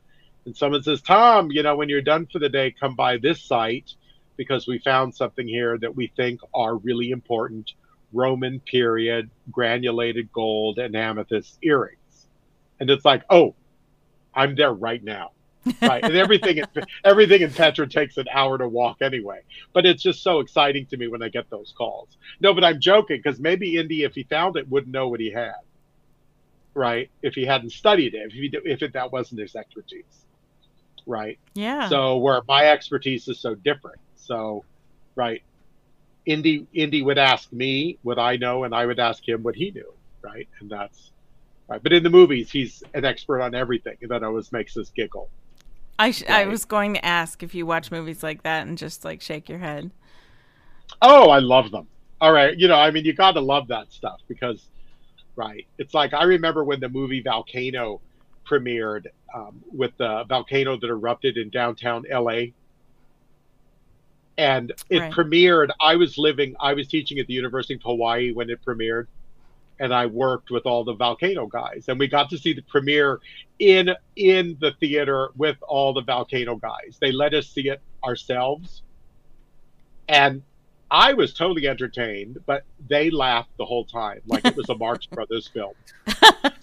and 0.46 0.56
someone 0.56 0.82
says 0.82 1.02
tom 1.02 1.52
you 1.52 1.62
know 1.62 1.76
when 1.76 1.90
you're 1.90 2.02
done 2.02 2.26
for 2.26 2.40
the 2.40 2.50
day 2.50 2.72
come 2.72 2.96
by 2.96 3.18
this 3.18 3.44
site 3.44 3.94
because 4.38 4.66
we 4.66 4.80
found 4.80 5.14
something 5.14 5.48
here 5.48 5.78
that 5.78 5.96
we 5.96 6.08
think 6.16 6.40
are 6.54 6.78
really 6.78 7.12
important 7.12 7.74
roman 8.14 8.60
period 8.62 9.30
granulated 9.52 10.32
gold 10.32 10.80
and 10.80 10.96
amethyst 10.96 11.58
earrings. 11.62 12.28
And 12.80 12.90
it's 12.90 13.06
like 13.06 13.24
oh 13.30 13.56
i'm 14.34 14.56
there 14.56 14.74
right 14.74 15.04
now. 15.04 15.32
Right. 15.82 16.04
And 16.04 16.16
everything 16.16 16.58
in, 16.58 16.66
everything 17.06 17.42
in 17.42 17.52
petra 17.52 17.88
takes 17.88 18.18
an 18.18 18.26
hour 18.34 18.58
to 18.58 18.68
walk 18.68 18.98
anyway. 19.02 19.42
But 19.72 19.86
it's 19.86 20.04
just 20.04 20.22
so 20.22 20.40
exciting 20.40 20.86
to 20.88 20.98
me 20.98 21.08
when 21.08 21.24
i 21.24 21.30
get 21.30 21.50
those 21.50 21.74
calls. 21.78 22.18
No 22.40 22.54
but 22.54 22.64
i'm 22.64 22.80
joking 22.80 23.22
because 23.24 23.40
maybe 23.40 23.78
indy 23.78 24.04
if 24.04 24.14
he 24.14 24.24
found 24.24 24.58
it 24.58 24.70
wouldn't 24.70 24.94
know 24.94 25.08
what 25.08 25.20
he 25.20 25.32
had. 25.32 25.56
Right? 26.76 27.10
If 27.22 27.36
he 27.36 27.46
hadn't 27.46 27.70
studied 27.70 28.16
it 28.16 28.32
if, 28.32 28.34
he, 28.34 28.50
if 28.66 28.82
it, 28.82 28.94
that 28.94 29.12
wasn't 29.12 29.42
his 29.42 29.56
expertise. 29.56 30.26
Right? 31.06 31.38
Yeah. 31.54 31.90
so 31.90 32.18
where 32.18 32.42
my 32.48 32.68
expertise 32.68 33.28
is 33.28 33.40
so 33.40 33.56
different. 33.56 34.00
So 34.16 34.66
right 35.16 35.44
indy 36.26 36.66
indy 36.74 37.02
would 37.02 37.18
ask 37.18 37.52
me 37.52 37.98
what 38.04 38.18
i 38.18 38.36
know 38.36 38.64
and 38.64 38.74
i 38.74 38.86
would 38.86 39.00
ask 39.00 39.28
him 39.28 39.44
what 39.44 39.56
he 39.56 39.72
knew 39.72 39.94
right 40.22 40.48
and 40.60 40.70
that's 40.70 41.12
right 41.68 41.84
but 41.84 41.92
in 41.92 42.04
the 42.04 42.10
movies 42.10 42.50
he's 42.50 42.84
an 42.94 43.04
expert 43.06 43.42
on 43.42 43.54
everything 43.54 43.98
and 44.02 44.12
that 44.12 44.24
always 44.24 44.52
makes 44.52 44.78
us 44.78 44.90
giggle 44.96 45.30
I 46.00 46.12
sh- 46.12 46.24
I 46.28 46.46
was 46.46 46.66
going 46.66 46.96
to 46.96 47.06
ask 47.06 47.44
if 47.44 47.54
you 47.54 47.66
watch 47.66 47.92
movies 47.92 48.24
like 48.24 48.44
that 48.44 48.68
and 48.68 48.78
just 48.78 49.06
like 49.06 49.22
shake 49.22 49.48
your 49.48 49.60
head. 49.60 49.92
Oh, 51.02 51.30
I 51.30 51.40
love 51.40 51.72
them. 51.72 51.88
All 52.20 52.32
right, 52.32 52.58
you 52.58 52.68
know, 52.68 52.76
I 52.76 52.92
mean, 52.92 53.06
you 53.06 53.14
got 53.14 53.34
to 53.34 53.42
love 53.42 53.68
that 53.68 53.92
stuff 53.92 54.20
because, 54.28 54.70
right? 55.36 55.66
It's 55.78 55.94
like 55.94 56.14
I 56.14 56.24
remember 56.24 56.64
when 56.64 56.80
the 56.80 56.90
movie 56.90 57.22
Volcano 57.22 58.02
premiered 58.50 59.06
um, 59.34 59.62
with 59.72 59.92
the 59.98 60.24
volcano 60.28 60.78
that 60.78 60.90
erupted 60.90 61.38
in 61.38 61.50
downtown 61.50 62.06
LA, 62.12 62.48
and 64.38 64.72
it 64.90 65.00
Right. 65.00 65.12
premiered. 65.12 65.70
I 65.82 65.96
was 65.96 66.18
living, 66.18 66.56
I 66.60 66.74
was 66.74 66.88
teaching 66.88 67.20
at 67.20 67.28
the 67.28 67.34
University 67.34 67.76
of 67.76 67.82
Hawaii 67.84 68.32
when 68.32 68.50
it 68.50 68.60
premiered, 68.66 69.08
and 69.80 69.94
I 69.94 70.06
worked 70.06 70.50
with 70.50 70.66
all 70.66 70.84
the 70.84 70.94
volcano 70.94 71.46
guys, 71.48 71.86
and 71.88 72.00
we 72.00 72.08
got 72.08 72.30
to 72.32 72.38
see 72.38 72.54
the 72.54 72.64
premiere 72.64 73.20
in 73.60 73.92
in 74.16 74.58
the 74.60 74.72
theater 74.80 75.30
with 75.38 75.58
all 75.62 75.94
the 75.94 76.02
volcano 76.02 76.56
guys. 76.56 76.98
They 77.00 77.12
let 77.12 77.34
us 77.34 77.48
see 77.48 77.70
it 77.70 77.82
ourselves, 78.04 78.82
and 80.08 80.42
I 80.90 81.14
was 81.14 81.34
totally 81.34 81.68
entertained, 81.68 82.38
but 82.46 82.66
they 82.88 83.10
laughed 83.10 83.56
the 83.58 83.66
whole 83.66 83.86
time, 83.86 84.22
like 84.28 84.46
it 84.46 84.56
was 84.56 84.70
a 84.70 84.76
Marx 84.76 85.06
Brothers 85.16 85.48
film. 85.48 85.74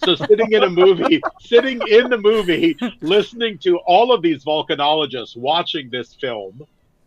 So 0.05 0.15
sitting 0.15 0.51
in 0.53 0.63
a 0.63 0.69
movie, 0.69 1.21
sitting 1.41 1.81
in 1.87 2.09
the 2.09 2.17
movie, 2.17 2.77
listening 3.01 3.57
to 3.59 3.77
all 3.79 4.13
of 4.13 4.21
these 4.21 4.45
volcanologists 4.45 5.35
watching 5.35 5.89
this 5.89 6.13
film 6.15 6.61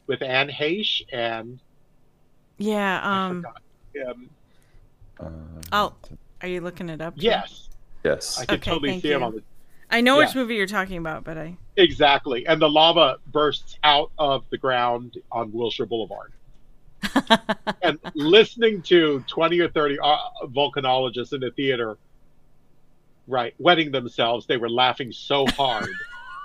with 0.07 0.23
Anne 0.23 0.49
Heche 0.49 1.03
and 1.13 1.61
Yeah. 2.59 3.01
Um. 3.29 3.47
um, 5.21 5.61
Oh, 5.73 5.95
are 6.43 6.49
you 6.49 6.61
looking 6.61 6.89
it 6.89 7.01
up? 7.01 7.15
too? 7.17 7.23
yes, 7.23 7.69
yes. 8.05 8.39
I 8.39 8.45
could 8.47 8.59
Okay, 8.61 8.71
totally 8.71 8.89
thank 8.91 9.03
see 9.03 9.13
him 9.13 9.21
you. 9.21 9.27
on 9.27 9.35
the 9.37 9.43
I 9.91 10.01
know 10.01 10.17
which 10.17 10.35
movie 10.35 10.57
you're 10.57 10.67
talking 10.67 10.99
about, 10.99 11.25
but 11.25 11.39
I. 11.39 11.57
exactly, 11.77 12.47
and 12.47 12.61
the 12.61 12.69
lava 12.69 13.19
bursts 13.29 13.79
out 13.85 14.11
of 14.19 14.45
the 14.51 14.59
ground 14.59 15.19
on 15.31 15.53
Wilshire 15.53 15.87
Boulevard. 15.87 16.33
and 17.83 17.99
listening 18.15 18.81
to 18.83 19.23
20 19.29 19.61
or 19.61 19.69
30 19.69 19.99
uh, 20.03 20.17
volcanologists 20.47 21.33
in 21.35 21.41
the 21.41 21.51
theater 21.51 21.99
right 23.27 23.55
wetting 23.59 23.91
themselves 23.93 24.47
they 24.47 24.57
were 24.57 24.71
laughing 24.71 25.13
so 25.13 25.47
hard 25.49 25.91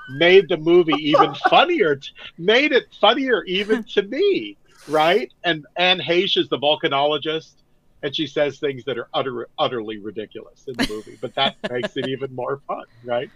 made 0.09 0.49
the 0.49 0.57
movie 0.57 0.95
even 1.11 1.33
funnier 1.35 1.95
t- 1.97 2.09
made 2.37 2.71
it 2.73 2.85
funnier 3.01 3.43
even 3.45 3.85
to 3.93 4.03
me 4.03 4.57
right? 4.87 5.31
And 5.45 5.65
anne 5.77 5.99
heche 5.99 6.37
is 6.37 6.49
the 6.49 6.59
volcanologist 6.59 7.55
and 8.03 8.15
she 8.15 8.27
says 8.27 8.59
things 8.59 8.85
that 8.85 8.97
are 8.97 9.09
utter, 9.13 9.47
utterly 9.59 9.99
ridiculous 9.99 10.63
in 10.67 10.77
the 10.77 10.85
movie 10.85 11.17
but 11.21 11.35
that 11.35 11.55
makes 11.69 11.97
it 11.97 12.07
even 12.07 12.33
more 12.35 12.61
fun 12.67 12.85
right? 13.03 13.31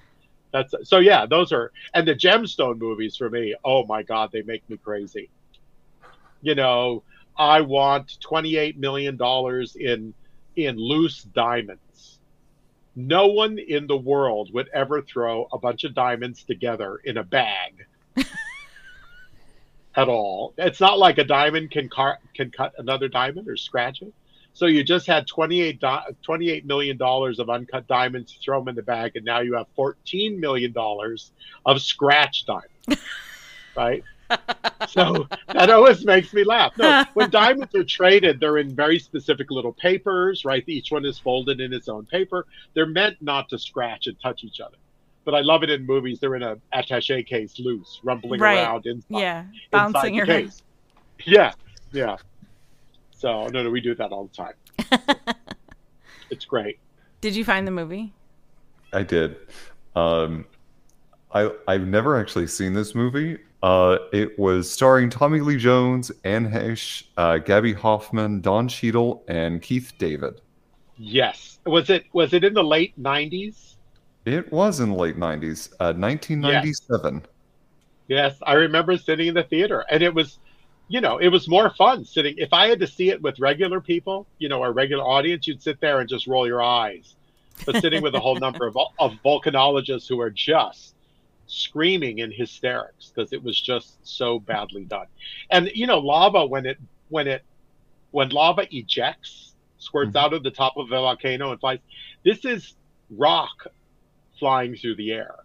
That's 0.53 0.74
so 0.84 0.99
yeah 0.99 1.26
those 1.28 1.51
are 1.53 1.71
and 1.93 2.07
the 2.07 2.15
gemstone 2.15 2.80
movies 2.80 3.15
for 3.17 3.30
me 3.30 3.55
oh 3.65 3.86
my 3.86 4.03
god 4.03 4.32
they 4.34 4.43
make 4.43 4.63
me 4.69 4.78
crazy. 4.84 5.32
You 6.41 6.55
know 6.55 7.03
I 7.38 7.61
want 7.61 8.11
$28 8.30 8.78
million 8.78 9.17
in 9.76 10.15
in 10.55 10.78
loose 10.78 11.24
diamonds. 11.24 11.82
No 12.95 13.27
one 13.27 13.57
in 13.57 13.87
the 13.87 13.97
world 13.97 14.53
would 14.53 14.69
ever 14.73 15.01
throw 15.01 15.47
a 15.51 15.57
bunch 15.57 15.83
of 15.83 15.95
diamonds 15.95 16.43
together 16.43 16.97
in 17.03 17.17
a 17.17 17.23
bag 17.23 17.85
at 19.95 20.07
all. 20.07 20.53
It's 20.57 20.79
not 20.79 20.99
like 20.99 21.17
a 21.17 21.23
diamond 21.23 21.71
can 21.71 21.89
car- 21.89 22.19
can 22.35 22.51
cut 22.51 22.73
another 22.77 23.07
diamond 23.07 23.47
or 23.47 23.57
scratch 23.57 24.01
it. 24.01 24.13
So 24.55 24.67
you 24.67 24.83
just 24.83 25.07
had 25.07 25.25
28, 25.25 25.79
di- 25.79 26.05
$28 26.27 26.65
million 26.65 27.01
of 27.01 27.49
uncut 27.49 27.87
diamonds, 27.87 28.37
throw 28.43 28.59
them 28.59 28.67
in 28.67 28.75
the 28.75 28.83
bag, 28.83 29.13
and 29.15 29.25
now 29.25 29.39
you 29.39 29.55
have 29.55 29.65
$14 29.75 30.37
million 30.37 30.73
of 31.65 31.81
scratch 31.81 32.45
diamonds, 32.45 33.03
right? 33.75 34.03
So 34.89 35.28
that 35.53 35.69
always 35.69 36.05
makes 36.05 36.34
me 36.34 36.43
laugh. 36.43 36.78
No, 36.78 37.03
when 37.13 37.30
diamonds 37.41 37.74
are 37.76 37.84
traded, 37.84 38.39
they're 38.39 38.57
in 38.57 38.76
very 38.76 38.99
specific 38.99 39.51
little 39.51 39.74
papers, 39.74 40.45
right? 40.45 40.63
Each 40.67 40.91
one 40.91 41.05
is 41.05 41.19
folded 41.19 41.59
in 41.61 41.74
its 41.74 41.88
own 41.89 42.05
paper. 42.05 42.45
They're 42.74 42.86
meant 42.86 43.17
not 43.21 43.49
to 43.49 43.59
scratch 43.59 44.07
and 44.07 44.19
touch 44.21 44.43
each 44.43 44.59
other. 44.59 44.78
But 45.26 45.36
I 45.36 45.39
love 45.41 45.63
it 45.63 45.69
in 45.69 45.86
movies. 45.86 46.19
They're 46.19 46.36
in 46.36 46.43
a 46.43 46.57
attaché 46.74 47.26
case, 47.26 47.57
loose, 47.59 47.99
rumbling 48.03 48.41
Right. 48.41 48.59
around 48.59 48.86
inside, 48.86 49.07
Yeah, 49.19 49.39
inside 49.41 49.93
bouncing 49.93 50.13
the 50.15 50.19
around. 50.21 50.28
case. 50.28 50.63
Yeah, 51.26 51.53
yeah. 51.93 52.17
So 53.11 53.47
no, 53.47 53.63
no, 53.63 53.69
we 53.69 53.80
do 53.80 53.95
that 53.95 54.11
all 54.11 54.26
the 54.26 54.36
time. 54.36 55.36
it's 56.30 56.43
great. 56.45 56.80
Did 57.21 57.36
you 57.36 57.45
find 57.45 57.65
the 57.65 57.71
movie? 57.71 58.13
I 58.91 59.03
did. 59.03 59.38
Um, 59.95 60.45
I 61.34 61.49
I've 61.67 61.88
never 61.88 62.19
actually 62.19 62.47
seen 62.47 62.74
this 62.74 62.93
movie. 62.93 63.38
Uh, 63.64 63.97
it 64.11 64.38
was 64.38 64.70
starring 64.70 65.09
Tommy 65.09 65.39
Lee 65.39 65.55
Jones, 65.55 66.11
Anne 66.26 66.51
Heche, 66.51 67.05
uh, 67.16 67.38
Gabby 67.38 67.72
Hoffman, 67.72 68.41
Don 68.41 68.68
Cheadle, 68.68 69.24
and 69.30 69.61
Keith 69.61 69.93
David. 69.97 70.41
Yes. 70.97 71.59
Was 71.66 71.89
it 71.89 72.03
was 72.11 72.34
it 72.34 72.43
in 72.43 72.53
the 72.53 72.64
late 72.64 72.93
nineties? 72.97 73.78
It 74.26 74.51
was 74.51 74.82
in 74.82 74.89
the 74.89 74.95
late 74.95 75.18
'90s, 75.18 75.72
uh, 75.80 75.93
1997. 75.93 77.24
Yes, 78.07 78.38
I 78.43 78.53
remember 78.53 78.97
sitting 78.97 79.28
in 79.28 79.34
the 79.34 79.43
theater, 79.43 79.86
and 79.89 80.03
it 80.03 80.14
was, 80.14 80.39
you 80.89 80.99
know, 80.99 81.20
it 81.20 81.30
was 81.30 81.47
more 81.47 81.70
fun 81.76 82.03
sitting. 82.03 82.36
If 82.38 82.51
I 82.51 82.68
had 82.68 82.82
to 82.82 82.88
see 82.88 83.11
it 83.11 83.22
with 83.22 83.39
regular 83.39 83.80
people, 83.80 84.28
you 84.39 84.49
know, 84.49 84.61
a 84.64 84.72
regular 84.72 85.05
audience, 85.05 85.47
you'd 85.47 85.61
sit 85.61 85.80
there 85.80 86.01
and 86.01 86.09
just 86.09 86.28
roll 86.28 86.45
your 86.45 86.61
eyes. 86.61 87.16
But 87.66 87.78
sitting 87.78 88.01
with 88.01 88.16
a 88.16 88.20
whole 88.20 88.36
number 88.36 88.68
of, 88.68 88.78
of 88.99 89.14
volcanologists 89.24 90.07
who 90.09 90.20
are 90.20 90.30
just 90.30 90.92
screaming 91.53 92.19
in 92.19 92.31
hysterics 92.31 93.11
because 93.13 93.31
it 93.33 93.43
was 93.43 93.59
just 93.59 94.05
so 94.05 94.39
badly 94.39 94.85
done. 94.85 95.07
And 95.51 95.69
you 95.73 95.87
know, 95.87 95.99
lava 95.99 96.45
when 96.45 96.65
it 96.65 96.77
when 97.09 97.27
it 97.27 97.43
when 98.11 98.29
lava 98.29 98.67
ejects, 98.71 99.53
squirts 99.77 100.11
Mhm. 100.13 100.19
out 100.19 100.33
of 100.33 100.43
the 100.43 100.51
top 100.51 100.77
of 100.77 100.87
a 100.87 100.89
volcano 100.89 101.51
and 101.51 101.59
flies. 101.59 101.79
This 102.23 102.45
is 102.45 102.75
rock 103.11 103.67
flying 104.39 104.75
through 104.75 104.95
the 104.95 105.11
air, 105.11 105.35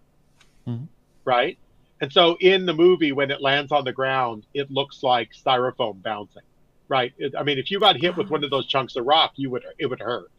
Mhm. 0.67 0.87
right? 1.25 1.59
And 2.01 2.13
so 2.13 2.37
in 2.41 2.65
the 2.65 2.75
movie, 2.75 3.13
when 3.13 3.31
it 3.31 3.41
lands 3.41 3.73
on 3.73 3.85
the 3.85 3.93
ground, 3.93 4.47
it 4.55 4.71
looks 4.71 5.03
like 5.03 5.33
styrofoam 5.33 6.01
bouncing, 6.03 6.43
right? 6.89 7.13
It, 7.19 7.35
I 7.37 7.43
mean, 7.43 7.59
if 7.59 7.71
you 7.71 7.81
got 7.81 7.97
hit 7.97 8.17
with 8.17 8.31
one 8.31 8.45
of 8.45 8.51
those 8.51 8.67
chunks 8.67 8.97
of 8.97 9.05
rock, 9.07 9.33
you 9.37 9.51
would 9.51 9.65
it 9.79 9.87
would 9.87 10.01
hurt. 10.01 10.31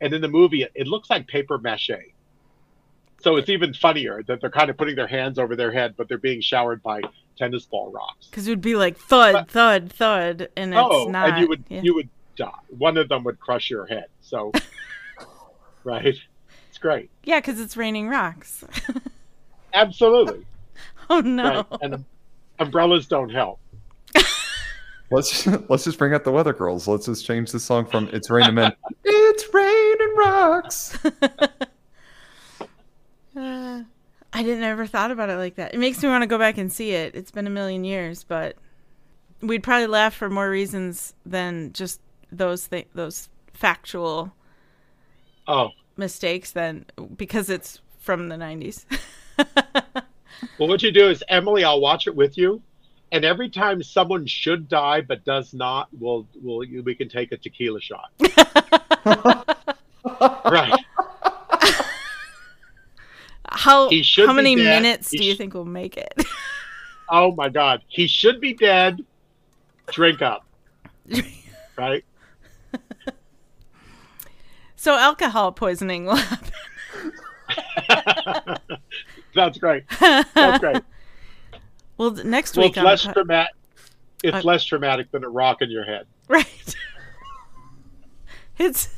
And 0.00 0.12
in 0.12 0.20
the 0.20 0.28
movie, 0.28 0.62
it, 0.62 0.72
it 0.74 0.86
looks 0.86 1.08
like 1.10 1.26
paper 1.26 1.58
mache. 1.58 1.90
So 3.20 3.36
it's 3.36 3.48
even 3.48 3.74
funnier 3.74 4.22
that 4.28 4.40
they're 4.40 4.50
kind 4.50 4.70
of 4.70 4.76
putting 4.76 4.94
their 4.94 5.06
hands 5.08 5.38
over 5.38 5.56
their 5.56 5.72
head, 5.72 5.94
but 5.96 6.08
they're 6.08 6.18
being 6.18 6.40
showered 6.40 6.82
by 6.82 7.02
tennis 7.36 7.64
ball 7.64 7.90
rocks. 7.90 8.26
Because 8.26 8.46
it 8.46 8.50
would 8.50 8.60
be 8.60 8.76
like 8.76 8.96
thud, 8.96 9.32
But- 9.32 9.50
thud, 9.50 9.92
thud, 9.92 10.48
and 10.56 10.72
it's 10.72 10.80
oh, 10.82 11.08
not. 11.08 11.30
and 11.30 11.40
you 11.40 11.48
would 11.48 11.64
yeah. 11.68 11.80
you 11.82 11.94
would 11.94 12.08
die. 12.36 12.50
One 12.68 12.96
of 12.96 13.08
them 13.08 13.24
would 13.24 13.40
crush 13.40 13.70
your 13.70 13.86
head. 13.86 14.06
So, 14.20 14.52
right, 15.84 16.06
it's 16.06 16.78
great. 16.78 17.10
yeah, 17.24 17.40
because 17.40 17.60
it's 17.60 17.76
raining 17.76 18.08
rocks. 18.08 18.64
Absolutely. 19.74 20.46
oh 21.10 21.20
no! 21.20 21.66
Right. 21.70 21.80
And 21.82 21.94
um, 21.94 22.06
umbrellas 22.58 23.06
don't 23.06 23.30
help. 23.30 23.58
Let's 25.10 25.46
let's 25.70 25.84
just 25.84 25.98
bring 25.98 26.12
out 26.12 26.24
the 26.24 26.30
Weather 26.30 26.52
Girls. 26.52 26.86
Let's 26.86 27.06
just 27.06 27.24
change 27.24 27.50
the 27.50 27.58
song 27.58 27.86
from 27.86 28.10
"It's 28.12 28.28
Raining 28.28 28.54
Men." 28.56 28.72
it's 29.04 29.54
raining 29.54 30.16
rocks. 30.18 30.98
Uh, 33.38 33.84
I 34.32 34.42
didn't 34.42 34.64
ever 34.64 34.86
thought 34.86 35.10
about 35.10 35.30
it 35.30 35.36
like 35.36 35.54
that. 35.54 35.72
It 35.74 35.78
makes 35.78 36.02
me 36.02 36.08
want 36.08 36.22
to 36.22 36.26
go 36.26 36.38
back 36.38 36.58
and 36.58 36.72
see 36.72 36.90
it. 36.92 37.14
It's 37.14 37.30
been 37.30 37.46
a 37.46 37.50
million 37.50 37.84
years, 37.84 38.24
but 38.24 38.56
we'd 39.40 39.62
probably 39.62 39.86
laugh 39.86 40.14
for 40.14 40.28
more 40.28 40.50
reasons 40.50 41.14
than 41.24 41.72
just 41.72 42.00
those 42.30 42.68
th- 42.68 42.88
those 42.94 43.28
factual 43.54 44.32
Oh, 45.46 45.70
mistakes 45.96 46.50
than 46.52 46.84
because 47.16 47.48
it's 47.48 47.80
from 47.98 48.28
the 48.28 48.36
90s. 48.36 48.84
well, 50.58 50.68
what 50.68 50.82
you 50.82 50.92
do 50.92 51.08
is 51.08 51.24
Emily, 51.28 51.64
I'll 51.64 51.80
watch 51.80 52.06
it 52.06 52.14
with 52.14 52.36
you, 52.36 52.60
and 53.12 53.24
every 53.24 53.48
time 53.48 53.82
someone 53.82 54.26
should 54.26 54.68
die 54.68 55.00
but 55.00 55.24
does 55.24 55.54
not, 55.54 55.88
we'll 55.98 56.26
we'll 56.42 56.58
we 56.82 56.94
can 56.94 57.08
take 57.08 57.32
a 57.32 57.38
tequila 57.38 57.80
shot. 57.80 58.10
right. 60.44 60.77
How 63.50 63.90
how 64.16 64.32
many 64.32 64.54
minutes 64.56 65.10
He 65.10 65.18
do 65.18 65.24
you 65.24 65.34
sh- 65.34 65.38
think 65.38 65.54
will 65.54 65.64
make 65.64 65.96
it? 65.96 66.14
Oh 67.10 67.32
my 67.34 67.48
God, 67.48 67.80
he 67.88 68.06
should 68.06 68.38
be 68.38 68.52
dead. 68.52 69.02
Drink 69.92 70.20
up. 70.22 70.44
Right. 71.78 72.04
so 74.76 74.94
alcohol 74.94 75.52
poisoning 75.52 76.04
will 76.04 76.16
happen. 76.16 76.50
That's 79.34 79.56
great. 79.58 79.84
That's 80.00 80.58
great. 80.58 80.82
well, 81.96 82.10
next 82.10 82.56
Well, 82.56 82.66
week 82.66 82.76
it's 82.76 82.84
less 82.84 83.02
traumatic. 83.04 83.54
It's 84.24 84.36
Uh, 84.36 84.40
less 84.42 84.64
traumatic 84.64 85.10
than 85.12 85.24
a 85.24 85.28
rock 85.28 85.62
in 85.62 85.70
your 85.70 85.84
head. 85.84 86.06
Right. 86.28 86.74
it's 88.58 88.88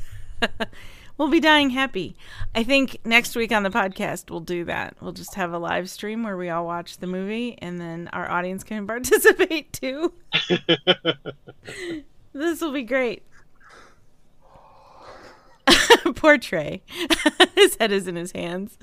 we'll 1.21 1.29
be 1.29 1.39
dying 1.39 1.69
happy. 1.69 2.15
I 2.55 2.63
think 2.63 2.97
next 3.05 3.35
week 3.35 3.51
on 3.51 3.61
the 3.61 3.69
podcast 3.69 4.31
we'll 4.31 4.39
do 4.39 4.65
that. 4.65 4.95
We'll 4.99 5.11
just 5.11 5.35
have 5.35 5.53
a 5.53 5.59
live 5.59 5.87
stream 5.87 6.23
where 6.23 6.35
we 6.35 6.49
all 6.49 6.65
watch 6.65 6.97
the 6.97 7.05
movie 7.05 7.59
and 7.61 7.79
then 7.79 8.09
our 8.11 8.27
audience 8.27 8.63
can 8.63 8.87
participate 8.87 9.71
too. 9.71 10.13
this 12.33 12.59
will 12.59 12.71
be 12.71 12.81
great. 12.81 13.21
Poor 16.15 16.39
Trey. 16.39 16.81
his 17.53 17.75
head 17.75 17.91
is 17.91 18.07
in 18.07 18.15
his 18.15 18.31
hands. 18.31 18.79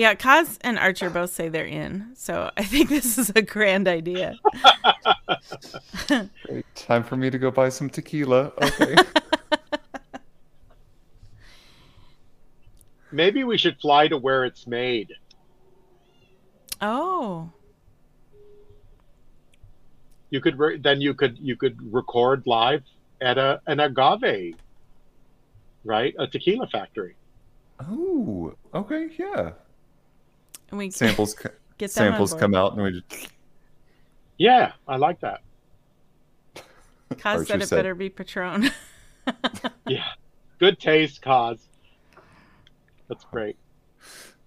Yeah, 0.00 0.14
Kaz 0.14 0.56
and 0.62 0.78
Archer 0.78 1.10
both 1.10 1.28
say 1.30 1.50
they're 1.50 1.66
in, 1.66 2.12
so 2.14 2.50
I 2.56 2.64
think 2.64 2.88
this 2.96 3.18
is 3.18 3.30
a 3.36 3.42
grand 3.42 3.86
idea. 3.86 4.34
Great. 6.08 6.64
Time 6.74 7.04
for 7.04 7.16
me 7.18 7.28
to 7.28 7.36
go 7.38 7.50
buy 7.50 7.68
some 7.68 7.90
tequila. 7.90 8.50
Okay. 8.62 8.96
Maybe 13.12 13.44
we 13.44 13.58
should 13.58 13.78
fly 13.78 14.08
to 14.08 14.16
where 14.16 14.46
it's 14.46 14.66
made. 14.66 15.12
Oh, 16.80 17.50
You 20.30 20.40
could 20.40 20.58
re- 20.58 20.78
then 20.78 21.02
you 21.02 21.12
could 21.12 21.36
you 21.38 21.56
could 21.56 21.76
record 21.92 22.44
live 22.46 22.84
at 23.20 23.36
a 23.36 23.60
an 23.66 23.80
agave, 23.80 24.54
right? 25.84 26.14
A 26.18 26.26
tequila 26.26 26.68
factory. 26.68 27.16
oh, 27.80 28.54
okay, 28.72 29.10
yeah. 29.18 29.50
And 30.70 30.78
we 30.78 30.90
Samples 30.90 31.34
get 31.78 31.90
them 31.92 32.12
samples 32.12 32.34
come 32.34 32.54
out, 32.54 32.74
and 32.74 32.82
we 32.82 33.00
just 33.08 33.28
Yeah, 34.38 34.72
I 34.88 34.96
like 34.96 35.20
that. 35.20 35.40
Kaz 37.10 37.24
Archer 37.24 37.44
said 37.46 37.62
it 37.62 37.66
said- 37.68 37.76
better 37.76 37.94
be 37.94 38.08
Patron. 38.08 38.70
Yeah, 39.86 40.04
good 40.58 40.80
taste, 40.80 41.22
cause. 41.22 41.68
That's 43.08 43.24
great. 43.24 43.56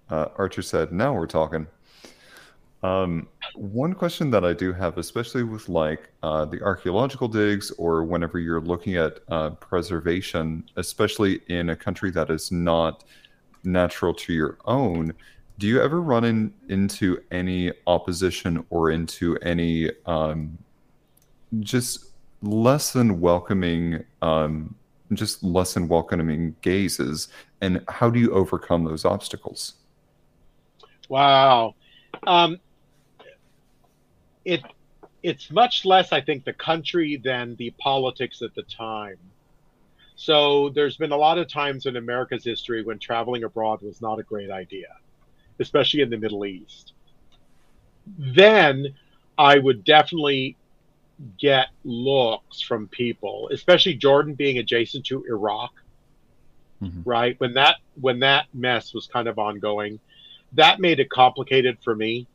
Uh, 0.09 0.27
Archer 0.37 0.61
said, 0.61 0.91
"Now 0.91 1.13
we're 1.13 1.27
talking." 1.27 1.67
Um, 2.81 3.29
one 3.55 3.93
question 3.93 4.29
that 4.31 4.43
I 4.43 4.51
do 4.53 4.73
have, 4.73 4.97
especially 4.97 5.43
with 5.43 5.69
like 5.69 6.09
uh, 6.21 6.45
the 6.45 6.61
archaeological 6.61 7.29
digs, 7.29 7.71
or 7.71 8.03
whenever 8.03 8.39
you're 8.39 8.59
looking 8.61 8.97
at 8.97 9.19
uh, 9.29 9.51
preservation, 9.51 10.65
especially 10.75 11.41
in 11.47 11.69
a 11.69 11.75
country 11.75 12.11
that 12.11 12.29
is 12.29 12.51
not 12.51 13.05
natural 13.63 14.13
to 14.15 14.33
your 14.33 14.57
own, 14.65 15.13
do 15.57 15.67
you 15.67 15.81
ever 15.81 16.01
run 16.01 16.23
in, 16.23 16.53
into 16.69 17.21
any 17.31 17.71
opposition 17.87 18.65
or 18.69 18.91
into 18.91 19.37
any 19.37 19.91
um, 20.05 20.57
just 21.59 22.07
less 22.41 22.91
than 22.91 23.19
welcoming, 23.21 24.03
um, 24.21 24.75
just 25.13 25.43
less 25.43 25.75
than 25.75 25.87
welcoming 25.87 26.55
gazes? 26.61 27.27
And 27.61 27.83
how 27.87 28.09
do 28.09 28.19
you 28.19 28.31
overcome 28.31 28.83
those 28.83 29.05
obstacles? 29.05 29.75
Wow. 31.09 31.75
Um, 32.25 32.59
it 34.45 34.61
it's 35.21 35.49
much 35.49 35.85
less, 35.85 36.11
I 36.11 36.19
think, 36.19 36.43
the 36.43 36.53
country 36.53 37.15
than 37.15 37.55
the 37.55 37.71
politics 37.79 38.41
at 38.41 38.53
the 38.55 38.63
time. 38.63 39.17
So 40.15 40.69
there's 40.69 40.97
been 40.97 41.13
a 41.13 41.17
lot 41.17 41.37
of 41.37 41.47
times 41.47 41.85
in 41.85 41.95
America's 41.95 42.43
history 42.43 42.83
when 42.83 42.99
traveling 42.99 43.45
abroad 43.45 43.81
was 43.81 44.01
not 44.01 44.19
a 44.19 44.23
great 44.23 44.51
idea, 44.51 44.87
especially 45.59 46.01
in 46.01 46.09
the 46.09 46.17
Middle 46.17 46.45
East. 46.45 46.93
Then 48.17 48.93
I 49.37 49.57
would 49.57 49.83
definitely 49.83 50.57
get 51.37 51.67
looks 51.83 52.61
from 52.61 52.87
people, 52.87 53.49
especially 53.51 53.93
Jordan 53.95 54.33
being 54.33 54.57
adjacent 54.57 55.05
to 55.05 55.23
Iraq, 55.25 55.71
mm-hmm. 56.81 57.01
right? 57.05 57.39
When 57.39 57.53
that 57.53 57.77
when 57.99 58.19
that 58.19 58.47
mess 58.53 58.93
was 58.93 59.07
kind 59.07 59.27
of 59.27 59.39
ongoing, 59.39 59.99
that 60.53 60.79
made 60.79 60.99
it 60.99 61.09
complicated 61.09 61.77
for 61.83 61.95
me. 61.95 62.27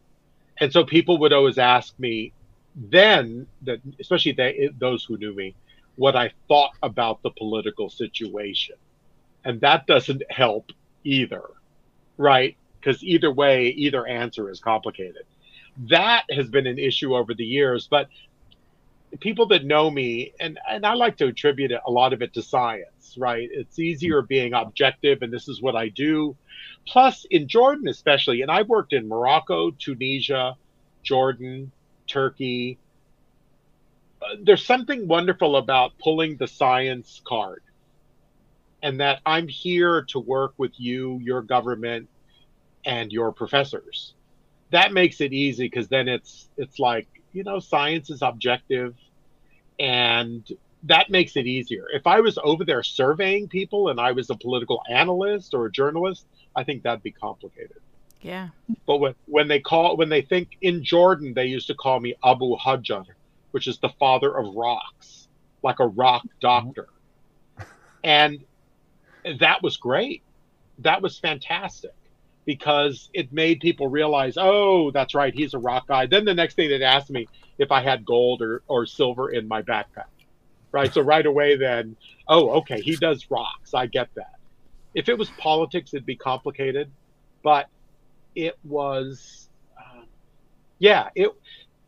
And 0.61 0.73
so 0.73 0.85
people 0.85 1.19
would 1.19 1.33
always 1.33 1.59
ask 1.59 1.99
me 1.99 2.33
then 2.75 3.47
that 3.63 3.81
especially 3.99 4.33
they, 4.33 4.71
those 4.79 5.05
who 5.05 5.17
knew 5.19 5.35
me, 5.35 5.55
what 5.97 6.15
I 6.17 6.31
thought 6.47 6.73
about 6.83 7.23
the 7.23 7.31
political 7.31 7.91
situation. 7.91 8.77
And 9.45 9.61
that 9.61 9.87
doesn't 9.87 10.23
help 10.31 10.71
either, 11.05 11.43
right? 12.17 12.57
Because 12.81 13.03
either 13.03 13.33
way, 13.33 13.69
either 13.69 14.07
answer 14.07 14.51
is 14.51 14.61
complicated. 14.61 15.25
That 15.89 16.25
has 16.31 16.49
been 16.49 16.67
an 16.67 16.79
issue 16.79 17.17
over 17.17 17.35
the 17.35 17.45
years, 17.45 17.89
but 17.89 18.09
people 19.21 19.47
that 19.47 19.65
know 19.65 19.91
me, 19.91 20.33
and, 20.39 20.59
and 20.69 20.85
I 20.85 20.95
like 20.95 21.17
to 21.19 21.27
attribute 21.27 21.73
a 21.73 21.91
lot 21.91 22.13
of 22.13 22.23
it 22.23 22.35
to 22.35 22.43
science, 22.43 23.17
right? 23.17 23.49
It's 23.51 23.79
easier 23.79 24.23
being 24.23 24.53
objective, 24.55 25.23
and 25.23 25.33
this 25.33 25.49
is 25.49 25.63
what 25.63 25.77
I 25.77 25.89
do. 25.89 26.37
Plus, 26.87 27.27
in 27.31 27.49
Jordan, 27.49 27.89
especially, 27.89 28.43
and 28.43 28.51
I've 28.51 28.69
worked 28.69 28.93
in 28.93 29.09
Morocco, 29.09 29.71
Tunisia, 29.71 30.57
Jordan, 31.03 31.73
Turkey. 32.07 32.79
There's 34.43 34.65
something 34.65 35.07
wonderful 35.07 35.57
about 35.57 35.99
pulling 35.99 36.37
the 36.37 36.47
science 36.47 37.23
card 37.27 37.63
and 38.83 39.01
that 39.01 39.21
I'm 39.25 39.49
here 39.49 40.03
to 40.09 40.19
work 40.19 40.55
with 40.57 40.73
you, 40.77 41.19
your 41.23 41.43
government, 41.43 42.09
and 42.85 43.13
your 43.13 43.33
professors. 43.33 44.15
That 44.71 44.93
makes 44.93 45.21
it 45.21 45.33
easy 45.33 45.67
because 45.67 45.89
then 45.89 46.09
it's 46.09 46.49
it's 46.57 46.79
like 46.79 47.07
you 47.33 47.45
know 47.45 47.59
science 47.59 48.11
is 48.11 48.23
objective, 48.23 48.95
and 49.79 50.47
that 50.85 51.11
makes 51.11 51.37
it 51.37 51.47
easier. 51.47 51.87
If 51.93 52.07
I 52.07 52.21
was 52.21 52.39
over 52.43 52.65
there 52.65 52.83
surveying 52.83 53.49
people 53.49 53.89
and 53.89 54.01
I 54.01 54.13
was 54.13 54.31
a 54.31 54.37
political 54.37 54.83
analyst 54.89 55.55
or 55.55 55.67
a 55.67 55.73
journalist, 55.73 56.27
I 56.55 56.65
think 56.65 56.83
that'd 56.83 57.03
be 57.03 57.11
complicated. 57.11 57.79
Yeah. 58.21 58.49
But 58.87 58.99
when, 58.99 59.15
when 59.27 59.49
they 59.49 59.61
call 59.61 59.97
when 59.97 60.09
they 60.09 60.23
think 60.23 60.57
in 60.61 60.85
Jordan, 60.85 61.35
they 61.35 61.47
used 61.47 61.69
to 61.69 61.75
call 61.75 62.01
me 62.01 62.15
Abu 62.25 62.57
Hajar, 62.57 63.05
which 63.53 63.67
is 63.67 63.79
the 63.79 63.91
father 64.01 64.37
of 64.37 64.55
rocks, 64.55 65.29
like 65.63 65.81
a 65.81 65.87
rock 65.87 66.25
mm-hmm. 66.25 66.39
doctor. 66.41 66.89
And 68.05 68.45
that 69.41 69.63
was 69.63 69.77
great. 69.77 70.23
That 70.79 71.03
was 71.03 71.19
fantastic 71.19 71.93
because 72.49 73.11
it 73.13 73.31
made 73.31 73.61
people 73.61 73.89
realize, 73.89 74.39
oh, 74.39 74.91
that's 74.91 75.15
right, 75.15 75.35
he's 75.35 75.53
a 75.53 75.59
rock 75.59 75.87
guy. 75.87 76.07
Then 76.07 76.25
the 76.25 76.33
next 76.33 76.55
thing 76.55 76.71
they'd 76.71 76.81
ask 76.81 77.11
me 77.11 77.29
if 77.59 77.71
I 77.71 77.83
had 77.83 78.07
gold 78.07 78.41
or, 78.41 78.63
or 78.69 78.87
silver 78.87 79.29
in 79.29 79.47
my 79.47 79.61
backpack. 79.61 80.09
Right. 80.73 80.91
So 80.91 81.03
right 81.03 81.27
away 81.27 81.59
then, 81.59 81.95
oh, 82.27 82.49
okay, 82.61 82.81
he 82.81 82.97
does 82.97 83.31
rocks. 83.31 83.75
I 83.75 83.85
get 83.85 84.09
that. 84.15 84.37
If 84.95 85.11
it 85.11 85.19
was 85.19 85.29
politics, 85.37 85.93
it'd 85.93 86.07
be 86.07 86.17
complicated. 86.17 86.91
But 87.43 87.69
it 88.35 88.59
was, 88.65 89.51
uh, 89.77 90.05
yeah, 90.79 91.11
it 91.15 91.29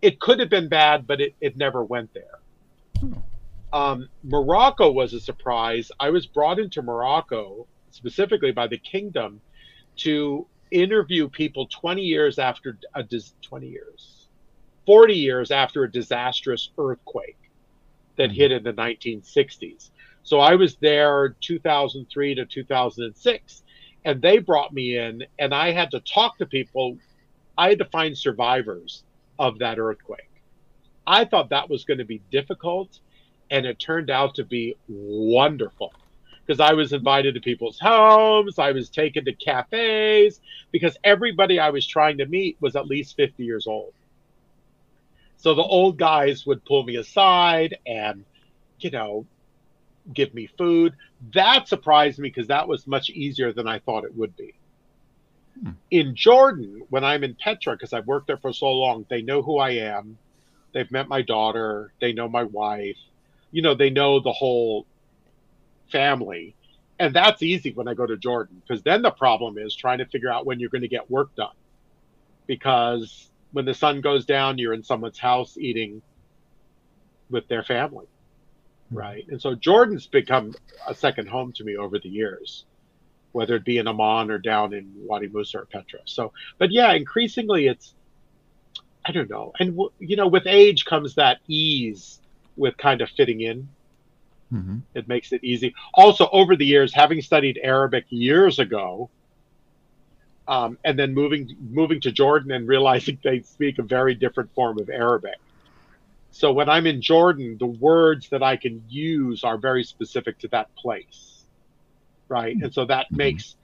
it 0.02 0.20
could 0.20 0.40
have 0.40 0.50
been 0.50 0.68
bad, 0.68 1.06
but 1.06 1.22
it, 1.22 1.34
it 1.40 1.56
never 1.56 1.82
went 1.82 2.10
there. 2.12 3.14
Um, 3.72 4.10
Morocco 4.22 4.90
was 4.90 5.14
a 5.14 5.20
surprise. 5.20 5.90
I 5.98 6.10
was 6.10 6.26
brought 6.26 6.58
into 6.58 6.82
Morocco 6.82 7.66
specifically 7.92 8.52
by 8.52 8.66
the 8.66 8.78
kingdom 8.78 9.40
to 10.00 10.46
interview 10.70 11.28
people 11.28 11.66
20 11.66 12.02
years 12.02 12.38
after 12.38 12.78
a 12.94 13.02
dis- 13.02 13.34
20 13.42 13.68
years 13.68 14.28
40 14.86 15.14
years 15.14 15.50
after 15.50 15.84
a 15.84 15.90
disastrous 15.90 16.70
earthquake 16.78 17.36
that 18.16 18.30
mm-hmm. 18.30 18.36
hit 18.36 18.52
in 18.52 18.62
the 18.62 18.72
1960s 18.72 19.90
so 20.22 20.38
i 20.40 20.54
was 20.54 20.76
there 20.76 21.36
2003 21.40 22.34
to 22.34 22.46
2006 22.46 23.62
and 24.04 24.22
they 24.22 24.38
brought 24.38 24.72
me 24.72 24.96
in 24.96 25.24
and 25.38 25.54
i 25.54 25.72
had 25.72 25.90
to 25.90 26.00
talk 26.00 26.38
to 26.38 26.46
people. 26.46 26.96
I 27.60 27.68
had 27.68 27.78
to 27.80 27.84
find 27.84 28.16
survivors 28.16 29.04
of 29.38 29.58
that 29.58 29.78
earthquake. 29.78 30.30
I 31.06 31.26
thought 31.26 31.50
that 31.50 31.68
was 31.68 31.84
going 31.84 31.98
to 31.98 32.06
be 32.06 32.22
difficult 32.30 33.00
and 33.50 33.66
it 33.66 33.78
turned 33.78 34.08
out 34.08 34.34
to 34.36 34.44
be 34.44 34.76
wonderful 34.88 35.92
because 36.50 36.60
i 36.60 36.72
was 36.72 36.92
invited 36.92 37.34
to 37.34 37.40
people's 37.40 37.78
homes 37.78 38.58
i 38.58 38.72
was 38.72 38.88
taken 38.88 39.24
to 39.24 39.32
cafes 39.32 40.40
because 40.72 40.96
everybody 41.04 41.60
i 41.60 41.70
was 41.70 41.86
trying 41.86 42.18
to 42.18 42.26
meet 42.26 42.56
was 42.60 42.74
at 42.74 42.86
least 42.86 43.16
50 43.16 43.44
years 43.44 43.66
old 43.66 43.92
so 45.36 45.54
the 45.54 45.62
old 45.62 45.98
guys 45.98 46.44
would 46.46 46.64
pull 46.64 46.82
me 46.82 46.96
aside 46.96 47.78
and 47.86 48.24
you 48.80 48.90
know 48.90 49.26
give 50.12 50.34
me 50.34 50.48
food. 50.58 50.94
That 51.34 51.68
surprised 51.68 52.18
me 52.18 52.28
because 52.28 52.48
that 52.48 52.68
was 52.68 52.86
much 52.86 53.10
easier 53.10 53.52
than 53.52 53.68
I 53.68 53.78
thought 53.78 54.04
it 54.04 54.16
would 54.16 54.36
be. 54.36 54.54
Hmm. 55.62 55.70
In 55.90 56.14
Jordan, 56.14 56.82
when 56.88 57.04
I'm 57.04 57.24
in 57.24 57.34
Petra, 57.34 57.74
because 57.74 57.92
I've 57.92 58.06
worked 58.06 58.26
there 58.26 58.38
for 58.38 58.52
so 58.52 58.70
long, 58.70 59.06
they 59.08 59.22
know 59.22 59.42
who 59.42 59.58
I 59.58 59.70
am. 59.70 60.18
They've 60.72 60.90
met 60.90 61.08
my 61.08 61.22
daughter. 61.22 61.92
They 62.00 62.12
know 62.12 62.28
my 62.28 62.44
wife. 62.44 62.96
You 63.50 63.62
know, 63.62 63.74
they 63.74 63.90
know 63.90 64.20
the 64.20 64.32
whole 64.32 64.86
family. 65.90 66.54
And 66.98 67.14
that's 67.14 67.42
easy 67.42 67.72
when 67.72 67.88
I 67.88 67.94
go 67.94 68.06
to 68.06 68.16
Jordan 68.16 68.62
because 68.66 68.82
then 68.82 69.02
the 69.02 69.10
problem 69.10 69.58
is 69.58 69.74
trying 69.74 69.98
to 69.98 70.06
figure 70.06 70.30
out 70.30 70.46
when 70.46 70.60
you're 70.60 70.70
going 70.70 70.82
to 70.82 70.88
get 70.88 71.10
work 71.10 71.34
done. 71.34 71.54
Because 72.46 73.30
when 73.52 73.64
the 73.64 73.74
sun 73.74 74.00
goes 74.00 74.26
down, 74.26 74.58
you're 74.58 74.74
in 74.74 74.82
someone's 74.82 75.18
house 75.18 75.56
eating 75.56 76.02
with 77.30 77.48
their 77.48 77.62
family 77.62 78.06
hmm. 78.90 78.98
right? 78.98 79.26
And 79.28 79.40
so 79.40 79.54
Jordan's 79.54 80.06
become 80.06 80.54
a 80.86 80.94
second 80.94 81.28
home 81.28 81.52
to 81.54 81.64
me 81.64 81.76
over 81.76 81.98
the 81.98 82.08
years, 82.08 82.64
whether 83.32 83.56
it 83.56 83.64
be 83.64 83.78
in 83.78 83.88
Amman 83.88 84.30
or 84.30 84.38
down 84.38 84.74
in 84.74 84.92
Wadi 84.96 85.28
Musa 85.28 85.60
or 85.60 85.66
Petra. 85.66 86.00
So, 86.04 86.32
but 86.58 86.70
yeah, 86.70 86.92
increasingly 86.92 87.66
it's, 87.66 87.94
I 89.04 89.12
don't 89.12 89.30
know. 89.30 89.52
And, 89.58 89.80
you 89.98 90.16
know, 90.16 90.28
with 90.28 90.46
age 90.46 90.84
comes 90.84 91.14
that 91.14 91.38
ease 91.48 92.20
with 92.56 92.76
kind 92.76 93.00
of 93.00 93.08
fitting 93.10 93.40
in. 93.40 93.68
Mm-hmm. 94.52 94.78
It 94.94 95.08
makes 95.08 95.32
it 95.32 95.44
easy. 95.44 95.74
Also, 95.94 96.28
over 96.32 96.56
the 96.56 96.66
years, 96.66 96.92
having 96.92 97.20
studied 97.22 97.60
Arabic 97.62 98.04
years 98.08 98.58
ago, 98.58 99.10
um, 100.48 100.76
and 100.84 100.98
then 100.98 101.14
moving 101.14 101.56
moving 101.70 102.00
to 102.00 102.10
Jordan 102.10 102.50
and 102.50 102.66
realizing 102.66 103.18
they 103.22 103.42
speak 103.42 103.78
a 103.78 103.82
very 103.82 104.14
different 104.14 104.52
form 104.54 104.78
of 104.80 104.90
Arabic, 104.90 105.38
so 106.30 106.52
when 106.52 106.68
I'm 106.68 106.86
in 106.86 107.00
Jordan, 107.00 107.56
the 107.58 107.66
words 107.66 108.28
that 108.28 108.42
I 108.42 108.56
can 108.56 108.82
use 108.88 109.44
are 109.44 109.58
very 109.58 109.84
specific 109.84 110.38
to 110.40 110.48
that 110.48 110.74
place. 110.76 111.44
Right. 112.28 112.56
And 112.56 112.72
so 112.72 112.84
that 112.86 113.06
mm-hmm. 113.06 113.16
makes 113.16 113.56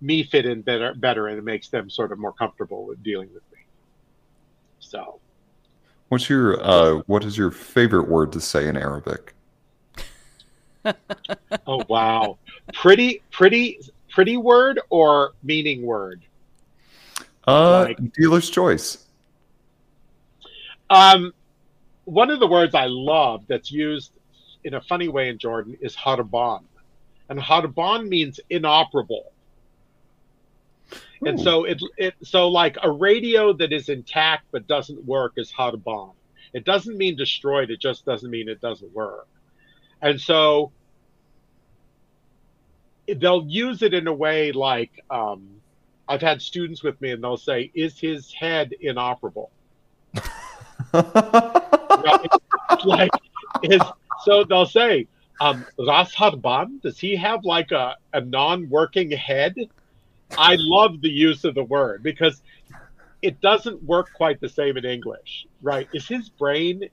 me 0.00 0.22
fit 0.22 0.46
in 0.46 0.62
better 0.62 0.94
better 0.94 1.26
and 1.26 1.38
it 1.38 1.44
makes 1.44 1.68
them 1.68 1.90
sort 1.90 2.12
of 2.12 2.18
more 2.18 2.32
comfortable 2.32 2.86
with 2.86 3.02
dealing 3.02 3.32
with 3.34 3.42
me. 3.52 3.58
So 4.78 5.20
What's 6.08 6.30
your 6.30 6.62
uh 6.62 7.02
what 7.06 7.24
is 7.24 7.36
your 7.36 7.50
favorite 7.50 8.08
word 8.08 8.32
to 8.32 8.40
say 8.40 8.68
in 8.68 8.76
Arabic? 8.76 9.34
oh 11.66 11.82
wow. 11.88 12.38
Pretty 12.72 13.22
pretty 13.30 13.80
pretty 14.10 14.36
word 14.36 14.80
or 14.90 15.32
meaning 15.42 15.82
word? 15.82 16.22
Uh 17.46 17.84
like, 17.84 18.12
dealer's 18.12 18.50
choice. 18.50 19.06
Um 20.90 21.32
one 22.04 22.30
of 22.30 22.40
the 22.40 22.46
words 22.46 22.74
I 22.74 22.86
love 22.86 23.44
that's 23.48 23.70
used 23.70 24.12
in 24.64 24.74
a 24.74 24.80
funny 24.80 25.08
way 25.08 25.28
in 25.28 25.38
Jordan 25.38 25.76
is 25.80 25.94
harban. 25.94 26.62
And 27.28 27.38
harban 27.38 28.08
means 28.08 28.40
inoperable. 28.48 29.32
Ooh. 30.92 31.26
And 31.26 31.40
so 31.40 31.64
it 31.64 31.82
it 31.96 32.14
so 32.22 32.48
like 32.48 32.76
a 32.82 32.90
radio 32.90 33.52
that 33.54 33.72
is 33.72 33.88
intact 33.88 34.44
but 34.50 34.66
doesn't 34.66 35.04
work 35.04 35.34
is 35.36 35.52
harban. 35.52 36.12
It 36.54 36.64
doesn't 36.64 36.96
mean 36.96 37.16
destroyed, 37.16 37.70
it 37.70 37.80
just 37.80 38.04
doesn't 38.04 38.30
mean 38.30 38.48
it 38.48 38.60
doesn't 38.60 38.92
work. 38.94 39.28
And 40.00 40.20
so 40.20 40.72
they'll 43.16 43.44
use 43.46 43.82
it 43.82 43.94
in 43.94 44.06
a 44.06 44.12
way 44.12 44.52
like 44.52 45.04
um, 45.10 45.48
I've 46.08 46.22
had 46.22 46.40
students 46.40 46.82
with 46.82 47.00
me 47.00 47.12
and 47.12 47.22
they'll 47.22 47.36
say, 47.36 47.70
Is 47.74 47.98
his 47.98 48.32
head 48.32 48.72
inoperable? 48.80 49.50
like 52.84 53.10
is 53.62 53.82
so 54.24 54.44
they'll 54.44 54.66
say, 54.66 55.06
um, 55.40 55.64
Ras 55.78 56.14
Harban, 56.14 56.80
does 56.82 56.98
he 56.98 57.14
have 57.16 57.44
like 57.44 57.70
a, 57.72 57.96
a 58.12 58.20
non-working 58.20 59.10
head? 59.12 59.54
I 60.36 60.56
love 60.58 61.00
the 61.00 61.10
use 61.10 61.44
of 61.44 61.54
the 61.54 61.64
word 61.64 62.02
because 62.02 62.42
it 63.22 63.40
doesn't 63.40 63.82
work 63.82 64.08
quite 64.14 64.40
the 64.40 64.48
same 64.48 64.76
in 64.76 64.84
English, 64.84 65.46
right? 65.62 65.88
Is 65.92 66.06
his 66.06 66.28
brain 66.28 66.88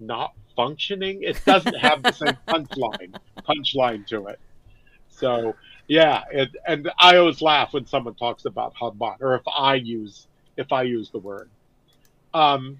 not 0.00 0.32
functioning? 0.56 1.22
It 1.22 1.40
doesn't 1.44 1.76
have 1.76 2.02
the 2.02 2.12
same 2.12 2.38
punchline 2.48 3.14
punchline 3.48 4.06
to 4.08 4.26
it. 4.28 4.40
So 5.12 5.54
yeah, 5.88 6.22
it, 6.32 6.50
and 6.66 6.90
I 6.98 7.16
always 7.16 7.42
laugh 7.42 7.72
when 7.72 7.86
someone 7.86 8.14
talks 8.14 8.44
about 8.44 8.74
harban, 8.74 9.16
or 9.20 9.34
if 9.34 9.42
I 9.46 9.74
use 9.74 10.26
if 10.56 10.72
I 10.72 10.82
use 10.82 11.10
the 11.10 11.18
word. 11.18 11.50
Um, 12.34 12.78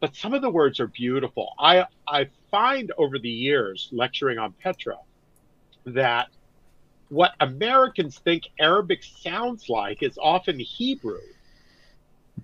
but 0.00 0.14
some 0.14 0.34
of 0.34 0.42
the 0.42 0.50
words 0.50 0.80
are 0.80 0.88
beautiful. 0.88 1.52
I 1.58 1.86
I 2.06 2.28
find 2.50 2.92
over 2.98 3.18
the 3.18 3.30
years 3.30 3.88
lecturing 3.92 4.38
on 4.38 4.52
Petra 4.62 4.98
that 5.86 6.28
what 7.08 7.32
Americans 7.40 8.18
think 8.18 8.44
Arabic 8.58 9.02
sounds 9.02 9.68
like 9.68 10.02
is 10.02 10.18
often 10.20 10.58
Hebrew. 10.58 11.20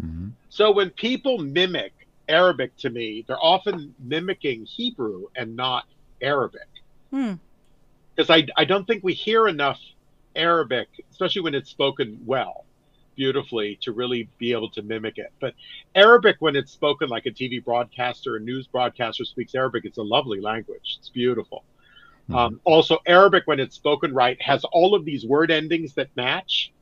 Mm-hmm. 0.03 0.29
So 0.49 0.71
when 0.71 0.91
people 0.91 1.39
mimic 1.39 1.93
Arabic 2.29 2.77
to 2.79 2.91
me, 2.91 3.25
they're 3.27 3.43
often 3.43 3.95
mimicking 3.99 4.65
Hebrew 4.65 5.27
and 5.37 5.57
not 5.57 5.85
Arabic. 6.23 6.69
Because. 8.27 8.45
I, 8.57 8.61
I 8.61 8.65
don't 8.65 8.87
think 8.87 9.03
we 9.05 9.15
hear 9.15 9.49
enough 9.49 9.81
Arabic, 10.37 10.89
especially 11.11 11.43
when 11.43 11.55
it's 11.55 11.71
spoken 11.71 12.21
well, 12.25 12.65
beautifully, 13.17 13.79
to 13.83 13.93
really 13.93 14.29
be 14.39 14.53
able 14.53 14.71
to 14.71 14.83
mimic 14.83 15.19
it. 15.19 15.33
But 15.41 15.55
Arabic, 15.95 16.37
when 16.41 16.57
it's 16.57 16.73
spoken 16.73 17.09
like 17.09 17.27
a 17.27 17.31
TV 17.31 17.65
broadcaster, 17.65 18.37
a 18.37 18.41
news 18.41 18.67
broadcaster 18.67 19.25
speaks 19.25 19.55
Arabic, 19.55 19.85
it's 19.85 19.99
a 19.99 20.03
lovely 20.03 20.41
language. 20.41 20.97
It's 20.99 21.09
beautiful. 21.09 21.65
Mm-hmm. 22.25 22.37
Um, 22.37 22.61
also, 22.65 22.99
Arabic, 23.07 23.45
when 23.47 23.61
it's 23.61 23.75
spoken 23.75 24.15
right, 24.15 24.41
has 24.43 24.65
all 24.65 24.95
of 24.95 25.05
these 25.05 25.27
word 25.27 25.51
endings 25.51 25.95
that 25.95 26.09
match. 26.17 26.73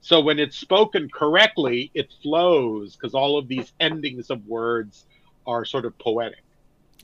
So 0.00 0.20
when 0.20 0.38
it's 0.38 0.56
spoken 0.56 1.10
correctly, 1.10 1.90
it 1.92 2.12
flows 2.22 2.96
because 2.96 3.14
all 3.14 3.36
of 3.36 3.48
these 3.48 3.72
endings 3.80 4.30
of 4.30 4.46
words 4.46 5.06
are 5.46 5.64
sort 5.64 5.84
of 5.84 5.98
poetic. 5.98 6.42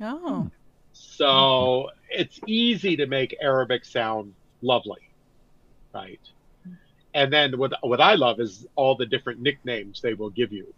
Oh. 0.01 0.51
So 0.95 1.91
it's 2.09 2.41
easy 2.47 2.97
to 2.97 3.07
make 3.07 3.37
Arabic 3.43 3.85
sound 3.85 4.33
lovely, 4.63 5.11
right? 5.93 6.21
And 7.13 7.33
then 7.33 7.59
what 7.59 7.75
what 7.83 8.01
I 8.01 8.15
love 8.15 8.41
is 8.41 8.67
all 8.77 8.97
the 8.97 9.07
different 9.07 9.41
nicknames 9.41 10.01
they 10.01 10.15
will 10.15 10.31
give 10.31 10.53
you, 10.53 10.73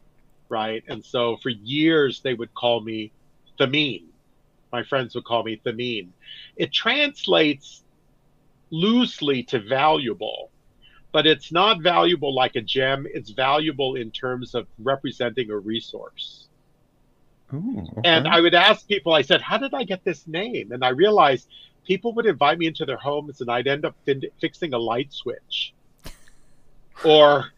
right? 0.48 0.82
And 0.88 1.04
so 1.04 1.36
for 1.42 1.50
years 1.50 2.20
they 2.20 2.34
would 2.34 2.52
call 2.54 2.80
me 2.80 3.12
Thameen, 3.60 4.04
my 4.72 4.82
friends 4.82 5.14
would 5.14 5.24
call 5.24 5.44
me 5.44 5.60
Thameen. 5.64 6.08
It 6.56 6.72
translates 6.72 7.82
loosely 8.70 9.42
to 9.44 9.60
valuable, 9.60 10.50
but 11.12 11.26
it's 11.26 11.52
not 11.52 11.82
valuable 11.82 12.34
like 12.34 12.56
a 12.56 12.62
gem. 12.62 13.06
It's 13.12 13.30
valuable 13.30 13.96
in 13.96 14.10
terms 14.10 14.54
of 14.54 14.66
representing 14.78 15.50
a 15.50 15.58
resource. 15.58 16.45
Ooh, 17.54 17.86
okay. 17.98 18.00
And 18.04 18.26
I 18.26 18.40
would 18.40 18.54
ask 18.54 18.86
people, 18.88 19.12
I 19.12 19.22
said, 19.22 19.40
How 19.40 19.58
did 19.58 19.74
I 19.74 19.84
get 19.84 20.04
this 20.04 20.26
name? 20.26 20.72
And 20.72 20.84
I 20.84 20.88
realized 20.88 21.48
people 21.86 22.12
would 22.14 22.26
invite 22.26 22.58
me 22.58 22.66
into 22.66 22.84
their 22.84 22.96
homes 22.96 23.40
and 23.40 23.50
I'd 23.50 23.66
end 23.66 23.84
up 23.84 23.94
fin- 24.04 24.22
fixing 24.40 24.74
a 24.74 24.78
light 24.78 25.12
switch 25.12 25.72
or 27.04 27.52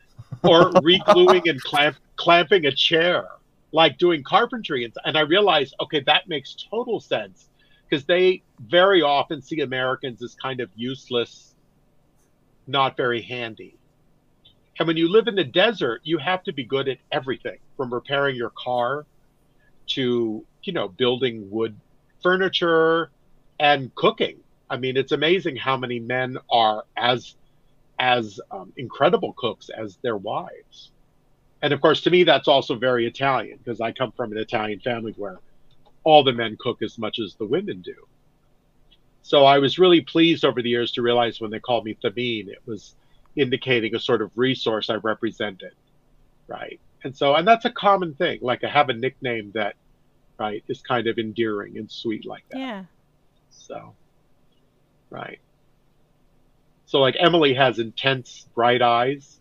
or 0.44 0.70
re-gluing 0.82 1.48
and 1.48 1.62
clamp, 1.62 1.96
clamping 2.16 2.66
a 2.66 2.72
chair 2.72 3.28
like 3.72 3.98
doing 3.98 4.22
carpentry 4.22 4.84
and, 4.84 4.92
and 5.04 5.16
i 5.16 5.20
realized 5.20 5.74
okay 5.80 6.00
that 6.00 6.28
makes 6.28 6.56
total 6.70 7.00
sense 7.00 7.48
because 7.88 8.04
they 8.04 8.42
very 8.60 9.02
often 9.02 9.42
see 9.42 9.60
americans 9.60 10.22
as 10.22 10.34
kind 10.34 10.60
of 10.60 10.70
useless 10.74 11.54
not 12.66 12.96
very 12.96 13.22
handy 13.22 13.76
and 14.78 14.86
when 14.86 14.96
you 14.96 15.08
live 15.10 15.28
in 15.28 15.34
the 15.34 15.44
desert 15.44 16.00
you 16.04 16.18
have 16.18 16.42
to 16.42 16.52
be 16.52 16.64
good 16.64 16.88
at 16.88 16.98
everything 17.12 17.58
from 17.76 17.92
repairing 17.92 18.36
your 18.36 18.50
car 18.50 19.06
to 19.88 20.44
you 20.62 20.72
know 20.72 20.88
building 20.88 21.48
wood 21.50 21.74
furniture 22.22 23.10
and 23.60 23.94
cooking 23.94 24.38
i 24.70 24.76
mean 24.76 24.96
it's 24.96 25.12
amazing 25.12 25.56
how 25.56 25.76
many 25.76 25.98
men 25.98 26.36
are 26.50 26.84
as 26.96 27.34
as 27.98 28.40
um, 28.50 28.72
incredible 28.76 29.32
cooks 29.32 29.70
as 29.70 29.96
their 30.02 30.16
wives 30.16 30.90
and 31.62 31.72
of 31.72 31.80
course, 31.80 32.00
to 32.02 32.10
me, 32.10 32.24
that's 32.24 32.48
also 32.48 32.76
very 32.76 33.06
Italian 33.06 33.58
because 33.58 33.80
I 33.80 33.92
come 33.92 34.12
from 34.12 34.32
an 34.32 34.38
Italian 34.38 34.80
family 34.80 35.14
where 35.16 35.38
all 36.04 36.22
the 36.22 36.32
men 36.32 36.56
cook 36.58 36.82
as 36.82 36.98
much 36.98 37.18
as 37.18 37.34
the 37.34 37.46
women 37.46 37.82
do. 37.82 37.94
So 39.22 39.44
I 39.44 39.58
was 39.58 39.78
really 39.78 40.00
pleased 40.00 40.44
over 40.44 40.62
the 40.62 40.70
years 40.70 40.92
to 40.92 41.02
realize 41.02 41.40
when 41.40 41.50
they 41.50 41.58
called 41.58 41.84
me 41.84 41.96
Thameen, 42.02 42.48
it 42.48 42.62
was 42.64 42.94
indicating 43.36 43.94
a 43.94 44.00
sort 44.00 44.22
of 44.22 44.30
resource 44.36 44.88
I 44.88 44.94
represented, 44.94 45.72
right? 46.46 46.80
And 47.04 47.16
so, 47.16 47.34
and 47.34 47.46
that's 47.46 47.64
a 47.64 47.70
common 47.70 48.14
thing. 48.14 48.40
Like 48.42 48.64
I 48.64 48.68
have 48.68 48.88
a 48.88 48.94
nickname 48.94 49.52
that, 49.54 49.76
right, 50.38 50.64
is 50.68 50.80
kind 50.82 51.06
of 51.06 51.18
endearing 51.18 51.78
and 51.78 51.90
sweet 51.90 52.26
like 52.26 52.44
that. 52.50 52.58
Yeah. 52.58 52.84
So, 53.50 53.94
right. 55.10 55.38
So 56.86 57.00
like 57.00 57.16
Emily 57.18 57.54
has 57.54 57.78
intense 57.78 58.46
bright 58.54 58.82
eyes 58.82 59.40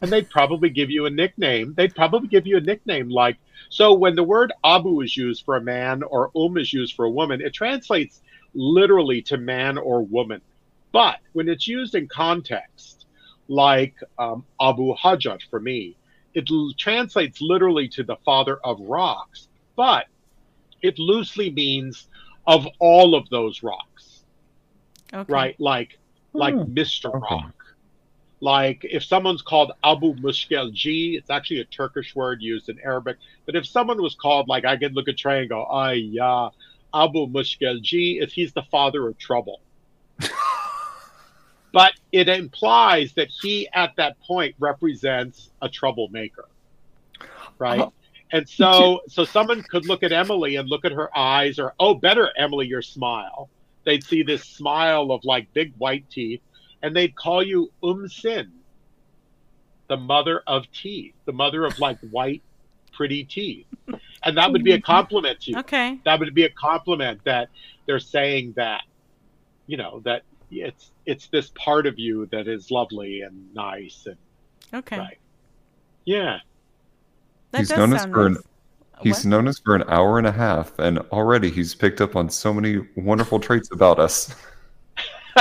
and 0.00 0.10
they'd 0.10 0.28
probably 0.28 0.70
give 0.70 0.90
you 0.90 1.06
a 1.06 1.10
nickname. 1.10 1.74
They'd 1.76 1.94
probably 1.94 2.28
give 2.28 2.46
you 2.46 2.56
a 2.56 2.60
nickname 2.60 3.08
like 3.08 3.36
so 3.70 3.92
when 3.92 4.14
the 4.14 4.22
word 4.22 4.52
abu 4.64 5.00
is 5.02 5.16
used 5.16 5.44
for 5.44 5.56
a 5.56 5.60
man 5.60 6.02
or 6.02 6.30
um 6.36 6.56
is 6.56 6.72
used 6.72 6.94
for 6.94 7.04
a 7.04 7.10
woman, 7.10 7.40
it 7.40 7.52
translates 7.52 8.22
literally 8.54 9.22
to 9.22 9.36
man 9.36 9.78
or 9.78 10.02
woman. 10.02 10.40
But 10.92 11.18
when 11.32 11.48
it's 11.48 11.68
used 11.68 11.94
in 11.94 12.08
context, 12.08 13.06
like 13.48 13.94
um, 14.18 14.44
Abu 14.60 14.94
Hajjat 14.96 15.42
for 15.50 15.60
me, 15.60 15.96
it 16.38 16.48
l- 16.50 16.72
translates 16.78 17.40
literally 17.40 17.88
to 17.88 18.02
the 18.02 18.16
father 18.24 18.58
of 18.64 18.80
rocks, 18.80 19.48
but 19.76 20.06
it 20.82 20.98
loosely 20.98 21.50
means 21.50 22.08
of 22.46 22.66
all 22.78 23.14
of 23.14 23.28
those 23.28 23.62
rocks. 23.62 24.24
Okay. 25.12 25.32
Right? 25.32 25.60
Like 25.60 25.98
like 26.32 26.54
hmm. 26.54 26.72
Mr. 26.72 27.14
Okay. 27.14 27.34
Rock 27.34 27.58
like 28.40 28.84
if 28.84 29.04
someone's 29.04 29.42
called 29.42 29.72
Abu 29.82 30.14
Mushkel 30.14 30.72
G, 30.72 31.16
it's 31.16 31.30
actually 31.30 31.60
a 31.60 31.64
Turkish 31.64 32.14
word 32.14 32.40
used 32.40 32.68
in 32.68 32.78
Arabic. 32.80 33.16
But 33.46 33.56
if 33.56 33.66
someone 33.66 34.00
was 34.00 34.14
called, 34.14 34.48
like 34.48 34.64
I 34.64 34.76
could 34.76 34.94
look 34.94 35.08
at 35.08 35.16
Trey 35.16 35.40
and 35.40 35.48
go, 35.48 35.64
Ay 35.64 35.94
ya, 35.94 36.50
Abu 36.94 37.26
Mushkel 37.26 37.82
G, 37.82 38.20
if 38.20 38.32
he's 38.32 38.52
the 38.52 38.62
father 38.62 39.08
of 39.08 39.18
trouble. 39.18 39.60
But 41.72 41.92
it 42.12 42.28
implies 42.28 43.12
that 43.14 43.28
he 43.28 43.68
at 43.72 43.94
that 43.96 44.18
point 44.20 44.54
represents 44.58 45.50
a 45.62 45.68
troublemaker. 45.68 46.46
Right? 47.58 47.80
Uh-huh. 47.80 47.90
And 48.30 48.48
so 48.48 49.00
so 49.08 49.24
someone 49.24 49.62
could 49.62 49.86
look 49.86 50.02
at 50.02 50.12
Emily 50.12 50.56
and 50.56 50.68
look 50.68 50.84
at 50.84 50.92
her 50.92 51.16
eyes 51.16 51.58
or 51.58 51.74
oh 51.80 51.94
better 51.94 52.30
Emily 52.36 52.66
your 52.66 52.82
smile. 52.82 53.48
They'd 53.84 54.04
see 54.04 54.22
this 54.22 54.44
smile 54.44 55.10
of 55.12 55.24
like 55.24 55.52
big 55.54 55.72
white 55.78 56.08
teeth 56.10 56.42
and 56.82 56.94
they'd 56.94 57.14
call 57.16 57.42
you 57.42 57.72
Um 57.82 58.08
Sin, 58.08 58.52
the 59.88 59.96
mother 59.96 60.42
of 60.46 60.70
teeth, 60.72 61.14
the 61.24 61.32
mother 61.32 61.64
of 61.64 61.78
like 61.78 61.98
white, 62.10 62.42
pretty 62.92 63.24
teeth. 63.24 63.66
And 64.22 64.36
that 64.36 64.52
would 64.52 64.64
be 64.64 64.72
a 64.72 64.80
compliment 64.80 65.40
to 65.42 65.52
you. 65.52 65.58
Okay. 65.58 65.98
That 66.04 66.20
would 66.20 66.34
be 66.34 66.44
a 66.44 66.50
compliment 66.50 67.20
that 67.24 67.48
they're 67.86 68.00
saying 68.00 68.54
that, 68.56 68.82
you 69.66 69.76
know, 69.76 70.00
that 70.04 70.22
it's 70.50 70.90
it's 71.08 71.26
this 71.28 71.50
part 71.54 71.86
of 71.86 71.98
you 71.98 72.26
that 72.26 72.46
is 72.46 72.70
lovely 72.70 73.22
and 73.22 73.54
nice 73.54 74.06
and 74.06 74.18
okay. 74.74 74.98
Right. 74.98 75.18
Yeah. 76.04 76.38
That 77.52 77.58
he's 77.60 77.70
known 77.70 77.94
us 77.94 78.04
for 78.04 78.28
nice. 78.28 78.36
an 78.36 78.44
he's 79.02 79.24
what? 79.24 79.24
known 79.24 79.48
us 79.48 79.58
for 79.58 79.74
an 79.74 79.84
hour 79.88 80.18
and 80.18 80.26
a 80.26 80.32
half, 80.32 80.78
and 80.78 80.98
already 81.10 81.50
he's 81.50 81.74
picked 81.74 82.02
up 82.02 82.14
on 82.14 82.28
so 82.28 82.52
many 82.52 82.86
wonderful 82.94 83.40
traits 83.40 83.70
about 83.72 83.98
us. 83.98 84.34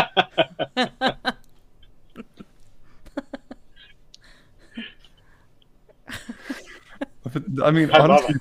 I 7.61 7.71
mean, 7.71 7.91
I 7.91 7.99
honestly, 7.99 8.35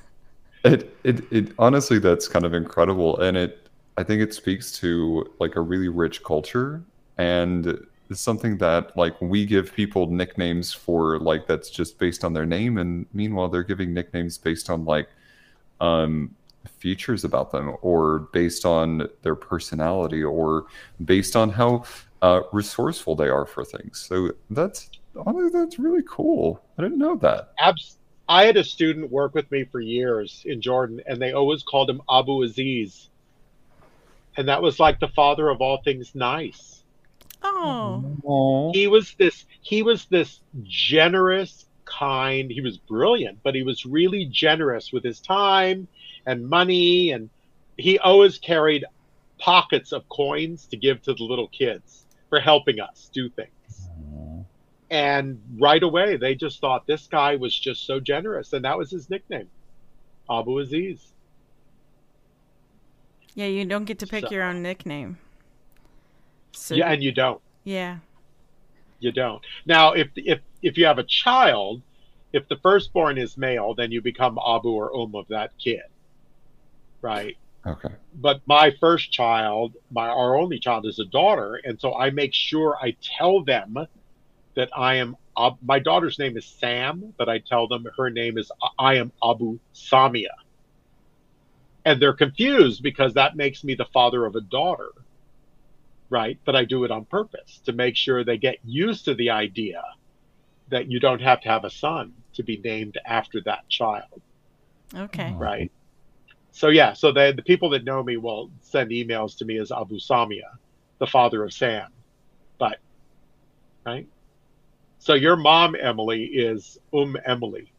it. 0.63 0.73
It, 0.73 0.93
it 1.03 1.23
it 1.31 1.51
honestly 1.59 1.99
that's 1.99 2.29
kind 2.29 2.45
of 2.45 2.53
incredible, 2.53 3.19
and 3.19 3.35
it 3.35 3.67
I 3.97 4.03
think 4.03 4.21
it 4.21 4.33
speaks 4.33 4.71
to 4.79 5.29
like 5.39 5.57
a 5.57 5.61
really 5.61 5.89
rich 5.89 6.23
culture 6.23 6.85
and 7.17 7.85
it's 8.09 8.21
something 8.21 8.57
that 8.57 8.95
like 8.95 9.19
we 9.21 9.45
give 9.45 9.73
people 9.73 10.07
nicknames 10.07 10.73
for 10.73 11.19
like 11.19 11.45
that's 11.47 11.69
just 11.69 11.99
based 11.99 12.23
on 12.23 12.33
their 12.33 12.45
name 12.45 12.77
and 12.77 13.05
meanwhile 13.13 13.49
they're 13.49 13.63
giving 13.63 13.93
nicknames 13.93 14.37
based 14.37 14.69
on 14.69 14.85
like 14.85 15.09
um 15.81 16.33
features 16.67 17.23
about 17.23 17.51
them 17.51 17.75
or 17.81 18.19
based 18.31 18.65
on 18.65 19.07
their 19.23 19.35
personality 19.35 20.23
or 20.23 20.65
based 21.03 21.35
on 21.35 21.49
how 21.49 21.83
uh, 22.21 22.41
resourceful 22.51 23.15
they 23.15 23.29
are 23.29 23.45
for 23.45 23.63
things. 23.63 23.99
So 23.99 24.31
that's 24.49 24.89
honestly, 25.15 25.49
that's 25.49 25.79
really 25.79 26.03
cool. 26.07 26.61
I 26.77 26.83
didn't 26.83 26.97
know 26.97 27.15
that. 27.17 27.53
Abs- 27.59 27.97
I 28.29 28.45
had 28.45 28.57
a 28.57 28.63
student 28.63 29.11
work 29.11 29.33
with 29.33 29.49
me 29.51 29.63
for 29.63 29.79
years 29.79 30.43
in 30.45 30.61
Jordan, 30.61 31.01
and 31.05 31.21
they 31.21 31.31
always 31.31 31.63
called 31.63 31.89
him 31.89 32.01
Abu 32.09 32.43
Aziz, 32.43 33.09
and 34.35 34.47
that 34.49 34.61
was 34.61 34.79
like 34.79 34.99
the 34.99 35.07
father 35.09 35.49
of 35.49 35.61
all 35.61 35.81
things 35.83 36.13
nice. 36.13 36.83
Oh, 37.43 38.71
he 38.73 38.87
was 38.87 39.13
this. 39.17 39.45
He 39.61 39.83
was 39.83 40.05
this 40.05 40.41
generous, 40.63 41.65
kind. 41.85 42.51
He 42.51 42.61
was 42.61 42.77
brilliant, 42.77 43.39
but 43.43 43.55
he 43.55 43.63
was 43.63 43.85
really 43.85 44.25
generous 44.25 44.91
with 44.91 45.03
his 45.03 45.19
time 45.19 45.87
and 46.25 46.49
money. 46.49 47.11
And 47.11 47.29
he 47.77 47.99
always 47.99 48.37
carried 48.37 48.85
pockets 49.39 49.91
of 49.91 50.07
coins 50.09 50.65
to 50.67 50.77
give 50.77 51.01
to 51.03 51.13
the 51.13 51.23
little 51.23 51.47
kids 51.47 52.05
for 52.29 52.39
helping 52.39 52.79
us 52.79 53.09
do 53.13 53.29
things. 53.29 53.49
And 54.89 55.41
right 55.59 55.83
away, 55.83 56.17
they 56.17 56.35
just 56.35 56.61
thought 56.61 56.87
this 56.87 57.07
guy 57.07 57.35
was 57.35 57.57
just 57.57 57.85
so 57.85 57.99
generous. 57.99 58.53
And 58.53 58.63
that 58.65 58.77
was 58.77 58.89
his 58.89 59.09
nickname, 59.09 59.49
Abu 60.29 60.59
Aziz. 60.59 61.13
Yeah, 63.35 63.47
you 63.47 63.65
don't 63.65 63.85
get 63.85 63.99
to 63.99 64.07
pick 64.07 64.25
So- 64.25 64.31
your 64.31 64.43
own 64.43 64.61
nickname. 64.63 65.19
So, 66.57 66.75
Yeah, 66.75 66.91
and 66.91 67.03
you 67.03 67.11
don't. 67.11 67.41
yeah. 67.63 67.99
You 68.99 69.11
don't. 69.11 69.43
Now, 69.65 69.93
if 69.93 70.09
if 70.15 70.39
if 70.63 70.77
you 70.77 70.85
have 70.87 70.97
a 70.97 71.03
child, 71.03 71.83
if 72.33 72.47
the 72.49 72.57
firstborn 72.63 73.17
is 73.19 73.37
male, 73.37 73.75
then 73.75 73.91
you 73.91 74.01
become 74.01 74.39
Abu 74.45 74.69
or 74.69 74.95
Um 74.95 75.13
of 75.15 75.27
that 75.29 75.51
kid, 75.63 75.81
right? 77.01 77.37
Okay. 77.65 77.93
But 78.15 78.41
my 78.47 78.71
first 78.79 79.11
child, 79.11 79.75
my 79.91 80.07
our 80.07 80.35
only 80.35 80.59
child, 80.59 80.85
is 80.87 80.97
a 80.99 81.05
daughter, 81.05 81.61
and 81.63 81.79
so 81.79 81.95
I 81.95 82.09
make 82.09 82.33
sure 82.33 82.75
I 82.81 82.95
tell 83.17 83.43
them 83.43 83.77
that 84.55 84.69
I 84.75 84.95
am. 84.95 85.15
Ab- 85.37 85.59
my 85.61 85.77
daughter's 85.77 86.17
name 86.17 86.35
is 86.37 86.47
Sam, 86.47 87.13
but 87.19 87.29
I 87.29 87.37
tell 87.39 87.67
them 87.67 87.85
her 87.97 88.09
name 88.09 88.39
is 88.39 88.51
I 88.79 88.95
am 88.95 89.11
Abu 89.23 89.59
Samia, 89.75 90.33
and 91.85 92.01
they're 92.01 92.13
confused 92.13 92.81
because 92.81 93.13
that 93.13 93.35
makes 93.35 93.63
me 93.63 93.75
the 93.75 93.85
father 93.93 94.25
of 94.25 94.35
a 94.35 94.41
daughter, 94.41 94.89
right? 96.09 96.37
But 96.45 96.55
I 96.55 96.65
do 96.65 96.83
it 96.83 96.91
on 96.91 97.05
purpose 97.05 97.61
to 97.65 97.73
make 97.73 97.95
sure 97.95 98.23
they 98.23 98.37
get 98.37 98.57
used 98.63 99.05
to 99.05 99.13
the 99.15 99.29
idea 99.31 99.83
that 100.69 100.89
you 100.91 100.99
don't 100.99 101.21
have 101.21 101.41
to 101.41 101.49
have 101.49 101.63
a 101.63 101.69
son 101.69 102.13
to 102.33 102.43
be 102.43 102.57
named 102.57 102.97
after 103.05 103.41
that 103.41 103.67
child 103.69 104.21
Okay. 104.95 105.33
Oh. 105.35 105.37
right? 105.37 105.71
So 106.51 106.69
yeah, 106.69 106.93
so 106.93 107.11
the 107.11 107.33
the 107.35 107.43
people 107.43 107.69
that 107.71 107.83
know 107.83 108.01
me 108.01 108.17
will 108.17 108.49
send 108.61 108.89
emails 108.91 109.37
to 109.37 109.45
me 109.45 109.59
as 109.59 109.71
Abu 109.71 109.99
Samia, 109.99 110.55
the 110.97 111.05
father 111.05 111.43
of 111.43 111.53
Sam, 111.53 111.91
but 112.57 112.79
right. 113.85 114.07
So 114.99 115.13
your 115.13 115.35
mom 115.35 115.75
Emily 115.79 116.23
is 116.25 116.79
Um 116.93 117.15
Emily, 117.25 117.71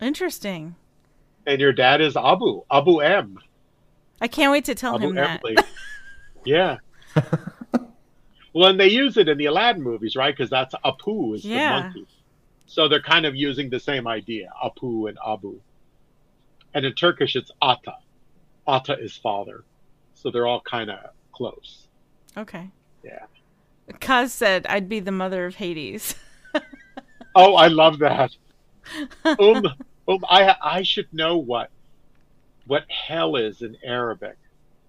Interesting. 0.00 0.76
and 1.46 1.60
your 1.60 1.72
dad 1.72 2.00
is 2.00 2.16
Abu 2.16 2.62
Abu 2.70 3.00
M 3.00 3.38
I 4.20 4.28
can't 4.28 4.52
wait 4.52 4.66
to 4.66 4.74
tell 4.74 4.94
Abu 4.94 5.08
him 5.08 5.14
that. 5.16 5.42
Yeah. 6.44 6.76
well, 8.54 8.70
and 8.70 8.78
they 8.80 8.88
use 8.88 9.16
it 9.16 9.28
in 9.28 9.38
the 9.38 9.46
Aladdin 9.46 9.82
movies, 9.82 10.16
right? 10.16 10.34
Because 10.36 10.50
that's 10.50 10.74
Apu 10.84 11.34
is 11.34 11.44
Yeah. 11.44 11.76
the 11.76 11.82
monkey. 11.82 12.06
So 12.66 12.88
they're 12.88 13.02
kind 13.02 13.26
of 13.26 13.34
using 13.34 13.68
the 13.70 13.80
same 13.80 14.06
idea, 14.06 14.50
Apu 14.62 15.08
and 15.08 15.18
Abu. 15.26 15.60
And 16.72 16.86
in 16.86 16.92
Turkish, 16.94 17.34
it's 17.34 17.50
Ata. 17.60 17.94
Ata 18.66 18.96
is 18.98 19.16
father. 19.16 19.64
So 20.14 20.30
they're 20.30 20.46
all 20.46 20.60
kind 20.60 20.90
of 20.90 20.98
close. 21.32 21.86
Okay. 22.36 22.70
Yeah. 23.02 23.24
Kaz 23.94 24.30
said 24.30 24.66
I'd 24.68 24.88
be 24.88 25.00
the 25.00 25.10
mother 25.12 25.46
of 25.46 25.56
Hades. 25.56 26.14
Oh, 27.32 27.54
I 27.54 27.68
love 27.68 28.00
that. 28.00 28.32
Um, 29.24 29.64
um, 30.08 30.24
I 30.28 30.56
I 30.60 30.82
should 30.82 31.06
know 31.14 31.36
what 31.36 31.70
what 32.66 32.84
hell 32.90 33.36
is 33.36 33.62
in 33.62 33.76
Arabic, 33.84 34.36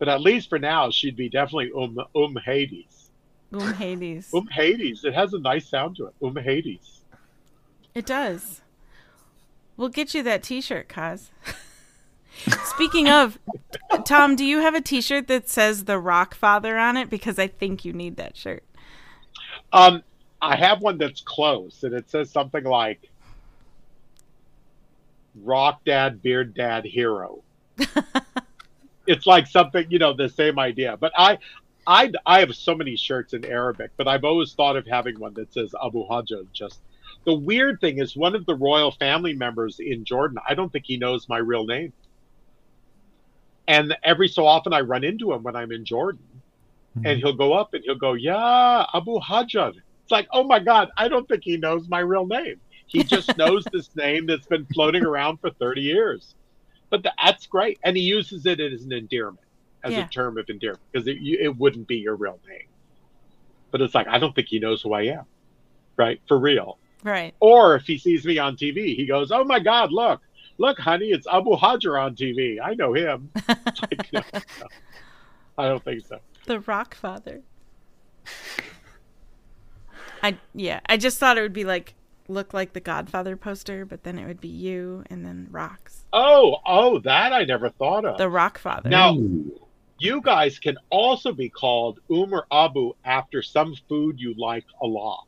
but 0.02 0.10
at 0.10 0.20
least 0.20 0.50
for 0.50 0.58
now, 0.58 0.90
she'd 0.90 1.16
be 1.16 1.30
definitely 1.30 1.72
um 1.78 1.96
um 2.16 2.36
Hades. 2.44 3.12
Um 3.54 3.72
Hades. 3.76 4.34
Um 4.34 4.48
Hades. 4.48 5.06
It 5.06 5.14
has 5.14 5.32
a 5.34 5.40
nice 5.40 5.70
sound 5.70 5.98
to 5.98 6.08
it. 6.08 6.16
Um 6.24 6.36
Hades. 6.38 7.02
It 7.94 8.08
does. 8.08 8.62
We'll 9.78 9.90
get 9.90 10.16
you 10.16 10.24
that 10.24 10.42
T-shirt, 10.42 10.90
Kaz. 10.90 11.30
Speaking 12.64 13.10
of, 13.10 13.38
Tom, 14.04 14.36
do 14.36 14.44
you 14.44 14.58
have 14.58 14.74
a 14.74 14.82
T-shirt 14.82 15.28
that 15.28 15.48
says 15.48 15.86
"The 15.86 16.00
Rock 16.00 16.34
Father" 16.34 16.80
on 16.80 16.98
it? 16.98 17.08
Because 17.12 17.38
I 17.38 17.46
think 17.46 17.86
you 17.86 17.94
need 17.94 18.16
that 18.16 18.36
shirt. 18.36 18.64
Um, 19.72 20.02
I 20.42 20.56
have 20.56 20.82
one 20.82 20.98
that's 20.98 21.22
close, 21.22 21.84
and 21.84 21.94
it 21.94 22.10
says 22.10 22.32
something 22.32 22.64
like 22.64 23.12
"Rock 25.44 25.82
Dad, 25.86 26.24
Beard 26.24 26.56
Dad, 26.56 26.86
Hero." 26.86 27.44
it's 29.12 29.28
like 29.28 29.46
something 29.46 29.86
you 29.90 30.00
know, 30.00 30.14
the 30.14 30.30
same 30.30 30.58
idea. 30.58 30.98
But 30.98 31.12
I, 31.18 31.38
I, 31.86 32.12
I 32.26 32.40
have 32.40 32.56
so 32.56 32.74
many 32.74 32.96
shirts 32.96 33.34
in 33.34 33.46
Arabic, 33.46 33.92
but 33.98 34.08
I've 34.08 34.24
always 34.24 34.54
thought 34.54 34.78
of 34.78 34.88
having 34.88 35.20
one 35.20 35.34
that 35.34 35.54
says 35.54 35.74
Abu 35.84 36.08
Hajjaj. 36.08 36.48
Just 36.54 36.80
the 37.26 37.34
weird 37.34 37.82
thing 37.82 38.00
is, 38.00 38.16
one 38.16 38.36
of 38.36 38.46
the 38.46 38.56
royal 38.56 38.92
family 38.92 39.34
members 39.34 39.80
in 39.80 40.06
Jordan, 40.06 40.38
I 40.48 40.56
don't 40.56 40.72
think 40.72 40.86
he 40.86 40.98
knows 40.98 41.28
my 41.28 41.38
real 41.38 41.66
name. 41.66 41.94
And 43.68 43.96
every 44.04 44.28
so 44.28 44.46
often, 44.46 44.74
I 44.74 44.82
run 44.82 45.04
into 45.04 45.32
him 45.34 45.44
when 45.44 45.56
I'm 45.56 45.72
in 45.72 45.86
Jordan, 45.86 46.24
mm-hmm. 46.98 47.06
and 47.06 47.20
he'll 47.20 47.36
go 47.36 47.54
up 47.54 47.74
and 47.74 47.84
he'll 47.84 47.96
go, 47.96 48.14
"Yeah, 48.14 48.86
Abu 48.94 49.20
Hajjaj." 49.20 49.76
It's 50.04 50.12
like, 50.12 50.28
oh 50.32 50.44
my 50.44 50.60
God, 50.60 50.90
I 50.98 51.08
don't 51.08 51.28
think 51.28 51.44
he 51.44 51.58
knows 51.58 51.88
my 51.88 52.00
real 52.00 52.26
name. 52.26 52.60
He 52.88 53.04
just 53.04 53.38
knows 53.38 53.66
this 53.72 53.96
name 53.96 54.26
that's 54.26 54.48
been 54.48 54.66
floating 54.74 55.06
around 55.06 55.38
for 55.40 55.52
30 55.52 55.82
years. 55.82 56.36
But 56.92 57.02
the, 57.02 57.12
that's 57.24 57.48
great. 57.48 57.80
And 57.84 57.98
he 57.98 58.04
uses 58.04 58.46
it 58.46 58.60
as 58.60 58.84
an 58.84 58.92
endearment, 58.94 59.44
as 59.84 59.94
Yeah. 59.94 60.06
a 60.06 60.10
term 60.10 60.38
of 60.38 60.48
endearment, 60.50 60.84
because 60.92 61.08
it, 61.08 61.18
it 61.22 61.58
wouldn't 61.58 61.88
be 61.88 61.98
your 61.98 62.16
real 62.16 62.40
name. 62.48 62.68
But 63.72 63.82
it's 63.82 63.96
like, 63.96 64.08
I 64.08 64.20
don't 64.20 64.36
think 64.36 64.50
he 64.50 64.60
knows 64.60 64.84
who 64.84 64.94
I 64.94 65.04
am, 65.04 65.26
right? 65.98 66.22
For 66.28 66.38
real. 66.38 66.78
Right. 67.04 67.34
Or 67.40 67.76
if 67.76 67.84
he 67.88 67.98
sees 67.98 68.26
me 68.26 68.38
on 68.38 68.56
TV, 68.58 68.96
he 68.96 69.08
goes, 69.08 69.32
oh 69.32 69.44
my 69.44 69.60
God, 69.60 69.92
look, 69.92 70.22
look, 70.60 70.78
honey, 70.78 71.08
it's 71.08 71.26
Abu 71.26 71.56
Hajar 71.56 72.00
on 72.00 72.16
TV. 72.16 72.58
I 72.64 72.76
know 72.76 72.94
him. 72.94 73.32
Like, 73.48 74.14
no, 74.14 74.22
no. 74.34 74.68
I 75.58 75.68
don't 75.68 75.84
think 75.84 76.06
so. 76.06 76.20
The 76.46 76.60
Rock 76.60 76.94
Father. 76.94 77.42
I 80.24 80.38
yeah. 80.54 80.82
I 80.88 80.98
just 80.98 81.18
thought 81.18 81.38
it 81.38 81.42
would 81.42 81.54
be 81.54 81.64
like 81.64 81.96
look 82.32 82.54
like 82.54 82.74
the 82.74 82.80
Godfather 82.80 83.36
poster, 83.38 83.86
but 83.86 84.04
then 84.04 84.18
it 84.18 84.26
would 84.26 84.42
be 84.42 84.48
you 84.48 85.04
and 85.10 85.26
then 85.26 85.48
rocks. 85.52 86.06
Oh, 86.14 86.58
oh, 86.66 87.00
that 87.00 87.34
I 87.34 87.44
never 87.44 87.70
thought 87.70 88.06
of. 88.06 88.18
The 88.18 88.30
Rock 88.30 88.58
Father. 88.58 88.90
Now, 88.90 89.18
you 90.00 90.22
guys 90.22 90.58
can 90.60 90.78
also 90.90 91.32
be 91.32 91.50
called 91.50 92.00
Um 92.10 92.34
or 92.34 92.46
Abu 92.52 92.94
after 93.06 93.42
some 93.42 93.76
food 93.88 94.20
you 94.20 94.34
like 94.38 94.66
a 94.82 94.88
lot. 94.88 95.26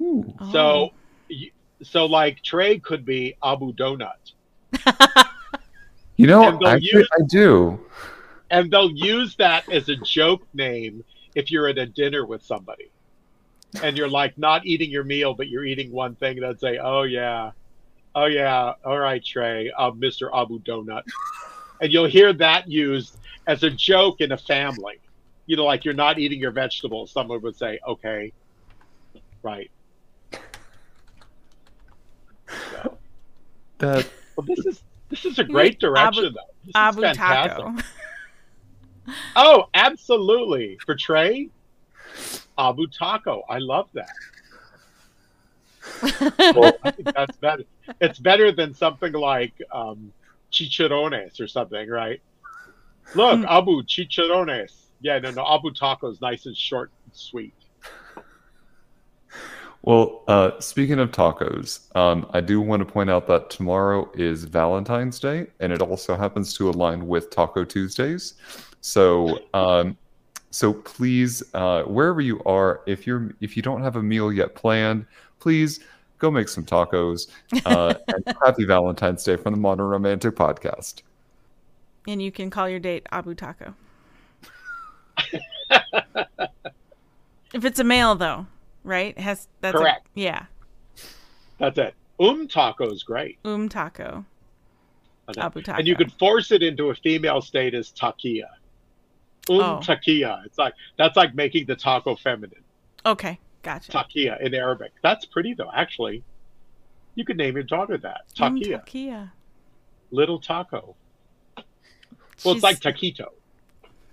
Ooh. 0.00 0.34
Oh. 0.40 0.52
So, 0.52 0.90
you, 1.28 1.50
so 1.82 2.06
like 2.06 2.42
Trey 2.42 2.78
could 2.78 3.04
be 3.04 3.36
Abu 3.44 3.72
Donut, 3.74 4.32
You 6.16 6.26
know, 6.26 6.58
actually, 6.66 6.88
use- 7.00 7.08
I 7.12 7.22
do. 7.26 7.78
and 8.50 8.70
they'll 8.70 8.90
use 8.92 9.36
that 9.36 9.70
as 9.70 9.88
a 9.90 9.96
joke 9.96 10.42
name 10.54 11.04
if 11.34 11.50
you're 11.50 11.68
at 11.68 11.76
a 11.76 11.84
dinner 11.86 12.24
with 12.24 12.42
somebody, 12.42 12.90
and 13.82 13.96
you're 13.96 14.08
like 14.08 14.36
not 14.38 14.66
eating 14.66 14.90
your 14.90 15.04
meal, 15.04 15.34
but 15.34 15.48
you're 15.48 15.64
eating 15.64 15.90
one 15.90 16.14
thing. 16.16 16.40
They'd 16.40 16.58
say, 16.60 16.78
"Oh 16.78 17.02
yeah, 17.02 17.52
oh 18.14 18.26
yeah, 18.26 18.72
all 18.84 18.98
right, 18.98 19.24
Trey, 19.24 19.70
uh, 19.76 19.90
Mr. 19.92 20.28
Abu 20.34 20.60
Donut," 20.60 21.02
and 21.80 21.92
you'll 21.92 22.06
hear 22.06 22.32
that 22.34 22.68
used 22.68 23.18
as 23.46 23.62
a 23.62 23.70
joke 23.70 24.20
in 24.20 24.32
a 24.32 24.36
family. 24.36 24.98
You 25.46 25.56
know, 25.56 25.64
like 25.64 25.84
you're 25.84 25.94
not 25.94 26.18
eating 26.18 26.40
your 26.40 26.50
vegetables. 26.50 27.10
Someone 27.10 27.40
would 27.42 27.56
say, 27.56 27.78
"Okay, 27.86 28.32
right." 29.42 29.70
That 33.78 34.06
Well, 34.36 34.46
this 34.46 34.64
is 34.64 34.82
this 35.10 35.24
is 35.24 35.38
a 35.38 35.44
great 35.44 35.78
direction, 35.78 36.24
Abu- 36.24 36.34
though. 36.34 36.40
This 36.64 36.68
is 36.68 36.72
Abu 36.74 37.02
fantastic. 37.02 37.64
Taco. 37.64 37.82
Oh, 39.36 39.64
absolutely. 39.74 40.78
For 40.84 40.96
Trey, 40.96 41.48
Abu 42.58 42.86
Taco. 42.86 43.42
I 43.48 43.58
love 43.58 43.88
that. 43.94 44.08
well, 46.56 46.72
I 46.82 46.90
think 46.90 47.14
that's 47.14 47.36
better. 47.38 47.64
It's 48.00 48.18
better 48.18 48.50
than 48.52 48.74
something 48.74 49.12
like 49.12 49.54
um, 49.72 50.12
chicharrones 50.52 51.40
or 51.40 51.46
something, 51.46 51.88
right? 51.88 52.20
Look, 53.14 53.40
Mm. 53.40 53.46
Abu 53.48 53.82
chicharrones. 53.84 54.72
Yeah, 55.00 55.18
no, 55.18 55.30
no. 55.30 55.46
Abu 55.46 55.70
Taco 55.72 56.10
is 56.10 56.20
nice 56.20 56.46
and 56.46 56.56
short 56.56 56.90
and 57.04 57.14
sweet. 57.14 57.54
well. 59.82 60.24
Uh, 60.26 60.58
speaking 60.58 60.98
of 60.98 61.12
tacos, 61.12 61.94
um, 61.94 62.26
I 62.30 62.40
do 62.40 62.60
want 62.60 62.80
to 62.80 62.86
point 62.92 63.08
out 63.10 63.26
that 63.28 63.50
tomorrow 63.50 64.10
is 64.14 64.44
Valentine's 64.44 65.20
Day, 65.20 65.46
and 65.60 65.72
it 65.72 65.80
also 65.80 66.16
happens 66.16 66.54
to 66.54 66.68
align 66.68 67.06
with 67.06 67.30
Taco 67.30 67.64
Tuesdays. 67.64 68.34
So, 68.80 69.38
um, 69.54 69.96
so 70.56 70.72
please, 70.72 71.42
uh, 71.52 71.82
wherever 71.82 72.22
you 72.22 72.42
are, 72.44 72.80
if 72.86 73.06
you're 73.06 73.34
if 73.42 73.58
you 73.58 73.62
don't 73.62 73.82
have 73.82 73.96
a 73.96 74.02
meal 74.02 74.32
yet 74.32 74.54
planned, 74.54 75.04
please 75.38 75.80
go 76.16 76.30
make 76.30 76.48
some 76.48 76.64
tacos. 76.64 77.28
Uh, 77.66 77.92
and 78.08 78.34
happy 78.42 78.64
Valentine's 78.64 79.22
Day 79.22 79.36
from 79.36 79.52
the 79.52 79.60
Modern 79.60 79.84
Romantic 79.84 80.34
Podcast. 80.34 81.02
And 82.08 82.22
you 82.22 82.32
can 82.32 82.48
call 82.48 82.70
your 82.70 82.78
date 82.78 83.06
Abu 83.12 83.34
Taco. 83.34 83.74
if 87.52 87.66
it's 87.66 87.78
a 87.78 87.84
male 87.84 88.14
though, 88.14 88.46
right? 88.82 89.12
It 89.14 89.20
has 89.20 89.48
that's 89.60 89.74
a- 89.74 89.78
Correct. 89.78 90.06
yeah. 90.14 90.46
That's 91.58 91.76
it. 91.76 91.94
Um 92.18 92.48
taco 92.48 92.90
is 92.90 93.02
great. 93.02 93.38
Um 93.44 93.68
taco. 93.68 94.24
Abu 95.36 95.60
taco. 95.60 95.76
And 95.80 95.86
you 95.86 95.96
could 95.96 96.12
force 96.12 96.50
it 96.50 96.62
into 96.62 96.88
a 96.88 96.94
female 96.94 97.42
state 97.42 97.74
as 97.74 97.92
taquilla. 97.92 98.48
Um 99.48 99.60
Oh. 99.60 99.80
taquilla. 99.82 100.44
It's 100.44 100.58
like 100.58 100.74
that's 100.96 101.16
like 101.16 101.34
making 101.34 101.66
the 101.66 101.76
taco 101.76 102.16
feminine. 102.16 102.62
Okay, 103.04 103.38
gotcha. 103.62 103.92
Taquilla 103.92 104.40
in 104.40 104.54
Arabic. 104.54 104.92
That's 105.02 105.24
pretty 105.24 105.54
though, 105.54 105.70
actually. 105.74 106.24
You 107.14 107.24
could 107.24 107.36
name 107.36 107.54
your 107.54 107.62
daughter 107.62 107.96
that. 107.98 108.22
Um, 108.40 108.56
Taquilla. 108.56 108.84
taquilla. 108.84 109.30
Little 110.10 110.38
taco. 110.40 110.94
Well, 111.56 111.64
She's- 112.38 112.56
it's 112.56 112.62
like 112.62 112.80
taquito. 112.80 113.28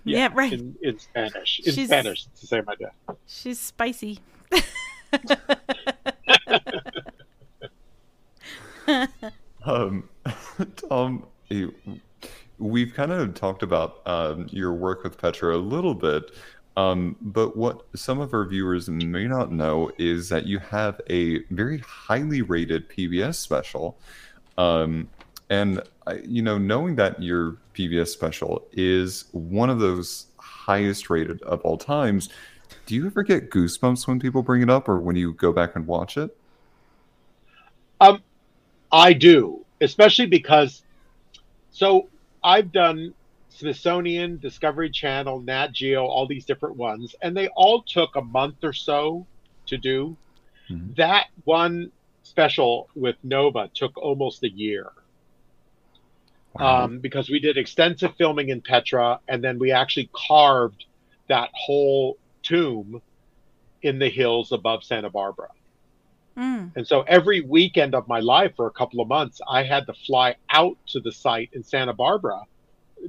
Yeah, 0.04 0.28
right. 0.34 0.52
In, 0.52 0.76
in 0.82 0.98
Spanish. 0.98 1.60
In 1.64 1.74
She's- 1.74 1.88
Spanish, 1.88 2.26
it's 2.26 2.40
the 2.42 2.46
same 2.46 2.68
idea. 2.68 2.92
She's 3.26 3.58
spicy. 3.58 4.20
Um, 9.66 10.08
Tom, 10.88 11.26
you- 11.48 11.74
we've 12.58 12.94
kind 12.94 13.12
of 13.12 13.34
talked 13.34 13.62
about 13.62 14.00
um, 14.06 14.46
your 14.50 14.72
work 14.72 15.02
with 15.04 15.18
Petra 15.18 15.56
a 15.56 15.58
little 15.58 15.94
bit, 15.94 16.30
um, 16.76 17.16
but 17.20 17.56
what 17.56 17.86
some 17.94 18.20
of 18.20 18.34
our 18.34 18.44
viewers 18.46 18.88
may 18.88 19.26
not 19.26 19.52
know 19.52 19.90
is 19.98 20.28
that 20.28 20.46
you 20.46 20.58
have 20.58 21.00
a 21.08 21.42
very 21.44 21.78
highly 21.78 22.42
rated 22.42 22.88
PBS 22.88 23.36
special. 23.36 23.96
Um, 24.58 25.08
and, 25.50 25.82
I- 26.06 26.22
you 26.26 26.42
know, 26.42 26.58
knowing 26.58 26.96
that 26.96 27.22
your 27.22 27.56
PBS 27.74 28.08
special 28.08 28.66
is 28.72 29.26
one 29.32 29.70
of 29.70 29.78
those 29.78 30.26
highest 30.38 31.10
rated 31.10 31.42
of 31.42 31.60
all 31.62 31.76
times, 31.76 32.28
do 32.86 32.94
you 32.94 33.06
ever 33.06 33.22
get 33.22 33.50
goosebumps 33.50 34.06
when 34.06 34.18
people 34.20 34.42
bring 34.42 34.62
it 34.62 34.70
up 34.70 34.88
or 34.88 34.98
when 34.98 35.16
you 35.16 35.32
go 35.34 35.52
back 35.52 35.76
and 35.76 35.86
watch 35.86 36.16
it? 36.16 36.36
Um, 38.00 38.22
I 38.90 39.12
do, 39.12 39.64
especially 39.80 40.26
because 40.26 40.82
so 41.72 42.08
I've 42.44 42.70
done 42.72 43.14
Smithsonian, 43.48 44.38
Discovery 44.38 44.90
Channel, 44.90 45.40
Nat 45.40 45.72
Geo, 45.72 46.04
all 46.04 46.26
these 46.26 46.44
different 46.44 46.76
ones, 46.76 47.14
and 47.22 47.36
they 47.36 47.48
all 47.56 47.82
took 47.82 48.16
a 48.16 48.22
month 48.22 48.62
or 48.62 48.72
so 48.74 49.26
to 49.66 49.78
do. 49.78 50.16
Mhm. 50.70 50.94
That 50.96 51.28
one 51.44 51.90
special 52.22 52.88
with 52.94 53.16
Nova 53.22 53.70
took 53.74 53.96
almost 53.98 54.42
a 54.44 54.50
year 54.50 54.92
Wow. 56.54 56.84
um, 56.84 56.98
because 57.00 57.28
we 57.30 57.38
did 57.40 57.56
extensive 57.56 58.14
filming 58.16 58.48
in 58.50 58.60
Petra, 58.60 59.20
and 59.28 59.42
then 59.42 59.58
we 59.58 59.72
actually 59.72 60.08
carved 60.12 60.84
that 61.28 61.50
whole 61.54 62.18
tomb 62.42 63.02
in 63.82 63.98
the 63.98 64.08
hills 64.08 64.52
above 64.52 64.84
Santa 64.84 65.10
Barbara. 65.10 65.48
Mm. 66.36 66.72
And 66.74 66.86
so 66.86 67.02
every 67.02 67.40
weekend 67.40 67.94
of 67.94 68.08
my 68.08 68.20
life 68.20 68.56
for 68.56 68.66
a 68.66 68.70
couple 68.70 69.00
of 69.00 69.08
months, 69.08 69.40
I 69.48 69.62
had 69.62 69.86
to 69.86 69.94
fly 69.94 70.36
out 70.50 70.76
to 70.88 71.00
the 71.00 71.12
site 71.12 71.50
in 71.52 71.62
Santa 71.62 71.92
Barbara 71.92 72.42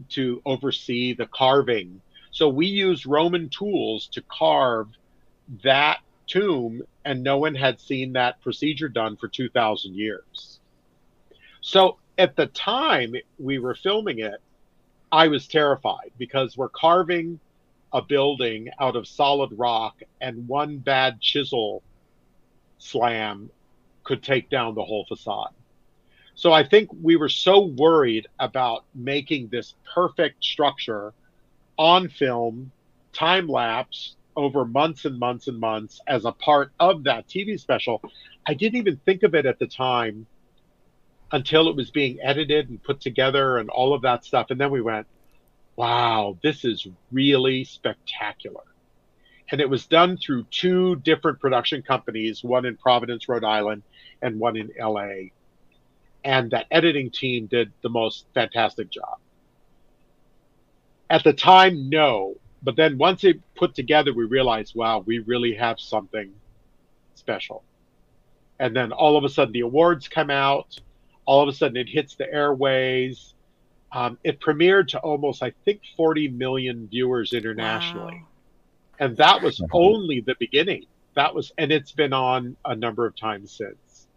to 0.10 0.42
oversee 0.46 1.14
the 1.14 1.26
carving. 1.26 2.02
So 2.32 2.50
we 2.50 2.68
used 2.68 3.06
Roman 3.06 3.50
tools 3.50 4.08
to 4.08 4.22
carve 4.22 4.90
that 5.64 6.00
tomb, 6.28 6.82
and 7.04 7.24
no 7.24 7.38
one 7.38 7.56
had 7.56 7.80
seen 7.80 8.14
that 8.14 8.42
procedure 8.42 8.90
done 8.90 9.16
for 9.16 9.28
2,000 9.28 9.96
years. 9.96 10.60
So 11.62 11.98
at 12.18 12.36
the 12.36 12.48
time 12.48 13.16
we 13.40 13.60
were 13.60 13.76
filming 13.76 14.20
it, 14.20 14.42
I 15.12 15.28
was 15.28 15.48
terrified 15.48 16.12
because 16.18 16.58
we're 16.58 16.70
carving 16.70 17.40
a 17.94 18.02
building 18.02 18.70
out 18.80 18.96
of 18.96 19.08
solid 19.08 19.52
rock, 19.58 20.02
and 20.20 20.48
one 20.48 20.78
bad 20.78 21.22
chisel 21.22 21.82
slam 22.86 23.50
could 24.04 24.24
take 24.24 24.50
down 24.50 24.76
the 24.76 24.84
whole 24.84 25.06
facade. 25.06 25.50
So 26.36 26.52
I 26.52 26.64
think 26.64 26.90
we 27.02 27.16
were 27.16 27.30
so 27.30 27.66
worried 27.66 28.28
about 28.40 28.84
making 28.94 29.48
this 29.48 29.74
perfect 29.94 30.44
structure 30.44 31.14
on 31.78 32.10
film, 32.10 32.72
time 33.14 33.48
lapse 33.48 34.16
over 34.36 34.66
months 34.66 35.06
and 35.06 35.18
months 35.18 35.48
and 35.48 35.60
months 35.60 36.02
as 36.08 36.26
a 36.26 36.32
part 36.34 36.72
of 36.80 37.06
that 37.06 37.28
TV 37.28 37.60
special. 37.60 38.02
I 38.46 38.54
didn't 38.54 38.78
even 38.80 38.98
think 39.06 39.24
of 39.24 39.34
it 39.34 39.46
at 39.46 39.60
the 39.60 39.68
time 39.68 40.28
until 41.32 41.70
it 41.70 41.76
was 41.76 41.90
being 41.90 42.20
edited 42.22 42.70
and 42.70 42.84
put 42.84 43.00
together 43.00 43.58
and 43.58 43.70
all 43.70 43.94
of 43.94 44.02
that 44.04 44.26
stuff. 44.26 44.48
And 44.50 44.60
then 44.60 44.72
we 44.72 44.82
went, 44.82 45.08
wow, 45.78 46.38
this 46.44 46.66
is 46.66 46.86
really 47.12 47.64
spectacular 47.64 48.62
and 49.52 49.62
it 49.62 49.70
was 49.70 49.86
done 49.86 50.18
through 50.18 50.44
two 50.46 50.96
different 50.98 51.40
production 51.40 51.82
companies, 51.82 52.44
one 52.44 52.66
in 52.66 52.78
Providence, 52.78 53.30
Rhode 53.30 53.44
Island, 53.44 53.84
and 54.22 54.40
one 54.40 54.58
in 54.58 54.72
LA. 54.80 55.30
And 56.24 56.50
that 56.52 56.66
editing 56.72 57.12
team 57.12 57.46
did 57.46 57.72
the 57.82 57.90
most 57.90 58.26
fantastic 58.34 58.90
job. 58.90 59.20
At 61.10 61.24
the 61.24 61.34
time, 61.34 61.90
no. 61.90 62.36
But 62.64 62.76
then 62.76 62.98
once 62.98 63.24
it 63.24 63.40
put 63.56 63.76
together, 63.76 64.12
we 64.12 64.26
realized, 64.26 64.74
wow, 64.76 65.04
we 65.06 65.20
really 65.20 65.54
have 65.54 65.80
something 65.80 66.34
special. 67.14 67.64
And 68.60 68.76
then 68.76 68.92
all 68.92 69.18
of 69.18 69.24
a 69.24 69.30
sudden, 69.30 69.52
the 69.52 69.60
awards 69.60 70.08
come 70.08 70.32
out. 70.32 70.80
All 71.26 71.44
of 71.44 71.50
a 71.50 71.54
sudden, 71.54 71.78
it 71.78 71.88
hits 71.88 72.16
the 72.16 72.32
airways. 72.34 73.36
Um, 73.92 74.18
it 74.24 74.40
premiered 74.40 74.88
to 74.90 75.00
almost, 75.00 75.44
I 75.44 75.54
think, 75.64 75.82
40 75.96 76.30
million 76.30 76.88
viewers 76.88 77.34
internationally 77.34 78.24
Wow. 78.24 78.28
And 79.00 79.18
that 79.18 79.42
was 79.42 79.60
Mhm. 79.60 79.68
only 79.74 80.22
the 80.22 80.36
beginning. 80.40 80.86
That 81.16 81.34
was 81.36 81.52
and 81.58 81.72
it's 81.72 81.92
been 81.94 82.14
on 82.14 82.58
a 82.66 82.76
number 82.76 83.06
of 83.06 83.16
times 83.16 83.52
since. 83.54 84.08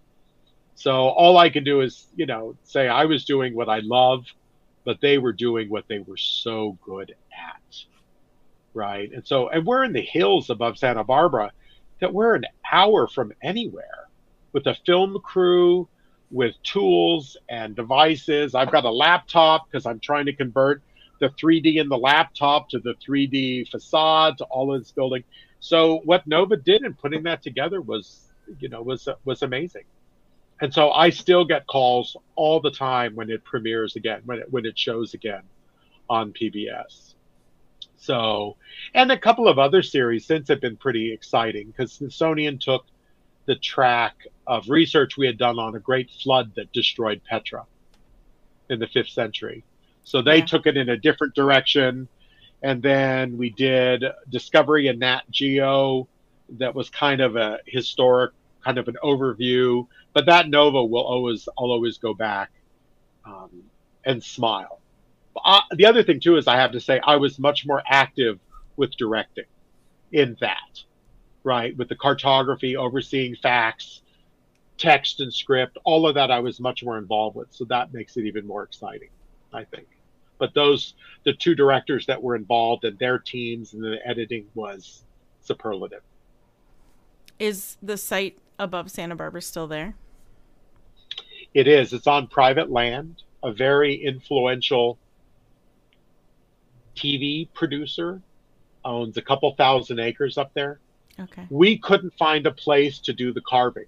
So 0.74 1.08
all 1.08 1.38
i 1.38 1.50
can 1.50 1.64
do 1.64 1.80
is 1.80 2.08
you 2.16 2.26
know 2.26 2.56
say 2.64 2.88
i 2.88 3.04
was 3.04 3.24
doing 3.24 3.54
what 3.54 3.68
i 3.68 3.80
love 3.80 4.24
but 4.84 5.00
they 5.02 5.18
were 5.18 5.32
doing 5.34 5.68
what 5.68 5.84
they 5.88 5.98
were 5.98 6.16
so 6.16 6.78
good 6.82 7.10
at. 7.32 7.76
Right? 8.74 9.10
And 9.12 9.26
so 9.26 9.48
and 9.48 9.66
we're 9.66 9.84
in 9.84 9.92
the 9.92 10.02
hills 10.02 10.50
above 10.50 10.78
santa 10.78 11.04
barbara 11.04 11.52
that 12.00 12.12
we're 12.14 12.34
an 12.36 12.44
hour 12.70 13.08
from 13.08 13.32
anywhere 13.42 14.08
with 14.52 14.66
a 14.66 14.76
film 14.86 15.18
crew 15.24 15.88
with 16.30 16.54
tools 16.62 17.36
and 17.48 17.74
devices. 17.74 18.54
I've 18.54 18.70
got 18.70 18.84
a 18.84 18.90
laptop 18.90 19.66
because 19.70 19.86
i'm 19.86 20.00
trying 20.00 20.26
to 20.26 20.32
convert 20.34 20.82
the 21.18 21.28
3D 21.30 21.76
in 21.76 21.88
the 21.88 21.98
laptop 21.98 22.68
to 22.70 22.78
the 22.78 22.94
3D 22.94 23.68
facade 23.68 24.38
to 24.38 24.44
all 24.44 24.74
of 24.74 24.80
this 24.80 24.92
building. 24.92 25.24
So 25.60 26.00
what 26.04 26.26
Nova 26.26 26.56
did 26.56 26.84
in 26.84 26.94
putting 26.94 27.24
that 27.24 27.42
together 27.42 27.80
was, 27.80 28.28
you 28.60 28.68
know, 28.68 28.82
was 28.82 29.08
was 29.24 29.42
amazing. 29.42 29.84
And 30.60 30.72
so 30.74 30.90
I 30.90 31.10
still 31.10 31.44
get 31.44 31.66
calls 31.66 32.16
all 32.34 32.60
the 32.60 32.70
time 32.70 33.14
when 33.14 33.30
it 33.30 33.44
premieres 33.44 33.96
again, 33.96 34.22
when 34.24 34.38
it 34.40 34.52
when 34.52 34.66
it 34.66 34.78
shows 34.78 35.14
again 35.14 35.42
on 36.08 36.32
PBS. 36.32 37.14
So, 37.98 38.56
and 38.94 39.10
a 39.10 39.18
couple 39.18 39.48
of 39.48 39.58
other 39.58 39.82
series 39.82 40.24
since 40.24 40.48
have 40.48 40.60
been 40.60 40.76
pretty 40.76 41.12
exciting 41.12 41.68
because 41.68 41.92
Smithsonian 41.92 42.58
took 42.58 42.86
the 43.46 43.56
track 43.56 44.26
of 44.46 44.68
research 44.68 45.16
we 45.16 45.26
had 45.26 45.38
done 45.38 45.58
on 45.58 45.74
a 45.74 45.80
great 45.80 46.10
flood 46.10 46.54
that 46.54 46.72
destroyed 46.72 47.20
Petra 47.28 47.66
in 48.68 48.78
the 48.78 48.86
fifth 48.86 49.08
century. 49.08 49.64
So 50.08 50.22
they 50.22 50.38
Yeah. 50.38 50.44
took 50.44 50.66
it 50.66 50.76
in 50.76 50.88
a 50.88 50.96
different 50.96 51.34
direction. 51.34 52.08
And 52.62 52.82
then 52.82 53.36
we 53.36 53.50
did 53.50 54.04
Discovery 54.30 54.88
and 54.88 54.98
Nat 55.00 55.22
Geo 55.30 56.08
that 56.58 56.74
was 56.74 56.90
kind 56.90 57.20
of 57.20 57.36
a 57.36 57.58
historic, 57.66 58.32
kind 58.64 58.78
of 58.78 58.88
an 58.88 58.96
overview. 59.04 59.86
But 60.14 60.26
that 60.26 60.48
Nova 60.48 60.84
will 60.84 61.04
always, 61.04 61.48
I'll 61.58 61.70
always 61.70 61.98
go 61.98 62.14
back 62.14 62.50
um, 63.26 63.64
and 64.04 64.22
smile. 64.22 64.80
Uh, 65.44 65.60
the 65.72 65.86
other 65.86 66.02
thing, 66.02 66.20
too, 66.20 66.36
is 66.36 66.48
I 66.48 66.56
have 66.56 66.72
to 66.72 66.80
say 66.80 67.00
I 67.04 67.16
was 67.16 67.38
much 67.38 67.64
more 67.66 67.82
active 67.88 68.40
with 68.76 68.90
directing 68.98 69.44
in 70.12 70.36
that, 70.40 70.56
right? 71.44 71.76
With 71.76 71.88
the 71.88 71.96
cartography, 71.96 72.76
overseeing 72.76 73.36
facts, 73.36 74.02
text 74.78 75.20
and 75.20 75.32
script, 75.32 75.78
all 75.84 76.08
of 76.08 76.14
that 76.14 76.30
I 76.30 76.40
was 76.40 76.60
much 76.60 76.82
more 76.82 76.98
involved 76.98 77.36
with. 77.36 77.48
So 77.52 77.66
that 77.66 77.92
makes 77.92 78.16
it 78.16 78.24
even 78.24 78.46
more 78.46 78.64
exciting, 78.64 79.10
I 79.52 79.64
think. 79.64 79.88
But 80.38 80.54
those, 80.54 80.94
the 81.24 81.32
two 81.32 81.54
directors 81.54 82.06
that 82.06 82.22
were 82.22 82.36
involved 82.36 82.84
and 82.84 82.98
their 82.98 83.18
teams 83.18 83.74
and 83.74 83.82
the 83.82 83.98
editing 84.06 84.46
was 84.54 85.04
superlative. 85.40 86.02
Is 87.38 87.76
the 87.82 87.96
site 87.96 88.38
above 88.58 88.90
Santa 88.90 89.16
Barbara 89.16 89.42
still 89.42 89.66
there? 89.66 89.94
It 91.54 91.66
is. 91.66 91.92
It's 91.92 92.06
on 92.06 92.26
private 92.26 92.70
land. 92.70 93.22
A 93.42 93.52
very 93.52 93.94
influential 93.94 94.98
TV 96.96 97.48
producer 97.54 98.20
owns 98.84 99.16
a 99.16 99.22
couple 99.22 99.54
thousand 99.54 100.00
acres 100.00 100.36
up 100.36 100.52
there. 100.54 100.80
Okay. 101.20 101.46
We 101.50 101.78
couldn't 101.78 102.14
find 102.18 102.46
a 102.46 102.52
place 102.52 102.98
to 103.00 103.12
do 103.12 103.32
the 103.32 103.40
carving. 103.40 103.86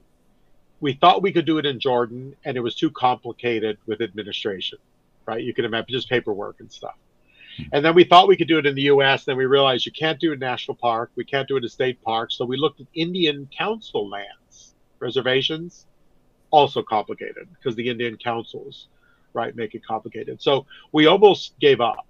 We 0.81 0.95
thought 0.95 1.23
we 1.23 1.33
could 1.33 1.45
do 1.45 1.59
it 1.59 1.67
in 1.67 1.79
Jordan, 1.79 2.35
and 2.45 2.57
it 2.57 2.61
was 2.61 2.75
too 2.75 2.91
complicated 2.91 3.79
with 3.87 4.01
administration, 4.01 4.79
right? 5.31 5.45
You 5.45 5.55
can 5.55 5.65
imagine 5.65 5.95
just 5.95 6.09
paperwork 6.09 6.57
and 6.59 6.71
stuff. 6.73 6.97
And 7.73 7.85
then 7.85 7.95
we 7.95 8.05
thought 8.05 8.27
we 8.27 8.37
could 8.37 8.49
do 8.49 8.59
it 8.59 8.67
in 8.67 8.75
the 8.75 8.83
US. 8.95 9.25
Then 9.25 9.37
we 9.37 9.47
realized 9.47 9.87
you 9.87 9.93
can't 9.93 10.19
do 10.19 10.31
it 10.31 10.35
in 10.35 10.41
national 10.41 10.77
park. 10.77 11.11
We 11.15 11.25
can't 11.25 11.47
do 11.47 11.57
it 11.57 11.63
in 11.63 11.69
state 11.69 12.03
park. 12.03 12.33
So 12.33 12.45
we 12.45 12.57
looked 12.57 12.81
at 12.81 12.87
Indian 12.95 13.49
council 13.57 14.09
lands, 14.09 14.75
reservations. 14.99 15.87
also 16.51 16.83
complicated 16.83 17.49
because 17.55 17.77
the 17.77 17.89
Indian 17.89 18.17
councils, 18.17 18.89
right, 19.35 19.55
make 19.55 19.77
it 19.77 19.87
complicated. 19.87 20.43
So 20.43 20.67
we 20.91 21.07
almost 21.07 21.55
gave 21.61 21.81
up. 21.81 22.05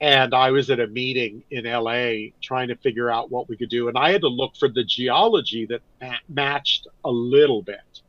And 0.00 0.34
I 0.34 0.50
was 0.52 0.70
at 0.70 0.78
a 0.78 0.86
meeting 0.86 1.42
in 1.50 1.64
LA 1.64 2.30
trying 2.40 2.68
to 2.68 2.76
figure 2.76 3.10
out 3.10 3.30
what 3.32 3.48
we 3.48 3.56
could 3.56 3.70
do. 3.70 3.88
And 3.88 3.98
I 3.98 4.12
had 4.12 4.20
to 4.22 4.28
look 4.28 4.56
for 4.56 4.68
the 4.68 4.84
geology 4.84 5.66
that 5.66 5.82
ma- 6.00 6.24
matched 6.28 6.86
a 7.04 7.10
little 7.10 7.62
bit. 7.62 8.02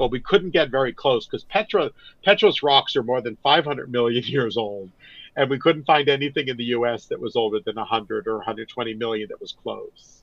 But 0.00 0.10
we 0.10 0.20
couldn't 0.20 0.52
get 0.52 0.70
very 0.70 0.94
close 0.94 1.26
because 1.26 1.44
Petra, 1.44 1.90
Petra's 2.24 2.62
rocks 2.62 2.96
are 2.96 3.02
more 3.02 3.20
than 3.20 3.36
500 3.42 3.92
million 3.92 4.24
years 4.26 4.56
old. 4.56 4.90
And 5.36 5.50
we 5.50 5.58
couldn't 5.58 5.84
find 5.84 6.08
anything 6.08 6.48
in 6.48 6.56
the 6.56 6.64
US 6.76 7.04
that 7.08 7.20
was 7.20 7.36
older 7.36 7.60
than 7.60 7.76
100 7.76 8.26
or 8.26 8.36
120 8.36 8.94
million 8.94 9.28
that 9.28 9.38
was 9.42 9.52
close, 9.52 10.22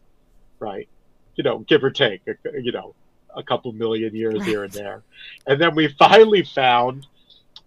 right? 0.58 0.90
You 1.36 1.44
know, 1.44 1.60
give 1.60 1.84
or 1.84 1.92
take, 1.92 2.24
you 2.60 2.72
know, 2.72 2.96
a 3.36 3.44
couple 3.44 3.72
million 3.72 4.16
years 4.16 4.40
right. 4.40 4.46
here 4.46 4.64
and 4.64 4.74
there. 4.74 5.04
And 5.46 5.62
then 5.62 5.76
we 5.76 5.90
finally 5.90 6.42
found 6.42 7.06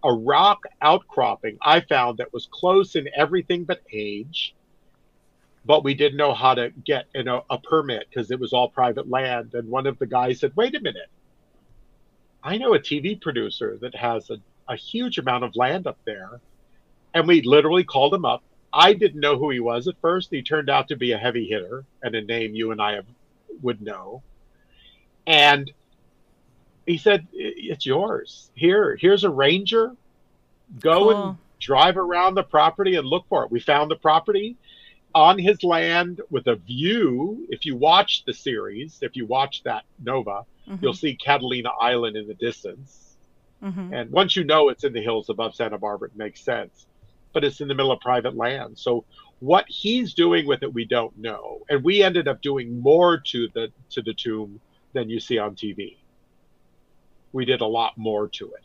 a 0.03 0.13
rock 0.13 0.65
outcropping 0.83 1.59
I 1.63 1.79
found 1.79 2.19
that 2.19 2.33
was 2.33 2.49
close 2.51 2.97
in 2.97 3.09
everything 3.15 3.63
but 3.63 3.83
age, 3.93 4.57
but 5.65 5.85
we 5.85 5.95
didn't 5.95 6.17
know 6.17 6.35
how 6.35 6.55
to 6.55 6.71
get 6.85 7.07
you 7.15 7.23
know, 7.23 7.45
a 7.49 7.59
permit 7.59 8.09
because 8.11 8.33
it 8.33 8.41
was 8.41 8.53
all 8.53 8.69
private 8.69 9.09
land. 9.09 9.55
And 9.55 9.69
one 9.69 9.87
of 9.87 9.97
the 10.01 10.07
guys 10.07 10.41
said, 10.41 10.57
wait 10.57 10.75
a 10.75 10.81
minute. 10.81 11.09
I 12.43 12.57
know 12.57 12.75
a 12.75 12.79
TV 12.79 13.21
producer 13.21 13.79
that 13.81 13.95
has 13.95 14.31
a, 14.31 14.39
a 14.69 14.77
huge 14.77 15.19
amount 15.19 15.45
of 15.45 15.57
land 15.57 15.87
up 15.87 15.99
there. 16.05 16.41
And 17.13 17.27
we 17.27 17.43
literally 17.43 17.85
called 17.85 18.15
him 18.15 18.25
up. 18.25 18.43
I 18.73 18.93
didn't 18.93 19.21
know 19.21 19.37
who 19.37 19.51
he 19.51 19.61
was 19.61 19.89
at 19.89 20.01
first. 20.01 20.31
He 20.31 20.43
turned 20.43 20.71
out 20.71 20.89
to 20.89 20.97
be 20.97 21.13
a 21.13 21.19
heavy 21.19 21.49
hitter 21.49 21.85
and 22.03 22.15
a 22.15 22.23
name 22.23 22.55
you 22.55 22.71
and 22.71 22.81
I 22.81 22.95
have, 22.95 23.07
would 23.63 23.83
know. 23.83 24.23
And 25.27 25.71
he 26.87 26.97
said, 26.97 27.27
"It's 27.33 27.85
yours. 27.85 28.51
Here, 28.55 28.97
here's 28.97 29.25
a 29.25 29.31
ranger. 29.31 29.95
Go 30.79 30.99
cool. 30.99 31.11
and 31.11 31.39
drive 31.59 31.97
around 31.97 32.37
the 32.37 32.43
property 32.43 32.97
and 32.97 33.07
look 33.07 33.27
for 33.29 33.45
it." 33.45 33.51
We 33.51 33.61
found 33.61 33.91
the 33.91 33.97
property 33.97 34.57
on 35.15 35.39
his 35.39 35.63
land 35.63 36.21
with 36.31 36.47
a 36.47 36.57
view. 36.57 37.47
If 37.51 37.67
you 37.67 37.77
watch 37.77 38.25
the 38.25 38.33
series, 38.33 38.99
if 39.03 39.17
you 39.17 39.27
watch 39.27 39.63
that 39.65 39.85
Nova, 40.03 40.45
mm-hmm. 40.71 40.85
you'll 40.85 40.95
see 40.95 41.17
Catalina 41.17 41.71
Island 41.81 42.17
in 42.17 42.27
the 42.27 42.35
distance. 42.35 43.17
Mm-hmm. 43.63 43.93
And 43.93 44.11
once 44.11 44.37
you 44.37 44.45
know 44.45 44.69
it's 44.69 44.85
in 44.85 44.93
the 44.93 45.03
hills 45.03 45.29
above 45.29 45.55
Santa 45.55 45.79
Barbara, 45.79 46.09
it 46.09 46.17
makes 46.17 46.41
sense. 46.41 46.87
But 47.33 47.45
it's 47.45 47.61
in 47.61 47.69
the 47.69 47.75
middle 47.75 47.93
of 47.93 48.01
private 48.01 48.37
land. 48.37 48.79
So 48.79 49.05
what 49.41 49.65
he's 49.69 50.15
doing 50.15 50.47
with 50.47 50.63
it, 50.63 50.73
we 50.73 50.85
don't 50.85 51.17
know. 51.19 51.61
And 51.69 51.85
we 51.85 52.03
ended 52.03 52.27
up 52.29 52.43
doing 52.43 52.81
more 52.81 53.19
to 53.19 53.49
the 53.55 53.71
to 53.91 54.03
the 54.03 54.15
tomb 54.15 54.61
than 54.93 55.09
you 55.09 55.21
see 55.21 55.39
on 55.39 55.55
TV 55.55 55.97
we 57.33 57.45
did 57.45 57.61
a 57.61 57.67
lot 57.67 57.97
more 57.97 58.29
to 58.29 58.53
it. 58.53 58.65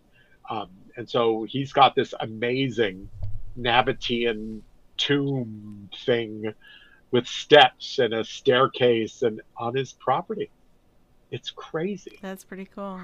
Um, 0.49 0.69
and 0.97 1.09
so 1.09 1.43
he's 1.43 1.73
got 1.73 1.95
this 1.95 2.13
amazing 2.19 3.09
Nabatean 3.59 4.61
tomb 4.97 5.89
thing 6.05 6.53
with 7.11 7.27
steps 7.27 7.99
and 7.99 8.13
a 8.13 8.23
staircase 8.23 9.21
and 9.21 9.41
on 9.57 9.75
his 9.75 9.93
property. 9.93 10.49
It's 11.31 11.51
crazy. 11.51 12.19
That's 12.21 12.43
pretty 12.43 12.67
cool. 12.73 13.01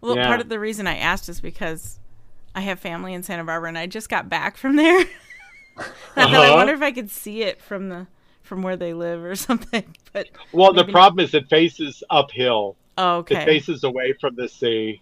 Well, 0.00 0.16
yeah. 0.16 0.26
part 0.26 0.40
of 0.40 0.48
the 0.48 0.58
reason 0.58 0.86
I 0.86 0.96
asked 0.96 1.28
is 1.28 1.40
because 1.40 1.98
I 2.54 2.60
have 2.60 2.78
family 2.78 3.14
in 3.14 3.22
Santa 3.22 3.44
Barbara 3.44 3.68
and 3.68 3.78
I 3.78 3.86
just 3.86 4.08
got 4.08 4.28
back 4.28 4.56
from 4.56 4.76
there. 4.76 5.00
uh-huh. 5.76 5.86
I 6.16 6.54
wonder 6.54 6.74
if 6.74 6.82
I 6.82 6.92
could 6.92 7.10
see 7.10 7.42
it 7.42 7.60
from 7.60 7.88
the 7.88 8.06
from 8.42 8.62
where 8.62 8.76
they 8.76 8.92
live 8.92 9.24
or 9.24 9.34
something. 9.36 9.84
But 10.12 10.28
well, 10.52 10.72
the 10.72 10.84
problem 10.84 11.16
not. 11.16 11.24
is 11.24 11.34
it 11.34 11.48
faces 11.48 12.02
uphill 12.10 12.76
Oh, 12.96 13.16
okay. 13.18 13.42
It 13.42 13.44
faces 13.44 13.84
away 13.84 14.14
from 14.20 14.36
the 14.36 14.48
sea. 14.48 15.00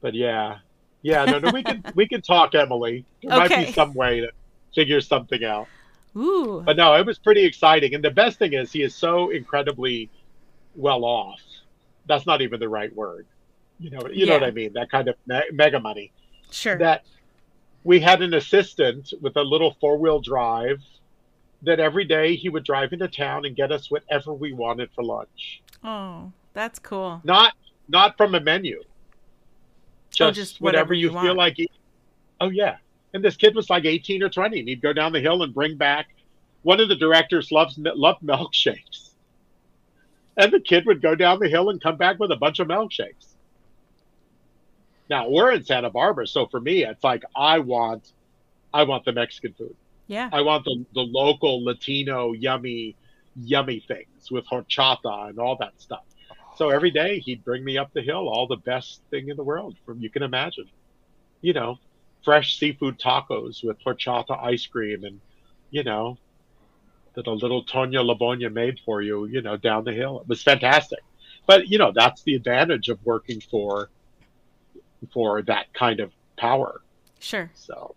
But 0.00 0.14
yeah, 0.14 0.58
yeah. 1.02 1.24
No, 1.24 1.38
no. 1.38 1.50
We 1.52 1.62
can 1.62 1.84
we 1.94 2.08
can 2.08 2.22
talk, 2.22 2.54
Emily. 2.54 3.04
There 3.22 3.32
okay. 3.32 3.56
might 3.56 3.66
be 3.66 3.72
some 3.72 3.94
way 3.94 4.20
to 4.20 4.30
figure 4.74 5.00
something 5.00 5.44
out. 5.44 5.68
Ooh. 6.16 6.62
But 6.64 6.76
no, 6.76 6.94
it 6.94 7.06
was 7.06 7.18
pretty 7.18 7.44
exciting. 7.44 7.94
And 7.94 8.02
the 8.02 8.10
best 8.10 8.38
thing 8.38 8.54
is, 8.54 8.72
he 8.72 8.82
is 8.82 8.94
so 8.94 9.30
incredibly 9.30 10.10
well 10.74 11.04
off. 11.04 11.40
That's 12.06 12.26
not 12.26 12.42
even 12.42 12.60
the 12.60 12.68
right 12.68 12.94
word. 12.94 13.26
You 13.78 13.90
know, 13.90 14.00
you 14.08 14.24
yeah. 14.24 14.26
know 14.26 14.32
what 14.34 14.44
I 14.44 14.50
mean. 14.50 14.72
That 14.74 14.90
kind 14.90 15.08
of 15.08 15.16
me- 15.26 15.50
mega 15.52 15.80
money. 15.80 16.12
Sure. 16.50 16.76
That 16.78 17.04
we 17.84 18.00
had 18.00 18.22
an 18.22 18.34
assistant 18.34 19.12
with 19.20 19.36
a 19.36 19.42
little 19.42 19.76
four 19.80 19.98
wheel 19.98 20.20
drive 20.20 20.80
that 21.62 21.80
every 21.80 22.04
day 22.04 22.36
he 22.36 22.48
would 22.48 22.64
drive 22.64 22.92
into 22.92 23.08
town 23.08 23.44
and 23.44 23.54
get 23.54 23.70
us 23.72 23.90
whatever 23.90 24.32
we 24.32 24.52
wanted 24.52 24.90
for 24.94 25.04
lunch. 25.04 25.62
Oh. 25.82 26.32
That's 26.52 26.80
cool. 26.80 27.20
Not 27.22 27.52
not 27.88 28.16
from 28.16 28.34
a 28.34 28.40
menu. 28.40 28.82
Oh, 28.82 28.84
just, 30.10 30.20
oh, 30.20 30.30
just 30.32 30.60
whatever, 30.60 30.82
whatever, 30.82 30.94
you, 30.94 31.12
you 31.12 31.20
feel 31.20 31.36
like. 31.36 31.60
Eating. 31.60 31.76
Oh 32.40 32.48
yeah, 32.48 32.78
and 33.14 33.24
this 33.24 33.36
kid 33.36 33.54
was 33.54 33.70
like 33.70 33.84
eighteen 33.84 34.20
or 34.20 34.28
twenty. 34.28 34.58
And 34.58 34.68
he'd 34.68 34.82
go 34.82 34.92
down 34.92 35.12
the 35.12 35.20
hill 35.20 35.44
and 35.44 35.54
bring 35.54 35.76
back. 35.76 36.08
One 36.62 36.80
of 36.80 36.88
the 36.88 36.96
directors 36.96 37.52
loves 37.52 37.78
loved 37.78 38.22
milkshakes, 38.22 39.09
and 40.40 40.52
the 40.52 40.60
kid 40.60 40.86
would 40.86 41.02
go 41.02 41.14
down 41.14 41.38
the 41.38 41.48
hill 41.48 41.70
and 41.70 41.80
come 41.80 41.96
back 41.96 42.18
with 42.18 42.30
a 42.32 42.36
bunch 42.36 42.58
of 42.58 42.68
milkshakes. 42.68 43.34
Now 45.08 45.28
we're 45.28 45.52
in 45.52 45.64
Santa 45.64 45.90
Barbara, 45.90 46.26
so 46.26 46.46
for 46.46 46.60
me, 46.60 46.84
it's 46.84 47.02
like 47.02 47.24
I 47.36 47.58
want, 47.58 48.12
I 48.72 48.84
want 48.84 49.04
the 49.04 49.12
Mexican 49.12 49.54
food. 49.54 49.76
Yeah. 50.06 50.28
I 50.32 50.42
want 50.42 50.64
the 50.64 50.84
the 50.94 51.02
local 51.02 51.64
Latino 51.64 52.32
yummy, 52.32 52.96
yummy 53.36 53.80
things 53.80 54.30
with 54.30 54.46
horchata 54.46 55.28
and 55.28 55.38
all 55.38 55.56
that 55.60 55.80
stuff 55.80 56.02
so 56.60 56.68
every 56.68 56.90
day 56.90 57.20
he'd 57.20 57.42
bring 57.42 57.64
me 57.64 57.78
up 57.78 57.90
the 57.94 58.02
hill 58.02 58.28
all 58.28 58.46
the 58.46 58.56
best 58.56 59.00
thing 59.10 59.28
in 59.30 59.36
the 59.36 59.42
world 59.42 59.76
from 59.86 59.98
you 60.00 60.10
can 60.10 60.22
imagine 60.22 60.66
you 61.40 61.54
know 61.54 61.78
fresh 62.22 62.58
seafood 62.58 62.98
tacos 62.98 63.64
with 63.64 63.82
horchata 63.82 64.38
ice 64.42 64.66
cream 64.66 65.04
and 65.04 65.20
you 65.70 65.82
know 65.82 66.18
that 67.14 67.26
a 67.26 67.32
little 67.32 67.64
tonya 67.64 68.04
labonia 68.04 68.50
made 68.50 68.78
for 68.84 69.02
you 69.02 69.26
you 69.26 69.40
know 69.40 69.56
down 69.56 69.84
the 69.84 69.92
hill 69.92 70.20
it 70.20 70.28
was 70.28 70.42
fantastic 70.42 71.00
but 71.46 71.68
you 71.68 71.78
know 71.78 71.92
that's 71.94 72.22
the 72.22 72.34
advantage 72.34 72.88
of 72.88 72.98
working 73.04 73.40
for 73.40 73.88
for 75.12 75.42
that 75.42 75.72
kind 75.72 76.00
of 76.00 76.12
power 76.36 76.80
sure 77.18 77.50
so 77.54 77.94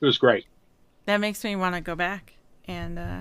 it 0.00 0.04
was 0.04 0.18
great 0.18 0.46
that 1.04 1.18
makes 1.18 1.44
me 1.44 1.54
want 1.54 1.74
to 1.74 1.80
go 1.80 1.94
back 1.94 2.34
and 2.66 2.98
uh, 2.98 3.20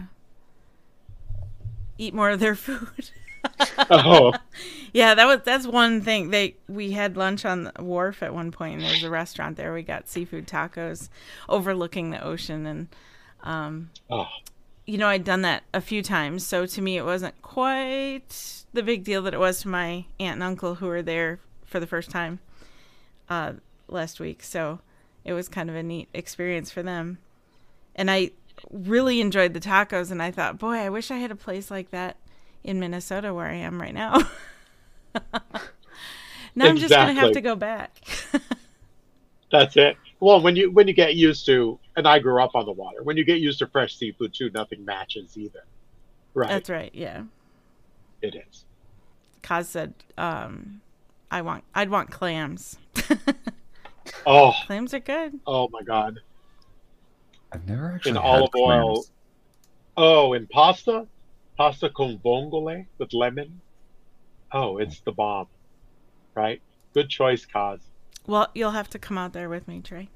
eat 1.97 2.13
more 2.13 2.31
of 2.31 2.39
their 2.39 2.55
food 2.55 3.11
oh. 3.89 4.33
Yeah, 4.93 5.13
that 5.13 5.25
was 5.25 5.41
that's 5.43 5.67
one 5.67 5.99
thing. 5.99 6.29
They 6.29 6.55
we 6.69 6.91
had 6.91 7.17
lunch 7.17 7.43
on 7.43 7.65
the 7.65 7.83
wharf 7.83 8.23
at 8.23 8.33
one 8.33 8.49
point 8.49 8.75
and 8.75 8.83
there's 8.83 9.03
a 9.03 9.09
restaurant 9.09 9.57
there. 9.57 9.73
We 9.73 9.83
got 9.83 10.07
seafood 10.07 10.47
tacos 10.47 11.09
overlooking 11.49 12.11
the 12.11 12.23
ocean 12.23 12.65
and 12.65 12.87
um 13.45 13.91
oh. 14.09 14.27
you 14.85 14.97
know, 14.97 15.07
I'd 15.07 15.23
done 15.23 15.41
that 15.43 15.63
a 15.73 15.81
few 15.81 16.01
times, 16.03 16.45
so 16.45 16.65
to 16.65 16.81
me 16.81 16.97
it 16.97 17.05
wasn't 17.05 17.41
quite 17.41 18.65
the 18.73 18.83
big 18.83 19.03
deal 19.03 19.21
that 19.21 19.33
it 19.33 19.39
was 19.39 19.61
to 19.61 19.69
my 19.69 20.05
aunt 20.19 20.35
and 20.35 20.43
uncle 20.43 20.75
who 20.75 20.87
were 20.87 21.01
there 21.01 21.39
for 21.63 21.79
the 21.79 21.87
first 21.87 22.09
time 22.09 22.39
uh 23.29 23.53
last 23.87 24.19
week. 24.19 24.43
So 24.43 24.79
it 25.23 25.33
was 25.33 25.47
kind 25.47 25.69
of 25.69 25.75
a 25.75 25.83
neat 25.83 26.09
experience 26.13 26.71
for 26.71 26.83
them. 26.83 27.17
And 27.95 28.11
I 28.11 28.31
really 28.71 29.21
enjoyed 29.21 29.53
the 29.53 29.59
tacos 29.59 30.11
and 30.11 30.21
I 30.21 30.31
thought, 30.31 30.57
boy, 30.57 30.75
I 30.75 30.89
wish 30.89 31.11
I 31.11 31.17
had 31.17 31.31
a 31.31 31.35
place 31.35 31.71
like 31.71 31.91
that 31.91 32.17
in 32.63 32.79
Minnesota 32.79 33.33
where 33.33 33.47
I 33.47 33.55
am 33.55 33.81
right 33.81 33.93
now. 33.93 34.17
now 36.55 36.65
I'm 36.65 36.77
just 36.77 36.93
gonna 36.93 37.13
have 37.13 37.33
to 37.33 37.41
go 37.41 37.55
back. 37.55 37.95
That's 39.51 39.77
it. 39.77 39.97
Well, 40.19 40.41
when 40.41 40.55
you 40.55 40.71
when 40.71 40.87
you 40.87 40.93
get 40.93 41.15
used 41.15 41.45
to, 41.47 41.79
and 41.95 42.07
I 42.07 42.19
grew 42.19 42.41
up 42.41 42.55
on 42.55 42.65
the 42.65 42.71
water. 42.71 43.03
When 43.03 43.17
you 43.17 43.23
get 43.23 43.39
used 43.39 43.59
to 43.59 43.67
fresh 43.67 43.95
seafood 43.95 44.33
too, 44.33 44.49
nothing 44.53 44.83
matches 44.85 45.37
either. 45.37 45.63
Right. 46.33 46.49
That's 46.49 46.69
right. 46.69 46.91
Yeah. 46.93 47.23
It 48.21 48.35
is. 48.35 48.65
Kaz 49.43 49.65
said, 49.65 49.93
um, 50.17 50.81
"I 51.31 51.41
want, 51.41 51.63
I'd 51.73 51.89
want 51.89 52.11
clams." 52.11 52.77
oh, 54.25 54.53
clams 54.65 54.93
are 54.93 54.99
good. 54.99 55.39
Oh 55.45 55.69
my 55.69 55.81
god. 55.81 56.19
I've 57.51 57.67
never 57.67 57.93
actually 57.93 58.11
in 58.11 58.17
olive 58.17 58.49
oil. 58.55 59.05
Oh, 59.95 60.33
in 60.33 60.47
pasta 60.47 61.07
pasta 61.57 61.89
con 61.89 62.19
vongole 62.23 62.85
with 62.97 63.13
lemon. 63.13 63.61
Oh, 64.51 64.77
it's 64.77 64.99
the 65.01 65.11
bomb, 65.11 65.47
right? 66.33 66.61
Good 66.93 67.09
choice, 67.09 67.45
Kaz. 67.45 67.79
Well, 68.27 68.49
you'll 68.53 68.71
have 68.71 68.89
to 68.91 68.99
come 68.99 69.17
out 69.17 69.33
there 69.33 69.49
with 69.49 69.67
me, 69.67 69.81
Trey. 69.81 70.09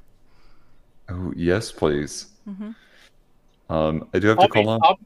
Oh 1.09 1.33
yes, 1.35 1.71
please. 1.71 2.27
Mm-hmm. 2.47 2.71
Um, 3.73 4.07
I 4.13 4.19
do 4.19 4.27
have 4.27 4.39
I'll 4.39 4.47
to 4.47 4.53
call 4.53 4.63
meet, 4.63 4.69
on. 4.69 4.79
I'll, 4.83 4.99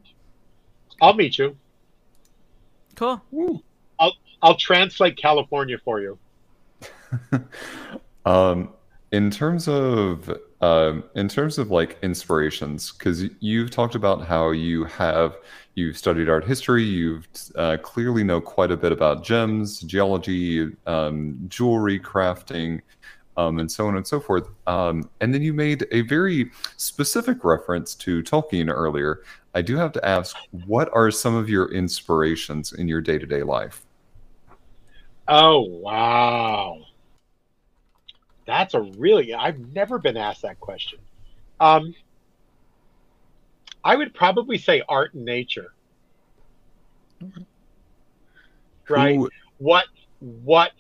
I'll, 1.02 1.14
meet 1.14 1.38
you. 1.38 1.56
Cool. 2.96 3.64
I'll 4.00 4.14
I'll 4.42 4.56
translate 4.56 5.18
California 5.18 5.78
for 5.84 6.02
you. 6.02 6.18
um, 8.26 8.70
in 9.12 9.30
terms 9.30 9.68
of 9.68 10.30
um, 10.62 11.04
in 11.16 11.28
terms 11.28 11.58
of 11.58 11.72
like 11.72 11.98
inspirations, 12.02 12.92
because 12.92 13.26
you've 13.40 13.70
talked 13.70 13.96
about 13.96 14.26
how 14.26 14.52
you 14.52 14.86
have 14.86 15.38
you've 15.76 15.98
studied 15.98 16.30
art 16.30 16.46
history, 16.46 16.84
you've 16.84 17.28
uh, 17.56 17.78
clearly 17.82 18.24
know 18.24 18.42
quite 18.42 18.72
a 18.72 18.78
bit 18.78 18.92
about 18.92 19.24
gems, 19.24 19.82
geology, 19.82 20.72
um, 20.88 21.38
jewelry 21.48 22.00
crafting, 22.00 22.82
um, 23.38 23.60
and 23.60 23.72
so 23.72 23.88
on 23.88 23.98
and 23.98 24.06
so 24.06 24.20
forth. 24.20 24.48
Um, 24.68 25.10
and 25.22 25.34
then 25.34 25.42
you 25.42 25.54
made 25.54 25.88
a 25.92 26.02
very 26.02 26.52
specific 26.78 27.44
reference 27.44 27.96
to 27.96 28.22
Tolkien 28.24 28.72
earlier. 28.72 29.24
I 29.56 29.62
do 29.62 29.76
have 29.78 29.92
to 29.94 30.06
ask, 30.06 30.36
what 30.66 30.90
are 30.94 31.12
some 31.12 31.36
of 31.36 31.50
your 31.50 31.72
inspirations 31.72 32.74
in 32.74 32.88
your 32.88 33.02
day 33.02 33.18
to 33.18 33.26
day 33.26 33.44
life? 33.44 33.86
Oh, 35.28 35.62
wow. 35.62 36.80
That's 38.46 38.74
a 38.74 38.82
really, 38.82 39.34
I've 39.34 39.60
never 39.74 39.98
been 40.00 40.18
asked 40.18 40.42
that 40.42 40.60
question. 40.60 41.00
Um, 41.60 41.96
I 43.84 43.96
would 43.96 44.14
probably 44.14 44.58
say 44.58 44.82
art 44.90 45.14
and 45.14 45.24
nature. 45.24 45.74
Right? 48.90 49.16
Who- 49.16 49.30
What, 49.60 49.86
what 50.20 50.72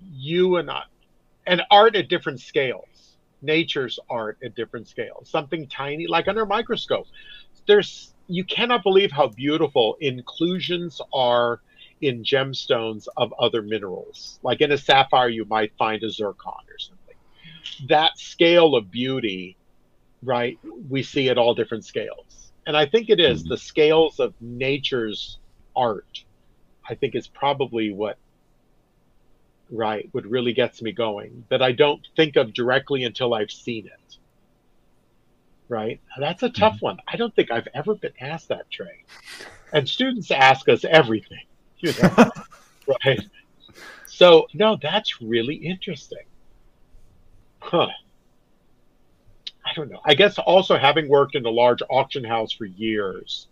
you 0.00 0.56
and 0.56 0.70
I, 0.70 0.82
and 1.46 1.62
art 1.70 1.96
at 1.96 2.08
different 2.08 2.40
scales. 2.40 3.18
Nature's 3.42 3.98
art 4.08 4.38
at 4.44 4.54
different 4.54 4.88
scales. 4.88 5.28
Something 5.28 5.66
tiny, 5.68 6.06
like 6.06 6.28
under 6.28 6.42
a 6.42 6.46
microscope. 6.46 7.06
There's, 7.66 8.14
you 8.28 8.44
cannot 8.44 8.82
believe 8.82 9.10
how 9.10 9.28
beautiful 9.28 9.96
inclusions 10.00 11.00
are 11.12 11.60
in 12.00 12.22
gemstones 12.22 13.06
of 13.16 13.32
other 13.38 13.62
minerals. 13.62 14.38
Like 14.42 14.60
in 14.60 14.72
a 14.72 14.78
sapphire, 14.78 15.28
you 15.28 15.44
might 15.46 15.72
find 15.78 16.02
a 16.02 16.10
zircon 16.10 16.52
or 16.52 16.78
something. 16.78 17.88
That 17.88 18.16
scale 18.16 18.74
of 18.74 18.90
beauty, 18.90 19.56
right? 20.22 20.58
We 20.88 21.02
see 21.02 21.28
at 21.28 21.38
all 21.38 21.54
different 21.54 21.84
scales. 21.84 22.52
And 22.66 22.76
I 22.76 22.86
think 22.86 23.10
it 23.10 23.18
is 23.18 23.44
Mhm. 23.44 23.48
the 23.48 23.56
scales 23.56 24.20
of 24.20 24.34
nature's 24.40 25.38
art. 25.74 26.24
I 26.88 26.94
think 26.94 27.14
is 27.14 27.28
probably 27.28 27.92
what, 27.92 28.18
right, 29.72 30.08
what 30.12 30.24
really 30.26 30.52
gets 30.52 30.82
me 30.82 30.92
going. 30.92 31.44
That 31.48 31.62
I 31.62 31.72
don't 31.72 32.06
think 32.14 32.36
of 32.36 32.54
directly 32.54 33.04
until 33.04 33.34
I've 33.34 33.50
seen 33.50 33.86
it. 33.86 34.16
Right? 35.68 36.00
That's 36.18 36.42
a 36.42 36.48
mm-hmm. 36.48 36.60
tough 36.60 36.76
one. 36.80 36.98
I 37.08 37.16
don't 37.16 37.34
think 37.34 37.50
I've 37.50 37.68
ever 37.74 37.94
been 37.94 38.12
asked 38.20 38.48
that, 38.48 38.70
Trey. 38.70 39.04
And 39.72 39.88
students 39.88 40.30
ask 40.30 40.68
us 40.68 40.84
everything 40.84 41.40
you 41.82 41.92
know, 42.00 42.30
right? 43.04 43.20
So 44.06 44.46
no, 44.54 44.78
that's 44.80 45.20
really 45.20 45.56
interesting. 45.56 46.24
Huh. 47.60 47.88
I 49.64 49.74
don't 49.74 49.90
know. 49.90 50.00
I 50.04 50.14
guess 50.14 50.38
also 50.38 50.76
having 50.78 51.08
worked 51.08 51.34
in 51.34 51.44
a 51.44 51.50
large 51.50 51.82
auction 51.90 52.24
house 52.24 52.52
for 52.52 52.64
years, 52.64 53.48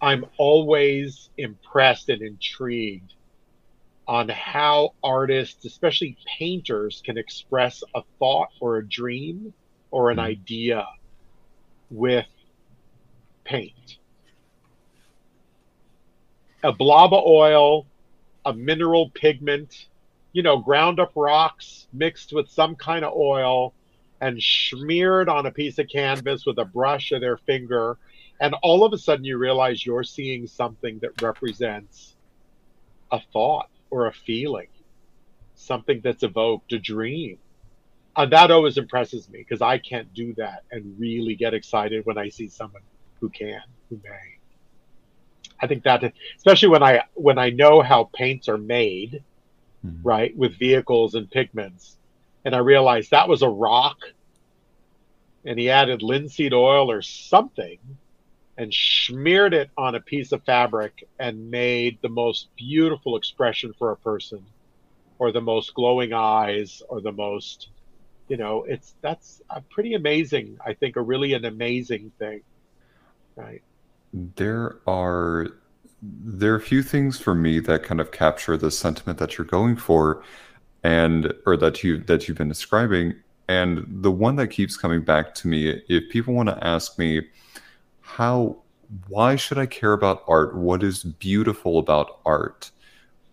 I'm 0.00 0.24
always 0.36 1.30
impressed 1.38 2.08
and 2.08 2.22
intrigued 2.22 3.14
on 4.12 4.28
how 4.28 4.90
artists, 5.02 5.64
especially 5.64 6.18
painters, 6.38 7.02
can 7.04 7.16
express 7.16 7.82
a 7.94 8.02
thought 8.18 8.50
or 8.60 8.76
a 8.76 8.88
dream 8.88 9.54
or 9.90 10.10
an 10.10 10.18
Mhm. 10.18 10.20
idea 10.20 10.86
with 11.90 12.28
paint 13.44 13.98
a 16.62 16.72
blob 16.72 17.12
of 17.14 17.24
oil, 17.26 17.88
a 18.44 18.52
mineral 18.54 19.10
pigment, 19.14 19.74
you 20.32 20.42
know, 20.42 20.58
ground 20.58 21.00
up 21.00 21.12
rocks 21.16 21.88
mixed 21.92 22.32
with 22.32 22.48
some 22.50 22.76
kind 22.76 23.04
of 23.04 23.14
oil 23.14 23.74
and 24.20 24.42
smeared 24.42 25.28
on 25.28 25.46
a 25.46 25.52
piece 25.52 25.78
of 25.78 25.88
canvas 25.88 26.44
with 26.46 26.58
a 26.58 26.64
brush 26.66 27.12
or 27.12 27.20
their 27.20 27.38
finger. 27.38 27.98
And 28.40 28.54
all 28.62 28.84
of 28.84 28.92
a 28.92 28.98
sudden 28.98 29.24
you 29.24 29.38
realize 29.38 29.84
you're 29.86 30.04
seeing 30.04 30.46
something 30.46 31.00
that 31.00 31.22
represents 31.22 32.16
a 33.12 33.20
thought 33.32 33.71
or 33.92 34.06
a 34.06 34.12
feeling, 34.12 34.68
something 35.54 36.00
that's 36.02 36.22
evoked, 36.22 36.72
a 36.72 36.78
dream. 36.78 37.38
And 38.16 38.32
that 38.32 38.50
always 38.50 38.78
impresses 38.78 39.28
me 39.28 39.40
because 39.40 39.62
I 39.62 39.78
can't 39.78 40.12
do 40.14 40.34
that 40.34 40.64
and 40.72 40.98
really 40.98 41.34
get 41.34 41.54
excited 41.54 42.04
when 42.06 42.18
I 42.18 42.30
see 42.30 42.48
someone 42.48 42.82
who 43.20 43.28
can, 43.28 43.60
who 43.90 44.00
may. 44.02 44.38
I 45.60 45.66
think 45.66 45.84
that 45.84 46.12
especially 46.36 46.70
when 46.70 46.82
I 46.82 47.04
when 47.14 47.38
I 47.38 47.50
know 47.50 47.82
how 47.82 48.10
paints 48.14 48.48
are 48.48 48.58
made, 48.58 49.22
Mhm. 49.84 50.00
right, 50.02 50.36
with 50.36 50.58
vehicles 50.58 51.14
and 51.14 51.30
pigments, 51.30 51.98
and 52.44 52.54
I 52.54 52.58
realized 52.58 53.10
that 53.10 53.28
was 53.28 53.42
a 53.42 53.48
rock, 53.48 53.98
and 55.44 55.58
he 55.58 55.70
added 55.70 56.02
linseed 56.02 56.52
oil 56.54 56.90
or 56.90 57.02
something, 57.02 57.78
and 58.58 58.72
smeared 58.72 59.54
it 59.54 59.70
on 59.76 59.94
a 59.94 60.00
piece 60.00 60.32
of 60.32 60.42
fabric 60.44 61.08
and 61.18 61.50
made 61.50 61.98
the 62.02 62.08
most 62.08 62.48
beautiful 62.56 63.16
expression 63.16 63.72
for 63.78 63.92
a 63.92 63.96
person, 63.96 64.44
or 65.18 65.32
the 65.32 65.40
most 65.40 65.74
glowing 65.74 66.12
eyes, 66.12 66.82
or 66.88 67.00
the 67.00 67.12
most, 67.12 67.68
you 68.28 68.36
know, 68.36 68.64
it's 68.64 68.94
that's 69.00 69.40
a 69.50 69.60
pretty 69.60 69.94
amazing. 69.94 70.58
I 70.64 70.74
think 70.74 70.96
a 70.96 71.02
really 71.02 71.32
an 71.32 71.44
amazing 71.44 72.12
thing, 72.18 72.42
right? 73.36 73.62
There 74.12 74.78
are 74.86 75.48
there 76.02 76.52
are 76.52 76.56
a 76.56 76.60
few 76.60 76.82
things 76.82 77.18
for 77.20 77.34
me 77.34 77.60
that 77.60 77.84
kind 77.84 78.00
of 78.00 78.10
capture 78.10 78.56
the 78.56 78.70
sentiment 78.70 79.18
that 79.18 79.38
you're 79.38 79.46
going 79.46 79.76
for 79.76 80.22
and 80.82 81.32
or 81.46 81.56
that 81.56 81.82
you 81.84 81.98
that 81.98 82.26
you've 82.26 82.38
been 82.38 82.48
describing 82.48 83.14
and 83.48 83.84
the 83.88 84.10
one 84.10 84.36
that 84.36 84.48
keeps 84.48 84.76
coming 84.76 85.02
back 85.02 85.34
to 85.34 85.48
me 85.48 85.82
if 85.88 86.10
people 86.10 86.34
want 86.34 86.48
to 86.48 86.66
ask 86.66 86.98
me 86.98 87.22
how 88.16 88.56
why 89.08 89.36
should 89.36 89.58
I 89.58 89.66
care 89.66 89.92
about 89.92 90.22
art 90.28 90.54
what 90.54 90.82
is 90.82 91.02
beautiful 91.02 91.78
about 91.78 92.20
art 92.26 92.70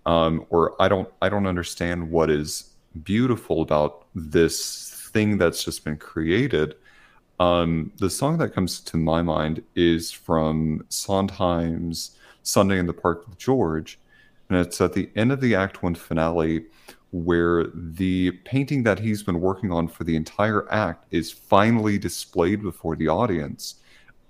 um, 0.06 0.46
or 0.50 0.82
I 0.82 0.88
don't 0.88 1.10
I 1.22 1.30
don't 1.30 1.48
understand 1.48 2.12
what 2.12 2.30
is 2.30 2.72
beautiful 3.04 3.62
about 3.62 4.06
this 4.16 5.10
thing 5.14 5.38
that's 5.38 5.64
just 5.64 5.84
been 5.84 5.98
created 5.98 6.76
um, 7.40 7.92
the 7.98 8.10
song 8.10 8.38
that 8.40 8.54
comes 8.54 8.82
to 8.82 8.98
my 8.98 9.22
mind 9.22 9.64
is 9.76 10.12
from 10.12 10.86
Sondheim's 10.90 12.18
Sunday 12.44 12.80
in 12.80 12.86
the 12.86 12.94
Park 12.94 13.28
with 13.28 13.38
George. 13.38 13.98
And 14.50 14.58
it's 14.58 14.82
at 14.82 14.94
the 14.94 15.10
end 15.16 15.32
of 15.32 15.40
the 15.40 15.56
Act 15.56 15.82
One 15.82 15.96
finale 15.96 16.66
where 17.12 17.68
the 17.74 18.32
painting 18.44 18.84
that 18.84 19.00
he's 19.00 19.24
been 19.24 19.40
working 19.40 19.72
on 19.72 19.88
for 19.88 20.04
the 20.04 20.16
entire 20.16 20.72
act 20.72 21.06
is 21.12 21.32
finally 21.32 21.98
displayed 21.98 22.62
before 22.62 22.96
the 22.96 23.08
audience. 23.08 23.76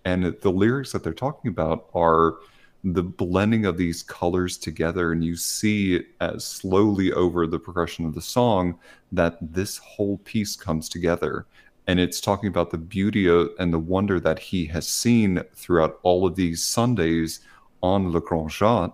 And 0.09 0.35
the 0.41 0.51
lyrics 0.51 0.91
that 0.93 1.03
they're 1.03 1.13
talking 1.13 1.49
about 1.49 1.89
are 1.93 2.37
the 2.83 3.03
blending 3.03 3.65
of 3.65 3.77
these 3.77 4.01
colors 4.01 4.57
together. 4.57 5.11
And 5.11 5.23
you 5.23 5.35
see 5.35 6.03
as 6.19 6.43
slowly 6.43 7.11
over 7.11 7.45
the 7.45 7.59
progression 7.59 8.05
of 8.05 8.15
the 8.15 8.21
song 8.21 8.79
that 9.11 9.37
this 9.39 9.77
whole 9.77 10.17
piece 10.19 10.55
comes 10.55 10.89
together 10.89 11.45
and 11.85 11.99
it's 11.99 12.21
talking 12.21 12.49
about 12.49 12.69
the 12.69 12.77
beauty 12.77 13.27
of, 13.27 13.49
and 13.57 13.73
the 13.73 13.79
wonder 13.79 14.19
that 14.19 14.37
he 14.37 14.65
has 14.67 14.87
seen 14.87 15.41
throughout 15.55 15.99
all 16.03 16.25
of 16.27 16.35
these 16.35 16.63
Sundays 16.63 17.39
on 17.81 18.11
Le 18.11 18.21
Grand 18.21 18.51
Jatte, 18.51 18.93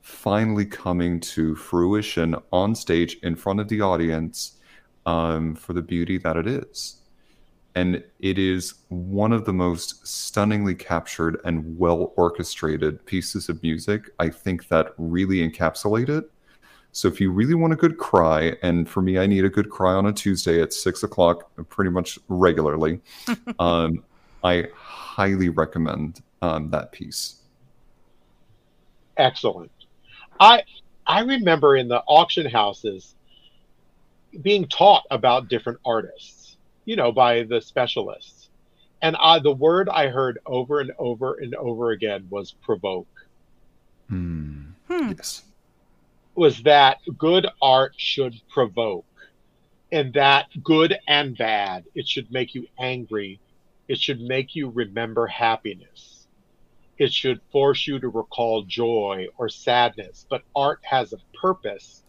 finally 0.00 0.64
coming 0.64 1.20
to 1.20 1.54
fruition 1.54 2.34
on 2.50 2.74
stage 2.74 3.18
in 3.22 3.36
front 3.36 3.60
of 3.60 3.68
the 3.68 3.82
audience 3.82 4.58
um, 5.04 5.54
for 5.54 5.74
the 5.74 5.82
beauty 5.82 6.16
that 6.16 6.36
it 6.36 6.46
is. 6.46 7.02
And 7.74 8.04
it 8.20 8.38
is 8.38 8.74
one 8.88 9.32
of 9.32 9.44
the 9.44 9.52
most 9.52 10.06
stunningly 10.06 10.74
captured 10.74 11.40
and 11.44 11.76
well 11.78 12.12
orchestrated 12.16 13.04
pieces 13.04 13.48
of 13.48 13.62
music, 13.62 14.10
I 14.18 14.28
think, 14.28 14.68
that 14.68 14.94
really 14.96 15.48
encapsulate 15.48 16.08
it. 16.08 16.30
So 16.92 17.08
if 17.08 17.20
you 17.20 17.32
really 17.32 17.54
want 17.54 17.72
a 17.72 17.76
good 17.76 17.98
cry, 17.98 18.56
and 18.62 18.88
for 18.88 19.02
me, 19.02 19.18
I 19.18 19.26
need 19.26 19.44
a 19.44 19.48
good 19.48 19.68
cry 19.68 19.94
on 19.94 20.06
a 20.06 20.12
Tuesday 20.12 20.62
at 20.62 20.72
six 20.72 21.02
o'clock, 21.02 21.50
pretty 21.68 21.90
much 21.90 22.20
regularly, 22.28 23.00
um, 23.58 24.04
I 24.44 24.68
highly 24.76 25.48
recommend 25.48 26.20
um, 26.42 26.70
that 26.70 26.92
piece. 26.92 27.40
Excellent. 29.16 29.72
I 30.38 30.62
I 31.06 31.20
remember 31.20 31.76
in 31.76 31.88
the 31.88 32.02
auction 32.06 32.46
houses 32.46 33.14
being 34.42 34.66
taught 34.66 35.04
about 35.10 35.48
different 35.48 35.78
artists, 35.84 36.43
you 36.84 36.96
know, 36.96 37.12
by 37.12 37.42
the 37.42 37.60
specialists. 37.60 38.48
And 39.02 39.16
I, 39.16 39.38
the 39.38 39.52
word 39.52 39.88
I 39.88 40.08
heard 40.08 40.38
over 40.46 40.80
and 40.80 40.92
over 40.98 41.34
and 41.34 41.54
over 41.54 41.90
again 41.90 42.26
was 42.30 42.52
provoke. 42.52 43.08
Hmm. 44.08 44.70
Hmm. 44.88 45.12
Yes. 45.16 45.42
Was 46.34 46.62
that 46.62 46.98
good 47.16 47.46
art 47.62 47.94
should 47.96 48.34
provoke, 48.48 49.06
and 49.92 50.12
that 50.14 50.46
good 50.62 50.96
and 51.06 51.36
bad, 51.36 51.84
it 51.94 52.08
should 52.08 52.32
make 52.32 52.54
you 52.54 52.66
angry. 52.78 53.40
It 53.86 53.98
should 54.00 54.20
make 54.20 54.56
you 54.56 54.70
remember 54.70 55.26
happiness. 55.26 56.26
It 56.98 57.12
should 57.12 57.40
force 57.52 57.86
you 57.86 57.98
to 57.98 58.08
recall 58.08 58.62
joy 58.62 59.26
or 59.36 59.48
sadness. 59.48 60.26
But 60.28 60.42
art 60.56 60.80
has 60.82 61.12
a 61.12 61.18
purpose, 61.38 62.02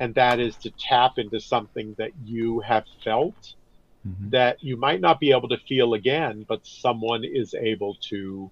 and 0.00 0.14
that 0.14 0.40
is 0.40 0.56
to 0.56 0.70
tap 0.70 1.18
into 1.18 1.40
something 1.40 1.94
that 1.98 2.10
you 2.24 2.60
have 2.60 2.84
felt 3.04 3.54
mm-hmm. 4.06 4.30
that 4.30 4.62
you 4.62 4.76
might 4.76 5.00
not 5.00 5.20
be 5.20 5.32
able 5.32 5.48
to 5.48 5.58
feel 5.58 5.94
again, 5.94 6.44
but 6.48 6.66
someone 6.66 7.24
is 7.24 7.54
able 7.54 7.96
to 8.08 8.50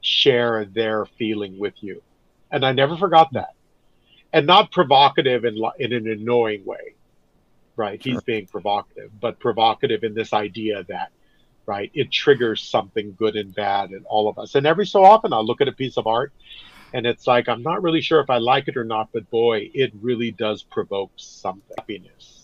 share 0.00 0.64
their 0.64 1.06
feeling 1.06 1.58
with 1.58 1.74
you. 1.80 2.02
And 2.50 2.64
I 2.64 2.72
never 2.72 2.96
forgot 2.96 3.32
that. 3.32 3.54
And 4.32 4.46
not 4.46 4.72
provocative 4.72 5.44
in, 5.44 5.62
in 5.78 5.92
an 5.92 6.08
annoying 6.08 6.64
way, 6.64 6.94
right? 7.76 8.02
Sure. 8.02 8.14
He's 8.14 8.22
being 8.22 8.46
provocative, 8.46 9.10
but 9.20 9.38
provocative 9.38 10.02
in 10.04 10.14
this 10.14 10.32
idea 10.32 10.84
that, 10.88 11.12
right, 11.66 11.90
it 11.94 12.10
triggers 12.10 12.62
something 12.62 13.14
good 13.16 13.36
and 13.36 13.54
bad 13.54 13.92
in 13.92 14.04
all 14.06 14.28
of 14.28 14.38
us. 14.38 14.54
And 14.54 14.66
every 14.66 14.86
so 14.86 15.04
often 15.04 15.32
I'll 15.32 15.46
look 15.46 15.60
at 15.60 15.68
a 15.68 15.72
piece 15.72 15.96
of 15.96 16.06
art 16.06 16.32
and 16.92 17.06
it's 17.06 17.26
like, 17.26 17.48
I'm 17.48 17.62
not 17.62 17.82
really 17.82 18.00
sure 18.00 18.20
if 18.20 18.30
I 18.30 18.38
like 18.38 18.68
it 18.68 18.76
or 18.76 18.84
not, 18.84 19.08
but 19.12 19.28
boy, 19.30 19.70
it 19.72 19.92
really 20.00 20.30
does 20.30 20.62
provoke 20.62 21.12
some 21.16 21.62
happiness 21.76 22.43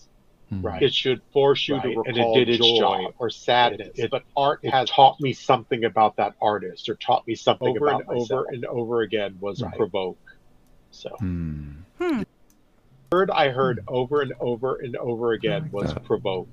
Right. 0.51 0.83
It 0.83 0.93
should 0.93 1.21
force 1.31 1.65
you 1.67 1.75
right. 1.75 1.83
to 1.83 1.87
recall 1.89 2.03
and 2.07 2.17
it 2.17 2.33
did 2.45 2.49
its 2.49 2.67
joy 2.67 3.03
job. 3.03 3.13
or 3.19 3.29
sadness. 3.29 3.87
It, 3.95 4.05
it, 4.05 4.11
but 4.11 4.23
art 4.35 4.59
has 4.65 4.89
taught 4.89 5.21
me 5.21 5.31
something 5.31 5.85
about 5.85 6.17
that 6.17 6.33
artist 6.41 6.89
or 6.89 6.95
taught 6.95 7.25
me 7.25 7.35
something 7.35 7.69
over 7.69 7.87
about 7.87 8.01
and 8.01 8.07
myself. 8.09 8.31
over 8.31 8.45
and 8.51 8.65
over 8.65 9.01
again 9.01 9.37
was 9.39 9.61
right. 9.61 9.73
provoke. 9.77 10.19
So 10.91 11.09
hmm. 11.19 11.71
hmm. 11.97 12.23
word 13.13 13.31
I 13.31 13.47
heard 13.47 13.79
hmm. 13.87 13.95
over 13.95 14.21
and 14.21 14.33
over 14.41 14.75
and 14.75 14.97
over 14.97 15.31
again 15.31 15.63
like 15.63 15.73
was 15.73 15.93
that. 15.93 16.03
provoke. 16.03 16.49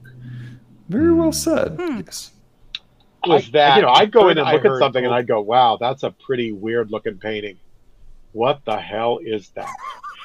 Very 0.88 1.12
well 1.12 1.32
said. 1.32 1.72
Hmm. 1.80 2.00
Yes. 2.06 2.30
Was 3.26 3.50
that 3.50 3.76
you 3.76 3.82
know, 3.82 3.88
I'd 3.88 4.12
go 4.12 4.28
in 4.28 4.38
and 4.38 4.48
look 4.48 4.64
at 4.64 4.78
something 4.78 5.04
and 5.04 5.12
I'd 5.12 5.26
go, 5.26 5.40
Wow, 5.40 5.76
that's 5.76 6.04
a 6.04 6.12
pretty 6.12 6.52
weird 6.52 6.92
looking 6.92 7.18
painting. 7.18 7.58
What 8.30 8.64
the 8.64 8.78
hell 8.78 9.18
is 9.20 9.48
that? 9.56 9.74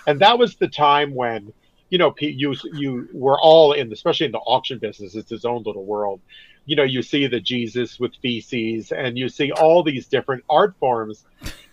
And 0.06 0.20
that 0.20 0.38
was 0.38 0.58
the 0.58 0.68
time 0.68 1.16
when 1.16 1.52
you 1.94 2.00
know, 2.00 2.12
you 2.20 2.56
you 2.74 3.08
were 3.14 3.40
all 3.40 3.74
in, 3.74 3.94
especially 3.94 4.26
in 4.26 4.32
the 4.32 4.40
auction 4.40 4.80
business. 4.80 5.14
It's 5.14 5.32
its 5.32 5.46
own 5.46 5.62
little 5.62 5.86
world. 5.86 6.22
You 6.66 6.76
know, 6.76 6.82
you 6.82 7.04
see 7.04 7.28
the 7.28 7.40
Jesus 7.40 8.00
with 8.00 8.16
feces, 8.16 8.92
and 8.92 9.16
you 9.16 9.30
see 9.30 9.52
all 9.52 9.84
these 9.84 10.08
different 10.08 10.44
art 10.50 10.74
forms. 10.80 11.24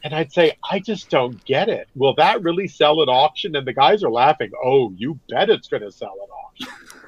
And 0.04 0.14
I'd 0.14 0.30
say, 0.30 0.58
I 0.70 0.78
just 0.78 1.08
don't 1.08 1.42
get 1.46 1.70
it. 1.70 1.88
Will 1.94 2.14
that 2.16 2.42
really 2.42 2.68
sell 2.68 3.00
at 3.00 3.08
auction? 3.08 3.56
And 3.56 3.66
the 3.66 3.72
guys 3.72 4.04
are 4.04 4.10
laughing. 4.10 4.50
Oh, 4.62 4.92
you 4.94 5.18
bet 5.30 5.48
it's 5.48 5.68
going 5.68 5.84
to 5.84 5.90
sell 5.90 6.14
at 6.22 6.28
auction. 6.28 6.98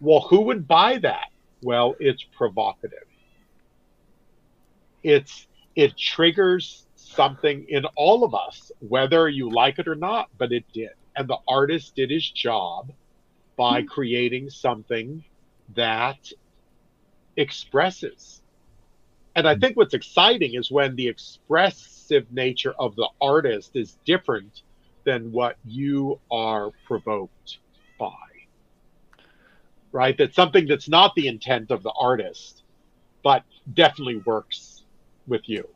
well, 0.00 0.22
who 0.22 0.40
would 0.40 0.66
buy 0.66 0.98
that? 0.98 1.28
Well, 1.62 1.94
it's 2.00 2.24
provocative. 2.36 3.06
It's 5.04 5.46
it 5.76 5.96
triggers 5.96 6.84
something 6.96 7.64
in 7.68 7.84
all 7.94 8.24
of 8.24 8.34
us, 8.34 8.72
whether 8.80 9.28
you 9.28 9.52
like 9.52 9.78
it 9.78 9.86
or 9.86 9.94
not, 9.94 10.30
but 10.36 10.50
it 10.50 10.64
did 10.72 10.90
and 11.16 11.26
the 11.26 11.38
artist 11.48 11.96
did 11.96 12.10
his 12.10 12.30
job 12.30 12.92
by 13.56 13.80
mm-hmm. 13.80 13.88
creating 13.88 14.50
something 14.50 15.24
that 15.74 16.30
expresses. 17.36 18.42
And 19.34 19.48
I 19.48 19.54
hmm. 19.54 19.60
think 19.60 19.76
what's 19.76 19.94
exciting 19.94 20.54
is 20.54 20.70
when 20.70 20.94
the 20.96 21.08
expressive 21.08 22.30
nature 22.32 22.74
of 22.78 22.94
the 22.96 23.08
artist 23.20 23.72
is 23.74 23.98
different 24.04 24.62
than 25.04 25.32
what 25.32 25.56
you 25.64 26.20
are 26.30 26.70
provoked 26.86 27.58
by. 27.98 28.12
Right? 29.92 30.16
That's 30.18 30.36
something 30.36 30.66
that's 30.66 30.88
not 30.88 31.14
the 31.14 31.28
intent 31.28 31.70
of 31.70 31.82
the 31.82 31.92
artist, 31.98 32.62
but 33.22 33.44
definitely 33.72 34.18
works 34.18 34.82
with 35.26 35.48
you. 35.48 35.68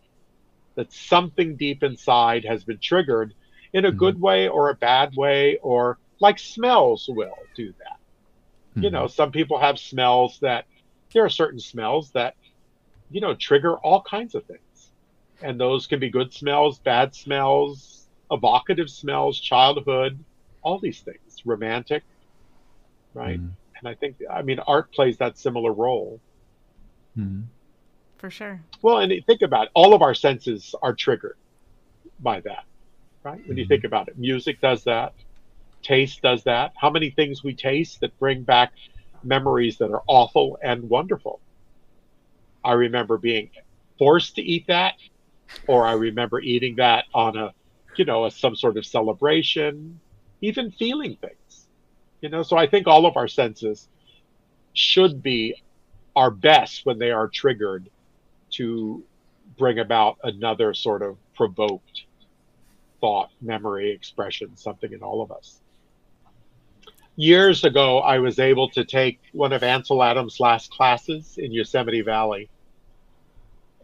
That 0.75 0.93
something 0.93 1.57
deep 1.57 1.83
inside 1.83 2.45
has 2.45 2.65
been 2.65 2.79
triggered 2.79 3.35
in 3.73 3.85
a 3.85 3.89
mm-hmm. 3.89 3.99
good 3.99 4.21
way 4.21 4.49
or 4.49 4.71
a 4.71 4.75
bad 4.75 5.15
way, 5.17 5.59
or 5.63 5.99
like 6.21 6.39
smells 6.39 7.09
will 7.09 7.39
do 7.55 7.73
that. 7.79 7.99
Mm-hmm. 8.71 8.85
You 8.85 8.91
know, 8.91 9.07
some 9.07 9.33
people 9.33 9.59
have 9.59 9.79
smells 9.79 10.39
that 10.41 10.67
there 11.13 11.25
are 11.25 11.31
certain 11.31 11.61
smells 11.61 12.11
that, 12.13 12.35
you 13.11 13.21
know, 13.21 13.35
trigger 13.35 13.77
all 13.79 14.03
kinds 14.03 14.35
of 14.35 14.45
things. 14.45 14.61
And 15.43 15.59
those 15.59 15.87
can 15.87 15.99
be 16.01 16.11
good 16.11 16.33
smells, 16.33 16.79
bad 16.79 17.15
smells, 17.15 18.07
evocative 18.31 18.91
smells, 18.91 19.41
childhood, 19.41 20.23
all 20.63 20.79
these 20.79 21.01
things, 21.01 21.43
romantic, 21.45 22.03
right? 23.15 23.41
Mm-hmm. 23.41 23.53
And 23.79 23.89
I 23.89 23.95
think, 23.95 24.17
I 24.31 24.43
mean, 24.43 24.59
art 24.61 24.93
plays 24.93 25.17
that 25.19 25.39
similar 25.39 25.73
role. 25.73 26.21
Mm-hmm. 27.17 27.43
For 28.19 28.31
sure. 28.31 28.61
Well, 28.83 28.99
and 28.99 29.13
think 29.27 29.41
about 29.41 29.67
it, 29.67 29.71
all 29.75 29.95
of 29.95 30.03
our 30.03 30.15
senses 30.15 30.75
are 30.83 30.93
triggered 30.93 31.39
by 32.21 32.41
that 32.41 32.65
right? 33.23 33.47
When 33.47 33.59
you 33.59 33.67
think 33.67 33.85
about 33.85 34.09
it, 34.09 34.19
music 34.19 34.61
does 34.61 34.85
that, 34.85 35.15
taste 35.83 36.23
does 36.23 36.45
that. 36.45 36.73
How 36.77 36.91
many 36.91 37.11
things 37.11 37.43
we 37.43 37.55
taste 37.55 38.01
that 38.01 38.19
bring 38.19 38.43
back 38.43 38.73
memories 39.23 39.79
that 39.79 39.91
are 39.91 40.03
awful 40.07 40.59
and 40.63 40.89
wonderful? 40.89 41.41
I 42.65 42.73
remember 42.73 43.19
being 43.19 43.51
forced 43.99 44.37
to 44.37 44.43
eat 44.43 44.67
that, 44.69 44.95
or 45.67 45.87
I 45.87 45.93
remember 45.93 46.41
eating 46.41 46.77
that 46.77 47.05
on 47.15 47.37
a, 47.37 47.53
you 47.97 48.05
know, 48.05 48.27
a, 48.27 48.31
some 48.31 48.55
sort 48.57 48.77
of 48.77 48.87
celebration, 48.87 50.01
even 50.41 50.71
feeling 50.71 51.17
things, 51.17 51.67
you 52.21 52.29
know. 52.29 52.43
So 52.43 52.57
I 52.57 52.67
think 52.67 52.87
all 52.87 53.07
of 53.07 53.17
our 53.17 53.29
senses 53.29 53.89
should 54.73 55.23
be 55.23 55.63
our 56.17 56.31
best 56.31 56.87
when 56.87 56.99
they 56.99 57.11
are 57.11 57.29
triggered 57.29 57.89
to 58.51 59.03
bring 59.59 59.79
about 59.79 60.19
another 60.23 60.75
sort 60.75 61.03
of 61.03 61.17
provoked 61.35 62.05
thought, 63.01 63.31
memory, 63.41 63.91
expression, 63.93 64.57
something 64.57 64.93
in 64.93 65.03
all 65.03 65.23
of 65.23 65.33
us. 65.33 65.61
Years 67.17 67.65
ago, 67.65 67.99
I 67.99 68.19
was 68.19 68.39
able 68.39 68.69
to 68.71 68.85
take 68.85 69.21
one 69.33 69.53
of 69.53 69.63
Ansel 69.63 70.03
Adams' 70.03 70.41
last 70.41 70.71
classes 70.71 71.37
in 71.39 71.53
Yosemite 71.53 72.01
Valley. 72.03 72.49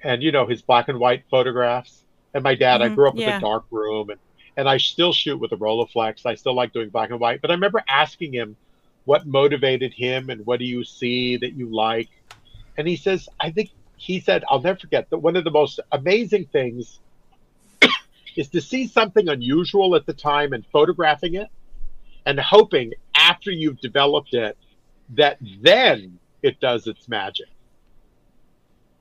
And, 0.03 0.23
you 0.23 0.33
know, 0.33 0.47
his 0.47 0.63
black 0.63 0.89
and 0.89 0.99
white 0.99 1.25
photographs. 1.31 2.05
And 2.33 2.43
my 2.43 2.55
dad, 2.55 2.81
mm-hmm. 2.81 2.93
I 2.93 2.95
grew 2.95 3.09
up 3.09 3.17
yeah. 3.17 3.27
with 3.27 3.37
a 3.37 3.41
dark 3.41 3.65
room 3.71 4.11
and, 4.11 4.21
and 4.57 4.69
I 4.69 4.79
still 4.79 5.13
shoot 5.13 5.39
with 5.39 5.53
a 5.53 5.57
Rolleiflex. 5.57 6.25
I 6.25 6.35
still 6.35 6.55
like 6.55 6.73
doing 6.73 6.89
black 6.89 7.11
and 7.11 7.21
white. 7.21 7.43
But 7.43 7.51
I 7.51 7.55
remember 7.55 7.83
asking 7.89 8.33
him 8.33 8.57
what 9.05 9.27
motivated 9.27 9.93
him 9.93 10.31
and 10.31 10.45
what 10.47 10.59
do 10.59 10.65
you 10.65 10.85
see 10.85 11.37
that 11.37 11.55
you 11.55 11.69
like? 11.69 12.09
And 12.77 12.87
he 12.87 12.97
says, 12.97 13.29
I 13.41 13.51
think 13.51 13.71
he 13.97 14.21
said, 14.21 14.45
I'll 14.49 14.61
never 14.61 14.79
forget 14.79 15.11
that 15.11 15.19
one 15.19 15.37
of 15.37 15.45
the 15.45 15.51
most 15.51 15.81
amazing 15.93 16.47
things 16.47 17.01
is 18.37 18.49
to 18.51 18.61
see 18.61 18.87
something 18.87 19.29
unusual 19.29 19.95
at 19.95 20.07
the 20.07 20.13
time 20.13 20.53
and 20.53 20.65
photographing 20.67 21.35
it 21.35 21.49
and 22.25 22.39
hoping 22.39 22.93
after 23.15 23.51
you've 23.51 23.81
developed 23.81 24.35
it 24.35 24.57
that 25.11 25.39
then 25.63 26.19
it 26.43 26.61
does 26.61 26.87
its 26.87 27.09
magic. 27.09 27.47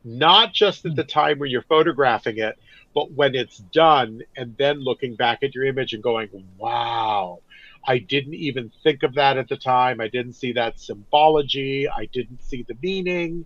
Not 0.04 0.54
just 0.54 0.86
at 0.86 0.96
the 0.96 1.04
hmm. 1.04 1.10
time 1.10 1.40
when 1.40 1.50
you're 1.50 1.64
photographing 1.64 2.38
it, 2.38 2.58
but 2.94 3.12
when 3.12 3.36
it's 3.36 3.58
done 3.58 4.22
and 4.38 4.56
then 4.58 4.80
looking 4.80 5.16
back 5.16 5.44
at 5.44 5.54
your 5.54 5.66
image 5.66 5.94
and 5.94 6.02
going, 6.02 6.30
wow, 6.58 7.40
I 7.86 8.00
didn't 8.00 8.36
even 8.36 8.72
think 8.84 9.04
of 9.04 9.16
that 9.16 9.38
at 9.38 9.50
the 9.50 9.58
time. 9.58 10.00
I 10.00 10.08
didn't 10.08 10.34
see 10.34 10.54
that 10.54 10.80
symbology. 10.80 11.90
I 11.90 12.06
didn't 12.06 12.42
see 12.44 12.64
the 12.68 12.78
meaning. 12.82 13.46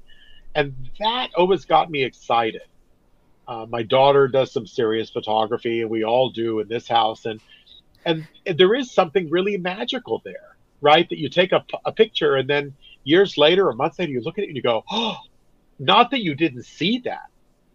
And 0.53 0.89
that 0.99 1.29
always 1.35 1.65
got 1.65 1.89
me 1.89 2.03
excited. 2.03 2.61
Uh, 3.49 3.65
my 3.67 3.81
daughter 3.81 4.27
does 4.27 4.51
some 4.51 4.67
serious 4.67 5.09
photography, 5.09 5.81
and 5.81 5.89
we 5.89 6.03
all 6.03 6.29
do 6.29 6.59
in 6.59 6.67
this 6.67 6.87
house, 6.87 7.25
and 7.25 7.41
and 8.05 8.27
there 8.45 8.75
is 8.75 8.91
something 8.91 9.27
really 9.31 9.57
magical 9.57 10.21
there, 10.23 10.55
right? 10.81 11.09
That 11.09 11.17
you 11.17 11.29
take 11.29 11.51
a, 11.51 11.65
a 11.83 11.91
picture, 11.91 12.35
and 12.35 12.47
then 12.47 12.75
years 13.03 13.39
later 13.39 13.67
a 13.67 13.75
month 13.75 13.97
later, 13.97 14.11
you 14.11 14.21
look 14.21 14.37
at 14.37 14.43
it 14.43 14.49
and 14.49 14.55
you 14.55 14.61
go, 14.61 14.83
oh, 14.91 15.17
not 15.79 16.11
that 16.11 16.21
you 16.21 16.35
didn't 16.35 16.63
see 16.63 16.99
that, 17.05 17.25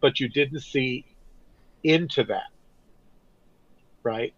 but 0.00 0.20
you 0.20 0.28
didn't 0.28 0.60
see 0.60 1.04
into 1.82 2.22
that, 2.22 2.52
right? 4.04 4.32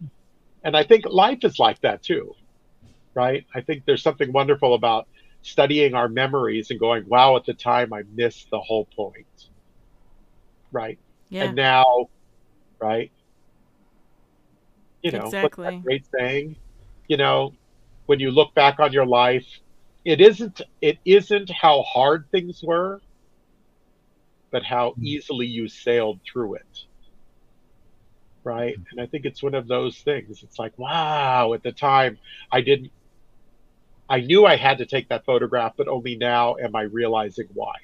And 0.63 0.75
I 0.75 0.81
think 0.81 1.05
life 1.05 1.43
is 1.43 1.59
like 1.59 1.79
that 1.81 2.01
too, 2.01 2.33
right? 3.13 3.45
I 3.53 3.61
think 3.61 3.85
there's 3.85 4.01
something 4.01 4.33
wonderful 4.33 4.73
about 4.73 5.07
studying 5.43 5.93
our 5.93 6.09
memories 6.09 6.71
and 6.71 6.79
going, 6.79 7.07
wow, 7.07 7.35
at 7.35 7.45
the 7.45 7.53
time 7.53 7.93
I 7.93 8.01
missed 8.11 8.49
the 8.49 8.59
whole 8.59 8.85
point, 8.85 9.49
right? 10.71 10.97
Yeah. 11.29 11.43
And 11.45 11.55
now, 11.55 12.09
right? 12.79 13.11
You 15.01 15.11
know, 15.11 15.25
exactly. 15.25 15.77
great 15.77 16.05
saying. 16.17 16.55
You 17.07 17.17
know, 17.17 17.53
when 18.05 18.19
you 18.19 18.31
look 18.31 18.53
back 18.53 18.79
on 18.79 18.91
your 18.91 19.05
life, 19.05 19.45
it 20.03 20.21
isn't 20.21 20.61
it 20.81 20.97
isn't 21.05 21.49
how 21.49 21.83
hard 21.83 22.25
things 22.31 22.63
were, 22.63 23.01
but 24.51 24.63
how 24.63 24.91
mm-hmm. 24.91 25.05
easily 25.05 25.47
you 25.47 25.67
sailed 25.67 26.19
through 26.25 26.55
it. 26.55 26.85
Right? 28.43 28.77
And 28.91 29.01
I 29.01 29.05
think 29.05 29.25
it's 29.25 29.43
one 29.43 29.53
of 29.53 29.67
those 29.67 29.97
things. 29.99 30.41
It's 30.41 30.57
like, 30.57 30.77
wow, 30.77 31.53
at 31.53 31.63
the 31.63 31.73
time 31.73 32.17
I 32.49 32.61
didn't 32.61 32.91
I 34.09 34.21
knew 34.21 34.45
I 34.45 34.55
had 34.55 34.77
to 34.77 34.85
take 34.85 35.09
that 35.09 35.25
photograph, 35.25 35.73
but 35.75 35.87
only 35.87 36.15
now 36.15 36.55
am 36.55 36.75
I 36.75 36.83
realizing 36.83 37.47
why. 37.53 37.75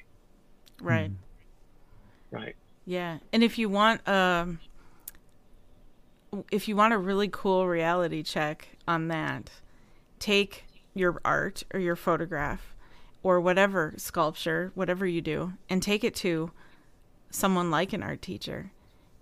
Right. 0.80 1.10
Right. 2.30 2.56
Yeah, 2.86 3.18
and 3.32 3.42
if 3.42 3.58
you 3.58 3.68
want 3.68 4.06
um 4.08 4.60
if 6.50 6.66
you 6.68 6.76
want 6.76 6.92
a 6.92 6.98
really 6.98 7.28
cool 7.28 7.66
reality 7.66 8.22
check 8.22 8.76
on 8.88 9.08
that, 9.08 9.50
take 10.18 10.64
your 10.92 11.20
art 11.24 11.62
or 11.72 11.80
your 11.80 11.96
photograph 11.96 12.74
or 13.22 13.40
whatever 13.40 13.94
sculpture, 13.96 14.72
whatever 14.74 15.06
you 15.06 15.20
do, 15.20 15.52
and 15.70 15.82
take 15.82 16.04
it 16.04 16.14
to 16.14 16.50
someone 17.30 17.70
like 17.70 17.92
an 17.92 18.02
art 18.02 18.20
teacher 18.20 18.70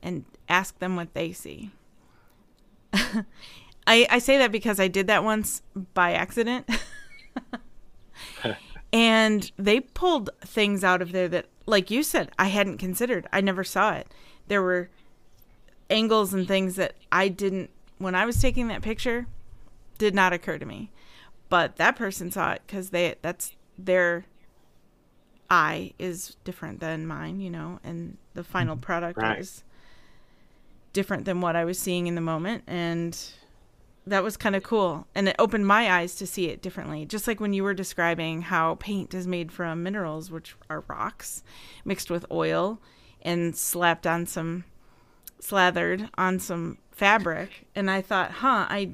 and 0.03 0.25
ask 0.49 0.79
them 0.79 0.97
what 0.97 1.15
they 1.15 1.33
see. 1.33 1.71
I, 2.95 4.07
I 4.11 4.19
say 4.19 4.39
that 4.39 4.53
because 4.53 4.79
I 4.81 4.89
did 4.89 5.07
that 5.07 5.25
once 5.25 5.63
by 5.95 6.13
accident. 6.13 6.69
and 8.93 9.51
they 9.57 9.81
pulled 9.81 10.31
things 10.41 10.85
out 10.85 11.03
of 11.03 11.13
there 11.13 11.29
that, 11.29 11.47
like 11.73 11.91
you 11.91 12.05
said, 12.05 12.31
I 12.39 12.47
hadn't 12.49 12.79
considered. 12.79 13.27
I 13.33 13.41
never 13.41 13.65
saw 13.65 13.95
it. 13.95 14.07
There 14.47 14.63
were 14.63 14.91
angles 15.91 16.33
and 16.33 16.47
things 16.47 16.77
that 16.77 16.95
I 17.11 17.27
didn't, 17.29 17.71
when 17.99 18.15
I 18.15 18.27
was 18.27 18.41
taking 18.41 18.69
that 18.69 18.83
picture, 18.83 19.27
did 19.99 20.15
not 20.15 20.33
occur 20.33 20.59
to 20.59 20.67
me. 20.67 20.91
But 21.49 21.77
that 21.77 21.97
person 21.97 22.31
saw 22.31 22.53
it 22.53 22.63
because 22.67 22.91
they, 22.91 23.17
that's 23.23 23.57
their 23.77 24.27
eye 25.51 25.95
is 25.99 26.37
different 26.45 26.81
than 26.81 27.07
mine, 27.07 27.41
you 27.41 27.51
know, 27.51 27.81
and 27.83 28.19
the 28.35 28.45
final 28.45 28.77
mm-hmm. 28.77 28.83
product 28.83 29.19
right. 29.19 29.39
was 29.39 29.65
different 30.93 31.25
than 31.25 31.41
what 31.41 31.57
I 31.57 31.65
was 31.65 31.79
seeing 31.79 32.07
in 32.07 32.15
the 32.15 32.21
moment. 32.21 32.65
And 32.67 33.19
that 34.07 34.25
was 34.25 34.37
kind 34.37 34.57
of 34.57 34.63
cool. 34.63 35.07
And 35.15 35.29
it 35.29 35.37
opened 35.39 35.67
my 35.67 35.91
eyes 35.91 36.15
to 36.17 36.27
see 36.27 36.49
it 36.49 36.63
differently. 36.63 37.05
Just 37.05 37.27
like 37.27 37.41
when 37.41 37.53
you 37.53 37.63
were 37.63 37.75
describing 37.75 38.43
how 38.43 38.77
paint 38.77 39.15
is 39.15 39.27
made 39.27 39.53
from 39.53 39.83
minerals, 39.83 40.31
which 40.31 40.57
are 40.69 40.85
rocks, 40.89 41.43
mixed 41.85 42.11
with 42.11 42.27
oil 42.31 42.81
and 43.23 43.57
slapped 43.57 44.07
on 44.07 44.27
some, 44.27 44.65
slathered 45.39 46.09
on 46.17 46.41
some 46.41 46.79
fabric. 46.91 47.67
And 47.75 47.91
I 47.91 48.03
thought, 48.03 48.31
huh, 48.33 48.67
I 48.69 48.91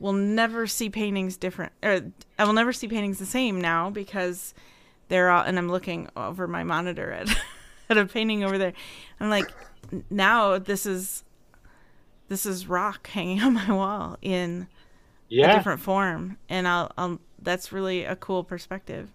will 0.00 0.14
never 0.14 0.66
see 0.66 0.88
paintings 0.88 1.36
different, 1.36 1.72
or 1.82 2.00
I 2.38 2.44
will 2.44 2.52
never 2.52 2.72
see 2.72 2.88
paintings 2.88 3.18
the 3.18 3.26
same 3.26 3.60
now 3.60 3.90
because 3.90 4.54
they're 5.08 5.30
all, 5.30 5.42
and 5.42 5.58
I'm 5.58 5.68
looking 5.68 6.08
over 6.16 6.46
my 6.46 6.64
monitor 6.64 7.10
at, 7.12 7.28
at 7.90 7.98
a 7.98 8.06
painting 8.06 8.44
over 8.44 8.58
there. 8.58 8.72
I'm 9.20 9.28
like, 9.28 9.50
now 10.08 10.58
this 10.58 10.86
is 10.86 11.24
this 12.28 12.46
is 12.46 12.66
rock 12.66 13.06
hanging 13.12 13.42
on 13.42 13.54
my 13.54 13.70
wall 13.72 14.16
in 14.22 14.68
yeah. 15.28 15.50
a 15.50 15.56
different 15.56 15.80
form. 15.80 16.38
And 16.48 16.68
I'll, 16.68 16.92
I'll 16.96 17.20
that's 17.40 17.72
really 17.72 18.04
a 18.04 18.16
cool 18.16 18.44
perspective. 18.44 19.10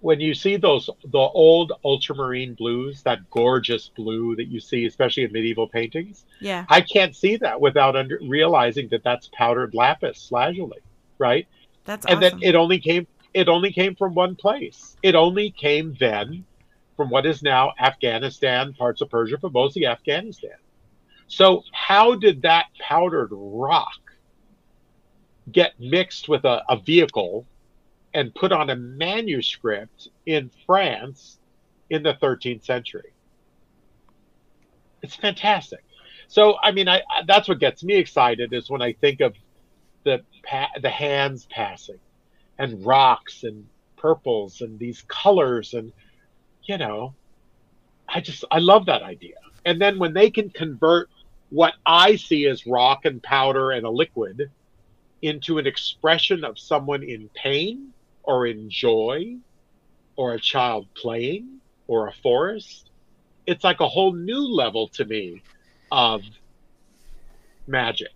When 0.00 0.18
you 0.18 0.34
see 0.34 0.56
those 0.56 0.90
the 1.04 1.18
old 1.18 1.72
ultramarine 1.84 2.54
blues 2.54 3.02
that 3.02 3.30
gorgeous 3.30 3.88
blue 3.88 4.34
that 4.34 4.48
you 4.48 4.58
see 4.58 4.84
especially 4.84 5.22
in 5.22 5.30
medieval 5.30 5.68
paintings 5.68 6.24
yeah. 6.40 6.64
I 6.68 6.80
can't 6.80 7.14
see 7.14 7.36
that 7.36 7.60
without 7.60 7.94
under, 7.94 8.18
realizing 8.20 8.88
that 8.88 9.04
that's 9.04 9.28
powdered 9.32 9.74
lapis 9.74 10.32
lazuli 10.32 10.80
right? 11.18 11.46
That's 11.84 12.04
and 12.06 12.18
awesome. 12.18 12.40
then 12.40 12.48
it 12.48 12.56
only 12.56 12.80
came 12.80 13.06
it 13.32 13.48
only 13.48 13.72
came 13.72 13.94
from 13.94 14.14
one 14.14 14.34
place. 14.34 14.96
It 15.02 15.14
only 15.14 15.50
came 15.50 15.96
then 16.00 16.44
from 16.96 17.08
what 17.08 17.24
is 17.24 17.42
now 17.42 17.72
afghanistan 17.80 18.74
parts 18.74 19.00
of 19.00 19.10
persia 19.10 19.38
but 19.38 19.52
mostly 19.52 19.86
afghanistan 19.86 20.56
so, 21.32 21.64
how 21.72 22.14
did 22.14 22.42
that 22.42 22.66
powdered 22.78 23.30
rock 23.32 23.98
get 25.50 25.80
mixed 25.80 26.28
with 26.28 26.44
a, 26.44 26.62
a 26.68 26.76
vehicle 26.76 27.46
and 28.12 28.34
put 28.34 28.52
on 28.52 28.68
a 28.68 28.76
manuscript 28.76 30.08
in 30.26 30.50
France 30.66 31.38
in 31.88 32.02
the 32.02 32.12
13th 32.12 32.66
century? 32.66 33.14
It's 35.00 35.16
fantastic. 35.16 35.82
So, 36.28 36.56
I 36.62 36.70
mean, 36.70 36.86
I, 36.86 37.00
that's 37.26 37.48
what 37.48 37.58
gets 37.58 37.82
me 37.82 37.94
excited 37.94 38.52
is 38.52 38.68
when 38.68 38.82
I 38.82 38.92
think 38.92 39.22
of 39.22 39.34
the 40.04 40.20
the 40.82 40.90
hands 40.90 41.48
passing 41.50 42.00
and 42.58 42.84
rocks 42.84 43.44
and 43.44 43.66
purples 43.96 44.60
and 44.60 44.78
these 44.78 45.02
colors 45.08 45.72
and 45.72 45.92
you 46.64 46.76
know 46.76 47.14
i 48.08 48.20
just 48.20 48.44
i 48.50 48.58
love 48.58 48.86
that 48.86 49.00
idea 49.02 49.36
and 49.64 49.80
then 49.80 50.00
when 50.00 50.12
they 50.12 50.28
can 50.28 50.50
convert 50.50 51.08
what 51.52 51.74
I 51.84 52.16
see 52.16 52.46
as 52.46 52.66
rock 52.66 53.04
and 53.04 53.22
powder 53.22 53.72
and 53.72 53.84
a 53.84 53.90
liquid 53.90 54.50
into 55.20 55.58
an 55.58 55.66
expression 55.66 56.44
of 56.44 56.58
someone 56.58 57.02
in 57.02 57.28
pain 57.34 57.92
or 58.22 58.46
in 58.46 58.70
joy 58.70 59.36
or 60.16 60.32
a 60.32 60.40
child 60.40 60.86
playing 60.94 61.58
or 61.86 62.08
a 62.08 62.12
forest. 62.22 62.88
It's 63.46 63.64
like 63.64 63.80
a 63.80 63.88
whole 63.88 64.14
new 64.14 64.40
level 64.40 64.88
to 64.88 65.04
me 65.04 65.42
of 65.90 66.22
magic, 67.66 68.14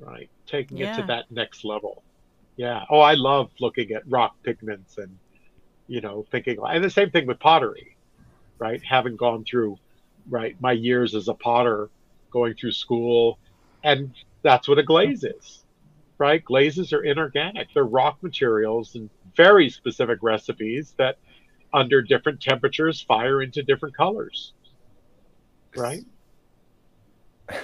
right? 0.00 0.28
Taking 0.46 0.78
yeah. 0.78 0.94
it 0.94 1.00
to 1.00 1.06
that 1.06 1.30
next 1.30 1.64
level. 1.64 2.02
Yeah. 2.56 2.84
Oh, 2.90 2.98
I 2.98 3.14
love 3.14 3.50
looking 3.60 3.92
at 3.92 4.02
rock 4.10 4.34
pigments 4.42 4.98
and, 4.98 5.16
you 5.86 6.00
know, 6.00 6.26
thinking, 6.32 6.58
and 6.60 6.82
the 6.82 6.90
same 6.90 7.10
thing 7.10 7.28
with 7.28 7.38
pottery, 7.38 7.96
right? 8.58 8.82
Having 8.82 9.14
gone 9.14 9.44
through 9.44 9.78
right 10.28 10.56
my 10.60 10.72
years 10.72 11.14
as 11.14 11.28
a 11.28 11.34
potter 11.34 11.90
going 12.30 12.54
through 12.54 12.72
school 12.72 13.38
and 13.82 14.12
that's 14.42 14.68
what 14.68 14.78
a 14.78 14.82
glaze 14.82 15.24
is 15.24 15.64
right? 16.18 16.44
Glazes 16.44 16.92
are 16.92 17.02
inorganic. 17.02 17.68
They're 17.74 17.84
rock 17.84 18.22
materials 18.22 18.94
and 18.94 19.10
very 19.36 19.68
specific 19.68 20.20
recipes 20.22 20.94
that 20.96 21.18
under 21.72 22.00
different 22.00 22.40
temperatures 22.40 23.00
fire 23.00 23.42
into 23.42 23.62
different 23.62 23.96
colors 23.96 24.52
right? 25.76 26.04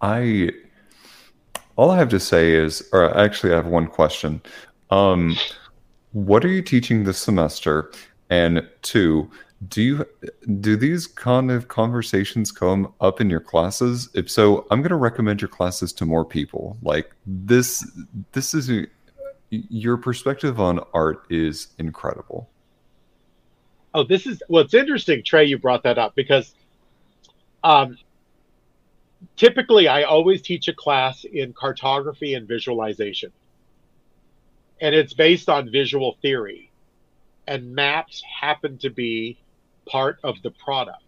I 0.00 0.50
all 1.76 1.90
i 1.90 1.96
have 1.96 2.08
to 2.10 2.20
say 2.20 2.52
is 2.52 2.88
or 2.92 3.16
actually 3.16 3.52
i 3.52 3.56
have 3.56 3.66
one 3.66 3.86
question. 3.86 4.40
Um 4.90 5.36
what 6.12 6.44
are 6.44 6.48
you 6.48 6.62
teaching 6.62 7.04
this 7.04 7.18
semester? 7.18 7.90
And 8.30 8.66
two 8.82 9.30
do 9.68 9.82
you 9.82 10.06
do 10.60 10.76
these 10.76 11.06
kind 11.06 11.50
of 11.50 11.68
conversations 11.68 12.50
come 12.50 12.92
up 13.00 13.20
in 13.20 13.28
your 13.28 13.40
classes? 13.40 14.08
If 14.14 14.30
so 14.30 14.66
i'm 14.70 14.80
going 14.80 14.90
to 14.90 14.96
recommend 14.96 15.40
your 15.40 15.48
classes 15.48 15.92
to 15.94 16.06
more 16.06 16.24
people. 16.24 16.76
Like 16.82 17.14
this 17.26 17.86
this 18.32 18.54
is 18.54 18.70
your 19.50 19.96
perspective 19.98 20.60
on 20.60 20.80
art 20.94 21.26
is 21.30 21.68
incredible. 21.78 22.48
Oh 23.94 24.04
this 24.04 24.26
is 24.26 24.42
well 24.48 24.64
it's 24.64 24.74
interesting 24.74 25.22
trey 25.22 25.44
you 25.44 25.58
brought 25.58 25.82
that 25.82 25.98
up 25.98 26.14
because 26.14 26.54
um 27.62 27.98
typically 29.36 29.86
i 29.86 30.02
always 30.02 30.42
teach 30.42 30.66
a 30.66 30.72
class 30.72 31.24
in 31.24 31.52
cartography 31.52 32.34
and 32.34 32.48
visualization. 32.48 33.30
And 34.80 34.94
it's 34.94 35.12
based 35.12 35.48
on 35.48 35.70
visual 35.70 36.16
theory. 36.22 36.70
And 37.46 37.74
maps 37.74 38.22
happen 38.40 38.78
to 38.78 38.90
be 38.90 39.41
part 39.86 40.18
of 40.22 40.40
the 40.42 40.50
product. 40.50 41.02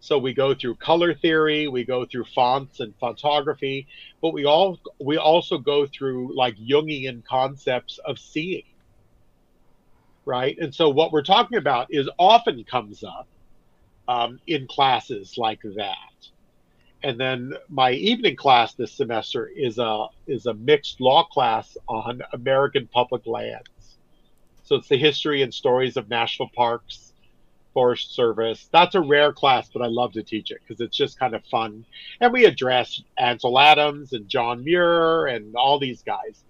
So 0.00 0.18
we 0.18 0.32
go 0.32 0.54
through 0.54 0.76
color 0.76 1.14
theory, 1.14 1.68
we 1.68 1.84
go 1.84 2.06
through 2.06 2.24
fonts 2.34 2.80
and 2.80 2.94
photography, 2.98 3.86
but 4.22 4.32
we 4.32 4.46
all 4.46 4.78
we 4.98 5.18
also 5.18 5.58
go 5.58 5.86
through 5.86 6.34
like 6.34 6.56
Jungian 6.56 7.24
concepts 7.24 7.98
of 8.04 8.18
seeing. 8.18 8.64
Right? 10.24 10.56
And 10.58 10.74
so 10.74 10.88
what 10.88 11.12
we're 11.12 11.22
talking 11.22 11.58
about 11.58 11.88
is 11.90 12.08
often 12.18 12.64
comes 12.64 13.04
up 13.04 13.28
um, 14.08 14.40
in 14.46 14.66
classes 14.66 15.36
like 15.36 15.60
that. 15.76 15.96
And 17.02 17.18
then 17.18 17.54
my 17.68 17.92
evening 17.92 18.36
class 18.36 18.74
this 18.74 18.92
semester 18.92 19.50
is 19.54 19.78
a 19.78 20.06
is 20.26 20.46
a 20.46 20.54
mixed 20.54 21.00
law 21.00 21.24
class 21.24 21.76
on 21.88 22.22
American 22.32 22.86
public 22.86 23.26
lands. 23.26 23.68
So 24.64 24.76
it's 24.76 24.88
the 24.88 24.98
history 24.98 25.42
and 25.42 25.52
stories 25.52 25.96
of 25.96 26.08
national 26.08 26.48
parks, 26.50 27.09
Forest 27.72 28.14
Service. 28.14 28.68
That's 28.72 28.94
a 28.94 29.00
rare 29.00 29.32
class, 29.32 29.68
but 29.72 29.82
I 29.82 29.86
love 29.86 30.12
to 30.12 30.22
teach 30.22 30.50
it 30.50 30.60
because 30.60 30.80
it's 30.80 30.96
just 30.96 31.18
kind 31.18 31.34
of 31.34 31.44
fun. 31.46 31.84
And 32.20 32.32
we 32.32 32.44
address 32.44 33.02
Ansel 33.18 33.58
Adams 33.58 34.12
and 34.12 34.28
John 34.28 34.64
Muir 34.64 35.26
and 35.26 35.54
all 35.56 35.78
these 35.78 36.02
guys. 36.02 36.44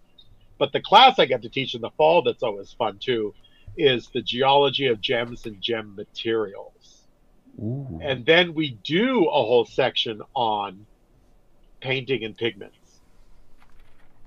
But 0.58 0.72
the 0.72 0.80
class 0.80 1.18
I 1.18 1.26
get 1.26 1.42
to 1.42 1.48
teach 1.48 1.74
in 1.74 1.80
the 1.80 1.90
fall 1.90 2.22
that's 2.22 2.42
always 2.42 2.72
fun 2.72 2.98
too 2.98 3.34
is 3.76 4.08
the 4.08 4.22
geology 4.22 4.86
of 4.86 5.00
gems 5.00 5.46
and 5.46 5.60
gem 5.60 5.94
materials. 5.96 7.06
Ooh. 7.58 7.98
And 8.02 8.24
then 8.24 8.54
we 8.54 8.78
do 8.84 9.26
a 9.26 9.30
whole 9.30 9.64
section 9.64 10.22
on 10.34 10.86
painting 11.80 12.24
and 12.24 12.36
pigments. 12.36 12.76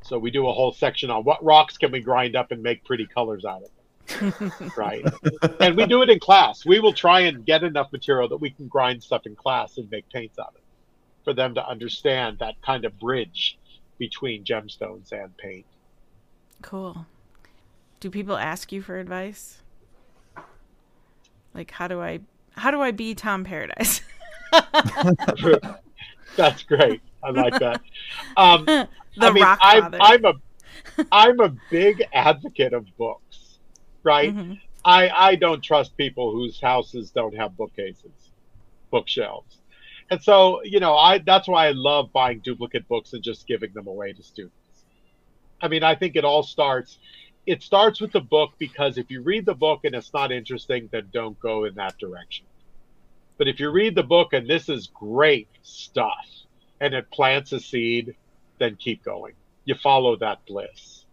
So 0.01 0.19
we 0.19 0.31
do 0.31 0.47
a 0.47 0.53
whole 0.53 0.73
section 0.73 1.09
on 1.09 1.23
what 1.23 1.43
rocks 1.43 1.77
can 1.77 1.91
we 1.91 2.01
grind 2.01 2.35
up 2.35 2.51
and 2.51 2.61
make 2.61 2.83
pretty 2.83 3.05
colors 3.05 3.45
out 3.45 3.63
of 3.63 3.69
right? 4.77 5.05
and 5.59 5.75
we 5.75 5.85
do 5.85 6.01
it 6.01 6.09
in 6.09 6.19
class. 6.19 6.65
We 6.65 6.79
will 6.79 6.93
try 6.93 7.21
and 7.21 7.45
get 7.45 7.63
enough 7.63 7.91
material 7.91 8.27
that 8.29 8.37
we 8.37 8.49
can 8.49 8.67
grind 8.67 9.03
stuff 9.03 9.25
in 9.25 9.35
class 9.35 9.77
and 9.77 9.89
make 9.89 10.07
paints 10.09 10.37
out 10.39 10.49
of 10.49 10.55
it 10.55 10.63
for 11.23 11.33
them 11.33 11.55
to 11.55 11.65
understand 11.65 12.39
that 12.39 12.61
kind 12.61 12.85
of 12.85 12.99
bridge 12.99 13.57
between 13.97 14.43
gemstones 14.43 15.11
and 15.11 15.35
paint. 15.37 15.65
Cool. 16.61 17.05
Do 17.99 18.09
people 18.09 18.37
ask 18.37 18.71
you 18.71 18.81
for 18.81 18.97
advice? 18.99 19.61
Like 21.53 21.71
how 21.71 21.87
do 21.87 22.01
I 22.01 22.19
how 22.55 22.71
do 22.71 22.81
I 22.81 22.91
be 22.91 23.15
Tom 23.15 23.43
Paradise? 23.43 24.01
That's 26.35 26.63
great. 26.63 27.01
I 27.23 27.29
like 27.29 27.59
that. 27.59 27.81
Um, 28.35 28.65
the 28.65 28.87
I 29.19 29.31
mean, 29.31 29.43
I'm, 29.45 29.95
I'm 30.01 30.25
a 30.25 30.33
I'm 31.11 31.39
a 31.39 31.49
big 31.69 32.03
advocate 32.13 32.73
of 32.73 32.85
books, 32.97 33.42
right? 34.03 34.35
Mhm. 34.35 34.59
I 34.85 35.09
I 35.09 35.35
don't 35.35 35.61
trust 35.61 35.95
people 35.97 36.31
whose 36.31 36.59
houses 36.59 37.11
don't 37.11 37.35
have 37.35 37.55
bookcases, 37.57 38.31
bookshelves. 38.91 39.59
And 40.09 40.21
so, 40.21 40.61
you 40.63 40.79
know, 40.79 40.95
I 40.95 41.19
that's 41.19 41.47
why 41.47 41.67
I 41.67 41.71
love 41.71 42.11
buying 42.11 42.39
duplicate 42.39 42.87
books 42.87 43.13
and 43.13 43.23
just 43.23 43.47
giving 43.47 43.73
them 43.73 43.87
away 43.87 44.13
to 44.13 44.23
students. 44.23 44.85
I 45.61 45.67
mean, 45.69 45.83
I 45.83 45.95
think 45.95 46.15
it 46.15 46.25
all 46.25 46.43
starts 46.43 46.99
it 47.45 47.61
starts 47.63 47.99
with 47.99 48.11
the 48.11 48.21
book 48.21 48.53
because 48.57 48.97
if 48.97 49.11
you 49.11 49.21
read 49.21 49.45
the 49.45 49.53
book 49.55 49.81
and 49.83 49.95
it's 49.95 50.13
not 50.13 50.31
interesting, 50.31 50.89
then 50.91 51.09
don't 51.11 51.39
go 51.39 51.65
in 51.65 51.75
that 51.75 51.97
direction. 51.97 52.45
But 53.37 53.47
if 53.47 53.59
you 53.59 53.69
read 53.71 53.95
the 53.95 54.03
book 54.03 54.33
and 54.33 54.47
this 54.47 54.69
is 54.69 54.87
great 54.87 55.49
stuff 55.63 56.25
and 56.79 56.93
it 56.93 57.09
plants 57.11 57.51
a 57.51 57.59
seed, 57.59 58.15
then 58.59 58.75
keep 58.75 59.03
going. 59.03 59.33
You 59.65 59.75
follow 59.75 60.15
that 60.17 60.45
bliss. 60.45 61.05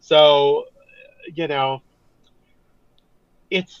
So, 0.00 0.66
you 1.34 1.48
know, 1.48 1.82
it's 3.50 3.80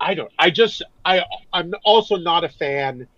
I 0.00 0.14
don't 0.14 0.30
I 0.38 0.50
just 0.50 0.82
I 1.04 1.24
I'm 1.52 1.72
also 1.84 2.16
not 2.16 2.44
a 2.44 2.48
fan 2.48 3.08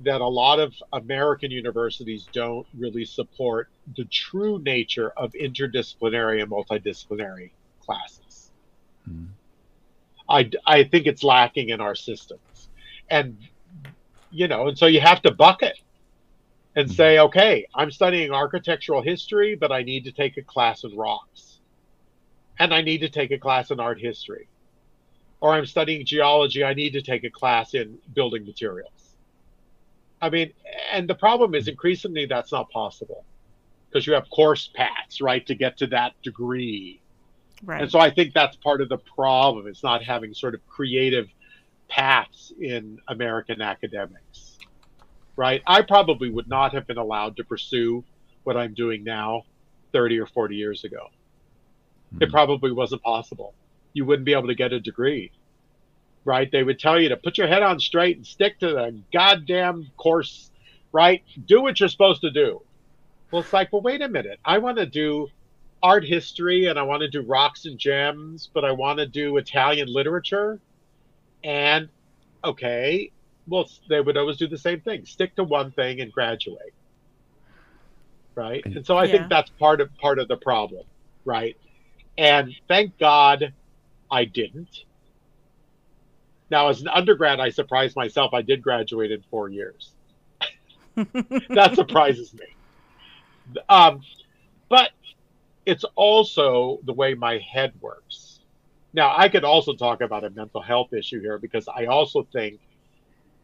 that 0.00 0.20
a 0.20 0.28
lot 0.28 0.60
of 0.60 0.74
American 0.92 1.50
universities 1.50 2.28
don't 2.32 2.66
really 2.76 3.04
support 3.04 3.68
the 3.96 4.04
true 4.12 4.60
nature 4.62 5.12
of 5.16 5.32
interdisciplinary 5.40 6.40
and 6.42 6.50
multidisciplinary 6.50 7.52
classes. 7.84 8.52
Mhm. 9.06 9.38
I, 10.28 10.50
I 10.66 10.84
think 10.84 11.06
it's 11.06 11.22
lacking 11.24 11.70
in 11.70 11.80
our 11.80 11.94
systems. 11.94 12.70
And, 13.10 13.38
you 14.30 14.48
know, 14.48 14.68
and 14.68 14.78
so 14.78 14.86
you 14.86 15.00
have 15.00 15.22
to 15.22 15.32
bucket 15.32 15.76
and 16.76 16.88
Mhm. 16.88 16.92
say, 16.94 17.18
okay, 17.18 17.66
I'm 17.74 17.90
studying 17.90 18.32
architectural 18.32 19.02
history, 19.02 19.56
but 19.56 19.72
I 19.72 19.82
need 19.82 20.04
to 20.04 20.12
take 20.12 20.36
a 20.38 20.44
class 20.44 20.84
in 20.84 20.96
rocks. 20.96 21.60
And 22.58 22.74
I 22.74 22.82
need 22.82 23.00
to 23.00 23.08
take 23.10 23.30
a 23.32 23.38
class 23.38 23.70
in 23.70 23.80
art 23.80 24.00
history. 24.00 24.48
Or 25.40 25.52
I'm 25.52 25.66
studying 25.66 26.04
geology, 26.04 26.64
I 26.64 26.74
need 26.74 26.92
to 26.94 27.02
take 27.02 27.24
a 27.24 27.30
class 27.30 27.74
in 27.74 27.98
building 28.14 28.44
materials. 28.44 29.14
I 30.20 30.30
mean, 30.30 30.52
and 30.92 31.08
the 31.08 31.14
problem 31.14 31.54
is 31.54 31.68
increasingly 31.68 32.26
that's 32.26 32.50
not 32.50 32.70
possible 32.70 33.24
because 33.88 34.06
you 34.06 34.12
have 34.14 34.28
course 34.30 34.70
paths, 34.74 35.20
right, 35.20 35.46
to 35.46 35.54
get 35.54 35.76
to 35.78 35.86
that 35.88 36.12
degree. 36.22 37.00
Right. 37.64 37.82
And 37.82 37.90
so 37.90 37.98
I 38.00 38.10
think 38.10 38.34
that's 38.34 38.56
part 38.56 38.80
of 38.80 38.88
the 38.88 38.98
problem. 38.98 39.66
It's 39.68 39.82
not 39.82 40.02
having 40.02 40.34
sort 40.34 40.54
of 40.54 40.66
creative 40.68 41.28
paths 41.88 42.52
in 42.60 42.98
American 43.08 43.62
academics, 43.62 44.58
right? 45.36 45.62
I 45.66 45.82
probably 45.82 46.30
would 46.30 46.48
not 46.48 46.74
have 46.74 46.86
been 46.86 46.98
allowed 46.98 47.36
to 47.36 47.44
pursue 47.44 48.04
what 48.44 48.56
I'm 48.56 48.74
doing 48.74 49.04
now 49.04 49.44
30 49.92 50.18
or 50.18 50.26
40 50.26 50.56
years 50.56 50.84
ago. 50.84 51.08
It 52.20 52.28
Mhm. 52.28 52.30
probably 52.30 52.72
wasn't 52.72 53.02
possible. 53.02 53.54
You 53.98 54.06
wouldn't 54.06 54.26
be 54.26 54.34
able 54.34 54.48
to 54.48 54.54
get 54.54 54.72
a 54.72 54.80
degree, 54.80 55.32
right? 56.24 56.48
They 56.52 56.62
would 56.62 56.78
tell 56.78 57.00
you 57.00 57.10
to 57.10 57.16
put 57.16 57.38
your 57.38 57.48
head 57.48 57.62
on 57.64 57.80
straight 57.80 58.16
and 58.16 58.26
stick 58.26 58.60
to 58.60 58.68
the 58.68 59.04
goddamn 59.12 59.92
course, 59.98 60.52
right? 60.92 61.22
Do 61.46 61.62
what 61.62 61.80
you're 61.80 61.88
supposed 61.88 62.22
to 62.22 62.30
do. 62.30 62.60
Well, 63.32 63.42
it's 63.42 63.52
like, 63.52 63.72
well, 63.72 63.82
wait 63.82 64.02
a 64.02 64.08
minute. 64.08 64.40
I 64.44 64.58
want 64.58 64.78
to 64.78 64.86
do 64.86 65.32
art 65.82 66.04
history 66.04 66.66
and 66.66 66.78
I 66.78 66.84
want 66.84 67.02
to 67.02 67.10
do 67.10 67.22
rocks 67.22 67.66
and 67.66 67.78
gems, 67.78 68.50
but 68.54 68.64
I 68.64 68.72
want 68.72 69.00
to 69.00 69.06
do 69.06 69.36
Italian 69.38 69.88
literature. 69.92 70.60
And 71.44 71.90
okay, 72.44 73.12
well, 73.46 73.68
they 73.88 74.00
would 74.00 74.16
always 74.16 74.38
do 74.38 74.48
the 74.48 74.58
same 74.58 74.80
thing 74.82 75.06
stick 75.06 75.36
to 75.36 75.44
one 75.44 75.72
thing 75.72 76.00
and 76.00 76.12
graduate. 76.12 76.74
Right. 78.36 78.66
And 78.74 78.86
so 78.86 78.96
I 78.96 79.06
Yeah. 79.06 79.10
think 79.10 79.28
that's 79.28 79.50
part 79.58 79.80
of 79.80 79.90
part 79.98 80.18
of 80.20 80.28
the 80.28 80.36
problem. 80.38 80.86
Right. 81.24 81.56
And 82.18 82.56
thank 82.68 82.98
God 82.98 83.54
I 84.10 84.24
didn't. 84.24 84.84
Now, 86.50 86.68
as 86.68 86.80
an 86.80 86.88
undergrad, 86.88 87.40
I 87.40 87.50
surprised 87.50 87.94
myself. 87.94 88.32
I 88.32 88.42
did 88.42 88.62
graduate 88.62 89.10
in 89.10 89.22
four 89.30 89.48
years. 89.48 89.92
that 90.94 91.72
surprises 91.74 92.32
me. 92.34 92.46
Um, 93.68 94.00
but 94.68 94.90
it's 95.66 95.84
also 95.94 96.80
the 96.84 96.92
way 96.92 97.14
my 97.14 97.38
head 97.38 97.72
works. 97.80 98.40
Now, 98.94 99.14
I 99.16 99.28
could 99.28 99.44
also 99.44 99.74
talk 99.74 100.00
about 100.00 100.24
a 100.24 100.30
mental 100.30 100.62
health 100.62 100.92
issue 100.92 101.20
here 101.20 101.38
because 101.38 101.68
I 101.68 101.86
also 101.86 102.26
think 102.32 102.58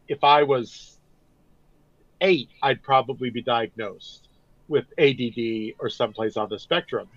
if 0.07 0.23
I 0.23 0.43
was 0.43 0.97
eight, 2.21 2.49
I'd 2.61 2.81
probably 2.81 3.29
be 3.29 3.41
diagnosed 3.41 4.27
with 4.67 4.85
ADD 4.97 5.75
or 5.79 5.89
someplace 5.89 6.37
on 6.37 6.49
the 6.49 6.57
spectrum. 6.57 7.07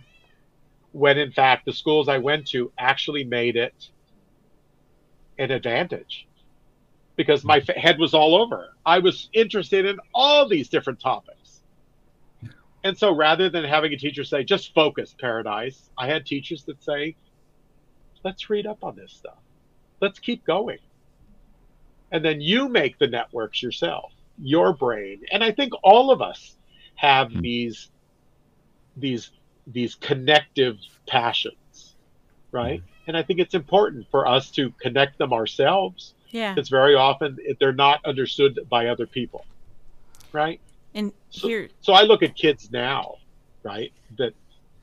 When 0.93 1.19
in 1.19 1.32
fact, 1.32 1.65
the 1.66 1.73
schools 1.73 2.09
I 2.09 2.19
went 2.19 2.48
to 2.48 2.73
actually 2.78 3.24
made 3.24 3.56
it 3.56 3.74
an 5.39 5.51
advantage 5.51 6.28
because 7.16 7.44
my 7.44 7.59
f- 7.59 7.77
head 7.77 7.98
was 7.98 8.15
all 8.15 8.36
over. 8.36 8.69
I 8.86 8.98
was 9.01 9.28
interested 9.32 9.86
in 9.86 9.98
all 10.15 10.48
these 10.48 10.69
different 10.69 11.01
topics. 11.01 11.62
And 12.85 12.97
so 12.98 13.15
rather 13.15 13.51
than 13.51 13.65
having 13.65 13.93
a 13.93 13.98
teacher 13.98 14.24
say, 14.24 14.44
just 14.44 14.74
focus, 14.74 15.15
Paradise, 15.20 15.90
I 15.98 16.06
had 16.06 16.27
teachers 16.27 16.65
that 16.66 16.82
say, 16.82 17.16
let's 18.24 18.48
read 18.51 18.66
up 18.66 18.78
on 18.82 18.97
this 18.97 19.12
stuff. 19.12 19.39
Let's 20.01 20.19
keep 20.20 20.44
going. 20.44 20.78
And 22.12 22.24
then 22.24 22.40
you 22.40 22.69
make 22.69 22.98
the 22.98 23.09
networks 23.09 23.62
yourself, 23.62 24.12
your 24.39 24.74
brain. 24.74 25.23
And 25.32 25.44
I 25.44 25.52
think 25.52 25.73
all 25.82 26.10
of 26.10 26.23
us 26.23 26.56
have 26.97 27.31
Mm. 27.31 27.43
these 27.43 27.90
these 28.97 29.31
these 29.73 29.95
connective 29.97 30.78
passions, 31.07 31.95
right? 32.53 32.81
Mm-hmm. 32.81 32.93
And 33.09 33.16
I 33.16 33.23
think 33.23 33.40
it's 33.40 33.55
important 33.55 34.07
for 34.11 34.27
us 34.27 34.51
to 34.53 34.70
connect 34.81 35.19
them 35.19 35.32
ourselves 35.32 36.15
yeah. 36.31 36.55
because 36.55 36.69
very 36.69 36.95
often 36.95 37.39
they're 37.59 37.73
not 37.73 38.05
understood 38.05 38.59
by 38.69 38.89
other 38.89 39.07
people, 39.07 39.47
right? 40.32 40.61
And 40.95 41.12
So- 41.31 41.49
here, 41.49 41.69
so 41.81 41.93
I 41.93 42.03
look 42.03 42.23
at 42.23 42.35
kids 42.35 42.70
now, 42.70 43.16
right, 43.62 43.93
that 44.16 44.35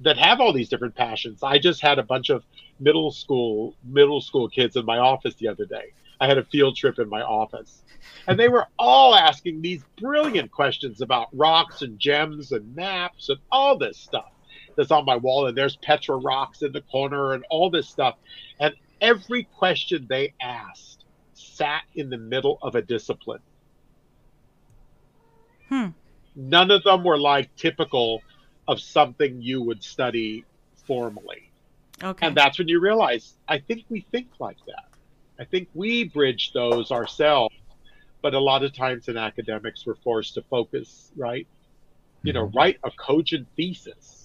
that 0.02 0.18
have 0.18 0.42
all 0.42 0.52
these 0.52 0.68
different 0.68 0.94
passions. 0.94 1.42
I 1.42 1.58
just 1.58 1.82
had 1.82 2.00
a 2.00 2.04
bunch 2.04 2.30
of 2.30 2.44
middle 2.82 3.12
school 3.12 3.76
middle 3.86 4.20
school 4.20 4.50
kids 4.50 4.76
in 4.76 4.86
my 4.86 4.98
office 4.98 5.36
the 5.36 5.48
other 5.48 5.66
day. 5.66 5.94
I 6.20 6.28
had 6.28 6.38
a 6.38 6.44
field 6.44 6.76
trip 6.76 7.00
in 7.00 7.10
my 7.10 7.22
office. 7.22 7.82
And 8.28 8.40
they 8.40 8.50
were 8.50 8.68
all 8.78 9.16
asking 9.16 9.62
these 9.62 9.84
brilliant 10.00 10.52
questions 10.52 11.02
about 11.02 11.28
rocks 11.34 11.82
and 11.82 12.00
gems 12.00 12.52
and 12.52 12.76
maps 12.76 13.30
and 13.30 13.40
all 13.52 13.78
this 13.78 13.98
stuff 13.98 14.32
that's 14.76 14.92
on 14.92 15.06
my 15.06 15.16
wall. 15.16 15.48
And 15.48 15.58
there's 15.58 15.76
Petra 15.78 16.18
rocks 16.18 16.62
in 16.62 16.72
the 16.72 16.82
corner 16.82 17.34
and 17.34 17.44
all 17.50 17.70
this 17.70 17.88
stuff. 17.88 18.16
And 18.60 18.74
every 19.02 19.44
question 19.44 20.06
they 20.10 20.34
asked 20.42 21.06
sat 21.34 21.84
in 21.96 22.10
the 22.10 22.18
middle 22.18 22.58
of 22.62 22.76
a 22.76 22.82
discipline. 22.82 23.42
Hmm. 25.70 25.88
None 26.36 26.72
of 26.72 26.84
them 26.84 27.04
were 27.04 27.18
like 27.18 27.56
typical 27.56 28.22
of 28.68 28.80
something 28.80 29.42
you 29.42 29.62
would 29.62 29.84
study 29.84 30.44
formally. 30.86 31.52
okay. 32.04 32.28
And 32.28 32.36
that's 32.36 32.58
when 32.60 32.68
you 32.68 32.80
realize, 32.80 33.34
I 33.48 33.60
think 33.60 33.86
we 33.90 34.02
think 34.12 34.28
like 34.40 34.58
that. 34.68 34.86
I 35.40 35.46
think 35.46 35.70
we 35.74 36.06
bridge 36.06 36.52
those 36.54 36.92
ourselves, 36.92 37.56
but 38.22 38.34
a 38.34 38.40
lot 38.40 38.64
of 38.64 38.74
times 38.74 39.08
in 39.08 39.18
academics, 39.18 39.86
we're 39.86 39.96
forced 39.96 40.36
to 40.36 40.42
focus, 40.44 41.12
right? 41.16 41.48
You 42.24 42.34
know, 42.34 42.48
Mhm. 42.48 42.56
write 42.56 42.80
a 42.84 42.92
cogent 42.92 43.48
thesis, 43.56 44.25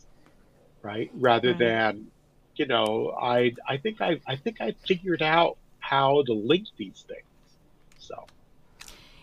right? 0.83 1.11
Rather 1.15 1.55
Right. 1.55 1.59
than, 1.59 2.13
you 2.57 2.67
know, 2.67 3.17
I 3.21 3.53
I 3.69 3.79
think 3.79 4.01
I 4.01 4.21
I 4.27 4.37
think 4.37 4.61
I 4.61 4.73
figured 4.87 5.23
out 5.23 5.59
how 5.81 6.23
to 6.27 6.33
link 6.35 6.67
these 6.79 7.05
things. 7.09 7.59
So 7.99 8.15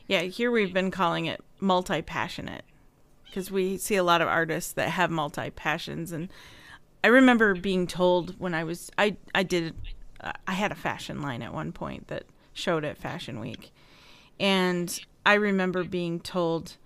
Yeah, 0.08 0.22
here 0.24 0.52
we've 0.52 0.74
been 0.74 0.92
calling 0.92 1.26
it 1.26 1.42
multi 1.60 2.02
passionate 2.02 2.66
because 3.30 3.52
we 3.52 3.78
see 3.78 3.96
a 3.96 4.04
lot 4.04 4.22
of 4.22 4.28
artists 4.28 4.74
that 4.74 4.90
have 4.90 5.12
multi 5.12 5.50
passions. 5.50 6.12
And 6.12 6.32
I 7.04 7.08
remember 7.08 7.56
being 7.56 7.88
told 7.88 8.40
when 8.40 8.54
I 8.54 8.64
was, 8.64 8.92
I, 8.98 9.18
I 9.36 9.44
did, 9.44 9.76
I 10.48 10.54
had 10.54 10.72
a 10.72 10.76
fashion 10.76 11.22
line 11.22 11.42
at 11.42 11.54
one 11.54 11.72
point 11.72 12.08
that 12.08 12.24
showed 12.54 12.86
at 12.86 12.98
Fashion 12.98 13.40
Week. 13.40 13.72
And 14.40 15.00
I 15.26 15.36
remember 15.36 15.84
being 15.84 16.20
told 16.20 16.78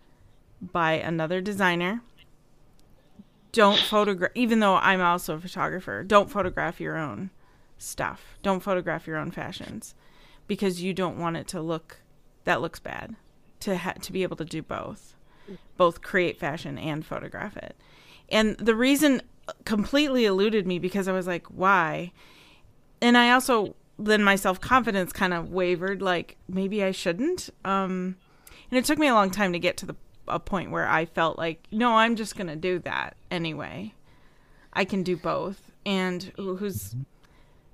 by 0.62 0.94
another 0.94 1.42
designer, 1.42 2.02
don't 3.52 3.80
photograph, 3.80 4.32
even 4.36 4.60
though 4.60 4.76
I'm 4.76 5.02
also 5.02 5.36
a 5.36 5.40
photographer, 5.40 6.04
don't 6.04 6.30
photograph 6.32 6.80
your 6.80 6.98
own 6.98 7.30
stuff. 7.78 8.38
Don't 8.44 8.62
photograph 8.62 9.08
your 9.08 9.18
own 9.18 9.32
fashions 9.32 9.96
because 10.48 10.82
you 10.82 10.94
don't 10.94 11.18
want 11.18 11.38
it 11.38 11.48
to 11.50 11.62
look 11.62 12.02
that 12.44 12.62
looks 12.62 12.80
bad. 12.80 13.16
To 13.62 13.78
ha- 13.78 13.94
to 14.02 14.12
be 14.12 14.24
able 14.24 14.38
to 14.38 14.46
do 14.46 14.62
both 14.62 15.16
both 15.78 16.02
create 16.02 16.40
fashion 16.40 16.78
and 16.78 17.06
photograph 17.06 17.58
it. 17.58 17.76
And 18.30 18.58
the 18.58 18.76
reason 18.76 19.22
completely 19.66 20.26
eluded 20.26 20.66
me 20.66 20.80
because 20.80 21.08
i 21.08 21.12
was 21.12 21.28
like 21.28 21.48
why? 21.48 22.12
And 23.02 23.18
i 23.18 23.32
also 23.32 23.76
then 24.00 24.24
my 24.24 24.36
self-confidence 24.36 25.12
kind 25.14 25.34
of 25.34 25.52
wavered 25.52 26.02
like 26.02 26.38
maybe 26.48 26.84
i 26.84 26.92
shouldn't 26.92 27.50
um 27.66 28.16
and 28.70 28.78
it 28.78 28.86
took 28.86 28.98
me 28.98 29.08
a 29.08 29.14
long 29.14 29.30
time 29.30 29.52
to 29.54 29.60
get 29.60 29.78
to 29.78 29.86
the 29.86 29.96
a 30.28 30.40
point 30.40 30.72
where 30.72 30.88
i 30.88 31.06
felt 31.06 31.38
like 31.38 31.68
no 31.72 31.96
i'm 31.96 32.16
just 32.16 32.36
going 32.36 32.48
to 32.48 32.56
do 32.56 32.80
that 32.80 33.16
anyway 33.30 33.94
I 34.74 34.86
can 34.86 35.04
do 35.04 35.18
both. 35.18 35.72
And 35.86 36.32
who's 36.38 36.96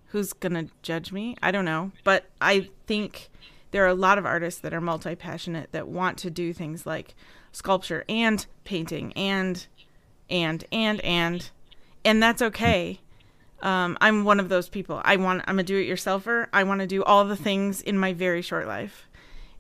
who's 0.07 0.33
gonna 0.33 0.67
judge 0.81 1.11
me? 1.11 1.35
I 1.41 1.51
don't 1.51 1.65
know, 1.65 1.91
but 2.03 2.25
I 2.39 2.69
think 2.85 3.29
there 3.71 3.83
are 3.83 3.89
a 3.89 3.93
lot 3.93 4.17
of 4.17 4.25
artists 4.25 4.61
that 4.61 4.73
are 4.73 4.81
multi 4.81 5.15
passionate 5.15 5.71
that 5.73 5.87
want 5.87 6.17
to 6.19 6.29
do 6.29 6.53
things 6.53 6.85
like 6.85 7.13
sculpture 7.51 8.05
and 8.07 8.45
painting 8.63 9.11
and 9.13 9.67
and 10.29 10.63
and 10.71 11.01
and 11.01 11.49
and 12.05 12.23
that's 12.23 12.41
okay. 12.41 13.01
Um, 13.61 13.97
I'm 13.99 14.23
one 14.23 14.39
of 14.39 14.49
those 14.49 14.69
people. 14.69 15.01
I 15.03 15.17
want. 15.17 15.43
I'm 15.47 15.59
a 15.59 15.63
do-it-yourselfer. 15.63 16.47
I 16.53 16.63
want 16.63 16.81
to 16.81 16.87
do 16.87 17.03
all 17.03 17.25
the 17.25 17.35
things 17.35 17.81
in 17.81 17.97
my 17.97 18.13
very 18.13 18.41
short 18.41 18.67
life, 18.67 19.06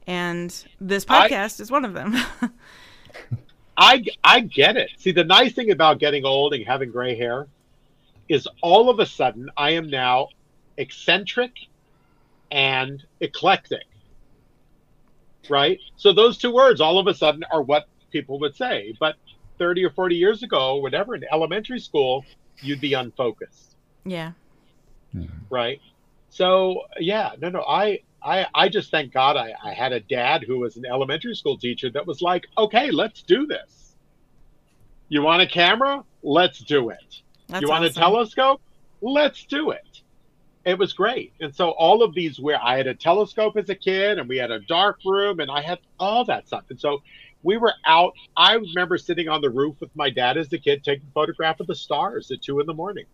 and 0.07 0.65
this 0.79 1.05
podcast 1.05 1.59
I, 1.59 1.63
is 1.63 1.69
one 1.69 1.85
of 1.85 1.93
them. 1.93 2.15
I 3.77 4.03
I 4.23 4.39
get 4.39 4.77
it. 4.77 4.91
See, 4.97 5.11
the 5.11 5.23
nice 5.23 5.53
thing 5.53 5.69
about 5.69 5.99
getting 5.99 6.25
old 6.25 6.53
and 6.53 6.65
having 6.65 6.91
gray 6.91 7.15
hair 7.15 7.47
is 8.27 8.47
all 8.61 8.89
of 8.89 8.99
a 8.99 9.05
sudden 9.05 9.51
I 9.55 9.71
am 9.71 9.89
now 9.89 10.29
eccentric 10.77 11.51
and 12.49 13.03
eclectic. 13.19 13.85
Right? 15.49 15.79
So 15.95 16.11
those 16.11 16.37
two 16.37 16.51
words 16.51 16.81
all 16.81 16.97
of 16.97 17.07
a 17.07 17.13
sudden 17.13 17.43
are 17.51 17.61
what 17.61 17.87
people 18.11 18.39
would 18.39 18.55
say. 18.55 18.95
But 18.99 19.15
30 19.59 19.85
or 19.85 19.89
40 19.91 20.15
years 20.15 20.43
ago, 20.43 20.75
whatever, 20.77 21.15
in 21.15 21.23
elementary 21.31 21.79
school, 21.79 22.25
you'd 22.61 22.81
be 22.81 22.93
unfocused. 22.93 23.75
Yeah. 24.05 24.31
Mm-hmm. 25.15 25.33
Right. 25.49 25.81
So 26.29 26.83
yeah, 26.99 27.31
no, 27.39 27.49
no, 27.49 27.61
I 27.61 27.99
I, 28.23 28.45
I 28.53 28.69
just 28.69 28.91
thank 28.91 29.13
God 29.13 29.37
I, 29.37 29.53
I 29.63 29.73
had 29.73 29.93
a 29.93 29.99
dad 29.99 30.43
who 30.45 30.59
was 30.59 30.77
an 30.77 30.85
elementary 30.85 31.35
school 31.35 31.57
teacher 31.57 31.89
that 31.91 32.05
was 32.05 32.21
like, 32.21 32.47
okay, 32.57 32.91
let's 32.91 33.21
do 33.21 33.45
this. 33.45 33.95
You 35.09 35.21
want 35.21 35.41
a 35.41 35.47
camera? 35.47 36.03
Let's 36.23 36.59
do 36.59 36.89
it. 36.89 37.21
That's 37.47 37.61
you 37.61 37.69
want 37.69 37.85
awesome. 37.85 38.01
a 38.01 38.05
telescope? 38.05 38.61
Let's 39.01 39.45
do 39.45 39.71
it. 39.71 40.01
It 40.65 40.77
was 40.77 40.91
great. 40.91 41.31
And 41.39 41.55
so 41.55 41.69
all 41.69 42.03
of 42.03 42.13
these 42.13 42.39
where 42.39 42.61
I 42.61 42.75
had 42.75 42.87
a 42.87 42.93
telescope 42.93 43.55
as 43.55 43.69
a 43.69 43.75
kid 43.75 44.19
and 44.19 44.27
we 44.27 44.37
had 44.37 44.51
a 44.51 44.59
dark 44.59 44.99
room 45.05 45.39
and 45.39 45.49
I 45.49 45.61
had 45.61 45.79
all 45.97 46.25
that 46.25 46.47
stuff. 46.47 46.65
And 46.69 46.79
so 46.79 47.01
we 47.43 47.55
were 47.55 47.73
out. 47.85 48.13
I 48.35 48.55
remember 48.55 48.97
sitting 48.97 49.29
on 49.29 49.39
the 49.39 49.49
roof 49.49 49.79
with 49.79 49.95
my 49.95 50.09
dad 50.09 50.37
as 50.37 50.51
a 50.51 50.57
kid 50.57 50.83
taking 50.83 51.07
a 51.07 51.13
photograph 51.13 51.61
of 51.61 51.67
the 51.67 51.75
stars 51.75 52.29
at 52.31 52.41
two 52.41 52.59
in 52.59 52.65
the 52.65 52.73
morning 52.73 53.05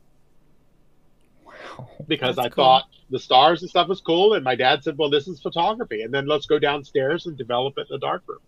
because 2.07 2.35
That's 2.35 2.47
I 2.47 2.49
cool. 2.49 2.63
thought 2.63 2.83
the 3.09 3.19
stars 3.19 3.61
and 3.61 3.69
stuff 3.69 3.87
was 3.87 4.01
cool. 4.01 4.33
And 4.33 4.43
my 4.43 4.55
dad 4.55 4.83
said, 4.83 4.97
well, 4.97 5.09
this 5.09 5.27
is 5.27 5.41
photography. 5.41 6.01
And 6.01 6.13
then 6.13 6.27
let's 6.27 6.45
go 6.45 6.59
downstairs 6.59 7.25
and 7.25 7.37
develop 7.37 7.77
it 7.77 7.87
in 7.89 7.95
the 7.95 7.99
darkroom. 7.99 8.39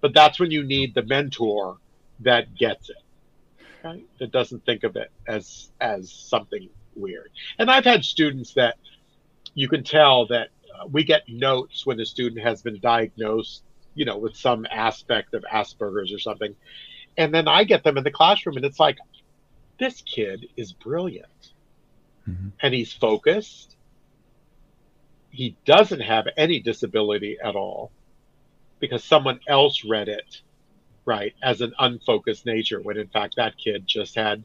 But 0.00 0.14
that's 0.14 0.38
when 0.38 0.50
you 0.50 0.62
need 0.62 0.94
the 0.94 1.02
mentor 1.02 1.78
that 2.20 2.54
gets 2.54 2.90
it, 2.90 2.96
right? 3.82 4.06
That 4.18 4.30
doesn't 4.30 4.64
think 4.64 4.84
of 4.84 4.96
it 4.96 5.10
as, 5.26 5.70
as 5.80 6.12
something 6.12 6.68
weird. 6.94 7.30
And 7.58 7.70
I've 7.70 7.84
had 7.84 8.04
students 8.04 8.54
that 8.54 8.76
you 9.54 9.68
can 9.68 9.82
tell 9.82 10.26
that 10.26 10.48
uh, 10.74 10.86
we 10.86 11.02
get 11.04 11.28
notes 11.28 11.86
when 11.86 11.98
a 12.00 12.06
student 12.06 12.42
has 12.42 12.62
been 12.62 12.78
diagnosed, 12.80 13.62
you 13.94 14.04
know, 14.04 14.18
with 14.18 14.36
some 14.36 14.66
aspect 14.70 15.34
of 15.34 15.44
Asperger's 15.52 16.12
or 16.12 16.18
something. 16.18 16.54
And 17.16 17.32
then 17.32 17.48
I 17.48 17.64
get 17.64 17.82
them 17.82 17.96
in 17.96 18.04
the 18.04 18.10
classroom 18.10 18.56
and 18.56 18.66
it's 18.66 18.78
like, 18.78 18.98
this 19.78 20.02
kid 20.02 20.46
is 20.56 20.72
brilliant 20.72 21.52
mm-hmm. 22.28 22.48
and 22.62 22.74
he's 22.74 22.92
focused. 22.92 23.76
He 25.30 25.56
doesn't 25.64 26.00
have 26.00 26.26
any 26.36 26.60
disability 26.60 27.38
at 27.42 27.56
all 27.56 27.90
because 28.80 29.04
someone 29.04 29.40
else 29.48 29.84
read 29.84 30.08
it, 30.08 30.40
right, 31.04 31.34
as 31.42 31.60
an 31.60 31.74
unfocused 31.78 32.46
nature, 32.46 32.80
when 32.80 32.96
in 32.96 33.08
fact 33.08 33.36
that 33.36 33.56
kid 33.56 33.86
just 33.86 34.14
had 34.14 34.44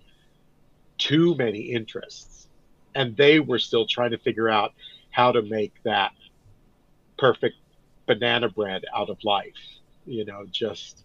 too 0.98 1.36
many 1.36 1.60
interests. 1.60 2.48
And 2.94 3.16
they 3.16 3.40
were 3.40 3.60
still 3.60 3.86
trying 3.86 4.12
to 4.12 4.18
figure 4.18 4.50
out 4.50 4.74
how 5.12 5.32
to 5.32 5.42
make 5.42 5.74
that 5.84 6.12
perfect 7.18 7.56
banana 8.06 8.50
bread 8.50 8.84
out 8.94 9.10
of 9.10 9.18
life, 9.24 9.54
you 10.06 10.26
know, 10.26 10.46
just 10.52 11.04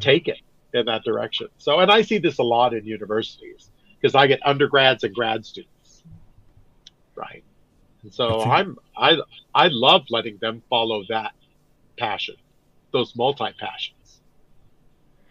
take 0.00 0.28
it 0.28 0.38
in 0.74 0.86
that 0.86 1.04
direction. 1.04 1.48
So, 1.58 1.80
and 1.80 1.90
I 1.90 2.02
see 2.02 2.18
this 2.18 2.38
a 2.38 2.42
lot 2.42 2.74
in 2.74 2.84
universities 2.84 3.70
because 4.00 4.14
I 4.14 4.26
get 4.26 4.40
undergrads 4.44 5.04
and 5.04 5.14
grad 5.14 5.46
students 5.46 5.72
right? 7.18 7.44
And 8.02 8.12
so. 8.12 8.42
I'm 8.42 8.78
I 8.96 9.16
I 9.54 9.68
love 9.68 10.02
letting 10.10 10.38
them 10.38 10.62
follow 10.70 11.02
that 11.08 11.32
passion, 11.98 12.36
those 12.92 13.14
multi 13.16 13.52
passions, 13.58 14.20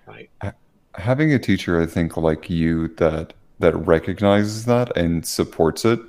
right? 0.06 0.30
Uh, 0.42 0.52
having 0.96 1.34
a 1.34 1.40
teacher, 1.40 1.82
I 1.82 1.86
think, 1.86 2.18
like 2.18 2.50
you, 2.50 2.90
that 2.96 3.34
that 3.60 3.76
recognizes 3.76 4.66
that 4.66 4.96
and 4.96 5.26
supports 5.26 5.86
it. 5.86 6.00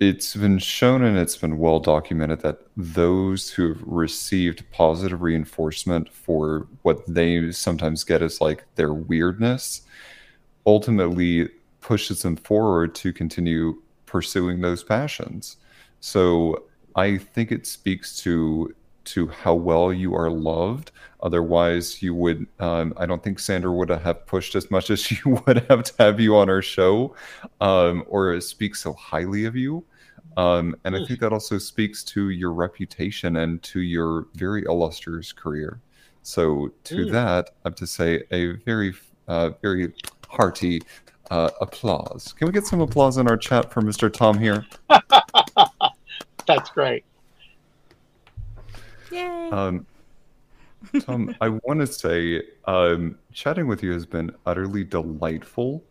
It's 0.00 0.34
been 0.34 0.58
shown 0.58 1.02
and 1.04 1.16
it's 1.16 1.36
been 1.36 1.56
well 1.56 1.78
documented 1.78 2.40
that 2.40 2.58
those 2.76 3.50
who 3.50 3.68
have 3.68 3.82
received 3.82 4.68
positive 4.70 5.22
reinforcement 5.22 6.12
for 6.12 6.66
what 6.82 7.02
they 7.06 7.52
sometimes 7.52 8.04
get 8.04 8.20
as 8.20 8.40
like 8.40 8.64
their 8.74 8.92
weirdness 8.92 9.82
ultimately 10.66 11.48
pushes 11.80 12.22
them 12.22 12.36
forward 12.36 12.94
to 12.96 13.12
continue 13.12 13.80
pursuing 14.14 14.60
those 14.60 14.84
passions. 14.84 15.56
So 15.98 16.66
I 16.94 17.18
think 17.18 17.50
it 17.50 17.66
speaks 17.66 18.16
to 18.20 18.72
to 19.06 19.26
how 19.26 19.54
well 19.54 19.92
you 19.92 20.14
are 20.14 20.30
loved. 20.30 20.92
Otherwise, 21.20 22.00
you 22.00 22.14
would. 22.14 22.46
Um, 22.60 22.94
I 22.96 23.06
don't 23.06 23.24
think 23.24 23.40
Sandra 23.40 23.72
would 23.72 23.88
have 23.88 24.24
pushed 24.26 24.54
as 24.54 24.70
much 24.70 24.88
as 24.90 25.00
she 25.06 25.18
would 25.28 25.66
have 25.68 25.82
to 25.82 25.92
have 25.98 26.20
you 26.20 26.36
on 26.36 26.48
our 26.48 26.62
show, 26.62 27.16
um, 27.60 28.04
or 28.06 28.40
speak 28.40 28.76
so 28.76 28.92
highly 28.92 29.46
of 29.46 29.56
you. 29.56 29.84
Um, 30.36 30.76
and 30.84 30.94
I 30.94 31.04
think 31.04 31.18
that 31.18 31.32
also 31.32 31.58
speaks 31.58 32.04
to 32.14 32.30
your 32.30 32.52
reputation 32.52 33.34
and 33.36 33.60
to 33.64 33.80
your 33.80 34.28
very 34.34 34.62
illustrious 34.62 35.32
career. 35.32 35.80
So, 36.22 36.70
to 36.84 37.06
mm. 37.06 37.10
that, 37.10 37.50
I 37.64 37.68
have 37.68 37.74
to 37.76 37.86
say 37.88 38.22
a 38.30 38.52
very, 38.64 38.94
uh, 39.26 39.50
very 39.60 39.92
hearty 40.28 40.82
uh, 41.30 41.50
applause. 41.60 42.32
Can 42.32 42.46
we 42.46 42.52
get 42.52 42.66
some 42.66 42.80
applause 42.80 43.18
in 43.18 43.28
our 43.28 43.36
chat 43.36 43.72
for 43.72 43.80
Mr. 43.82 44.12
Tom 44.12 44.38
here? 44.38 44.66
That's 46.46 46.70
great. 46.70 47.04
Yay. 49.10 49.48
Um, 49.50 49.86
Tom, 51.00 51.34
I 51.40 51.48
want 51.48 51.80
to 51.80 51.86
say 51.86 52.42
um, 52.66 53.18
chatting 53.32 53.66
with 53.66 53.82
you 53.82 53.92
has 53.92 54.06
been 54.06 54.30
utterly 54.46 54.84
delightful. 54.84 55.82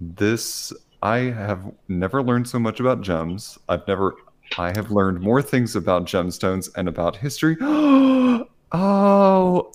This, 0.00 0.72
I 1.02 1.18
have 1.18 1.72
never 1.88 2.22
learned 2.22 2.48
so 2.48 2.58
much 2.58 2.80
about 2.80 3.00
gems. 3.00 3.58
I've 3.68 3.86
never, 3.88 4.14
I 4.58 4.68
have 4.68 4.90
learned 4.90 5.20
more 5.20 5.42
things 5.42 5.74
about 5.76 6.06
gemstones 6.06 6.70
and 6.76 6.88
about 6.88 7.16
history. 7.16 7.56
oh, 7.60 8.46
oh, 8.72 9.72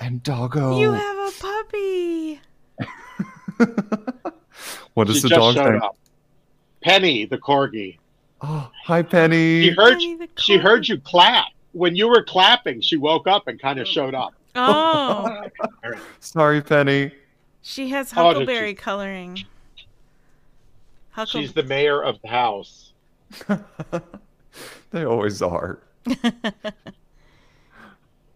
and 0.00 0.22
doggo. 0.22 0.78
You 0.78 0.92
have 0.92 1.16
a 1.16 1.30
puppy. 1.38 1.87
What 4.98 5.08
is 5.08 5.18
she 5.18 5.22
the 5.22 5.28
dog 5.28 5.54
name? 5.54 5.80
Up. 5.80 5.96
Penny, 6.82 7.24
the 7.24 7.38
corgi. 7.38 7.98
Oh, 8.40 8.68
hi, 8.82 9.02
Penny. 9.02 9.62
She 9.62 9.70
heard. 9.70 9.98
Penny 9.98 10.28
she 10.36 10.56
heard 10.56 10.88
you 10.88 10.98
clap 10.98 11.46
when 11.70 11.94
you 11.94 12.08
were 12.08 12.24
clapping. 12.24 12.80
She 12.80 12.96
woke 12.96 13.28
up 13.28 13.46
and 13.46 13.60
kind 13.60 13.78
of 13.78 13.86
showed 13.86 14.16
up. 14.16 14.34
Oh, 14.56 15.44
sorry, 16.20 16.60
Penny. 16.60 17.12
She 17.62 17.90
has 17.90 18.12
oh, 18.12 18.24
huckleberry 18.24 18.72
oh, 18.72 18.74
coloring. 18.74 19.44
Huckle- 21.10 21.42
She's 21.42 21.52
the 21.52 21.62
mayor 21.62 22.02
of 22.02 22.20
the 22.22 22.28
house. 22.28 22.92
they 24.90 25.04
always 25.04 25.42
are. 25.42 25.78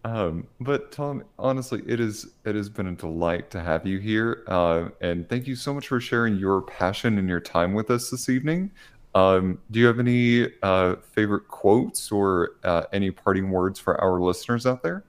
Um, 0.05 0.47
but 0.59 0.91
Tom, 0.91 1.23
honestly, 1.39 1.81
it 1.87 1.99
is 1.99 2.27
it 2.45 2.55
has 2.55 2.69
been 2.69 2.87
a 2.87 2.91
delight 2.91 3.49
to 3.51 3.61
have 3.61 3.87
you 3.87 3.99
here, 3.99 4.43
uh, 4.47 4.89
and 4.99 5.27
thank 5.29 5.47
you 5.47 5.55
so 5.55 5.73
much 5.73 5.87
for 5.87 6.01
sharing 6.01 6.37
your 6.37 6.61
passion 6.61 7.17
and 7.17 7.29
your 7.29 7.39
time 7.39 7.73
with 7.73 7.89
us 7.89 8.09
this 8.09 8.27
evening. 8.27 8.71
Um, 9.15 9.59
do 9.71 9.79
you 9.79 9.85
have 9.85 9.99
any 9.99 10.47
uh, 10.61 10.95
favorite 11.13 11.47
quotes 11.47 12.11
or 12.11 12.55
uh, 12.63 12.83
any 12.91 13.11
parting 13.11 13.49
words 13.49 13.79
for 13.79 13.99
our 14.01 14.19
listeners 14.19 14.65
out 14.65 14.83
there? 14.83 15.03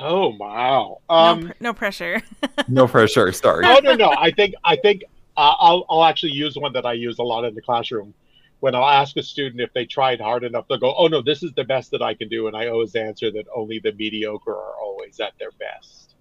Oh 0.00 0.34
wow! 0.36 1.00
Um, 1.08 1.40
no, 1.40 1.46
pr- 1.46 1.56
no 1.60 1.74
pressure. 1.74 2.22
no 2.68 2.88
pressure. 2.88 3.30
Sorry. 3.32 3.62
No, 3.62 3.78
no, 3.78 3.94
no. 3.94 4.10
I 4.18 4.32
think 4.32 4.54
I 4.64 4.74
think 4.76 5.04
uh, 5.36 5.54
I'll 5.58 5.84
I'll 5.88 6.04
actually 6.04 6.32
use 6.32 6.56
one 6.56 6.72
that 6.72 6.86
I 6.86 6.94
use 6.94 7.20
a 7.20 7.22
lot 7.22 7.44
in 7.44 7.54
the 7.54 7.62
classroom 7.62 8.14
when 8.60 8.74
I'll 8.74 8.88
ask 8.88 9.16
a 9.16 9.22
student 9.22 9.60
if 9.60 9.72
they 9.72 9.86
tried 9.86 10.20
hard 10.20 10.44
enough, 10.44 10.66
they'll 10.68 10.78
go, 10.78 10.94
"Oh 10.96 11.06
no, 11.06 11.22
this 11.22 11.42
is 11.42 11.52
the 11.52 11.64
best 11.64 11.90
that 11.92 12.02
I 12.02 12.14
can 12.14 12.28
do," 12.28 12.46
and 12.46 12.56
I 12.56 12.68
always 12.68 12.94
answer 12.94 13.30
that 13.30 13.46
only 13.54 13.78
the 13.78 13.92
mediocre 13.92 14.54
are 14.54 14.76
always 14.76 15.20
at 15.20 15.32
their 15.38 15.52
best. 15.52 16.14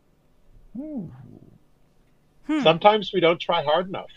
Hmm. 0.75 2.63
Sometimes 2.63 3.11
we 3.11 3.19
don't 3.19 3.39
try 3.39 3.63
hard 3.63 3.87
enough. 3.87 4.11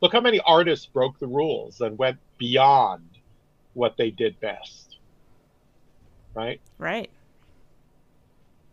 Look 0.00 0.12
how 0.12 0.20
many 0.20 0.40
artists 0.46 0.86
broke 0.86 1.18
the 1.18 1.26
rules 1.26 1.80
and 1.80 1.98
went 1.98 2.18
beyond 2.38 3.08
what 3.74 3.96
they 3.96 4.10
did 4.10 4.38
best. 4.40 4.98
Right? 6.34 6.60
Right. 6.78 7.10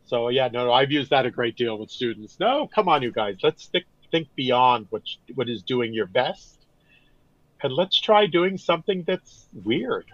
So 0.05 0.29
yeah, 0.29 0.49
no, 0.51 0.65
no, 0.65 0.73
I've 0.73 0.91
used 0.91 1.09
that 1.09 1.25
a 1.25 1.31
great 1.31 1.55
deal 1.57 1.77
with 1.77 1.89
students. 1.89 2.39
No, 2.39 2.67
come 2.67 2.87
on, 2.87 3.01
you 3.01 3.11
guys, 3.11 3.37
let's 3.41 3.69
think 4.11 4.27
beyond 4.35 4.87
what 4.91 5.01
what 5.33 5.49
is 5.49 5.63
doing 5.63 5.93
your 5.93 6.05
best, 6.05 6.62
and 7.63 7.73
let's 7.73 7.99
try 7.99 8.25
doing 8.25 8.57
something 8.57 9.03
that's 9.03 9.47
weird 9.63 10.05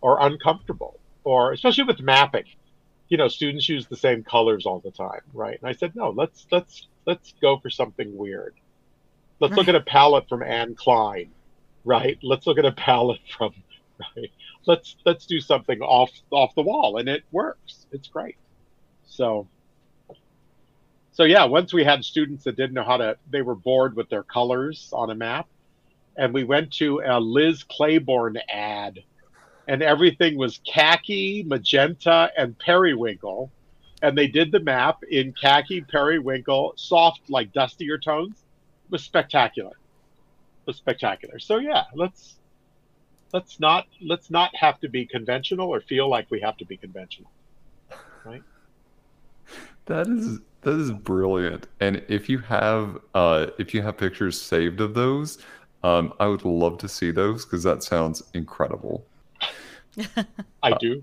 or 0.00 0.24
uncomfortable, 0.24 0.98
or 1.24 1.52
especially 1.52 1.84
with 1.84 2.00
mapping. 2.00 2.44
You 3.08 3.18
know, 3.18 3.28
students 3.28 3.68
use 3.68 3.86
the 3.86 3.96
same 3.96 4.22
colors 4.22 4.64
all 4.64 4.78
the 4.78 4.90
time, 4.90 5.20
right? 5.34 5.58
And 5.60 5.68
I 5.68 5.72
said, 5.72 5.94
no, 5.94 6.10
let's 6.10 6.46
let's 6.50 6.86
let's 7.04 7.34
go 7.42 7.58
for 7.58 7.68
something 7.68 8.16
weird. 8.16 8.54
Let's 9.40 9.50
right. 9.50 9.58
look 9.58 9.68
at 9.68 9.74
a 9.74 9.80
palette 9.80 10.28
from 10.28 10.42
Anne 10.42 10.74
Klein, 10.74 11.30
right? 11.84 12.18
Let's 12.22 12.46
look 12.46 12.58
at 12.58 12.64
a 12.64 12.72
palette 12.72 13.20
from 13.36 13.52
right. 14.16 14.30
Let's 14.64 14.96
let's 15.04 15.26
do 15.26 15.40
something 15.40 15.82
off 15.82 16.10
off 16.30 16.54
the 16.54 16.62
wall, 16.62 16.96
and 16.96 17.08
it 17.08 17.24
works. 17.32 17.86
It's 17.92 18.08
great. 18.08 18.36
So 19.06 19.48
so 21.12 21.24
yeah, 21.24 21.44
once 21.44 21.74
we 21.74 21.84
had 21.84 22.04
students 22.04 22.44
that 22.44 22.56
didn't 22.56 22.72
know 22.72 22.84
how 22.84 22.96
to, 22.96 23.18
they 23.30 23.42
were 23.42 23.54
bored 23.54 23.94
with 23.94 24.08
their 24.08 24.22
colors 24.22 24.88
on 24.94 25.10
a 25.10 25.14
map, 25.14 25.46
and 26.16 26.32
we 26.32 26.44
went 26.44 26.72
to 26.74 27.00
a 27.04 27.18
Liz 27.18 27.64
Claiborne 27.64 28.38
ad, 28.50 29.02
and 29.68 29.82
everything 29.82 30.36
was 30.36 30.60
khaki, 30.66 31.44
magenta, 31.46 32.30
and 32.36 32.58
periwinkle, 32.58 33.50
and 34.02 34.18
they 34.18 34.26
did 34.26 34.50
the 34.52 34.60
map 34.60 35.02
in 35.04 35.32
khaki, 35.32 35.80
periwinkle, 35.80 36.74
soft 36.76 37.20
like 37.28 37.52
dustier 37.52 37.98
tones. 37.98 38.44
It 38.86 38.92
was 38.92 39.04
spectacular. 39.04 39.70
It 39.70 40.66
was 40.66 40.76
spectacular. 40.76 41.38
So 41.38 41.58
yeah, 41.58 41.84
let's 41.94 42.36
let's 43.32 43.58
not 43.60 43.86
let's 44.00 44.30
not 44.30 44.54
have 44.54 44.80
to 44.80 44.88
be 44.88 45.06
conventional 45.06 45.68
or 45.68 45.80
feel 45.80 46.08
like 46.08 46.26
we 46.30 46.40
have 46.40 46.56
to 46.58 46.66
be 46.66 46.76
conventional, 46.76 47.30
right? 48.24 48.42
That 49.86 50.06
is 50.08 50.40
that 50.62 50.78
is 50.78 50.92
brilliant. 50.92 51.66
And 51.80 52.02
if 52.08 52.28
you 52.28 52.38
have 52.38 52.98
uh, 53.14 53.46
if 53.58 53.74
you 53.74 53.82
have 53.82 53.96
pictures 53.96 54.40
saved 54.40 54.80
of 54.80 54.94
those, 54.94 55.38
um, 55.82 56.12
I 56.20 56.26
would 56.26 56.44
love 56.44 56.78
to 56.78 56.88
see 56.88 57.10
those 57.10 57.44
because 57.44 57.62
that 57.64 57.82
sounds 57.82 58.22
incredible. 58.34 59.04
I 60.62 60.76
do. 60.78 61.02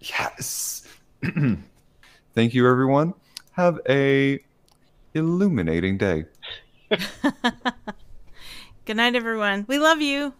yes. 0.00 0.86
Thank 2.34 2.54
you, 2.54 2.68
everyone. 2.68 3.14
Have 3.52 3.80
a 3.88 4.38
illuminating 5.14 5.98
day. 5.98 6.24
Good 8.84 8.96
night, 8.96 9.14
everyone. 9.14 9.66
We 9.68 9.78
love 9.78 10.00
you. 10.00 10.32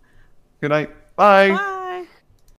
Good 0.61 0.71
night. 0.71 0.91
Bye. 1.17 1.51
Bye. 1.51 1.75